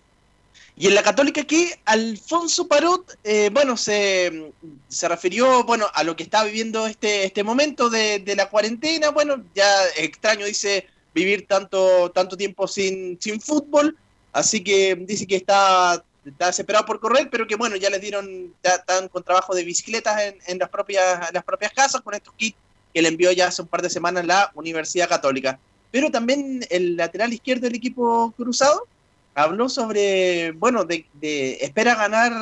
Y 0.76 0.86
en 0.86 0.94
la 0.94 1.02
Católica 1.02 1.42
que 1.42 1.80
Alfonso 1.86 2.68
Parot, 2.68 3.18
eh, 3.24 3.50
bueno, 3.52 3.76
se, 3.76 4.52
se 4.88 5.08
refirió, 5.08 5.64
bueno, 5.64 5.86
a 5.92 6.04
lo 6.04 6.14
que 6.14 6.22
está 6.22 6.44
viviendo 6.44 6.86
este, 6.86 7.24
este 7.24 7.42
momento 7.42 7.90
de, 7.90 8.22
la 8.36 8.48
cuarentena, 8.48 9.10
bueno, 9.10 9.42
ya 9.56 9.68
extraño, 9.96 10.46
dice, 10.46 10.86
vivir 11.12 11.48
tanto, 11.48 12.12
tanto 12.12 12.36
tiempo 12.36 12.68
sin, 12.68 13.20
sin 13.20 13.40
fútbol, 13.40 13.96
así 14.32 14.62
que 14.62 14.94
dice 14.94 15.26
que 15.26 15.34
está, 15.34 16.04
está 16.24 16.46
desesperado 16.46 16.86
por 16.86 17.00
correr, 17.00 17.28
pero 17.28 17.48
que 17.48 17.56
bueno, 17.56 17.74
ya 17.74 17.90
les 17.90 18.00
dieron, 18.00 18.54
ya 18.62 18.76
están 18.76 19.08
con 19.08 19.24
trabajo 19.24 19.56
de 19.56 19.64
bicicletas 19.64 20.22
en, 20.22 20.38
en 20.46 20.58
las, 20.60 20.68
propias, 20.68 21.28
en 21.28 21.34
las 21.34 21.44
propias 21.44 21.72
casas 21.72 22.02
con 22.02 22.14
estos 22.14 22.34
kits 22.34 22.56
que 22.94 23.02
le 23.02 23.08
envió 23.08 23.32
ya 23.32 23.48
hace 23.48 23.62
un 23.62 23.68
par 23.68 23.82
de 23.82 23.90
semanas 23.90 24.24
la 24.24 24.52
Universidad 24.54 25.08
Católica. 25.08 25.58
Pero 25.90 26.10
también 26.10 26.64
el 26.70 26.96
lateral 26.96 27.32
izquierdo 27.32 27.62
del 27.62 27.76
equipo 27.76 28.32
cruzado, 28.36 28.86
habló 29.34 29.68
sobre, 29.68 30.52
bueno, 30.52 30.84
de, 30.84 31.06
de- 31.14 31.58
espera 31.60 31.94
ganar 31.94 32.32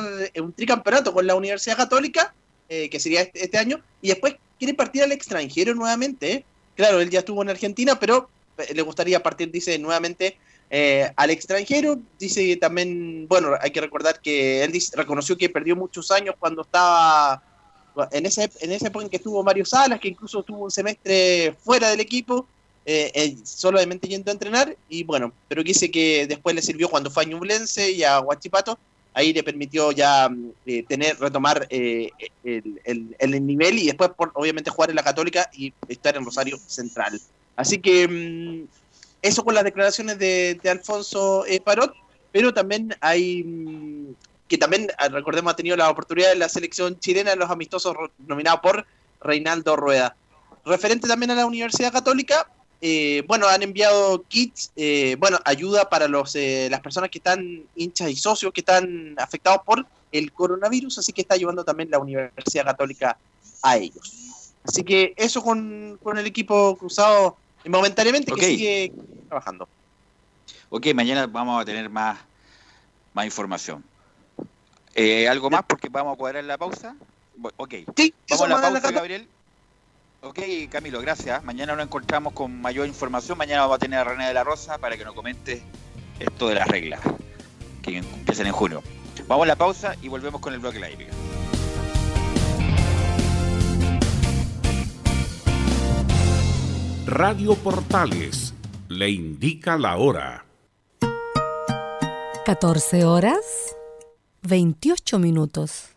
un 0.41 0.51
tricampeonato 0.53 1.13
con 1.13 1.25
la 1.27 1.35
Universidad 1.35 1.77
Católica, 1.77 2.33
eh, 2.69 2.89
que 2.89 2.99
sería 2.99 3.21
este, 3.21 3.43
este 3.45 3.57
año, 3.57 3.81
y 4.01 4.09
después 4.09 4.35
quiere 4.57 4.73
partir 4.73 5.03
al 5.03 5.11
extranjero 5.11 5.73
nuevamente. 5.75 6.31
¿eh? 6.31 6.45
Claro, 6.75 6.99
él 6.99 7.09
ya 7.09 7.19
estuvo 7.19 7.41
en 7.41 7.49
Argentina, 7.49 7.99
pero 7.99 8.29
eh, 8.57 8.73
le 8.73 8.81
gustaría 8.81 9.21
partir, 9.23 9.51
dice, 9.51 9.77
nuevamente 9.79 10.37
eh, 10.69 11.09
al 11.15 11.29
extranjero. 11.29 11.99
Dice 12.19 12.57
también, 12.57 13.27
bueno, 13.29 13.51
hay 13.61 13.71
que 13.71 13.79
recordar 13.79 14.19
que 14.19 14.63
él 14.63 14.73
reconoció 14.93 15.37
que 15.37 15.49
perdió 15.49 15.75
muchos 15.75 16.11
años 16.11 16.35
cuando 16.37 16.63
estaba 16.63 17.41
en 18.11 18.25
esa, 18.25 18.43
en 18.59 18.71
esa 18.71 18.87
época 18.87 19.05
en 19.05 19.09
que 19.09 19.17
estuvo 19.17 19.43
Mario 19.43 19.65
Salas, 19.65 19.99
que 19.99 20.09
incluso 20.09 20.43
tuvo 20.43 20.65
un 20.65 20.71
semestre 20.71 21.55
fuera 21.63 21.89
del 21.89 21.99
equipo, 21.99 22.47
eh, 22.87 23.11
eh, 23.13 23.35
solamente 23.43 24.07
yendo 24.07 24.31
a 24.31 24.33
entrenar, 24.33 24.75
y 24.89 25.03
bueno, 25.03 25.33
pero 25.49 25.61
que 25.61 25.67
dice 25.73 25.91
que 25.91 26.25
después 26.25 26.55
le 26.55 26.61
sirvió 26.61 26.87
cuando 26.89 27.11
fue 27.11 27.23
a 27.23 27.27
Ñublense 27.27 27.91
y 27.91 28.03
a 28.03 28.19
Huachipato, 28.21 28.79
ahí 29.13 29.33
le 29.33 29.43
permitió 29.43 29.91
ya 29.91 30.29
mm, 30.29 30.51
eh, 30.65 30.83
tener, 30.87 31.19
retomar 31.19 31.67
eh, 31.69 32.09
el, 32.43 32.79
el- 32.85 33.15
el 33.19 33.45
nivel 33.45 33.77
y 33.79 33.87
después, 33.87 34.11
por, 34.15 34.31
obviamente, 34.35 34.69
jugar 34.71 34.89
en 34.89 34.95
la 34.95 35.03
Católica 35.03 35.49
y 35.53 35.73
estar 35.89 36.15
en 36.15 36.23
Rosario 36.23 36.57
Central. 36.65 37.19
Así 37.57 37.79
que 37.79 38.07
mm, 38.07 38.67
eso 39.21 39.43
con 39.43 39.53
las 39.55 39.63
declaraciones 39.65 40.17
de, 40.17 40.57
de 40.63 40.69
Alfonso 40.69 41.45
eh, 41.45 41.59
Parot, 41.59 41.93
pero 42.31 42.53
también 42.53 42.95
hay 43.01 43.43
mm, 43.43 44.13
que 44.47 44.57
también, 44.57 44.87
ah, 44.97 45.09
recordemos, 45.09 45.51
ha 45.51 45.55
tenido 45.57 45.75
la 45.75 45.89
oportunidad 45.89 46.31
en 46.31 46.39
la 46.39 46.47
selección 46.47 46.97
chilena 46.99 47.33
en 47.33 47.39
los 47.39 47.49
amistosos 47.49 47.95
nominado 48.27 48.61
por 48.61 48.85
Reinaldo 49.19 49.75
Rueda. 49.75 50.15
Referente 50.63 51.05
también 51.07 51.31
a 51.31 51.35
la 51.35 51.45
Universidad 51.45 51.91
Católica, 51.91 52.49
eh, 52.81 53.23
bueno, 53.27 53.47
han 53.47 53.63
enviado 53.63 54.23
kits, 54.23 54.71
eh, 54.75 55.15
bueno, 55.19 55.39
ayuda 55.45 55.89
para 55.89 56.07
los 56.07 56.35
eh, 56.35 56.67
las 56.69 56.81
personas 56.81 57.09
que 57.09 57.17
están 57.17 57.63
hinchas 57.75 58.09
y 58.09 58.15
socios 58.15 58.53
que 58.53 58.61
están 58.61 59.15
afectados 59.17 59.61
por 59.65 59.85
el 60.11 60.31
coronavirus, 60.31 60.99
así 60.99 61.11
que 61.11 61.21
está 61.21 61.35
ayudando 61.35 61.63
también 61.63 61.89
la 61.89 61.99
Universidad 61.99 62.65
Católica 62.65 63.17
a 63.63 63.77
ellos. 63.77 64.53
Así 64.63 64.83
que 64.83 65.13
eso 65.17 65.41
con, 65.41 65.97
con 66.03 66.17
el 66.17 66.25
equipo 66.25 66.75
cruzado 66.77 67.37
momentáneamente 67.65 68.31
que 68.31 68.45
sigue 68.45 68.93
trabajando. 69.27 69.67
Ok, 70.69 70.87
mañana 70.93 71.27
vamos 71.27 71.61
a 71.61 71.65
tener 71.65 71.89
más, 71.89 72.19
más 73.13 73.25
información. 73.25 73.83
Eh, 74.93 75.27
¿Algo 75.27 75.49
más? 75.49 75.63
Porque 75.67 75.89
vamos 75.89 76.13
a 76.13 76.17
cuadrar 76.17 76.43
la 76.43 76.57
pausa. 76.57 76.95
Ok. 77.55 77.75
Sí, 77.95 78.13
vamos 78.29 78.45
a 78.45 78.49
la 78.49 78.61
pausa, 78.61 78.91
Gabriel. 78.91 79.27
Ok, 80.27 80.39
Camilo, 80.69 80.99
gracias. 80.99 81.41
Mañana 81.45 81.73
nos 81.73 81.85
encontramos 81.85 82.33
con 82.33 82.59
mayor 82.59 82.85
información. 82.85 83.37
Mañana 83.37 83.61
vamos 83.61 83.77
a 83.77 83.79
tener 83.79 83.99
a 83.99 84.03
René 84.03 84.27
de 84.27 84.33
la 84.33 84.43
Rosa 84.43 84.77
para 84.77 84.97
que 84.97 85.05
nos 85.05 85.13
comente 85.13 85.63
esto 86.19 86.49
de 86.49 86.55
las 86.55 86.67
reglas 86.67 86.99
que 87.81 87.99
empiezan 87.99 88.47
en 88.47 88.51
junio. 88.51 88.83
Vamos 89.25 89.45
a 89.45 89.47
la 89.47 89.55
pausa 89.55 89.95
y 90.01 90.09
volvemos 90.09 90.41
con 90.41 90.53
el 90.53 90.59
bloque 90.59 90.79
la 90.79 90.91
hípica. 90.91 91.13
Radio 97.05 97.55
Portales 97.55 98.53
le 98.89 99.09
indica 99.09 99.77
la 99.77 99.95
hora. 99.95 100.45
14 102.45 103.05
horas 103.05 103.39
28 104.41 105.19
minutos. 105.19 105.96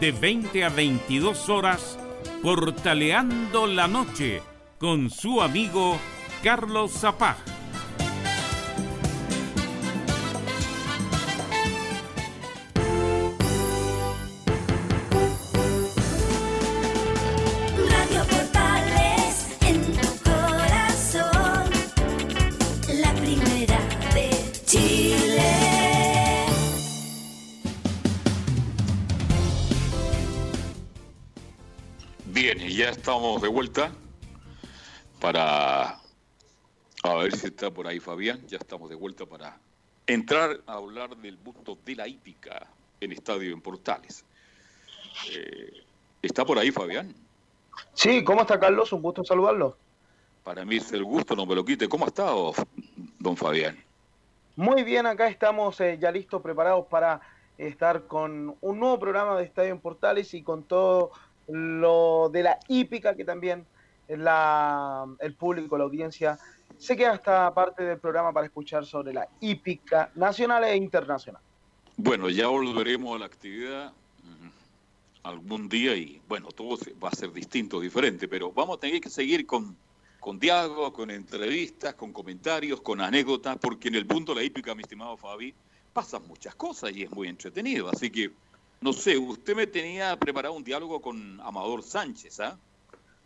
de 0.00 0.12
20 0.12 0.64
a 0.64 0.68
22 0.68 1.48
horas 1.48 1.98
Portaleando 2.42 3.66
la 3.66 3.88
Noche 3.88 4.42
con 4.78 5.10
su 5.10 5.40
amigo 5.40 5.98
Carlos 6.42 6.92
Zapag. 6.92 7.55
Estamos 33.06 33.40
de 33.40 33.46
vuelta 33.46 33.92
para 35.20 35.90
a 37.04 37.14
ver 37.14 37.36
si 37.36 37.46
está 37.46 37.70
por 37.70 37.86
ahí 37.86 38.00
Fabián. 38.00 38.44
Ya 38.48 38.56
estamos 38.56 38.90
de 38.90 38.96
vuelta 38.96 39.24
para 39.24 39.60
entrar 40.08 40.60
a 40.66 40.72
hablar 40.72 41.16
del 41.18 41.36
busto 41.36 41.78
de 41.84 41.94
la 41.94 42.08
hípica 42.08 42.66
en 42.98 43.12
Estadio 43.12 43.52
en 43.52 43.60
Portales. 43.60 44.24
Eh, 45.32 45.84
¿Está 46.20 46.44
por 46.44 46.58
ahí 46.58 46.72
Fabián? 46.72 47.14
Sí, 47.94 48.24
¿cómo 48.24 48.40
está 48.40 48.58
Carlos? 48.58 48.92
Un 48.92 49.02
gusto 49.02 49.22
saludarlo. 49.22 49.76
Para 50.42 50.64
mí 50.64 50.78
es 50.78 50.90
el 50.90 51.04
gusto, 51.04 51.36
no 51.36 51.46
me 51.46 51.54
lo 51.54 51.64
quite. 51.64 51.88
¿Cómo 51.88 52.06
ha 52.06 52.08
estado, 52.08 52.54
don 53.20 53.36
Fabián? 53.36 53.78
Muy 54.56 54.82
bien, 54.82 55.06
acá 55.06 55.28
estamos 55.28 55.80
eh, 55.80 55.96
ya 56.00 56.10
listos, 56.10 56.42
preparados 56.42 56.86
para 56.88 57.20
estar 57.56 58.08
con 58.08 58.56
un 58.60 58.80
nuevo 58.80 58.98
programa 58.98 59.38
de 59.38 59.44
Estadio 59.44 59.70
en 59.70 59.78
Portales 59.78 60.34
y 60.34 60.42
con 60.42 60.64
todo 60.64 61.12
lo 61.48 62.28
de 62.32 62.42
la 62.42 62.58
hípica 62.68 63.14
que 63.14 63.24
también 63.24 63.66
la, 64.08 65.06
el 65.20 65.34
público, 65.34 65.76
la 65.78 65.84
audiencia, 65.84 66.38
se 66.78 66.96
queda 66.96 67.14
esta 67.14 67.52
parte 67.54 67.82
del 67.82 67.98
programa 67.98 68.32
para 68.32 68.46
escuchar 68.46 68.84
sobre 68.84 69.12
la 69.12 69.28
hípica 69.40 70.10
nacional 70.14 70.64
e 70.64 70.76
internacional. 70.76 71.42
Bueno, 71.96 72.28
ya 72.28 72.48
volveremos 72.48 73.16
a 73.16 73.18
la 73.20 73.26
actividad 73.26 73.92
mm, 74.22 74.48
algún 75.22 75.68
día 75.68 75.96
y 75.96 76.20
bueno, 76.28 76.48
todo 76.48 76.78
va 77.02 77.08
a 77.08 77.16
ser 77.16 77.32
distinto, 77.32 77.80
diferente, 77.80 78.28
pero 78.28 78.52
vamos 78.52 78.76
a 78.76 78.80
tener 78.80 79.00
que 79.00 79.08
seguir 79.08 79.46
con, 79.46 79.76
con 80.20 80.38
diálogo, 80.38 80.92
con 80.92 81.10
entrevistas, 81.10 81.94
con 81.94 82.12
comentarios, 82.12 82.82
con 82.82 83.00
anécdotas, 83.00 83.56
porque 83.58 83.88
en 83.88 83.94
el 83.94 84.06
punto 84.06 84.34
de 84.34 84.40
la 84.40 84.44
hípica, 84.44 84.74
mi 84.74 84.82
estimado 84.82 85.16
Fabi, 85.16 85.54
pasan 85.92 86.26
muchas 86.28 86.54
cosas 86.54 86.92
y 86.94 87.04
es 87.04 87.10
muy 87.10 87.28
entretenido. 87.28 87.88
Así 87.88 88.10
que, 88.10 88.30
no 88.80 88.92
sé, 88.92 89.16
usted 89.16 89.56
me 89.56 89.66
tenía 89.66 90.16
preparado 90.16 90.54
un 90.54 90.64
diálogo 90.64 91.00
con 91.00 91.40
Amador 91.40 91.82
Sánchez, 91.82 92.40
¿ah? 92.40 92.58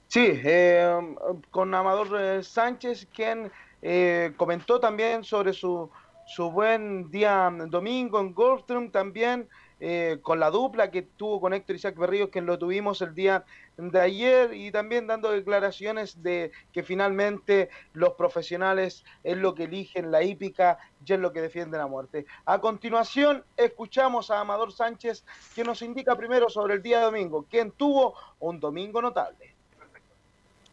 Sí, 0.08 0.26
eh, 0.44 1.16
con 1.50 1.72
Amador 1.72 2.08
eh, 2.20 2.42
Sánchez, 2.42 3.06
quien 3.14 3.50
eh, 3.80 4.32
comentó 4.36 4.80
también 4.80 5.22
sobre 5.22 5.52
su, 5.52 5.90
su 6.26 6.50
buen 6.50 7.10
día 7.10 7.48
domingo 7.68 8.20
en 8.20 8.34
Goldstream, 8.34 8.90
también 8.90 9.48
eh, 9.80 10.18
con 10.20 10.38
la 10.38 10.50
dupla 10.50 10.90
que 10.90 11.02
tuvo 11.02 11.40
con 11.40 11.54
Héctor 11.54 11.76
Isaac 11.76 11.96
Berríos, 11.96 12.28
que 12.28 12.42
lo 12.42 12.58
tuvimos 12.58 13.00
el 13.00 13.14
día 13.14 13.44
de 13.78 14.00
ayer, 14.00 14.52
y 14.52 14.70
también 14.70 15.06
dando 15.06 15.30
declaraciones 15.30 16.22
de 16.22 16.52
que 16.72 16.82
finalmente 16.82 17.70
los 17.94 18.10
profesionales 18.10 19.04
es 19.24 19.38
lo 19.38 19.54
que 19.54 19.64
eligen 19.64 20.10
la 20.10 20.22
hípica 20.22 20.78
y 21.04 21.12
es 21.12 21.18
lo 21.18 21.32
que 21.32 21.40
defienden 21.40 21.80
a 21.80 21.86
muerte. 21.86 22.26
A 22.44 22.60
continuación, 22.60 23.44
escuchamos 23.56 24.30
a 24.30 24.40
Amador 24.40 24.72
Sánchez, 24.72 25.24
que 25.54 25.64
nos 25.64 25.80
indica 25.80 26.14
primero 26.14 26.50
sobre 26.50 26.74
el 26.74 26.82
día 26.82 26.98
de 26.98 27.04
domingo, 27.04 27.46
quien 27.50 27.72
tuvo 27.72 28.14
un 28.38 28.60
domingo 28.60 29.00
notable. 29.00 29.54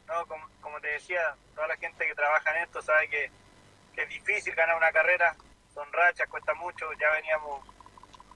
No, 0.05 0.25
como, 0.27 0.45
como 0.61 0.79
te 0.81 0.87
decía, 0.89 1.19
toda 1.55 1.67
la 1.67 1.77
gente 1.77 2.05
que 2.05 2.15
trabaja 2.15 2.57
en 2.57 2.63
esto 2.63 2.81
sabe 2.81 3.07
que 3.07 3.31
es 4.01 4.09
difícil 4.09 4.53
ganar 4.53 4.75
una 4.75 4.91
carrera, 4.91 5.35
son 5.73 5.91
rachas, 5.93 6.27
cuesta 6.29 6.53
mucho, 6.55 6.85
ya 6.99 7.11
veníamos 7.11 7.61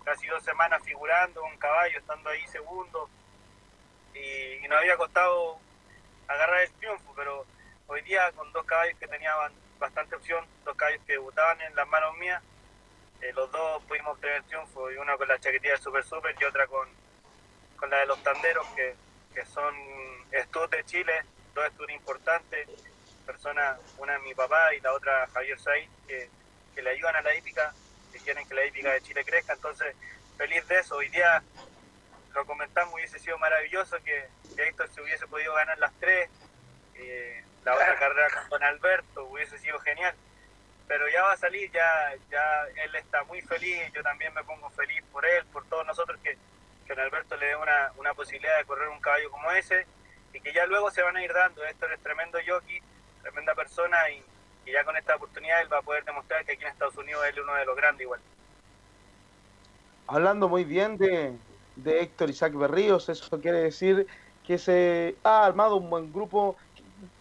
casi 0.04 0.28
dos 0.28 0.44
semanas 0.44 0.82
figurando 0.84 1.42
con 1.42 1.58
caballo, 1.58 1.98
estando 1.98 2.30
ahí 2.30 2.46
segundo, 2.48 3.10
y, 4.14 4.64
y 4.64 4.68
nos 4.68 4.80
había 4.80 4.98
costado 4.98 5.60
agarrar 6.28 6.62
el 6.62 6.72
triunfo, 6.74 7.14
pero 7.16 7.46
hoy 7.88 8.02
día 8.02 8.32
con 8.34 8.52
dos 8.52 8.66
caballos 8.66 8.98
que 9.00 9.08
tenían 9.08 9.36
bastante 9.80 10.16
opción, 10.16 10.46
dos 10.64 10.76
caballos 10.76 11.02
que 11.06 11.14
debutaban 11.14 11.60
en 11.62 11.76
las 11.76 11.88
manos 11.88 12.18
mías, 12.18 12.42
eh, 13.22 13.32
los 13.34 13.52
dos 13.52 13.84
pudimos 13.84 14.14
obtener 14.14 14.44
triunfo, 14.44 14.92
y 14.92 14.98
una 14.98 15.18
con 15.18 15.28
la 15.28 15.40
chaquetilla 15.40 15.74
del 15.74 15.82
Super 15.82 16.04
Super 16.04 16.36
y 16.40 16.44
otra 16.46 16.68
con, 16.68 16.88
con 17.78 17.90
la 17.90 18.00
de 18.00 18.06
los 18.06 18.22
tanderos, 18.24 18.66
que, 18.76 18.96
que 19.34 19.46
son 19.46 19.76
estos 20.32 20.70
de 20.70 20.84
Chile, 20.86 21.24
dos 21.54 21.66
estudios 21.66 22.00
importantes, 22.00 22.68
personas, 23.26 23.80
una 23.98 24.16
es 24.16 24.24
mi 24.24 24.34
papá 24.34 24.74
y 24.74 24.82
la 24.82 24.94
otra 24.94 25.28
Javier 25.34 25.60
Saiz, 25.60 25.90
que, 26.08 26.30
que 26.74 26.82
le 26.82 26.90
ayudan 26.90 27.16
a 27.16 27.22
la 27.22 27.36
hípica, 27.36 27.74
que 28.12 28.20
quieren 28.20 28.48
que 28.48 28.54
la 28.54 28.66
hípica 28.66 28.92
de 28.92 29.02
Chile 29.02 29.24
crezca, 29.26 29.54
entonces 29.54 29.96
feliz 30.38 30.68
de 30.68 30.80
eso. 30.80 30.96
Hoy 30.96 31.10
día 31.10 31.42
lo 32.34 32.46
comentamos, 32.46 32.94
hubiese 32.94 33.20
sido 33.20 33.38
maravilloso 33.38 33.98
que, 34.04 34.28
que 34.56 34.64
Héctor 34.64 34.90
se 34.94 35.02
hubiese 35.02 35.28
podido 35.28 35.54
ganar 35.54 35.78
las 35.80 35.92
tres, 36.00 36.30
eh, 36.96 37.44
la 37.64 37.74
otra 37.74 37.98
carrera 37.98 38.28
con 38.34 38.50
Don 38.50 38.64
Alberto 38.64 39.26
hubiese 39.26 39.58
sido 39.60 39.80
genial, 39.80 40.16
pero 40.88 41.08
ya 41.10 41.24
va 41.24 41.34
a 41.34 41.38
salir, 41.38 41.72
ya, 41.72 42.14
ya 42.30 42.64
él 42.84 42.96
está 42.96 43.24
muy 43.24 43.42
feliz, 43.42 43.92
yo 43.94 44.02
también 44.04 44.34
me 44.34 44.44
pongo 44.44 44.70
feliz 44.72 45.04
por 45.12 45.26
él, 45.26 45.46
por 45.54 45.66
todos 45.68 45.86
nosotros 45.86 46.20
que, 46.24 46.38
que 46.88 46.94
Don 46.96 47.04
Alberto 47.04 47.36
le 47.38 47.48
dé 47.48 47.56
una, 47.56 47.92
una 47.98 48.14
posibilidad 48.14 48.58
de 48.58 48.66
correr 48.66 48.88
un 48.90 49.00
caballo 49.00 49.30
como 49.32 49.52
ese 49.52 49.86
y 50.34 50.40
que 50.40 50.54
ya 50.54 50.66
luego 50.66 50.90
se 50.92 51.02
van 51.02 51.18
a 51.18 51.24
ir 51.24 51.34
dando. 51.34 51.64
Héctor 51.66 51.92
es 51.94 52.02
tremendo 52.02 52.40
jockey, 52.46 52.82
tremenda 53.22 53.54
persona 53.54 54.10
y, 54.10 54.24
y 54.72 54.74
ya 54.74 54.84
con 54.86 54.96
esta 54.96 55.16
oportunidad 55.16 55.62
él 55.62 55.72
va 55.72 55.80
a 55.80 55.82
poder 55.82 56.06
demostrar 56.06 56.46
que 56.46 56.54
aquí 56.54 56.64
en 56.64 56.70
Estados 56.70 56.98
Unidos 56.98 57.22
él 57.26 57.36
es 57.36 57.44
uno 57.44 57.54
de 57.54 57.66
los 57.66 57.76
grandes 57.76 58.02
igual. 58.02 58.20
Hablando 60.08 60.50
muy 60.50 60.64
bien 60.64 60.98
de, 60.98 61.34
de 61.76 62.02
Héctor 62.02 62.30
Isaac 62.30 62.54
Berríos, 62.54 63.10
eso 63.10 63.42
quiere 63.42 63.60
decir 63.60 64.08
que 64.46 64.58
se 64.58 65.16
ha 65.24 65.46
armado 65.46 65.76
un 65.76 65.90
buen 65.90 66.12
grupo. 66.12 66.56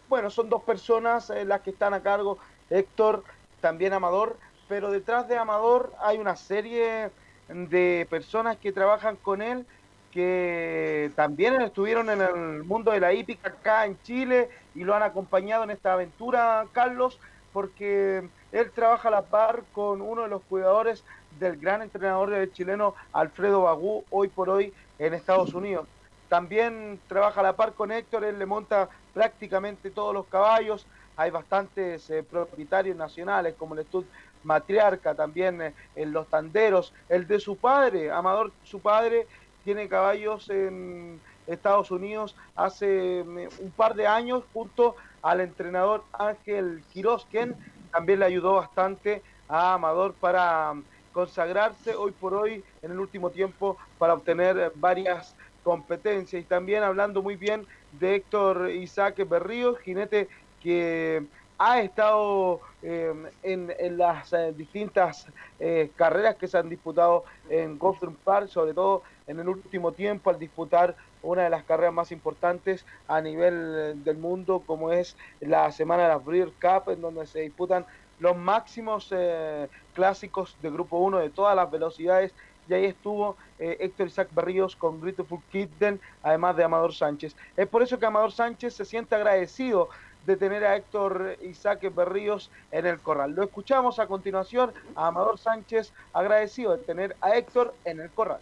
Bueno, 0.08 0.30
son 0.30 0.48
dos 0.48 0.62
personas 0.62 1.30
eh, 1.30 1.44
las 1.44 1.60
que 1.60 1.70
están 1.70 1.94
a 1.94 2.02
cargo, 2.02 2.38
Héctor, 2.68 3.24
también 3.60 3.92
Amador, 3.92 4.38
pero 4.68 4.90
detrás 4.90 5.28
de 5.28 5.36
Amador 5.36 5.92
hay 6.00 6.18
una 6.18 6.36
serie 6.36 7.10
de 7.48 8.06
personas 8.08 8.56
que 8.56 8.72
trabajan 8.72 9.16
con 9.16 9.42
él 9.42 9.66
que 10.12 11.12
también 11.14 11.60
estuvieron 11.62 12.10
en 12.10 12.20
el 12.20 12.64
mundo 12.64 12.90
de 12.90 13.00
la 13.00 13.12
hípica 13.12 13.48
acá 13.48 13.86
en 13.86 14.00
Chile 14.02 14.48
y 14.74 14.84
lo 14.84 14.94
han 14.94 15.02
acompañado 15.02 15.64
en 15.64 15.70
esta 15.70 15.92
aventura, 15.92 16.66
Carlos, 16.72 17.18
porque 17.52 18.28
él 18.52 18.70
trabaja 18.72 19.08
a 19.08 19.12
la 19.12 19.22
par 19.22 19.62
con 19.72 20.00
uno 20.00 20.22
de 20.22 20.28
los 20.28 20.42
cuidadores 20.42 21.04
del 21.38 21.56
gran 21.56 21.82
entrenador 21.82 22.50
chileno 22.52 22.94
Alfredo 23.12 23.62
Bagú, 23.62 24.04
hoy 24.10 24.28
por 24.28 24.50
hoy 24.50 24.72
en 24.98 25.14
Estados 25.14 25.54
Unidos. 25.54 25.86
También 26.28 27.00
trabaja 27.08 27.40
a 27.40 27.44
la 27.44 27.56
par 27.56 27.72
con 27.72 27.90
Héctor, 27.90 28.24
él 28.24 28.38
le 28.38 28.46
monta 28.46 28.88
prácticamente 29.14 29.90
todos 29.90 30.14
los 30.14 30.26
caballos, 30.26 30.86
hay 31.16 31.30
bastantes 31.30 32.08
eh, 32.10 32.22
propietarios 32.22 32.96
nacionales 32.96 33.54
como 33.58 33.74
el 33.74 33.80
Estud 33.80 34.04
Matriarca, 34.44 35.14
también 35.14 35.60
eh, 35.60 35.74
en 35.96 36.12
los 36.12 36.28
tanderos, 36.28 36.92
el 37.08 37.26
de 37.26 37.40
su 37.40 37.56
padre, 37.56 38.10
Amador, 38.10 38.52
su 38.64 38.80
padre, 38.80 39.26
tiene 39.64 39.88
caballos 39.88 40.48
en 40.50 41.20
Estados 41.46 41.90
Unidos 41.90 42.36
hace 42.54 43.24
mm, 43.24 43.64
un 43.64 43.70
par 43.72 43.94
de 43.94 44.06
años 44.06 44.44
junto 44.52 44.96
al 45.22 45.40
entrenador 45.40 46.04
Ángel 46.12 46.82
Quiroz, 46.92 47.26
quien 47.30 47.54
también 47.92 48.20
le 48.20 48.26
ayudó 48.26 48.54
bastante 48.54 49.22
a 49.48 49.74
Amador 49.74 50.14
para 50.14 50.74
mm, 50.74 50.84
consagrarse 51.12 51.94
hoy 51.94 52.12
por 52.12 52.34
hoy 52.34 52.62
en 52.82 52.92
el 52.92 53.00
último 53.00 53.30
tiempo 53.30 53.76
para 53.98 54.14
obtener 54.14 54.58
eh, 54.58 54.70
varias 54.74 55.34
competencias. 55.62 56.42
Y 56.42 56.44
también 56.44 56.82
hablando 56.82 57.22
muy 57.22 57.36
bien 57.36 57.66
de 57.92 58.16
Héctor 58.16 58.70
Isaac 58.70 59.28
Berríos, 59.28 59.78
jinete 59.80 60.28
que 60.62 61.24
ha 61.58 61.80
estado 61.80 62.60
eh, 62.82 63.12
en, 63.42 63.74
en, 63.78 63.98
las 63.98 64.32
eh, 64.32 64.54
distintas 64.56 65.26
eh, 65.58 65.90
carreras 65.94 66.36
que 66.36 66.48
se 66.48 66.56
han 66.56 66.70
disputado 66.70 67.24
en 67.50 67.78
Gulfstream 67.78 68.14
Park, 68.24 68.48
sobre 68.48 68.72
todo 68.72 69.02
en 69.26 69.40
el 69.40 69.46
último 69.46 69.92
tiempo 69.92 70.30
al 70.30 70.38
disputar 70.38 70.96
una 71.22 71.44
de 71.44 71.50
las 71.50 71.64
carreras 71.64 71.92
más 71.92 72.12
importantes 72.12 72.84
a 73.08 73.20
nivel 73.20 74.02
del 74.04 74.16
mundo, 74.16 74.62
como 74.66 74.92
es 74.92 75.16
la 75.40 75.70
semana 75.72 76.04
de 76.04 76.08
la 76.08 76.18
Breer 76.18 76.52
Cup, 76.60 76.90
en 76.92 77.00
donde 77.00 77.26
se 77.26 77.40
disputan 77.40 77.86
los 78.18 78.36
máximos 78.36 79.08
eh, 79.10 79.68
clásicos 79.94 80.56
de 80.62 80.70
Grupo 80.70 80.98
1 80.98 81.18
de 81.18 81.30
todas 81.30 81.56
las 81.56 81.70
velocidades. 81.70 82.32
Y 82.68 82.74
ahí 82.74 82.84
estuvo 82.84 83.36
eh, 83.58 83.78
Héctor 83.80 84.06
Isaac 84.06 84.28
Berríos 84.32 84.76
con 84.76 85.00
Beautiful 85.00 85.40
Kitten, 85.50 86.00
además 86.22 86.56
de 86.56 86.64
Amador 86.64 86.94
Sánchez. 86.94 87.34
Es 87.56 87.66
por 87.66 87.82
eso 87.82 87.98
que 87.98 88.06
Amador 88.06 88.30
Sánchez 88.30 88.74
se 88.74 88.84
siente 88.84 89.16
agradecido 89.16 89.88
de 90.26 90.36
tener 90.36 90.64
a 90.64 90.76
Héctor 90.76 91.36
Isaac 91.42 91.92
Berríos 91.94 92.50
en 92.70 92.86
el 92.86 93.00
corral. 93.00 93.32
Lo 93.32 93.42
escuchamos 93.42 93.98
a 93.98 94.06
continuación 94.06 94.72
a 94.94 95.08
Amador 95.08 95.38
Sánchez 95.38 95.92
agradecido 96.12 96.76
de 96.76 96.82
tener 96.84 97.16
a 97.20 97.36
Héctor 97.36 97.74
en 97.84 98.00
el 98.00 98.10
corral. 98.10 98.40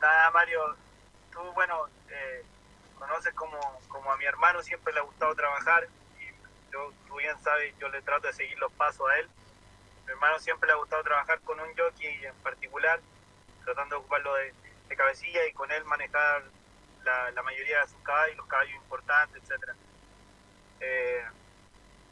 Nada, 0.00 0.30
Mario, 0.32 0.60
tú, 1.32 1.40
bueno, 1.54 1.74
conoces 3.06 3.34
como, 3.34 3.58
como 3.88 4.12
a 4.12 4.16
mi 4.16 4.24
hermano, 4.24 4.62
siempre 4.62 4.92
le 4.92 5.00
ha 5.00 5.02
gustado 5.02 5.34
trabajar 5.34 5.86
y 6.18 6.72
yo, 6.72 6.92
tú 7.06 7.16
bien 7.16 7.38
sabes, 7.42 7.74
yo 7.78 7.88
le 7.88 8.00
trato 8.02 8.26
de 8.26 8.32
seguir 8.32 8.58
los 8.58 8.72
pasos 8.72 9.08
a 9.10 9.18
él. 9.18 9.28
Mi 10.06 10.12
hermano 10.12 10.38
siempre 10.38 10.66
le 10.66 10.72
ha 10.72 10.76
gustado 10.76 11.02
trabajar 11.02 11.40
con 11.40 11.60
un 11.60 11.76
jockey 11.76 12.24
en 12.24 12.34
particular, 12.36 13.00
tratando 13.64 13.96
de 13.96 14.00
ocuparlo 14.00 14.34
de, 14.36 14.54
de 14.88 14.96
cabecilla 14.96 15.46
y 15.46 15.52
con 15.52 15.70
él 15.70 15.84
manejar 15.84 16.44
la, 17.02 17.30
la, 17.30 17.42
mayoría 17.42 17.80
de 17.80 17.88
sus 17.88 18.02
caballos, 18.02 18.36
los 18.36 18.46
caballos 18.46 18.74
importantes, 18.74 19.42
etcétera. 19.42 19.74
Eh, 20.80 21.24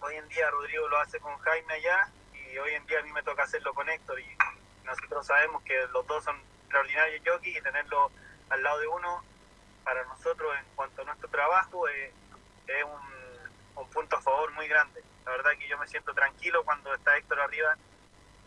hoy 0.01 0.17
en 0.17 0.29
día 0.29 0.51
Rodrigo 0.51 0.89
lo 0.89 0.99
hace 0.99 1.21
con 1.21 1.37
Jaime 1.39 1.75
allá 1.75 2.09
y 2.35 2.59
hoy 2.59 2.75
en 2.75 2.87
día 2.87 3.01
a 3.01 3.03
mí 3.03 3.13
me 3.13 3.23
toca 3.23 3.45
hacerlo 3.45 3.73
con 3.73 3.89
Héctor 3.89 4.21
y 4.21 4.37
nosotros 4.85 5.27
sabemos 5.27 5.63
que 5.63 5.87
los 5.93 6.07
dos 6.07 6.25
son 6.25 6.39
extraordinarios 6.65 7.23
jockeys 7.25 7.57
y 7.57 7.63
tenerlo 7.63 8.11
al 8.51 8.63
lado 8.63 8.79
de 8.81 8.87
uno 8.89 9.32
para 9.85 10.05
nosotros 10.05 10.53
en 10.59 10.65
cuanto 10.75 11.03
a 11.03 11.05
nuestro 11.05 11.29
trabajo 11.29 11.89
es, 11.89 12.13
es 12.67 12.85
un, 12.85 13.83
un, 13.83 13.91
punto 13.91 14.17
a 14.17 14.23
favor 14.23 14.53
muy 14.53 14.69
grande. 14.69 15.03
La 15.25 15.33
verdad 15.33 15.53
que 15.59 15.69
yo 15.69 15.79
me 15.79 15.89
siento 15.89 16.15
tranquilo 16.15 16.65
cuando 16.65 16.95
está 16.95 17.17
Héctor 17.17 17.41
arriba. 17.41 17.77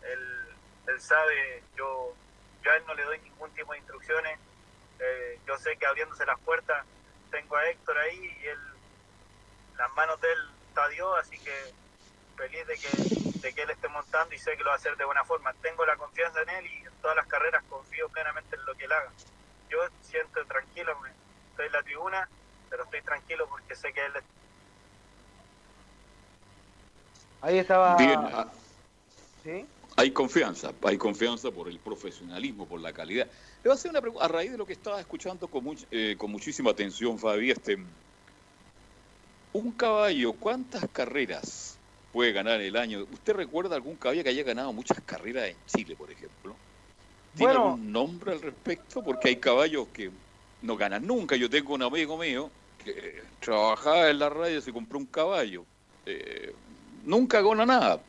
Él, 0.02 0.56
él 0.88 1.00
sabe, 1.00 1.62
yo, 1.76 2.14
yo 2.62 2.70
a 2.70 2.76
él 2.76 2.84
no 2.86 2.94
le 2.94 3.04
doy 3.04 3.18
ningún 3.20 3.50
tipo 3.52 3.72
de 3.72 3.78
instrucciones. 3.78 4.38
Eh, 4.98 5.40
yo 5.46 5.56
sé 5.58 5.76
que 5.76 5.86
abriéndose 5.86 6.24
las 6.24 6.38
puertas 6.40 6.84
tengo 7.30 7.56
a 7.56 7.68
Héctor 7.68 7.98
ahí 7.98 8.38
y 8.40 8.46
él 8.46 8.58
las 9.76 9.92
manos 9.92 10.20
de 10.20 10.32
él 10.32 10.38
está 10.68 10.88
Dios, 10.88 11.18
así 11.18 11.38
que 11.38 11.52
feliz 12.36 12.66
de 12.66 12.74
que, 12.76 13.40
de 13.40 13.54
que 13.54 13.62
él 13.62 13.70
esté 13.70 13.88
montando 13.88 14.34
y 14.34 14.38
sé 14.38 14.56
que 14.56 14.62
lo 14.62 14.68
va 14.68 14.74
a 14.74 14.76
hacer 14.76 14.96
de 14.96 15.04
buena 15.04 15.24
forma. 15.24 15.52
Tengo 15.54 15.84
la 15.84 15.96
confianza 15.96 16.42
en 16.42 16.48
él 16.50 16.66
y 16.66 16.76
en 16.86 16.92
todas 17.02 17.16
las 17.16 17.26
carreras 17.26 17.62
confío 17.68 18.08
plenamente 18.08 18.56
en 18.56 18.64
lo 18.64 18.74
que 18.74 18.84
él 18.84 18.92
haga. 18.92 19.12
Yo 19.68 19.78
siento 20.02 20.44
tranquilo, 20.46 20.98
me, 21.00 21.10
estoy 21.56 21.66
en 21.66 21.72
la 21.72 21.82
tribuna, 21.82 22.28
pero 22.68 22.84
estoy 22.84 23.00
tranquilo 23.02 23.46
porque 23.48 23.74
sé 23.74 23.92
que 23.92 24.04
él... 24.04 24.12
Ahí 27.40 27.58
estaba... 27.58 27.96
Bien, 27.96 28.18
ah, 28.20 28.52
¿Sí? 29.42 29.66
Hay 29.96 30.10
confianza, 30.10 30.72
hay 30.82 30.98
confianza 30.98 31.50
por 31.50 31.68
el 31.68 31.78
profesionalismo, 31.78 32.66
por 32.66 32.80
la 32.80 32.92
calidad. 32.92 33.26
Le 33.26 33.62
voy 33.64 33.70
a 33.70 33.74
hacer 33.74 33.90
una 33.90 34.02
pregunta, 34.02 34.26
a 34.26 34.28
raíz 34.28 34.52
de 34.52 34.58
lo 34.58 34.66
que 34.66 34.74
estaba 34.74 35.00
escuchando 35.00 35.48
con, 35.48 35.64
much, 35.64 35.84
eh, 35.90 36.16
con 36.18 36.30
muchísima 36.30 36.72
atención, 36.72 37.18
Fabi, 37.18 37.50
este, 37.50 37.78
un 39.52 39.72
caballo, 39.72 40.34
¿cuántas 40.34 40.86
carreras 40.90 41.78
puede 42.12 42.32
ganar 42.32 42.60
el 42.60 42.76
año? 42.76 43.06
¿Usted 43.10 43.32
recuerda 43.32 43.76
algún 43.76 43.96
caballo 43.96 44.22
que 44.22 44.28
haya 44.28 44.42
ganado 44.42 44.72
muchas 44.74 45.00
carreras 45.00 45.48
en 45.48 45.56
Chile, 45.64 45.96
por 45.96 46.10
ejemplo? 46.10 46.54
¿Tiene 47.34 47.54
Bueno. 47.54 47.68
algún 47.68 47.92
nombre 47.92 48.32
al 48.32 48.42
respecto? 48.42 49.02
Porque 49.02 49.28
hay 49.28 49.36
caballos 49.36 49.88
que 49.88 50.10
no 50.62 50.76
ganan 50.76 51.06
nunca. 51.06 51.36
Yo 51.36 51.48
tengo 51.50 51.74
un 51.74 51.82
amigo 51.82 52.16
mío 52.16 52.50
que 52.84 53.22
trabajaba 53.40 54.10
en 54.10 54.18
la 54.18 54.28
radio 54.28 54.58
y 54.58 54.62
se 54.62 54.72
compró 54.72 54.98
un 54.98 55.06
caballo. 55.06 55.64
Eh, 56.04 56.54
nunca 57.04 57.40
gana 57.40 57.66
nada. 57.66 58.00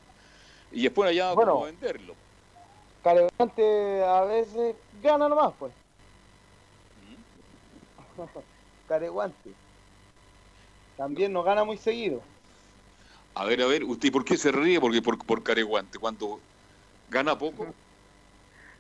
Y 0.72 0.84
después 0.84 1.10
allá 1.10 1.34
Bueno. 1.34 1.54
cómo 1.54 1.66
venderlo. 1.66 2.16
Careguante 3.04 4.04
a 4.04 4.22
veces 4.22 4.76
gana 5.02 5.30
nomás, 5.30 5.54
pues. 5.58 5.72
Careguante. 8.88 9.52
También 10.98 11.32
no 11.32 11.44
gana 11.44 11.64
muy 11.64 11.78
seguido. 11.78 12.22
A 13.36 13.46
ver, 13.46 13.62
a 13.62 13.68
ver, 13.68 13.84
¿usted 13.84 14.12
por 14.12 14.26
qué 14.26 14.36
se 14.36 14.52
ríe? 14.52 14.80
Porque 14.82 15.02
por, 15.02 15.24
por 15.24 15.44
Careguante, 15.44 16.00
cuando 16.00 16.40
gana 17.10 17.38
poco. 17.38 17.68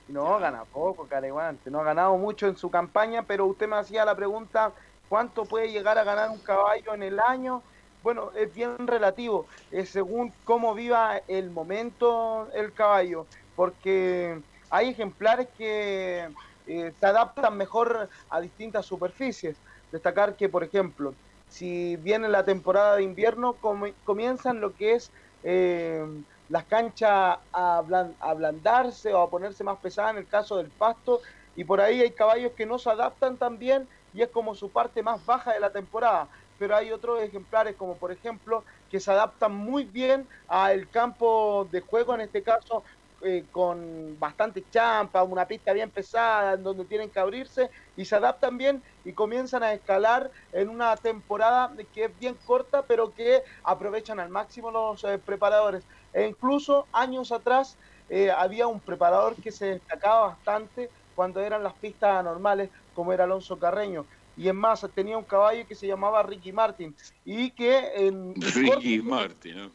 No, 0.07 0.39
gana 0.39 0.65
poco, 0.65 1.07
Careguante. 1.07 1.69
No 1.69 1.81
ha 1.81 1.83
ganado 1.83 2.17
mucho 2.17 2.47
en 2.47 2.55
su 2.55 2.71
campaña, 2.71 3.27
pero 3.27 3.45
usted 3.45 3.67
me 3.67 3.75
hacía 3.75 4.05
la 4.05 4.15
pregunta, 4.15 4.73
¿cuánto 5.07 5.47
puede 5.49 5.69
llegar 5.71 5.97
a 5.97 6.03
ganar 6.05 6.29
un 6.29 6.41
caballo 6.41 6.93
en 6.93 7.03
el 7.03 7.19
año? 7.19 7.65
Bueno, 8.01 8.31
es 8.33 8.53
bien 8.53 8.87
relativo, 8.87 9.47
según 9.85 10.33
cómo 10.45 10.73
viva 10.75 11.17
el 11.27 11.51
momento 11.51 12.49
el 12.53 12.73
caballo, 12.73 13.27
porque 13.53 14.41
hay 14.69 14.89
ejemplares 14.91 15.49
que 15.53 16.29
eh, 16.65 16.91
se 16.93 17.05
adaptan 17.05 17.57
mejor 17.57 18.09
a 18.29 18.39
distintas 18.39 18.85
superficies. 18.85 19.61
Destacar 19.91 20.37
que, 20.37 20.47
por 20.47 20.63
ejemplo, 20.63 21.17
si 21.47 21.97
viene 21.97 22.29
la 22.29 22.45
temporada 22.45 22.95
de 22.95 23.03
invierno, 23.03 23.59
comienzan 24.03 24.61
lo 24.61 24.73
que 24.73 24.93
es 24.93 25.11
eh, 25.43 26.01
las 26.47 26.65
canchas 26.65 27.11
a 27.51 27.79
ablan- 27.79 28.15
a 28.19 28.29
ablandarse 28.31 29.13
o 29.13 29.21
a 29.21 29.29
ponerse 29.29 29.63
más 29.63 29.79
pesadas 29.81 30.11
en 30.13 30.17
el 30.19 30.27
caso 30.27 30.57
del 30.57 30.71
pasto, 30.73 31.21
y 31.55 31.65
por 31.65 31.81
ahí 31.81 32.01
hay 32.01 32.13
caballos 32.13 32.51
que 32.55 32.65
no 32.67 32.77
se 32.79 32.89
adaptan 32.91 33.37
tan 33.39 33.57
bien 33.57 33.89
y 34.11 34.21
es 34.21 34.29
como 34.31 34.53
su 34.55 34.71
parte 34.71 35.01
más 35.03 35.23
baja 35.25 35.53
de 35.53 35.59
la 35.59 35.71
temporada. 35.71 36.29
Pero 36.57 36.75
hay 36.75 36.91
otros 36.91 37.21
ejemplares, 37.21 37.75
como 37.77 37.99
por 37.99 38.11
ejemplo, 38.11 38.63
que 38.89 38.99
se 38.99 39.11
adaptan 39.11 39.53
muy 39.55 39.85
bien 39.85 40.27
al 40.47 40.89
campo 40.89 41.67
de 41.71 41.81
juego, 41.81 42.15
en 42.15 42.21
este 42.21 42.43
caso 42.43 42.83
eh, 43.23 43.45
con 43.51 44.17
bastante 44.19 44.63
champa, 44.69 45.23
una 45.23 45.47
pista 45.47 45.73
bien 45.73 45.89
pesada, 45.89 46.53
en 46.53 46.63
donde 46.63 46.85
tienen 46.85 47.09
que 47.09 47.19
abrirse, 47.19 47.69
y 47.95 48.05
se 48.05 48.15
adaptan 48.15 48.57
bien 48.57 48.83
y 49.03 49.13
comienzan 49.13 49.63
a 49.63 49.73
escalar 49.73 50.29
en 50.51 50.69
una 50.69 50.95
temporada 50.97 51.71
que 51.93 52.05
es 52.05 52.19
bien 52.19 52.35
corta, 52.45 52.83
pero 52.83 53.13
que 53.13 53.41
aprovechan 53.63 54.19
al 54.19 54.29
máximo 54.29 54.69
los 54.69 55.03
eh, 55.03 55.17
preparadores. 55.17 55.83
E 56.13 56.27
incluso 56.27 56.85
años 56.93 57.31
atrás 57.31 57.77
eh, 58.09 58.31
había 58.31 58.67
un 58.67 58.79
preparador 58.79 59.35
que 59.35 59.51
se 59.51 59.65
destacaba 59.65 60.27
bastante 60.27 60.89
cuando 61.15 61.41
eran 61.41 61.63
las 61.63 61.73
pistas 61.73 62.23
normales, 62.23 62.69
como 62.93 63.11
era 63.13 63.23
Alonso 63.23 63.57
Carreño. 63.57 64.05
Y 64.37 64.47
es 64.47 64.53
más, 64.53 64.85
tenía 64.93 65.17
un 65.17 65.23
caballo 65.23 65.65
que 65.67 65.73
se 65.73 65.87
llamaba 65.87 66.21
Ricky 66.21 66.51
Martin 66.51 66.95
y 67.25 67.49
que 67.49 67.91
en, 67.95 68.35
Ricky 68.35 69.01
Martin, 69.01 69.57
¿no? 69.57 69.71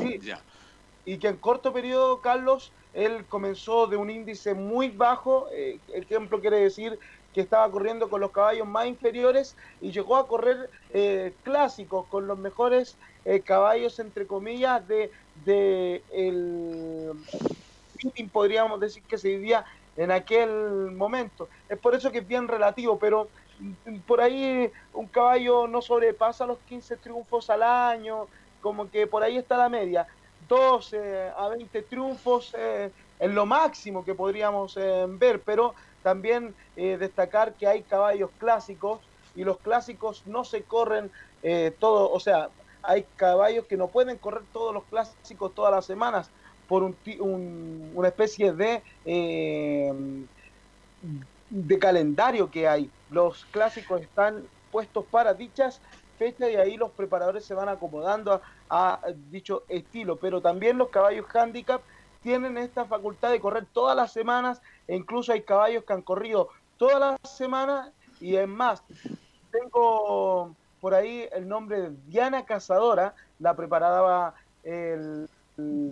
Sí. 0.00 0.20
Ya. 0.20 0.40
y 1.04 1.18
que 1.18 1.28
en 1.28 1.36
corto 1.36 1.72
periodo, 1.72 2.20
Carlos, 2.20 2.72
él 2.94 3.26
comenzó 3.28 3.86
de 3.88 3.96
un 3.96 4.10
índice 4.10 4.54
muy 4.54 4.90
bajo, 4.90 5.48
eh, 5.52 5.82
ejemplo 5.88 6.40
quiere 6.40 6.58
decir 6.60 6.98
que 7.32 7.40
estaba 7.42 7.70
corriendo 7.70 8.08
con 8.08 8.20
los 8.20 8.30
caballos 8.32 8.66
más 8.66 8.86
inferiores 8.86 9.56
y 9.80 9.92
llegó 9.92 10.16
a 10.16 10.28
correr 10.28 10.70
eh, 10.88 11.36
clásicos 11.42 12.06
con 12.08 12.26
los 12.28 12.38
mejores 12.38 12.98
eh, 13.24 13.42
caballos, 13.42 13.98
entre 13.98 14.26
comillas, 14.26 14.86
de, 14.86 15.10
de 15.34 16.06
el 16.10 17.12
podríamos 18.32 18.80
decir 18.80 19.06
que 19.06 19.18
se 19.18 19.28
vivía 19.28 19.64
en 19.96 20.10
aquel 20.10 20.50
momento. 20.92 21.48
Es 21.68 21.78
por 21.78 21.94
eso 21.94 22.10
que 22.12 22.18
es 22.18 22.26
bien 22.26 22.48
relativo, 22.48 22.98
pero 22.98 23.30
mm, 23.58 24.00
por 24.02 24.20
ahí 24.20 24.70
un 24.92 25.08
caballo 25.08 25.66
no 25.68 25.80
sobrepasa 25.82 26.46
los 26.46 26.62
15 26.64 26.96
triunfos 26.98 27.50
al 27.50 27.62
año, 27.62 28.28
como 28.60 28.90
que 28.90 29.06
por 29.06 29.22
ahí 29.22 29.36
está 29.36 29.56
la 29.56 29.68
media. 29.68 30.06
12 30.46 31.30
a 31.36 31.48
20 31.48 31.82
triunfos 31.82 32.54
eh, 32.58 32.92
es 33.18 33.30
lo 33.30 33.46
máximo 33.46 34.04
que 34.04 34.14
podríamos 34.14 34.76
eh, 34.76 35.06
ver, 35.08 35.42
pero 35.44 35.74
también 36.02 36.56
eh, 36.74 36.96
destacar 36.98 37.56
que 37.56 37.66
hay 37.66 37.84
caballos 37.86 38.30
clásicos 38.36 39.10
y 39.34 39.44
los 39.44 39.60
clásicos 39.60 40.26
no 40.26 40.44
se 40.44 40.66
corren 40.66 41.10
todo, 41.78 42.10
o 42.10 42.20
sea, 42.20 42.52
hay 42.82 43.10
caballos 43.16 43.66
que 43.68 43.76
no 43.76 43.90
pueden 43.90 44.18
correr 44.18 44.46
todos 44.50 44.72
los 44.72 44.86
clásicos 44.88 45.52
todas 45.54 45.72
las 45.72 45.84
semanas 45.86 46.32
por 46.66 46.82
un, 46.82 46.98
un- 47.20 47.90
una 47.94 48.08
especie 48.08 48.52
de 48.54 48.82
de 51.48 51.78
calendario 51.78 52.50
que 52.50 52.66
hay. 52.68 52.94
Los 53.08 53.46
clásicos 53.46 54.00
están 54.02 54.48
puestos 54.70 55.06
para 55.10 55.34
dichas 55.34 55.82
fechas 56.14 56.50
y 56.50 56.56
ahí 56.56 56.76
los 56.76 56.90
preparadores 56.90 57.44
se 57.44 57.54
van 57.54 57.68
acomodando 57.68 58.40
a, 58.70 59.00
dicho 59.30 59.64
estilo. 59.68 60.16
Pero 60.16 60.40
también 60.40 60.78
los 60.78 60.88
caballos 60.88 61.26
handicap 61.34 61.82
tienen 62.22 62.56
esta 62.56 62.86
facultad 62.86 63.30
de 63.30 63.40
correr 63.40 63.66
todas 63.72 63.96
las 63.96 64.12
semanas 64.12 64.62
e 64.88 64.96
incluso 64.96 65.32
hay 65.32 65.42
caballos 65.42 65.84
que 65.84 65.92
han 65.92 66.02
corrido 66.02 66.48
todas 66.78 66.98
las 66.98 67.30
semanas 67.30 67.90
y 68.20 68.36
es 68.36 68.48
más, 68.48 68.82
tengo 69.50 70.54
por 70.80 70.94
ahí 70.94 71.28
el 71.32 71.48
nombre 71.48 71.80
de 71.82 71.90
Diana 72.06 72.44
Cazadora, 72.44 73.14
la 73.38 73.54
preparaba 73.54 74.34
el 74.62 75.28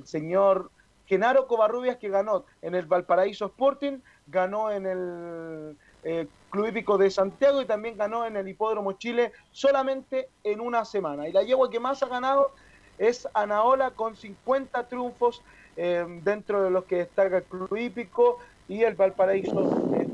señor 0.04 0.70
Genaro 1.06 1.46
Covarrubias 1.46 1.98
que 1.98 2.08
ganó 2.08 2.44
en 2.62 2.74
el 2.74 2.86
Valparaíso 2.86 3.46
Sporting, 3.46 3.98
ganó 4.26 4.70
en 4.70 4.86
el 4.86 5.76
eh, 6.02 6.26
Club 6.50 6.66
Hípico 6.66 6.98
de 6.98 7.10
Santiago 7.10 7.62
y 7.62 7.66
también 7.66 7.96
ganó 7.96 8.26
en 8.26 8.36
el 8.36 8.48
Hipódromo 8.48 8.92
Chile 8.92 9.32
solamente 9.50 10.28
en 10.44 10.60
una 10.60 10.84
semana. 10.84 11.28
Y 11.28 11.32
la 11.32 11.42
yegua 11.42 11.70
que 11.70 11.80
más 11.80 12.02
ha 12.02 12.08
ganado 12.08 12.52
es 12.98 13.26
Anaola 13.34 13.92
con 13.92 14.16
50 14.16 14.88
triunfos 14.88 15.42
eh, 15.76 16.04
dentro 16.22 16.62
de 16.62 16.70
los 16.70 16.84
que 16.84 16.96
destaca 16.96 17.38
el 17.38 17.44
Club 17.44 17.76
Hípico 17.76 18.38
y 18.68 18.82
el 18.82 18.94
Valparaíso. 18.94 19.60
eh, 19.96 20.06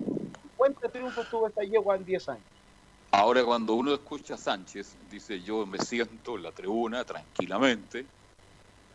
50 0.43 0.89
triunfos 0.89 1.29
tuvo 1.29 1.49
esta 1.49 1.63
yegua 1.63 1.97
en 1.97 2.05
10 2.05 2.29
años. 2.29 2.45
Ahora 3.11 3.43
cuando 3.45 3.75
uno 3.75 3.95
escucha 3.95 4.35
a 4.35 4.39
Sánchez, 4.39 4.97
dice 5.11 5.41
yo 5.41 5.67
me 5.67 5.79
siento 5.79 6.37
en 6.37 6.43
la 6.43 6.53
tribuna 6.53 7.05
tranquilamente, 7.05 8.07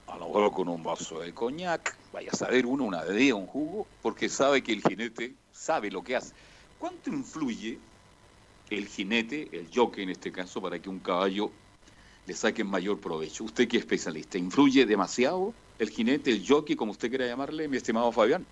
a 0.07 0.17
lo 0.17 0.27
mejor 0.27 0.51
con 0.51 0.69
un 0.69 0.83
vaso 0.83 1.19
de 1.19 1.33
coñac, 1.33 1.97
vaya 2.11 2.29
a 2.31 2.35
saber 2.35 2.65
uno 2.65 2.83
una 2.83 3.03
bebida, 3.03 3.35
un 3.35 3.47
jugo, 3.47 3.87
porque 4.01 4.29
sabe 4.29 4.61
que 4.61 4.73
el 4.73 4.81
jinete 4.81 5.33
sabe 5.51 5.89
lo 5.89 6.03
que 6.03 6.15
hace. 6.15 6.33
¿Cuánto 6.84 7.10
influye 7.11 7.81
el 8.69 8.88
jinete, 8.88 9.57
el 9.57 9.69
jockey 9.73 10.03
en 10.03 10.10
este 10.10 10.31
caso, 10.31 10.61
para 10.61 10.81
que 10.81 10.89
un 10.89 10.99
caballo 11.01 11.55
le 12.26 12.34
saque 12.34 12.64
mayor 12.64 12.99
provecho? 13.01 13.45
Usted 13.45 13.68
que 13.68 13.77
es 13.77 13.84
especialista, 13.84 14.38
¿influye 14.38 14.85
demasiado 14.85 15.57
el 15.77 15.89
jinete, 15.89 16.31
el 16.31 16.45
jockey, 16.47 16.76
como 16.76 16.91
usted 16.91 17.10
quiera 17.10 17.27
llamarle, 17.27 17.68
mi 17.69 17.77
estimado 17.77 18.11
Fabián? 18.11 18.49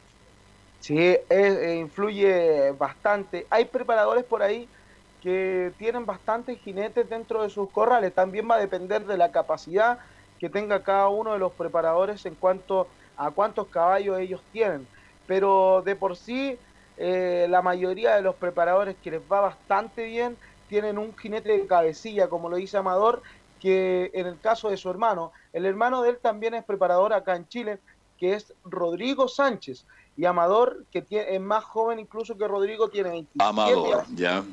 Sí, 0.79 0.97
es- 0.97 1.23
eh, 1.29 1.75
influye 1.77 2.71
bastante. 2.71 3.47
Hay 3.51 3.65
preparadores 3.65 4.25
por 4.25 4.41
ahí 4.41 4.71
que 5.19 5.73
tienen 5.77 6.05
bastantes 6.05 6.57
jinetes 6.59 7.07
dentro 7.07 7.43
de 7.43 7.49
sus 7.49 7.71
corrales. 7.71 8.15
También 8.15 8.47
va 8.49 8.55
a 8.55 8.59
depender 8.59 9.05
de 9.05 9.17
la 9.17 9.31
capacidad 9.31 9.99
que 10.39 10.49
tenga 10.49 10.81
cada 10.83 11.09
uno 11.09 11.33
de 11.33 11.39
los 11.39 11.53
preparadores 11.57 12.25
en 12.25 12.35
cuanto 12.35 12.89
a 13.15 13.31
cuántos 13.31 13.69
caballos 13.69 14.19
ellos 14.19 14.43
tienen. 14.49 14.89
Pero 15.27 15.83
de 15.85 15.95
por 15.95 16.17
sí, 16.17 16.59
eh, 17.03 17.47
la 17.49 17.61
mayoría 17.63 18.15
de 18.15 18.21
los 18.21 18.35
preparadores 18.35 18.95
que 19.03 19.09
les 19.11 19.21
va 19.21 19.41
bastante 19.41 20.03
bien 20.05 20.37
tienen 20.69 20.97
un 20.99 21.17
jinete 21.17 21.51
de 21.57 21.65
cabecilla, 21.67 22.29
como 22.29 22.47
lo 22.47 22.57
dice 22.57 22.77
Amador, 22.77 23.23
que 23.59 24.11
en 24.13 24.27
el 24.27 24.39
caso 24.39 24.69
de 24.69 24.77
su 24.77 24.89
hermano, 24.89 25.31
el 25.51 25.65
hermano 25.65 26.03
de 26.03 26.11
él 26.11 26.17
también 26.21 26.53
es 26.53 26.63
preparador 26.63 27.11
acá 27.13 27.35
en 27.35 27.47
Chile, 27.47 27.79
que 28.17 28.33
es 28.35 28.53
Rodrigo 28.63 29.27
Sánchez. 29.27 29.85
Y 30.15 30.25
Amador, 30.25 30.85
que 30.91 31.03
tie- 31.03 31.25
es 31.27 31.41
más 31.41 31.63
joven 31.63 31.97
incluso 31.99 32.37
que 32.37 32.47
Rodrigo, 32.47 32.89
tiene 32.89 33.09
27 33.09 33.43
Amador, 33.43 33.95
años 34.01 34.07
ya. 34.15 34.43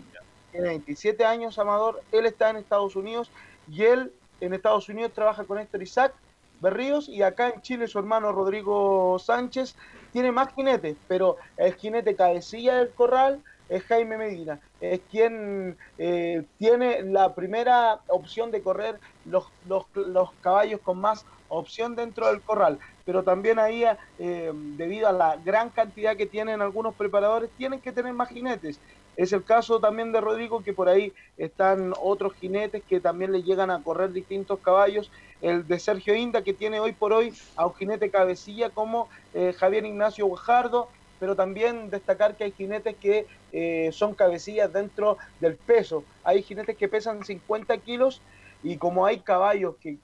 tiene 0.53 0.69
27 0.69 1.25
años, 1.27 1.59
Amador. 1.59 2.01
Él 2.13 2.25
está 2.27 2.49
en 2.51 2.57
Estados 2.57 2.97
Unidos 2.97 3.31
y 3.71 3.83
él 3.85 4.11
en 4.41 4.55
Estados 4.55 4.89
Unidos 4.89 5.13
trabaja 5.15 5.45
con 5.45 5.59
Héctor 5.59 5.83
Isaac 5.83 6.15
Berríos 6.61 7.09
y 7.09 7.23
acá 7.23 7.49
en 7.51 7.61
Chile 7.63 7.87
su 7.87 7.99
hermano 7.99 8.33
Rodrigo 8.33 9.19
Sánchez 9.19 9.77
tiene 10.13 10.33
más 10.33 10.53
jinetes, 10.55 10.97
pero 11.07 11.37
el 11.57 11.75
jinete 11.75 12.17
cabecilla 12.17 12.77
del 12.77 12.93
corral 12.95 13.43
es 13.69 13.85
Jaime 13.85 14.17
Medina, 14.17 14.61
es 14.81 15.01
quien 15.11 15.77
eh, 15.99 16.43
tiene 16.57 17.03
la 17.03 17.35
primera 17.35 18.01
opción 18.09 18.51
de 18.51 18.63
correr 18.63 18.99
los, 19.27 19.45
los, 19.67 19.85
los 19.95 20.33
caballos 20.41 20.81
con 20.81 20.99
más 20.99 21.27
opción 21.49 21.95
dentro 21.95 22.27
del 22.29 22.43
corral, 22.43 22.79
pero 23.05 23.23
también 23.23 23.59
ahí, 23.59 23.85
eh, 24.19 24.53
debido 24.55 25.09
a 25.09 25.13
la 25.13 25.37
gran 25.37 25.71
cantidad 25.71 26.17
que 26.17 26.27
tienen 26.27 26.63
algunos 26.63 26.95
preparadores, 26.95 27.51
tienen 27.57 27.81
que 27.81 27.93
tener 27.93 28.13
más 28.13 28.29
jinetes. 28.29 28.81
Es 29.17 29.33
el 29.33 29.45
caso 29.45 29.81
también 29.81 30.13
de 30.13 30.21
Rodrigo, 30.21 30.63
que 30.63 30.73
por 30.73 30.89
ahí 30.89 31.13
están 31.37 31.93
otros 32.01 32.35
jinetes 32.35 32.85
que 32.89 33.01
también 33.01 33.33
le 33.33 33.43
llegan 33.43 33.71
a 33.71 33.83
correr 33.83 34.13
distintos 34.13 34.61
caballos. 34.61 35.11
El 35.41 35.67
de 35.67 35.79
Sergio 35.79 36.15
Inda, 36.15 36.43
que 36.43 36.53
tiene 36.53 36.81
hoy 36.81 36.93
por 36.93 37.13
hoy 37.13 37.33
a 37.57 37.67
un 37.67 37.75
jinete 37.75 38.11
cabecilla 38.11 38.71
como 38.71 39.09
eh, 39.35 39.55
Javier 39.57 39.85
Ignacio 39.85 40.27
Guajardo, 40.27 40.89
pero 41.21 41.37
también 41.37 41.91
destacar 41.91 42.37
que 42.37 42.45
hay 42.45 42.53
jinetes 42.53 42.97
que 42.97 43.27
eh, 43.53 43.91
son 43.93 44.15
cabecillas 44.15 44.73
dentro 44.73 45.19
del 45.41 45.57
peso. 45.57 46.05
Hay 46.25 46.43
jinetes 46.43 46.77
que 46.77 46.89
pesan 46.89 47.25
50 47.25 47.77
kilos 47.79 48.21
y 48.63 48.77
como 48.77 49.07
hay 49.07 49.21
caballos 49.21 49.77
que 49.81 49.99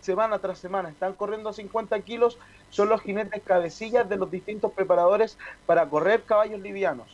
semana 0.00 0.38
tras 0.40 0.58
semana 0.58 0.90
están 0.90 1.14
corriendo 1.14 1.48
a 1.48 1.52
50 1.52 2.00
kilos, 2.00 2.38
son 2.70 2.88
los 2.88 3.00
jinetes 3.02 3.42
cabecillas 3.44 4.08
de 4.08 4.16
los 4.16 4.30
distintos 4.30 4.72
preparadores 4.72 5.38
para 5.64 5.88
correr 5.88 6.22
caballos 6.24 6.60
livianos. 6.60 7.06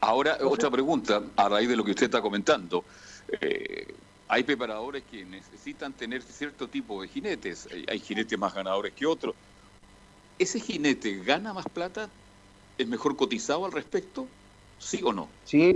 Ahora, 0.00 0.36
otra 0.42 0.70
pregunta, 0.70 1.22
a 1.36 1.48
raíz 1.48 1.68
de 1.68 1.76
lo 1.76 1.84
que 1.84 1.92
usted 1.92 2.04
está 2.04 2.20
comentando. 2.20 2.84
Eh, 3.40 3.94
hay 4.28 4.44
preparadores 4.44 5.04
que 5.04 5.24
necesitan 5.24 5.96
tener 5.96 6.22
cierto 6.22 6.68
tipo 6.70 7.02
de 7.02 7.08
jinetes. 7.08 7.68
Hay, 7.72 7.84
hay 7.88 8.00
jinetes 8.00 8.38
más 8.38 8.54
ganadores 8.54 8.94
que 8.94 9.06
otros. 9.06 9.36
¿Ese 10.38 10.60
jinete 10.60 11.22
gana 11.24 11.52
más 11.54 11.66
plata? 11.68 12.14
¿Es 12.78 12.88
mejor 12.88 13.16
cotizado 13.16 13.64
al 13.66 13.72
respecto? 13.72 14.36
¿Sí 14.78 15.00
o 15.04 15.12
no? 15.12 15.40
Sí, 15.42 15.72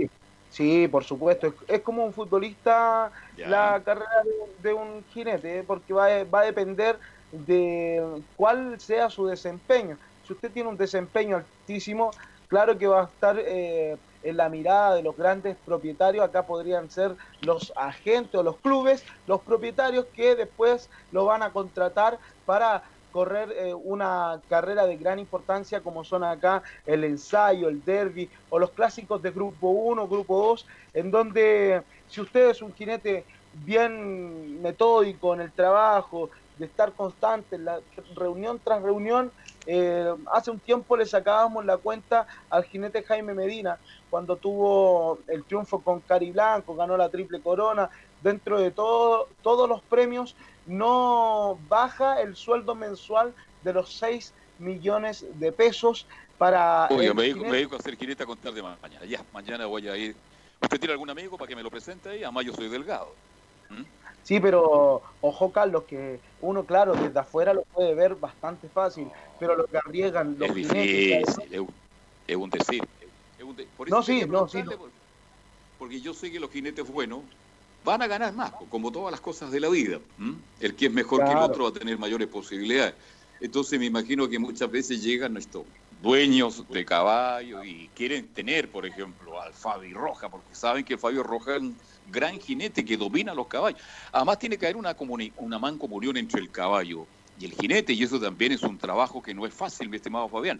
sí, 0.47 0.87
por 0.87 1.03
supuesto. 1.03 1.47
Es, 1.47 1.53
es 1.67 1.81
como 1.83 2.03
un 2.05 2.13
futbolista 2.13 3.11
Ya. 3.37 3.47
la 3.49 3.81
carrera 3.83 4.09
de, 4.57 4.69
de 4.69 4.73
un 4.73 5.05
jinete, 5.05 5.59
¿eh? 5.59 5.63
porque 5.63 5.93
va, 5.93 6.05
a- 6.07 6.23
va 6.25 6.41
a 6.41 6.45
depender 6.45 6.99
de 7.31 8.01
cuál 8.35 8.79
sea 8.79 9.09
su 9.09 9.25
desempeño. 9.27 9.97
Si 10.21 10.33
usted 10.33 10.51
tiene 10.51 10.69
un 10.69 10.77
desempeño 10.77 11.37
altísimo, 11.37 12.11
claro 12.47 12.77
que 12.77 12.87
va 12.87 13.01
a 13.01 13.05
estar 13.05 13.39
eh, 13.39 13.97
en 14.23 14.37
la 14.37 14.49
mirada 14.49 14.95
de 14.95 15.03
los 15.03 15.15
grandes 15.15 15.57
propietarios. 15.65 16.23
Acá 16.23 16.45
podrían 16.45 16.89
ser 16.89 17.15
los 17.41 17.73
agentes 17.75 18.35
o 18.35 18.43
los 18.43 18.57
clubes, 18.57 19.03
los 19.27 19.41
propietarios 19.41 20.05
que 20.13 20.35
después 20.35 20.89
lo 21.11 21.25
van 21.25 21.43
a 21.43 21.51
contratar 21.51 22.19
para 22.45 22.83
correr 23.11 23.51
eh, 23.51 23.73
una 23.73 24.41
carrera 24.49 24.85
de 24.85 24.97
gran 24.97 25.19
importancia 25.19 25.81
como 25.81 26.03
son 26.03 26.23
acá 26.23 26.63
el 26.85 27.03
ensayo, 27.03 27.67
el 27.67 27.83
derby 27.83 28.29
o 28.49 28.57
los 28.57 28.71
clásicos 28.71 29.21
de 29.21 29.31
grupo 29.31 29.69
1, 29.69 30.07
grupo 30.07 30.47
2, 30.47 30.65
en 30.93 31.11
donde 31.11 31.83
si 32.07 32.21
usted 32.21 32.49
es 32.49 32.61
un 32.61 32.73
jinete 32.73 33.25
bien 33.65 34.61
metódico 34.61 35.33
en 35.33 35.41
el 35.41 35.51
trabajo, 35.51 36.29
de 36.61 36.67
estar 36.67 36.93
constante 36.93 37.57
la 37.57 37.79
reunión 38.15 38.61
tras 38.63 38.83
reunión, 38.83 39.31
eh, 39.65 40.13
hace 40.31 40.51
un 40.51 40.59
tiempo 40.59 40.95
le 40.95 41.07
sacábamos 41.07 41.65
la 41.65 41.77
cuenta 41.77 42.27
al 42.51 42.63
jinete 42.65 43.01
Jaime 43.01 43.33
Medina 43.33 43.79
cuando 44.11 44.35
tuvo 44.35 45.17
el 45.27 45.43
triunfo 45.43 45.81
con 45.81 46.01
Cari 46.01 46.31
Blanco, 46.31 46.75
ganó 46.75 46.95
la 46.97 47.09
triple 47.09 47.41
corona, 47.41 47.89
dentro 48.21 48.59
de 48.59 48.69
todo, 48.69 49.27
todos 49.41 49.67
los 49.67 49.81
premios 49.81 50.35
no 50.67 51.57
baja 51.67 52.21
el 52.21 52.35
sueldo 52.35 52.75
mensual 52.75 53.33
de 53.63 53.73
los 53.73 53.93
6 53.95 54.31
millones 54.59 55.25
de 55.39 55.51
pesos 55.51 56.05
para 56.37 56.87
Oiga, 56.91 57.15
me 57.15 57.23
dedico, 57.23 57.37
jinete. 57.39 57.51
me 57.51 57.57
dedico 57.57 57.75
a 57.75 57.79
hacer 57.79 57.97
jinete 57.97 58.21
a 58.21 58.25
contar 58.27 58.53
de 58.53 58.61
mañana. 58.61 59.05
Ya, 59.05 59.23
mañana 59.33 59.65
voy 59.65 59.87
a 59.87 59.97
ir. 59.97 60.15
¿Usted 60.61 60.79
tiene 60.79 60.93
algún 60.93 61.09
amigo 61.09 61.39
para 61.39 61.47
que 61.47 61.55
me 61.55 61.63
lo 61.63 61.71
presente 61.71 62.09
ahí? 62.09 62.23
Además, 62.23 62.45
yo 62.45 62.53
soy 62.53 62.69
delgado. 62.69 63.15
Sí, 64.23 64.39
pero 64.39 65.01
ojo 65.19 65.51
Carlos, 65.51 65.85
que 65.87 66.21
uno 66.39 66.65
claro 66.65 66.93
desde 66.93 67.19
afuera 67.19 67.53
lo 67.53 67.63
puede 67.63 67.95
ver 67.95 68.15
bastante 68.15 68.69
fácil, 68.69 69.11
pero 69.39 69.55
lo 69.55 69.65
que 69.65 69.77
arriesgan 69.77 70.37
los 70.37 70.49
Es 70.49 70.55
difícil, 70.55 71.53
es 71.53 71.59
un, 71.59 71.75
es 72.27 72.35
un 72.35 72.49
decir. 72.49 72.83
es 73.37 73.43
un 73.43 73.55
de- 73.55 73.67
por 73.67 73.89
No, 73.89 73.99
eso 73.99 74.05
sí, 74.05 74.19
no, 74.27 74.47
sí, 74.47 74.63
preguntarle, 74.63 74.77
por- 74.77 74.93
Porque 75.77 75.99
yo 75.99 76.13
sé 76.13 76.31
que 76.31 76.39
los 76.39 76.51
jinetes 76.51 76.87
buenos 76.87 77.23
van 77.83 78.03
a 78.03 78.07
ganar 78.07 78.33
más, 78.33 78.53
como 78.69 78.91
todas 78.91 79.11
las 79.11 79.21
cosas 79.21 79.51
de 79.51 79.59
la 79.59 79.69
vida. 79.69 79.99
El 80.59 80.75
que 80.75 80.85
es 80.85 80.93
mejor 80.93 81.25
que 81.25 81.31
el 81.31 81.39
otro 81.39 81.63
va 81.63 81.69
a 81.71 81.73
tener 81.73 81.97
mayores 81.97 82.27
posibilidades. 82.27 82.95
Entonces 83.39 83.79
me 83.79 83.87
imagino 83.87 84.29
que 84.29 84.37
muchas 84.37 84.69
veces 84.69 85.01
llegan 85.01 85.35
estos 85.35 85.65
dueños 85.89 86.67
de 86.69 86.85
caballo 86.85 87.63
y 87.63 87.89
quieren 87.95 88.31
tener, 88.35 88.71
por 88.71 88.85
ejemplo, 88.85 89.41
al 89.41 89.55
Fabio 89.55 89.97
Roja, 89.97 90.29
porque 90.29 90.53
saben 90.53 90.85
que 90.85 90.99
Fabio 90.99 91.23
Roja 91.23 91.55
es 91.55 91.61
un 91.63 91.81
gran 92.09 92.39
jinete 92.39 92.85
que 92.85 92.97
domina 92.97 93.33
los 93.33 93.47
caballos. 93.47 93.81
Además 94.11 94.39
tiene 94.39 94.57
que 94.57 94.65
haber 94.65 94.77
una, 94.77 94.95
una 95.37 95.59
mancomunión 95.59 96.17
entre 96.17 96.39
el 96.39 96.51
caballo 96.51 97.05
y 97.39 97.45
el 97.45 97.53
jinete, 97.53 97.93
y 97.93 98.03
eso 98.03 98.19
también 98.19 98.51
es 98.51 98.63
un 98.63 98.77
trabajo 98.77 99.21
que 99.21 99.33
no 99.33 99.45
es 99.45 99.53
fácil, 99.53 99.89
mi 99.89 99.97
estimado 99.97 100.27
Fabián. 100.27 100.59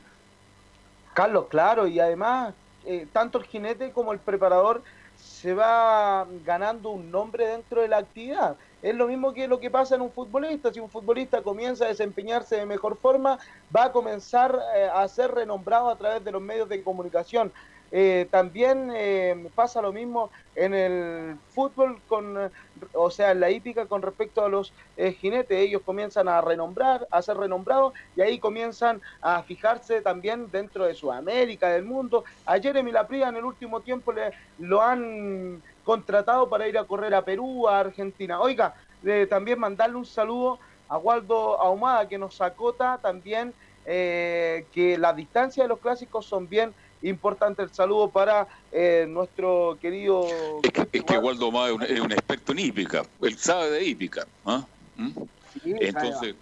Carlos, 1.14 1.48
claro, 1.50 1.88
y 1.88 2.00
además 2.00 2.54
eh, 2.86 3.08
tanto 3.12 3.38
el 3.38 3.46
jinete 3.46 3.92
como 3.92 4.14
el 4.14 4.20
preparador 4.20 4.82
se 5.18 5.54
va 5.54 6.26
ganando 6.44 6.90
un 6.90 7.12
nombre 7.12 7.48
dentro 7.48 7.82
de 7.82 7.88
la 7.88 7.98
actividad. 7.98 8.56
Es 8.82 8.96
lo 8.96 9.08
mismo 9.08 9.34
que 9.34 9.48
lo 9.48 9.60
que 9.60 9.70
pasa 9.70 9.96
en 9.96 10.02
un 10.02 10.12
futbolista. 10.12 10.74
Si 10.74 10.80
un 10.80 10.90
futbolista 10.90 11.44
comienza 11.44 11.86
a 11.86 11.90
desempeñarse 11.90 12.56
de 12.56 12.66
mejor 12.66 12.98
forma, 12.98 13.38
va 13.76 13.86
a 13.86 13.92
comenzar 13.92 14.60
eh, 14.76 14.90
a 14.92 15.08
ser 15.08 15.32
renombrado 15.32 15.90
a 15.90 15.98
través 15.98 16.24
de 16.24 16.32
los 16.32 16.42
medios 16.42 16.68
de 16.70 16.82
comunicación. 16.84 17.52
Eh, 17.92 18.28
también 18.32 18.92
eh, 18.96 19.50
pasa 19.54 19.82
lo 19.82 19.92
mismo 19.92 20.30
en 20.56 20.74
el 20.74 21.38
fútbol, 21.50 22.00
con, 22.08 22.52
o 22.94 23.10
sea, 23.10 23.32
en 23.32 23.40
la 23.42 23.50
hípica 23.50 23.86
con 23.86 24.02
respecto 24.02 24.44
a 24.44 24.50
los 24.50 24.74
eh, 24.98 25.12
jinetes. 25.12 25.58
Ellos 25.58 25.82
comienzan 25.86 26.28
a 26.28 26.42
renombrar, 26.42 27.08
a 27.12 27.22
ser 27.22 27.38
renombrados 27.38 27.94
y 28.16 28.22
ahí 28.22 28.40
comienzan 28.40 29.02
a 29.22 29.44
fijarse 29.44 30.02
también 30.02 30.50
dentro 30.52 30.86
de 30.86 30.94
Sudamérica, 30.94 31.70
del 31.70 31.84
mundo. 31.84 32.24
A 32.46 32.60
Jeremy 32.60 32.92
Lapria 32.92 33.30
en 33.30 33.36
el 33.36 33.46
último 33.46 33.82
tiempo 33.82 34.12
le, 34.14 34.32
lo 34.60 34.82
han 34.82 35.62
contratado 35.84 36.48
para 36.50 36.68
ir 36.68 36.78
a 36.78 36.86
correr 36.86 37.14
a 37.14 37.24
Perú, 37.24 37.68
a 37.68 37.80
Argentina. 37.80 38.40
Oiga, 38.40 38.76
eh, 39.04 39.28
también 39.30 39.60
mandarle 39.60 39.98
un 39.98 40.06
saludo 40.06 40.60
a 40.88 40.98
Waldo 40.98 41.60
Ahumada 41.60 42.08
que 42.08 42.18
nos 42.18 42.40
acota 42.42 43.00
también 43.02 43.54
eh, 43.86 44.66
que 44.74 44.98
las 44.98 45.16
distancias 45.16 45.64
de 45.64 45.70
los 45.70 45.80
clásicos 45.80 46.26
son 46.26 46.48
bien 46.48 46.74
importantes. 47.02 47.70
El 47.70 47.74
saludo 47.74 48.12
para 48.12 48.48
eh, 48.72 49.06
nuestro 49.08 49.78
querido... 49.82 50.62
Es 50.92 51.04
que 51.04 51.18
Waldo 51.18 51.52
Má 51.52 51.68
es 51.68 51.74
un, 51.74 51.84
es 51.84 52.00
un 52.00 52.12
experto 52.12 52.52
en 52.52 52.60
hípica, 52.60 53.04
él 53.22 53.38
sabe 53.38 53.72
de 53.72 53.84
hípica. 53.86 54.28
¿ah? 54.46 54.66
¿Mm? 54.96 55.08
Sí, 55.54 55.60
sabe 55.60 55.88
Entonces, 55.88 56.36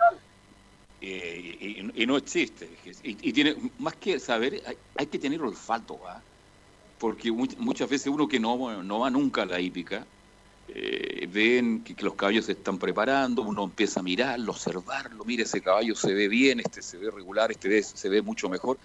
eh, 1.01 1.57
y, 1.61 2.03
y 2.03 2.05
no 2.05 2.17
existe. 2.17 2.69
Y, 3.03 3.29
y 3.29 3.33
tiene, 3.33 3.55
más 3.77 3.95
que 3.95 4.19
saber, 4.19 4.61
hay, 4.65 4.77
hay 4.95 5.05
que 5.05 5.19
tener 5.19 5.41
olfato, 5.41 6.07
¿ah? 6.07 6.21
porque 6.97 7.31
much- 7.31 7.57
muchas 7.57 7.89
veces 7.89 8.07
uno 8.07 8.27
que 8.27 8.39
no, 8.39 8.83
no 8.83 8.99
va 8.99 9.09
nunca 9.09 9.43
a 9.43 9.45
la 9.45 9.59
hípica, 9.59 10.05
eh, 10.67 11.27
ven 11.31 11.83
que, 11.83 11.95
que 11.95 12.03
los 12.03 12.15
caballos 12.15 12.45
se 12.45 12.51
están 12.51 12.77
preparando, 12.77 13.41
uno 13.41 13.63
empieza 13.63 14.01
a 14.01 14.03
mirarlo, 14.03 14.51
observarlo, 14.51 15.23
mire 15.25 15.43
ese 15.43 15.61
caballo 15.61 15.95
se 15.95 16.13
ve 16.13 16.27
bien, 16.27 16.59
este 16.59 16.81
se 16.81 16.97
ve 16.97 17.09
regular, 17.09 17.51
este 17.51 17.81
se 17.81 18.09
ve 18.09 18.21
mucho 18.21 18.49
mejor. 18.49 18.77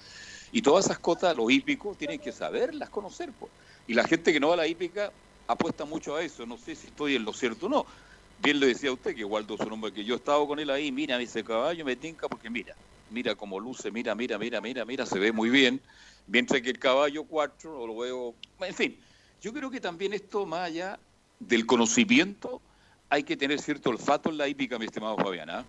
Y 0.54 0.62
todas 0.62 0.84
esas 0.84 1.00
cosas, 1.00 1.36
los 1.36 1.50
hípicos 1.50 1.98
tienen 1.98 2.20
que 2.20 2.30
saberlas, 2.30 2.88
conocer. 2.88 3.28
pues. 3.36 3.50
Y 3.88 3.94
la 3.94 4.06
gente 4.06 4.32
que 4.32 4.38
no 4.38 4.48
va 4.48 4.54
a 4.54 4.58
la 4.58 4.68
hípica 4.68 5.12
apuesta 5.48 5.84
mucho 5.84 6.14
a 6.14 6.22
eso, 6.22 6.46
no 6.46 6.56
sé 6.56 6.76
si 6.76 6.86
estoy 6.86 7.16
en 7.16 7.24
lo 7.24 7.32
cierto 7.32 7.66
o 7.66 7.68
no. 7.68 7.84
Bien 8.40 8.60
le 8.60 8.68
decía 8.68 8.90
a 8.90 8.92
usted 8.92 9.16
que 9.16 9.24
Waldo 9.24 9.56
es 9.56 9.60
un 9.62 9.72
hombre 9.72 9.92
que 9.92 10.04
yo 10.04 10.14
he 10.14 10.16
estado 10.16 10.46
con 10.46 10.60
él 10.60 10.70
ahí, 10.70 10.92
mira 10.92 11.20
ese 11.20 11.42
caballo, 11.42 11.84
me 11.84 11.96
tinca 11.96 12.28
porque 12.28 12.50
mira, 12.50 12.76
mira 13.10 13.34
cómo 13.34 13.58
luce, 13.58 13.90
mira, 13.90 14.14
mira, 14.14 14.38
mira, 14.38 14.60
mira, 14.60 14.84
mira, 14.84 15.04
se 15.04 15.18
ve 15.18 15.32
muy 15.32 15.50
bien. 15.50 15.82
Mientras 16.28 16.62
que 16.62 16.70
el 16.70 16.78
caballo 16.78 17.24
4, 17.24 17.80
o 17.80 17.86
lo 17.88 17.96
veo, 17.96 18.34
en 18.60 18.74
fin, 18.74 19.00
yo 19.40 19.52
creo 19.52 19.72
que 19.72 19.80
también 19.80 20.12
esto, 20.12 20.46
más 20.46 20.68
allá 20.68 21.00
del 21.40 21.66
conocimiento, 21.66 22.62
hay 23.10 23.24
que 23.24 23.36
tener 23.36 23.60
cierto 23.60 23.90
olfato 23.90 24.30
en 24.30 24.38
la 24.38 24.46
hípica, 24.46 24.78
mi 24.78 24.84
estimado 24.84 25.16
Fabián. 25.16 25.50
¿ah? 25.50 25.64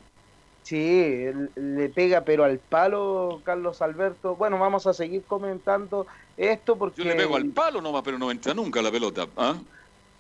Sí, 0.66 1.28
le 1.56 1.90
pega 1.90 2.22
pero 2.22 2.44
al 2.44 2.58
palo 2.58 3.40
Carlos 3.44 3.82
Alberto. 3.82 4.36
Bueno, 4.36 4.58
vamos 4.58 4.88
a 4.88 4.94
seguir 4.94 5.24
comentando 5.24 6.08
esto 6.36 6.76
porque... 6.76 7.04
Yo 7.04 7.10
le 7.10 7.16
pego 7.16 7.36
al 7.36 7.46
palo 7.46 7.82
nomás, 7.82 8.02
pero 8.04 8.18
no 8.18 8.32
entra 8.32 8.54
nunca 8.54 8.82
la 8.82 8.92
pelota. 8.92 9.28
¿ah? 9.38 9.56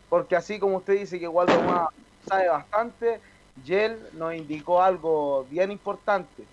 porque 0.09 0.35
así 0.35 0.59
como 0.59 0.77
usted 0.77 0.99
dice 0.99 1.19
que 1.19 1.27
Waldo 1.27 1.53
Ahumada 1.53 1.89
sabe 2.27 2.47
bastante, 2.47 3.19
Yel 3.65 3.97
nos 4.13 4.33
indicó 4.35 4.81
algo 4.81 5.45
bien 5.49 5.71
importante, 5.71 6.43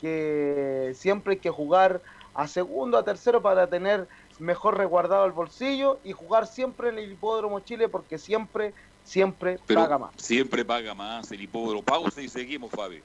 que 0.00 0.92
siempre 0.94 1.32
hay 1.34 1.38
que 1.40 1.50
jugar 1.50 2.00
a 2.34 2.46
segundo, 2.46 2.98
a 2.98 3.04
tercero 3.04 3.42
para 3.42 3.66
tener 3.66 4.06
mejor 4.38 4.76
resguardado 4.76 5.24
el 5.24 5.32
bolsillo 5.32 5.98
y 6.04 6.12
jugar 6.12 6.46
siempre 6.46 6.90
en 6.90 6.98
el 6.98 7.10
hipódromo 7.12 7.60
Chile 7.60 7.88
porque 7.88 8.18
siempre, 8.18 8.72
siempre 9.04 9.58
Pero 9.66 9.80
paga 9.80 9.98
más. 9.98 10.10
siempre 10.16 10.64
paga 10.64 10.94
más 10.94 11.30
el 11.32 11.40
hipódromo. 11.42 11.82
Pausa 11.82 12.20
y 12.20 12.28
seguimos, 12.28 12.70
Fabi. 12.70 13.02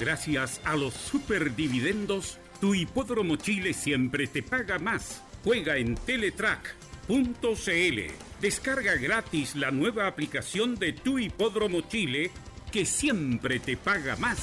Gracias 0.00 0.62
a 0.64 0.76
los 0.76 0.94
superdividendos, 0.94 2.38
tu 2.58 2.74
hipódromo 2.74 3.36
Chile 3.36 3.74
siempre 3.74 4.26
te 4.26 4.42
paga 4.42 4.78
más. 4.78 5.22
Juega 5.44 5.76
en 5.76 5.94
Teletrack.cl. 5.94 8.00
Descarga 8.40 8.94
gratis 8.94 9.56
la 9.56 9.70
nueva 9.70 10.06
aplicación 10.06 10.76
de 10.76 10.94
tu 10.94 11.18
hipódromo 11.18 11.82
Chile 11.82 12.30
que 12.72 12.86
siempre 12.86 13.60
te 13.60 13.76
paga 13.76 14.16
más. 14.16 14.38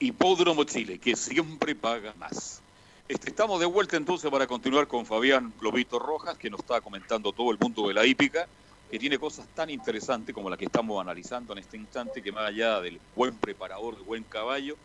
Hipódromo 0.00 0.64
Chile, 0.64 0.98
que 0.98 1.14
siempre 1.14 1.76
paga 1.76 2.14
más. 2.18 2.62
Este, 3.06 3.30
estamos 3.30 3.60
de 3.60 3.66
vuelta 3.66 3.96
entonces 3.96 4.28
para 4.28 4.48
continuar 4.48 4.88
con 4.88 5.06
Fabián 5.06 5.52
Globito 5.60 6.00
Rojas, 6.00 6.36
que 6.36 6.50
nos 6.50 6.60
está 6.60 6.80
comentando 6.80 7.32
todo 7.32 7.52
el 7.52 7.58
punto 7.58 7.86
de 7.86 7.94
la 7.94 8.04
hípica, 8.04 8.48
que 8.90 8.98
tiene 8.98 9.18
cosas 9.18 9.46
tan 9.54 9.70
interesantes 9.70 10.34
como 10.34 10.48
la 10.48 10.56
que 10.56 10.64
estamos 10.64 11.00
analizando 11.00 11.52
en 11.52 11.58
este 11.60 11.76
instante, 11.76 12.22
que 12.22 12.32
más 12.32 12.48
allá 12.48 12.80
del 12.80 12.98
buen 13.14 13.34
preparador, 13.36 13.96
del 13.96 14.04
buen 14.04 14.24
caballo, 14.24 14.76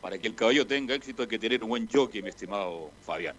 para 0.00 0.18
que 0.18 0.28
el 0.28 0.34
caballo 0.34 0.66
tenga 0.66 0.94
éxito 0.94 1.22
hay 1.22 1.28
que 1.28 1.38
tener 1.38 1.62
un 1.62 1.70
buen 1.70 1.88
jockey, 1.88 2.22
mi 2.22 2.28
estimado 2.28 2.90
Fabián. 3.02 3.36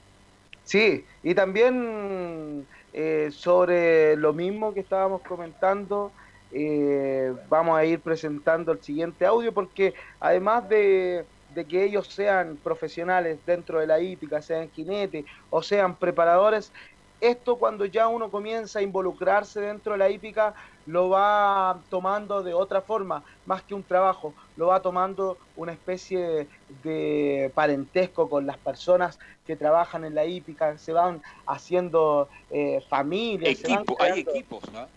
Sí, 0.63 1.05
y 1.23 1.33
también 1.33 2.67
eh, 2.93 3.29
sobre 3.31 4.17
lo 4.17 4.33
mismo 4.33 4.73
que 4.73 4.81
estábamos 4.81 5.21
comentando, 5.21 6.11
eh, 6.51 7.33
vamos 7.49 7.77
a 7.77 7.85
ir 7.85 7.99
presentando 8.01 8.71
el 8.71 8.81
siguiente 8.81 9.25
audio 9.25 9.53
porque 9.53 9.93
además 10.19 10.67
de, 10.67 11.25
que 11.69 11.83
ellos 11.83 12.07
sean 12.07 12.57
profesionales 12.57 13.39
dentro 13.45 13.79
de 13.79 13.87
la 13.87 13.99
hípica, 13.99 14.41
sean 14.41 14.69
jinetes 14.71 15.25
o 15.49 15.63
sean 15.63 15.95
preparadores, 15.95 16.71
esto 17.19 17.57
cuando 17.57 17.85
ya 17.85 18.07
uno 18.07 18.29
comienza 18.29 18.79
a 18.79 18.81
involucrarse 18.81 19.61
dentro 19.61 19.93
de 19.93 19.97
la 19.97 20.09
hípica 20.09 20.53
lo 20.85 21.09
va 21.09 21.83
tomando 21.89 22.41
de 22.43 22.53
otra 22.53 22.81
forma, 22.81 23.23
más 23.45 23.61
que 23.63 23.73
un 23.73 23.83
trabajo, 23.83 24.33
lo 24.55 24.67
va 24.67 24.81
tomando 24.81 25.37
una 25.55 25.73
especie 25.73 26.47
de 26.81 27.51
parentesco 27.53 28.29
con 28.29 28.45
las 28.45 28.57
personas 28.57 29.19
que 29.45 29.57
trabajan 29.57 30.05
en 30.05 30.15
la 30.15 30.25
hípica, 30.25 30.77
se 30.77 30.93
van 30.93 31.21
haciendo 31.45 32.29
eh, 32.49 32.81
familias. 32.89 33.57
se 33.57 33.67
van 33.67 33.79
Equipo, 33.79 33.97
hay 34.01 34.19
equipos, 34.21 34.71
¿no? 34.71 34.87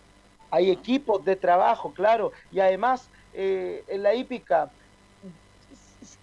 hay 0.51 0.69
equipos 0.69 1.23
de 1.25 1.35
trabajo, 1.37 1.93
claro, 1.93 2.31
y 2.51 2.59
además 2.59 3.09
eh, 3.33 3.83
en 3.87 4.03
la 4.03 4.13
hípica 4.13 4.71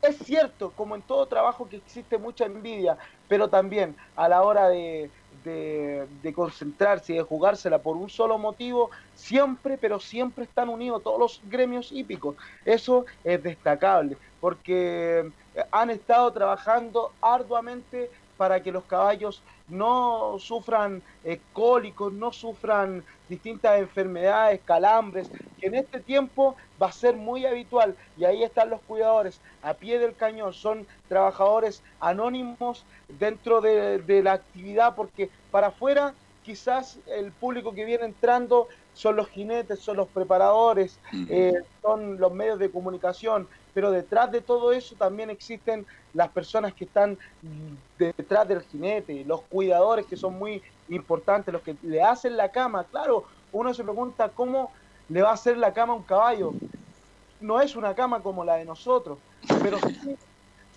es 0.03 0.19
cierto, 0.19 0.73
como 0.73 0.97
en 0.97 1.03
todo 1.03 1.27
trabajo, 1.27 1.69
que 1.69 1.77
existe 1.77 2.19
mucha 2.19 2.45
envidia, 2.47 2.99
pero 3.29 3.49
también 3.49 3.97
a 4.17 4.29
la 4.29 4.43
hora 4.43 4.69
de, 4.69 5.11
de- 5.43 6.07
de 6.23 6.33
concentrarse 6.33 7.13
y 7.13 7.17
de 7.17 7.23
jugársela 7.23 7.83
por 7.83 7.97
un 7.97 8.09
solo 8.09 8.39
motivo, 8.39 8.91
siempre, 9.15 9.79
pero 9.79 10.01
siempre 10.01 10.45
están 10.45 10.69
unidos 10.69 11.03
todos 11.03 11.19
los 11.19 11.41
gremios 11.45 11.93
hípicos. 11.93 12.37
Eso 12.65 13.05
es 13.25 13.43
destacable, 13.43 14.17
porque 14.41 15.33
han 15.73 15.91
estado 15.91 16.33
trabajando 16.33 17.11
arduamente 17.21 18.11
para 18.39 18.63
que 18.63 18.73
los 18.73 18.85
caballos 18.85 19.43
no 19.69 20.37
sufran 20.39 21.03
eh, 21.25 21.41
cólicos, 21.53 22.13
no 22.13 22.33
sufran 22.33 23.05
distintas 23.29 23.79
enfermedades, 23.81 24.61
calambres, 24.65 25.31
que 25.61 25.67
en 25.67 25.75
este 25.75 26.01
tiempo 26.01 26.57
va 26.81 26.87
a 26.87 26.93
ser 26.93 27.17
muy 27.17 27.45
habitual. 27.45 27.95
Y 28.17 28.25
ahí 28.25 28.43
están 28.43 28.71
los 28.71 28.81
cuidadores, 28.81 29.41
a 29.63 29.75
pie 29.75 29.99
del 29.99 30.15
cañón, 30.15 30.55
son 30.55 30.87
trabajadores 31.09 31.83
anónimos 32.01 32.87
dentro 33.09 33.61
de, 33.61 33.99
de 33.99 34.23
la 34.23 34.35
actividad, 34.35 34.95
porque 34.95 35.29
para 35.51 35.67
afuera 35.67 36.15
quizás 36.49 36.99
el 37.09 37.31
público 37.31 37.75
que 37.75 37.85
viene 37.85 38.07
entrando 38.07 38.69
son 38.95 39.17
los 39.17 39.29
jinetes, 39.29 39.81
son 39.81 39.99
los 39.99 40.09
preparadores, 40.09 40.99
eh, 41.29 41.53
son 41.83 42.19
los 42.19 42.33
medios 42.33 42.59
de 42.59 42.71
comunicación, 42.71 43.47
pero 43.75 43.91
detrás 43.91 44.33
de 44.33 44.41
todo 44.41 44.73
eso 44.73 44.95
también 44.95 45.29
existen 45.29 45.85
las 46.15 46.31
personas 46.31 46.73
que 46.73 46.85
están 46.85 47.19
detrás 47.99 48.49
del 48.49 48.63
jinete, 48.63 49.27
los 49.27 49.43
cuidadores 49.43 50.07
que 50.07 50.17
son 50.17 50.39
muy 50.39 50.63
importantes, 50.89 51.53
los 51.53 51.61
que 51.61 51.77
le 51.83 52.03
hacen 52.03 52.35
la 52.39 52.49
cama. 52.51 52.85
Claro, 52.85 53.25
uno 53.53 53.75
se 53.75 53.85
pregunta 53.85 54.31
cómo 54.31 54.73
le 55.11 55.21
va 55.21 55.29
a 55.29 55.35
hacer 55.35 55.59
la 55.59 55.75
cama 55.75 55.93
a 55.93 55.97
un 55.97 56.03
caballo. 56.03 56.55
No 57.43 57.61
es 57.61 57.77
una 57.77 57.95
cama 57.95 58.21
como 58.21 58.43
la 58.43 58.57
de 58.57 58.65
nosotros, 58.65 59.19
pero 59.63 59.79
sí, 59.81 60.17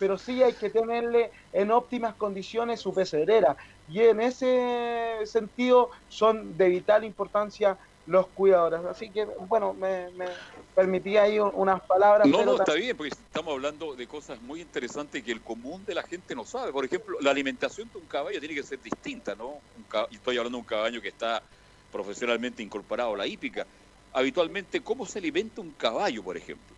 pero 0.01 0.17
sí 0.17 0.41
hay 0.41 0.57
que 0.57 0.71
tenerle 0.71 1.31
en 1.51 1.69
óptimas 1.69 2.15
condiciones 2.15 2.81
su 2.81 2.91
pesebrera. 2.91 3.55
Y 3.85 4.01
en 4.01 4.19
ese 4.19 5.19
sentido 5.25 5.91
son 6.07 6.57
de 6.57 6.69
vital 6.69 7.03
importancia 7.03 7.77
los 8.05 8.31
cuidadores. 8.33 8.81
Así 8.89 9.11
que, 9.11 9.27
bueno, 9.47 9.75
me, 9.75 10.09
me 10.11 10.37
permití 10.73 11.17
ahí 11.17 11.37
un- 11.39 11.51
unas 11.53 11.81
palabras. 11.87 12.29
No, 12.29 12.37
pero 12.37 12.45
no, 12.45 12.55
está 12.55 12.75
bien, 12.75 12.95
porque 12.95 13.09
estamos 13.09 13.51
hablando 13.53 13.95
de 13.95 14.07
cosas 14.07 14.39
muy 14.41 14.61
interesantes 14.61 15.23
que 15.23 15.31
el 15.31 15.43
común 15.43 15.85
de 15.85 15.95
la 15.95 16.03
gente 16.03 16.35
no 16.35 16.45
sabe. 16.45 16.71
Por 16.71 16.85
ejemplo, 16.85 17.17
la 17.19 17.31
alimentación 17.31 17.89
de 17.89 17.97
un 17.99 18.07
caballo 18.07 18.39
tiene 18.39 18.55
que 18.55 18.63
ser 18.63 18.79
distinta, 18.79 19.35
¿no? 19.35 19.63
Un 19.73 19.87
estoy 20.11 20.37
hablando 20.37 20.57
de 20.57 20.61
un 20.61 20.65
caballo 20.65 21.01
que 21.01 21.07
está 21.09 21.43
profesionalmente 21.89 22.61
incorporado 22.63 23.13
a 23.15 23.17
la 23.17 23.27
hípica. 23.27 23.67
Habitualmente, 24.11 24.83
¿cómo 24.83 25.05
se 25.05 25.19
alimenta 25.19 25.61
un 25.61 25.73
caballo, 25.73 26.23
por 26.23 26.37
ejemplo? 26.37 26.77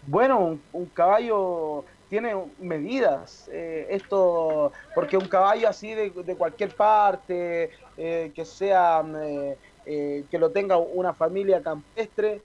Bueno, 0.00 0.40
un, 0.40 0.68
un 0.72 0.90
caballo 0.90 1.84
tiene 2.12 2.34
medidas. 2.58 3.48
eh, 3.50 3.86
esto, 3.88 4.70
porque 4.94 5.16
un 5.16 5.28
caballo 5.28 5.66
así 5.66 5.94
de, 5.94 6.10
de 6.10 6.36
cualquier 6.36 6.76
parte, 6.76 7.70
eh, 7.96 8.30
que 8.34 8.44
sea, 8.44 9.02
eh, 9.16 9.56
eh, 9.86 10.22
que 10.30 10.38
lo 10.38 10.50
tenga 10.50 10.76
una 10.76 11.14
familia 11.14 11.62
campestre, 11.62 12.42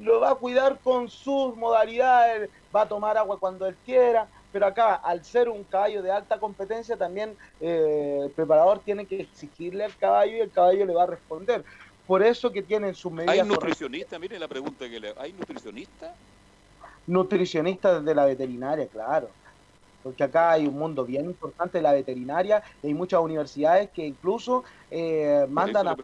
lo 0.00 0.20
va 0.20 0.32
a 0.32 0.34
cuidar 0.34 0.78
con 0.80 1.08
sus 1.08 1.56
modalidades, 1.56 2.50
va 2.76 2.82
a 2.82 2.88
tomar 2.88 3.16
agua 3.16 3.38
cuando 3.38 3.66
él 3.66 3.74
quiera. 3.86 4.28
Pero 4.52 4.66
acá, 4.66 4.96
al 4.96 5.24
ser 5.24 5.48
un 5.48 5.64
caballo 5.64 6.02
de 6.02 6.10
alta 6.10 6.38
competencia, 6.38 6.94
también 6.94 7.34
eh, 7.58 8.18
el 8.24 8.30
preparador 8.32 8.80
tiene 8.80 9.06
que 9.06 9.22
exigirle 9.22 9.84
al 9.84 9.96
caballo 9.96 10.36
y 10.36 10.40
el 10.40 10.50
caballo 10.50 10.84
le 10.84 10.92
va 10.92 11.04
a 11.04 11.06
responder. 11.06 11.64
Por 12.06 12.22
eso 12.22 12.52
que 12.52 12.62
tienen 12.62 12.94
sus 12.94 13.10
medidas. 13.10 13.34
¿Hay 13.34 13.48
nutricionista? 13.48 14.18
Mire 14.18 14.38
la 14.38 14.48
pregunta 14.48 14.86
que 14.90 15.00
le... 15.00 15.14
¿Hay 15.16 15.32
nutricionista? 15.32 16.14
Nutricionistas 17.10 18.04
de 18.04 18.14
la 18.14 18.24
veterinaria, 18.24 18.86
claro. 18.86 19.28
Porque 20.02 20.24
acá 20.24 20.52
hay 20.52 20.66
un 20.66 20.78
mundo 20.78 21.04
bien 21.04 21.26
importante 21.26 21.78
de 21.78 21.82
la 21.82 21.92
veterinaria 21.92 22.62
y 22.82 22.86
hay 22.86 22.94
muchas 22.94 23.20
universidades 23.20 23.90
que 23.90 24.06
incluso 24.06 24.64
eh, 24.90 25.44
mandan, 25.50 25.88
a 25.88 25.96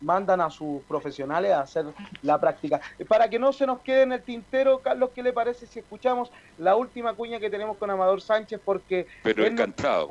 mandan 0.00 0.40
a 0.40 0.50
sus 0.50 0.82
profesionales 0.82 1.52
a 1.52 1.60
hacer 1.60 1.86
la 2.22 2.38
práctica. 2.38 2.80
Eh, 2.98 3.04
Para 3.04 3.30
que 3.30 3.38
no 3.38 3.52
se 3.52 3.66
nos 3.66 3.80
quede 3.80 4.02
en 4.02 4.12
el 4.12 4.22
tintero, 4.22 4.80
Carlos, 4.80 5.10
¿qué 5.14 5.22
le 5.22 5.32
parece 5.32 5.66
si 5.66 5.78
escuchamos 5.78 6.30
la 6.58 6.76
última 6.76 7.14
cuña 7.14 7.40
que 7.40 7.48
tenemos 7.48 7.76
con 7.78 7.90
Amador 7.90 8.20
Sánchez? 8.20 8.60
Porque 8.62 9.06
Pero 9.22 9.46
encantado. 9.46 10.10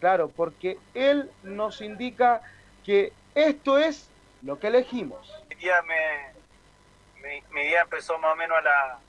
Claro, 0.00 0.30
porque 0.34 0.78
él 0.94 1.28
nos 1.42 1.80
indica 1.80 2.40
que 2.84 3.12
esto 3.34 3.78
es 3.78 4.08
lo 4.42 4.58
que 4.58 4.68
elegimos. 4.68 5.30
Mi 5.50 5.56
día, 5.56 5.82
me, 5.82 7.28
mi, 7.28 7.42
mi 7.52 7.68
día 7.68 7.82
empezó 7.82 8.16
más 8.18 8.32
o 8.32 8.36
menos 8.36 8.56
a 8.58 8.62
las 8.62 9.07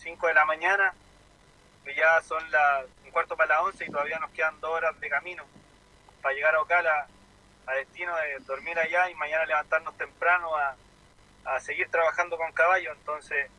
5 0.00 0.26
de 0.26 0.34
la 0.34 0.44
mañana, 0.44 0.94
que 1.84 1.94
ya 1.94 2.20
son 2.22 2.50
las 2.50 2.86
un 3.04 3.10
cuarto 3.10 3.36
para 3.36 3.54
las 3.54 3.64
11 3.64 3.84
y 3.84 3.90
todavía 3.90 4.18
nos 4.18 4.30
quedan 4.30 4.60
dos 4.60 4.70
horas 4.70 4.98
de 5.00 5.08
camino 5.08 5.44
para 6.22 6.34
llegar 6.34 6.54
a 6.54 6.62
Ocala, 6.62 7.06
a 7.66 7.72
destino 7.74 8.14
de 8.16 8.38
dormir 8.40 8.78
allá 8.78 9.10
y 9.10 9.14
mañana 9.14 9.44
levantarnos 9.46 9.96
temprano 9.96 10.54
a, 10.56 10.76
a 11.44 11.60
seguir 11.60 11.88
trabajando 11.90 12.36
con 12.36 12.52
caballos. 12.52 12.96
Entonces, 12.96 13.50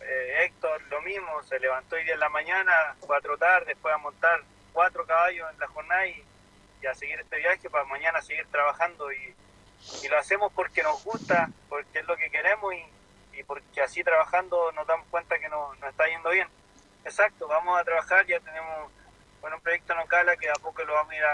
eh, 0.00 0.44
Héctor 0.44 0.82
lo 0.90 1.00
mismo, 1.02 1.42
se 1.42 1.58
levantó 1.58 1.96
hoy 1.96 2.04
día 2.04 2.14
en 2.14 2.20
la 2.20 2.28
mañana, 2.28 2.96
fue 3.06 3.16
a 3.16 3.20
trotar, 3.20 3.64
después 3.64 3.94
a 3.94 3.98
montar 3.98 4.42
cuatro 4.72 5.06
caballos 5.06 5.50
en 5.52 5.58
la 5.58 5.66
jornada 5.68 6.06
y, 6.06 6.24
a 6.88 6.94
seguir 6.94 7.18
este 7.18 7.38
viaje 7.38 7.68
para 7.68 7.84
mañana 7.84 8.22
seguir 8.22 8.46
trabajando 8.46 9.12
y, 9.12 9.34
y 10.02 10.08
lo 10.08 10.16
hacemos 10.16 10.52
porque 10.52 10.82
nos 10.82 11.02
gusta, 11.02 11.50
porque 11.68 11.98
es 11.98 12.06
lo 12.06 12.16
que 12.16 12.30
queremos 12.30 12.72
y 12.72 12.84
porque 13.48 13.80
así 13.80 14.04
trabajando 14.04 14.70
nos 14.72 14.86
damos 14.86 15.06
cuenta 15.08 15.38
que 15.38 15.48
nos, 15.48 15.76
nos 15.78 15.90
está 15.90 16.06
yendo 16.06 16.28
bien. 16.30 16.46
Exacto, 17.04 17.48
vamos 17.48 17.80
a 17.80 17.84
trabajar, 17.84 18.26
ya 18.26 18.38
tenemos 18.40 18.92
bueno, 19.40 19.56
un 19.56 19.62
proyecto 19.62 19.94
en 19.94 20.00
Ocala 20.00 20.36
que 20.36 20.50
a 20.50 20.54
poco 20.54 20.84
lo 20.84 20.92
vamos 20.92 21.12
a 21.12 21.16
ir 21.16 21.24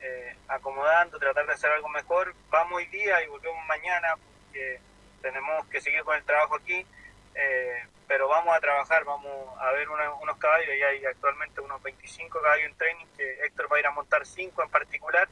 eh, 0.00 0.36
acomodando, 0.48 1.18
tratar 1.18 1.46
de 1.46 1.52
hacer 1.52 1.70
algo 1.70 1.88
mejor. 1.90 2.34
Vamos 2.48 2.72
hoy 2.78 2.86
día 2.86 3.22
y 3.22 3.26
volvemos 3.28 3.64
mañana 3.66 4.16
porque 4.16 4.80
tenemos 5.20 5.66
que 5.66 5.80
seguir 5.82 6.02
con 6.04 6.16
el 6.16 6.24
trabajo 6.24 6.56
aquí, 6.56 6.86
eh, 7.34 7.86
pero 8.08 8.28
vamos 8.28 8.56
a 8.56 8.60
trabajar, 8.60 9.04
vamos 9.04 9.30
a 9.60 9.70
ver 9.72 9.90
una- 9.90 10.14
unos 10.14 10.38
caballos, 10.38 10.74
y 10.74 10.82
hay 10.82 11.04
actualmente 11.04 11.60
unos 11.60 11.82
25 11.82 12.40
caballos 12.40 12.66
en 12.70 12.76
training, 12.78 13.06
que 13.16 13.44
Héctor 13.44 13.70
va 13.70 13.76
a 13.76 13.80
ir 13.80 13.86
a 13.86 13.90
montar 13.90 14.24
5 14.24 14.62
en 14.62 14.70
particular, 14.70 15.28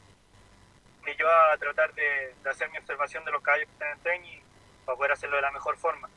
y 1.07 1.15
yo 1.17 1.27
a 1.31 1.57
tratar 1.57 1.95
de, 1.95 2.35
de 2.43 2.51
hacer 2.51 2.69
mi 2.71 2.77
observación 2.79 3.25
de 3.25 3.31
los 3.33 3.43
caballos 3.43 3.67
que 3.69 3.73
están 3.73 3.91
en 3.93 4.03
training 4.03 4.41
para 4.91 4.97
poder 4.97 5.13
hacerlo 5.13 5.37
de 5.37 5.43
la 5.43 5.53
mejor 5.53 5.77
forma. 5.77 6.09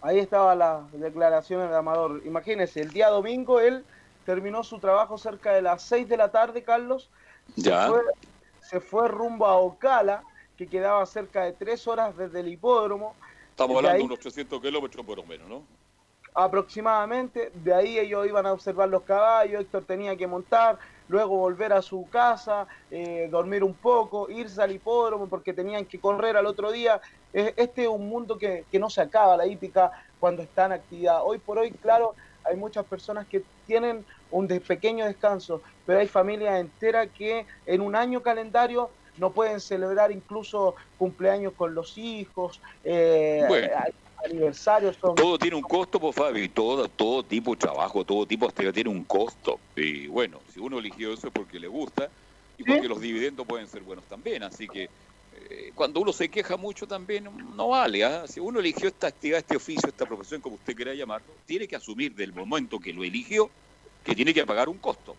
Ahí 0.00 0.18
estaban 0.18 0.58
las 0.58 0.90
declaraciones 0.92 1.68
de 1.70 1.76
Amador. 1.76 2.22
Imagínense, 2.24 2.80
el 2.80 2.90
día 2.90 3.08
domingo 3.08 3.60
él 3.60 3.84
terminó 4.24 4.64
su 4.64 4.78
trabajo 4.78 5.18
cerca 5.18 5.52
de 5.52 5.60
las 5.62 5.82
6 5.82 6.08
de 6.08 6.16
la 6.16 6.30
tarde, 6.30 6.62
Carlos. 6.62 7.10
Se 7.56 7.62
Ya. 7.62 7.88
fue, 7.88 8.00
se 8.60 8.80
fue 8.80 9.06
rumbo 9.08 9.46
a 9.46 9.56
Ocala, 9.56 10.24
que 10.56 10.66
quedaba 10.66 11.04
cerca 11.06 11.44
de 11.44 11.52
3 11.52 11.86
horas 11.86 12.16
desde 12.16 12.40
el 12.40 12.48
hipódromo. 12.48 13.14
Estamos 13.50 13.76
hablando 13.76 13.94
ahí- 13.96 13.98
de 14.00 14.06
unos 14.06 14.18
300 14.20 14.60
kilómetros 14.60 15.04
por 15.04 15.18
lo 15.18 15.24
menos, 15.24 15.48
¿no? 15.48 15.62
Aproximadamente. 16.34 17.50
De 17.54 17.74
ahí 17.74 17.98
ellos 17.98 18.26
iban 18.26 18.46
a 18.46 18.52
observar 18.52 18.88
los 18.88 19.04
caballos, 19.04 19.60
Héctor 19.62 19.84
tenía 19.84 20.16
que 20.16 20.26
montar, 20.26 20.78
luego 21.06 21.36
volver 21.36 21.72
a 21.72 21.82
su 21.82 22.08
casa, 22.08 22.66
eh, 22.90 23.28
dormir 23.30 23.64
un 23.64 23.78
poco, 23.78 24.30
irse 24.30 24.62
al 24.62 24.72
hipódromo 24.72 25.28
porque 25.28 25.52
tenían 25.52 25.86
que 25.86 26.00
correr 26.00 26.36
al 26.36 26.46
otro 26.46 26.72
día. 26.72 27.00
Este 27.32 27.82
es 27.82 27.88
un 27.88 28.08
mundo 28.08 28.36
que, 28.38 28.66
que 28.70 28.78
no 28.78 28.90
se 28.90 29.00
acaba, 29.02 29.36
la 29.36 29.46
hípica, 29.46 29.90
cuando 30.18 30.42
está 30.42 30.66
en 30.66 30.72
actividad. 30.72 31.20
Hoy 31.24 31.38
por 31.38 31.58
hoy, 31.58 31.72
claro, 31.78 32.14
hay 32.44 32.56
muchas 32.56 32.86
personas 32.86 33.26
que 33.26 33.44
tienen 33.64 34.04
un 34.30 34.46
des- 34.46 34.60
pequeño 34.62 35.06
descanso, 35.06 35.62
pero 35.84 36.00
hay 36.00 36.08
familias 36.08 36.60
enteras 36.60 37.08
que 37.14 37.46
en 37.64 37.80
un 37.80 37.94
año 37.96 38.22
calendario 38.22 38.90
no 39.16 39.32
pueden 39.32 39.60
celebrar 39.60 40.10
incluso 40.12 40.74
cumpleaños 40.96 41.52
con 41.54 41.74
los 41.74 41.96
hijos. 41.98 42.60
eh, 42.82 43.44
Bueno. 43.48 43.68
Aniversarios 44.24 44.96
son... 45.00 45.14
Todo 45.14 45.38
tiene 45.38 45.56
un 45.56 45.62
costo, 45.62 46.00
pues 46.00 46.14
Fabi, 46.14 46.48
todo, 46.48 46.88
todo 46.88 47.22
tipo 47.22 47.52
de 47.52 47.58
trabajo, 47.58 48.04
todo 48.04 48.26
tipo 48.26 48.46
de 48.46 48.50
actividad 48.50 48.74
tiene 48.74 48.90
un 48.90 49.04
costo. 49.04 49.58
Y 49.76 50.06
bueno, 50.06 50.40
si 50.52 50.60
uno 50.60 50.78
eligió 50.78 51.12
eso 51.12 51.28
es 51.28 51.32
porque 51.32 51.58
le 51.58 51.68
gusta 51.68 52.08
y 52.58 52.64
porque 52.64 52.88
los 52.88 53.00
dividendos 53.00 53.46
pueden 53.46 53.66
ser 53.66 53.82
buenos 53.82 54.04
también. 54.06 54.42
Así 54.42 54.68
que 54.68 54.88
eh, 55.34 55.72
cuando 55.74 56.00
uno 56.00 56.12
se 56.12 56.28
queja 56.28 56.56
mucho 56.56 56.86
también 56.86 57.28
no 57.56 57.68
vale. 57.68 58.04
¿ah? 58.04 58.26
Si 58.26 58.40
uno 58.40 58.60
eligió 58.60 58.88
esta 58.88 59.08
actividad, 59.08 59.40
este 59.40 59.56
oficio, 59.56 59.88
esta 59.88 60.06
profesión, 60.06 60.40
como 60.40 60.56
usted 60.56 60.74
quiera 60.74 60.94
llamarlo, 60.94 61.32
tiene 61.46 61.66
que 61.66 61.76
asumir 61.76 62.14
del 62.14 62.32
momento 62.32 62.78
que 62.78 62.92
lo 62.92 63.04
eligió 63.04 63.50
que 64.04 64.14
tiene 64.14 64.34
que 64.34 64.44
pagar 64.44 64.68
un 64.68 64.78
costo. 64.78 65.16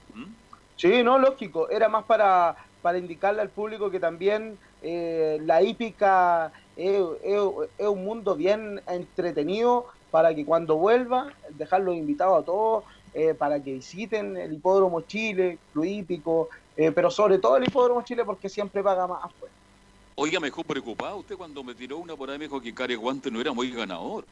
Sí, 0.76 1.04
no, 1.04 1.18
lógico. 1.18 1.70
Era 1.70 1.88
más 1.88 2.04
para, 2.06 2.56
para 2.82 2.98
indicarle 2.98 3.42
al 3.42 3.50
público 3.50 3.90
que 3.90 4.00
también 4.00 4.58
eh, 4.82 5.40
la 5.42 5.62
hípica 5.62 6.52
es, 6.76 7.02
es- 7.24 7.70
es 7.78 7.88
un 7.88 8.04
mundo 8.04 8.36
bien 8.36 8.82
entretenido 8.88 9.88
para 10.10 10.34
que 10.36 10.46
cuando 10.46 10.78
vuelva, 10.78 11.28
dejarlos 11.50 11.96
invitados 11.96 12.42
a 12.42 12.46
todos 12.46 12.84
eh, 13.14 13.34
para 13.34 13.62
que 13.64 13.74
visiten 13.74 14.38
el 14.38 14.54
Hipódromo 14.54 15.02
Chile, 15.02 15.62
Club 15.72 15.86
Hípico, 15.86 16.50
eh, 16.76 16.92
pero 16.92 17.10
sobre 17.10 17.40
todo 17.40 17.58
el 17.58 17.64
Hipódromo 17.68 18.04
Chile 18.04 18.24
porque 18.26 18.50
siempre 18.50 18.84
paga 18.84 19.08
más. 19.08 19.32
pues. 19.40 19.52
Oiga, 20.16 20.40
me 20.40 20.48
dejó 20.48 20.64
preocupado 20.64 21.18
usted 21.18 21.36
cuando 21.36 21.64
me 21.64 21.74
tiró 21.74 21.98
una 21.98 22.16
por 22.16 22.30
ahí 22.30 22.38
me 22.38 22.46
dijo 22.46 22.62
que 22.62 22.74
Care 22.74 22.96
Guante 22.96 23.32
no 23.32 23.42
era 23.42 23.52
muy 23.54 23.72
ganador. 23.72 24.26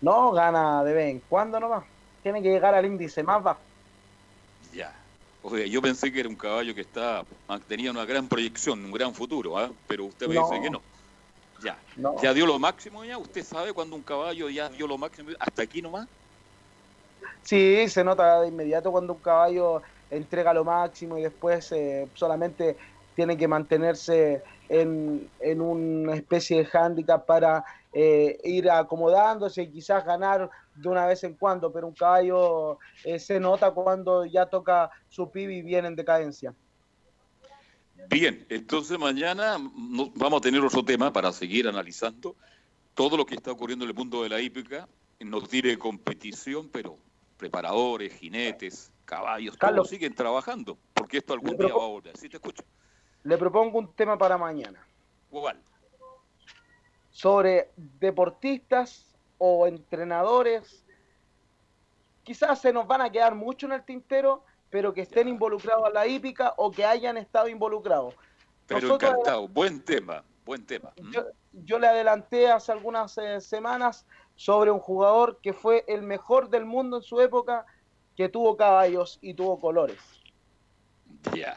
No 0.00 0.32
gana 0.32 0.84
de 0.84 0.92
vez 0.92 1.10
en 1.10 1.20
cuando 1.20 1.58
nomás. 1.60 1.84
Tiene 2.22 2.42
que 2.42 2.50
llegar 2.50 2.74
al 2.74 2.84
índice 2.86 3.22
más 3.22 3.42
bajo. 3.42 3.62
Ya. 4.72 4.94
Oiga, 5.42 5.66
yo 5.66 5.82
pensé 5.82 6.12
que 6.12 6.20
era 6.20 6.28
un 6.28 6.36
caballo 6.36 6.74
que 6.74 6.82
está, 6.82 7.24
tenía 7.66 7.90
una 7.90 8.04
gran 8.04 8.28
proyección, 8.28 8.84
un 8.84 8.92
gran 8.92 9.12
futuro, 9.14 9.58
¿ah? 9.58 9.72
pero 9.88 10.04
usted 10.06 10.28
me 10.28 10.34
No. 10.34 10.42
dice 10.48 10.60
que 10.60 10.70
no. 10.70 10.82
Ya. 11.62 11.78
No. 11.96 12.16
¿Ya 12.22 12.34
dio 12.34 12.46
lo 12.46 12.58
máximo 12.58 13.04
ya? 13.04 13.18
¿Usted 13.18 13.44
sabe 13.44 13.72
cuando 13.72 13.96
un 13.96 14.02
caballo 14.02 14.48
ya 14.48 14.68
dio 14.68 14.86
lo 14.86 14.98
máximo? 14.98 15.30
¿Hasta 15.38 15.62
aquí 15.62 15.80
nomás? 15.80 16.08
Sí, 17.42 17.88
se 17.88 18.04
nota 18.04 18.40
de 18.40 18.48
inmediato 18.48 18.90
cuando 18.90 19.14
un 19.14 19.20
caballo 19.20 19.82
entrega 20.10 20.52
lo 20.54 20.64
máximo 20.64 21.18
y 21.18 21.22
después 21.22 21.70
eh, 21.72 22.08
solamente 22.14 22.76
tiene 23.14 23.36
que 23.36 23.48
mantenerse 23.48 24.42
en, 24.68 25.30
en 25.40 25.60
una 25.60 26.14
especie 26.14 26.58
de 26.58 26.64
hándicap 26.66 27.26
para 27.26 27.64
eh, 27.92 28.38
ir 28.44 28.70
acomodándose 28.70 29.62
y 29.62 29.70
quizás 29.70 30.04
ganar 30.04 30.48
de 30.74 30.88
una 30.88 31.06
vez 31.06 31.22
en 31.24 31.34
cuando, 31.36 31.72
pero 31.72 31.88
un 31.88 31.94
caballo 31.94 32.78
eh, 33.04 33.18
se 33.18 33.38
nota 33.38 33.70
cuando 33.70 34.24
ya 34.24 34.46
toca 34.46 34.90
su 35.08 35.30
pibi 35.30 35.58
y 35.58 35.62
viene 35.62 35.88
en 35.88 35.96
decadencia. 35.96 36.54
Bien, 38.08 38.46
entonces 38.48 38.98
mañana 38.98 39.56
vamos 39.58 40.38
a 40.38 40.40
tener 40.40 40.60
otro 40.62 40.84
tema 40.84 41.12
para 41.12 41.32
seguir 41.32 41.68
analizando 41.68 42.36
todo 42.94 43.16
lo 43.16 43.24
que 43.24 43.34
está 43.34 43.52
ocurriendo 43.52 43.84
en 43.84 43.90
el 43.90 43.96
mundo 43.96 44.22
de 44.22 44.28
la 44.28 44.40
hípica. 44.40 44.88
No 45.20 45.40
tiene 45.40 45.78
competición, 45.78 46.68
pero 46.68 46.98
preparadores, 47.36 48.14
jinetes, 48.14 48.92
caballos, 49.04 49.56
todos 49.58 49.88
siguen 49.88 50.14
trabajando, 50.14 50.78
porque 50.94 51.18
esto 51.18 51.32
algún 51.32 51.56
día 51.56 51.74
va 51.74 51.84
a 51.84 51.88
volver. 51.88 52.16
¿Sí 52.16 52.28
te 52.28 52.36
escucho? 52.36 52.64
Le 53.24 53.38
propongo 53.38 53.78
un 53.78 53.92
tema 53.94 54.18
para 54.18 54.36
mañana 54.36 54.84
¿Cuál? 55.30 55.60
sobre 57.10 57.70
deportistas 57.76 59.14
o 59.38 59.66
entrenadores. 59.66 60.84
Quizás 62.24 62.60
se 62.60 62.72
nos 62.72 62.86
van 62.86 63.02
a 63.02 63.10
quedar 63.10 63.34
mucho 63.34 63.66
en 63.66 63.72
el 63.72 63.84
tintero, 63.84 64.44
pero 64.72 64.94
que 64.94 65.02
estén 65.02 65.28
involucrados 65.28 65.84
a 65.84 65.90
la 65.90 66.06
hípica 66.06 66.54
o 66.56 66.70
que 66.70 66.82
hayan 66.82 67.18
estado 67.18 67.46
involucrados. 67.46 68.14
Pero 68.66 68.80
Nosotros- 68.80 69.10
encantado, 69.10 69.46
buen 69.46 69.84
tema, 69.84 70.24
buen 70.46 70.64
tema. 70.64 70.94
¿Mm? 70.98 71.12
Yo, 71.12 71.26
yo 71.52 71.78
le 71.78 71.88
adelanté 71.88 72.50
hace 72.50 72.72
algunas 72.72 73.18
eh, 73.18 73.42
semanas 73.42 74.06
sobre 74.34 74.70
un 74.70 74.78
jugador 74.78 75.38
que 75.42 75.52
fue 75.52 75.84
el 75.88 76.00
mejor 76.00 76.48
del 76.48 76.64
mundo 76.64 76.96
en 76.96 77.02
su 77.02 77.20
época, 77.20 77.66
que 78.16 78.30
tuvo 78.30 78.56
caballos 78.56 79.18
y 79.20 79.34
tuvo 79.34 79.60
colores. 79.60 79.98
Ya. 81.34 81.54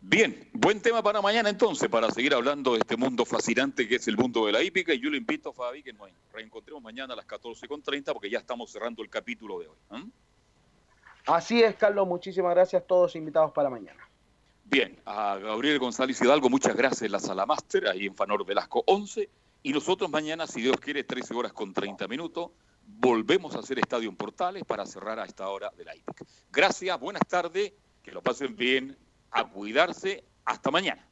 Bien, 0.00 0.50
buen 0.52 0.82
tema 0.82 1.04
para 1.04 1.22
mañana 1.22 1.48
entonces, 1.48 1.88
para 1.88 2.10
seguir 2.10 2.34
hablando 2.34 2.72
de 2.72 2.80
este 2.80 2.96
mundo 2.96 3.24
fascinante 3.24 3.86
que 3.86 3.96
es 3.96 4.08
el 4.08 4.16
mundo 4.16 4.46
de 4.46 4.52
la 4.52 4.64
hípica. 4.64 4.92
Y 4.92 4.98
yo 4.98 5.10
le 5.10 5.18
invito 5.18 5.50
a 5.50 5.52
Fabi 5.52 5.84
que 5.84 5.92
nos 5.92 6.10
reencontremos 6.32 6.82
mañana 6.82 7.12
a 7.12 7.16
las 7.16 7.26
14.30 7.28 8.12
porque 8.12 8.30
ya 8.30 8.40
estamos 8.40 8.72
cerrando 8.72 9.00
el 9.00 9.08
capítulo 9.08 9.60
de 9.60 9.68
hoy. 9.68 9.76
¿eh? 9.92 10.04
Así 11.26 11.62
es, 11.62 11.74
Carlos. 11.76 12.06
Muchísimas 12.06 12.54
gracias 12.54 12.86
todos 12.86 13.14
invitados 13.16 13.52
para 13.52 13.70
mañana. 13.70 14.08
Bien, 14.64 15.00
a 15.04 15.36
Gabriel 15.36 15.80
González 15.80 16.20
Hidalgo, 16.20 16.48
muchas 16.48 16.76
gracias 16.76 17.10
la 17.10 17.18
sala 17.18 17.44
máster, 17.44 17.88
ahí 17.88 18.06
en 18.06 18.14
Fanor 18.14 18.46
Velasco 18.46 18.84
11. 18.86 19.28
Y 19.64 19.72
nosotros 19.72 20.08
mañana, 20.08 20.46
si 20.46 20.62
Dios 20.62 20.76
quiere, 20.78 21.02
13 21.02 21.34
horas 21.34 21.52
con 21.52 21.74
30 21.74 22.06
minutos, 22.06 22.50
volvemos 22.86 23.56
a 23.56 23.58
hacer 23.58 23.78
Estadio 23.80 24.08
en 24.08 24.16
Portales 24.16 24.64
para 24.64 24.86
cerrar 24.86 25.18
a 25.18 25.24
esta 25.24 25.48
hora 25.48 25.72
de 25.76 25.84
la 25.84 25.96
hípica. 25.96 26.24
Gracias, 26.52 27.00
buenas 27.00 27.26
tardes, 27.26 27.72
que 28.02 28.12
lo 28.12 28.22
pasen 28.22 28.54
bien, 28.54 28.96
a 29.32 29.48
cuidarse, 29.48 30.22
hasta 30.44 30.70
mañana. 30.70 31.09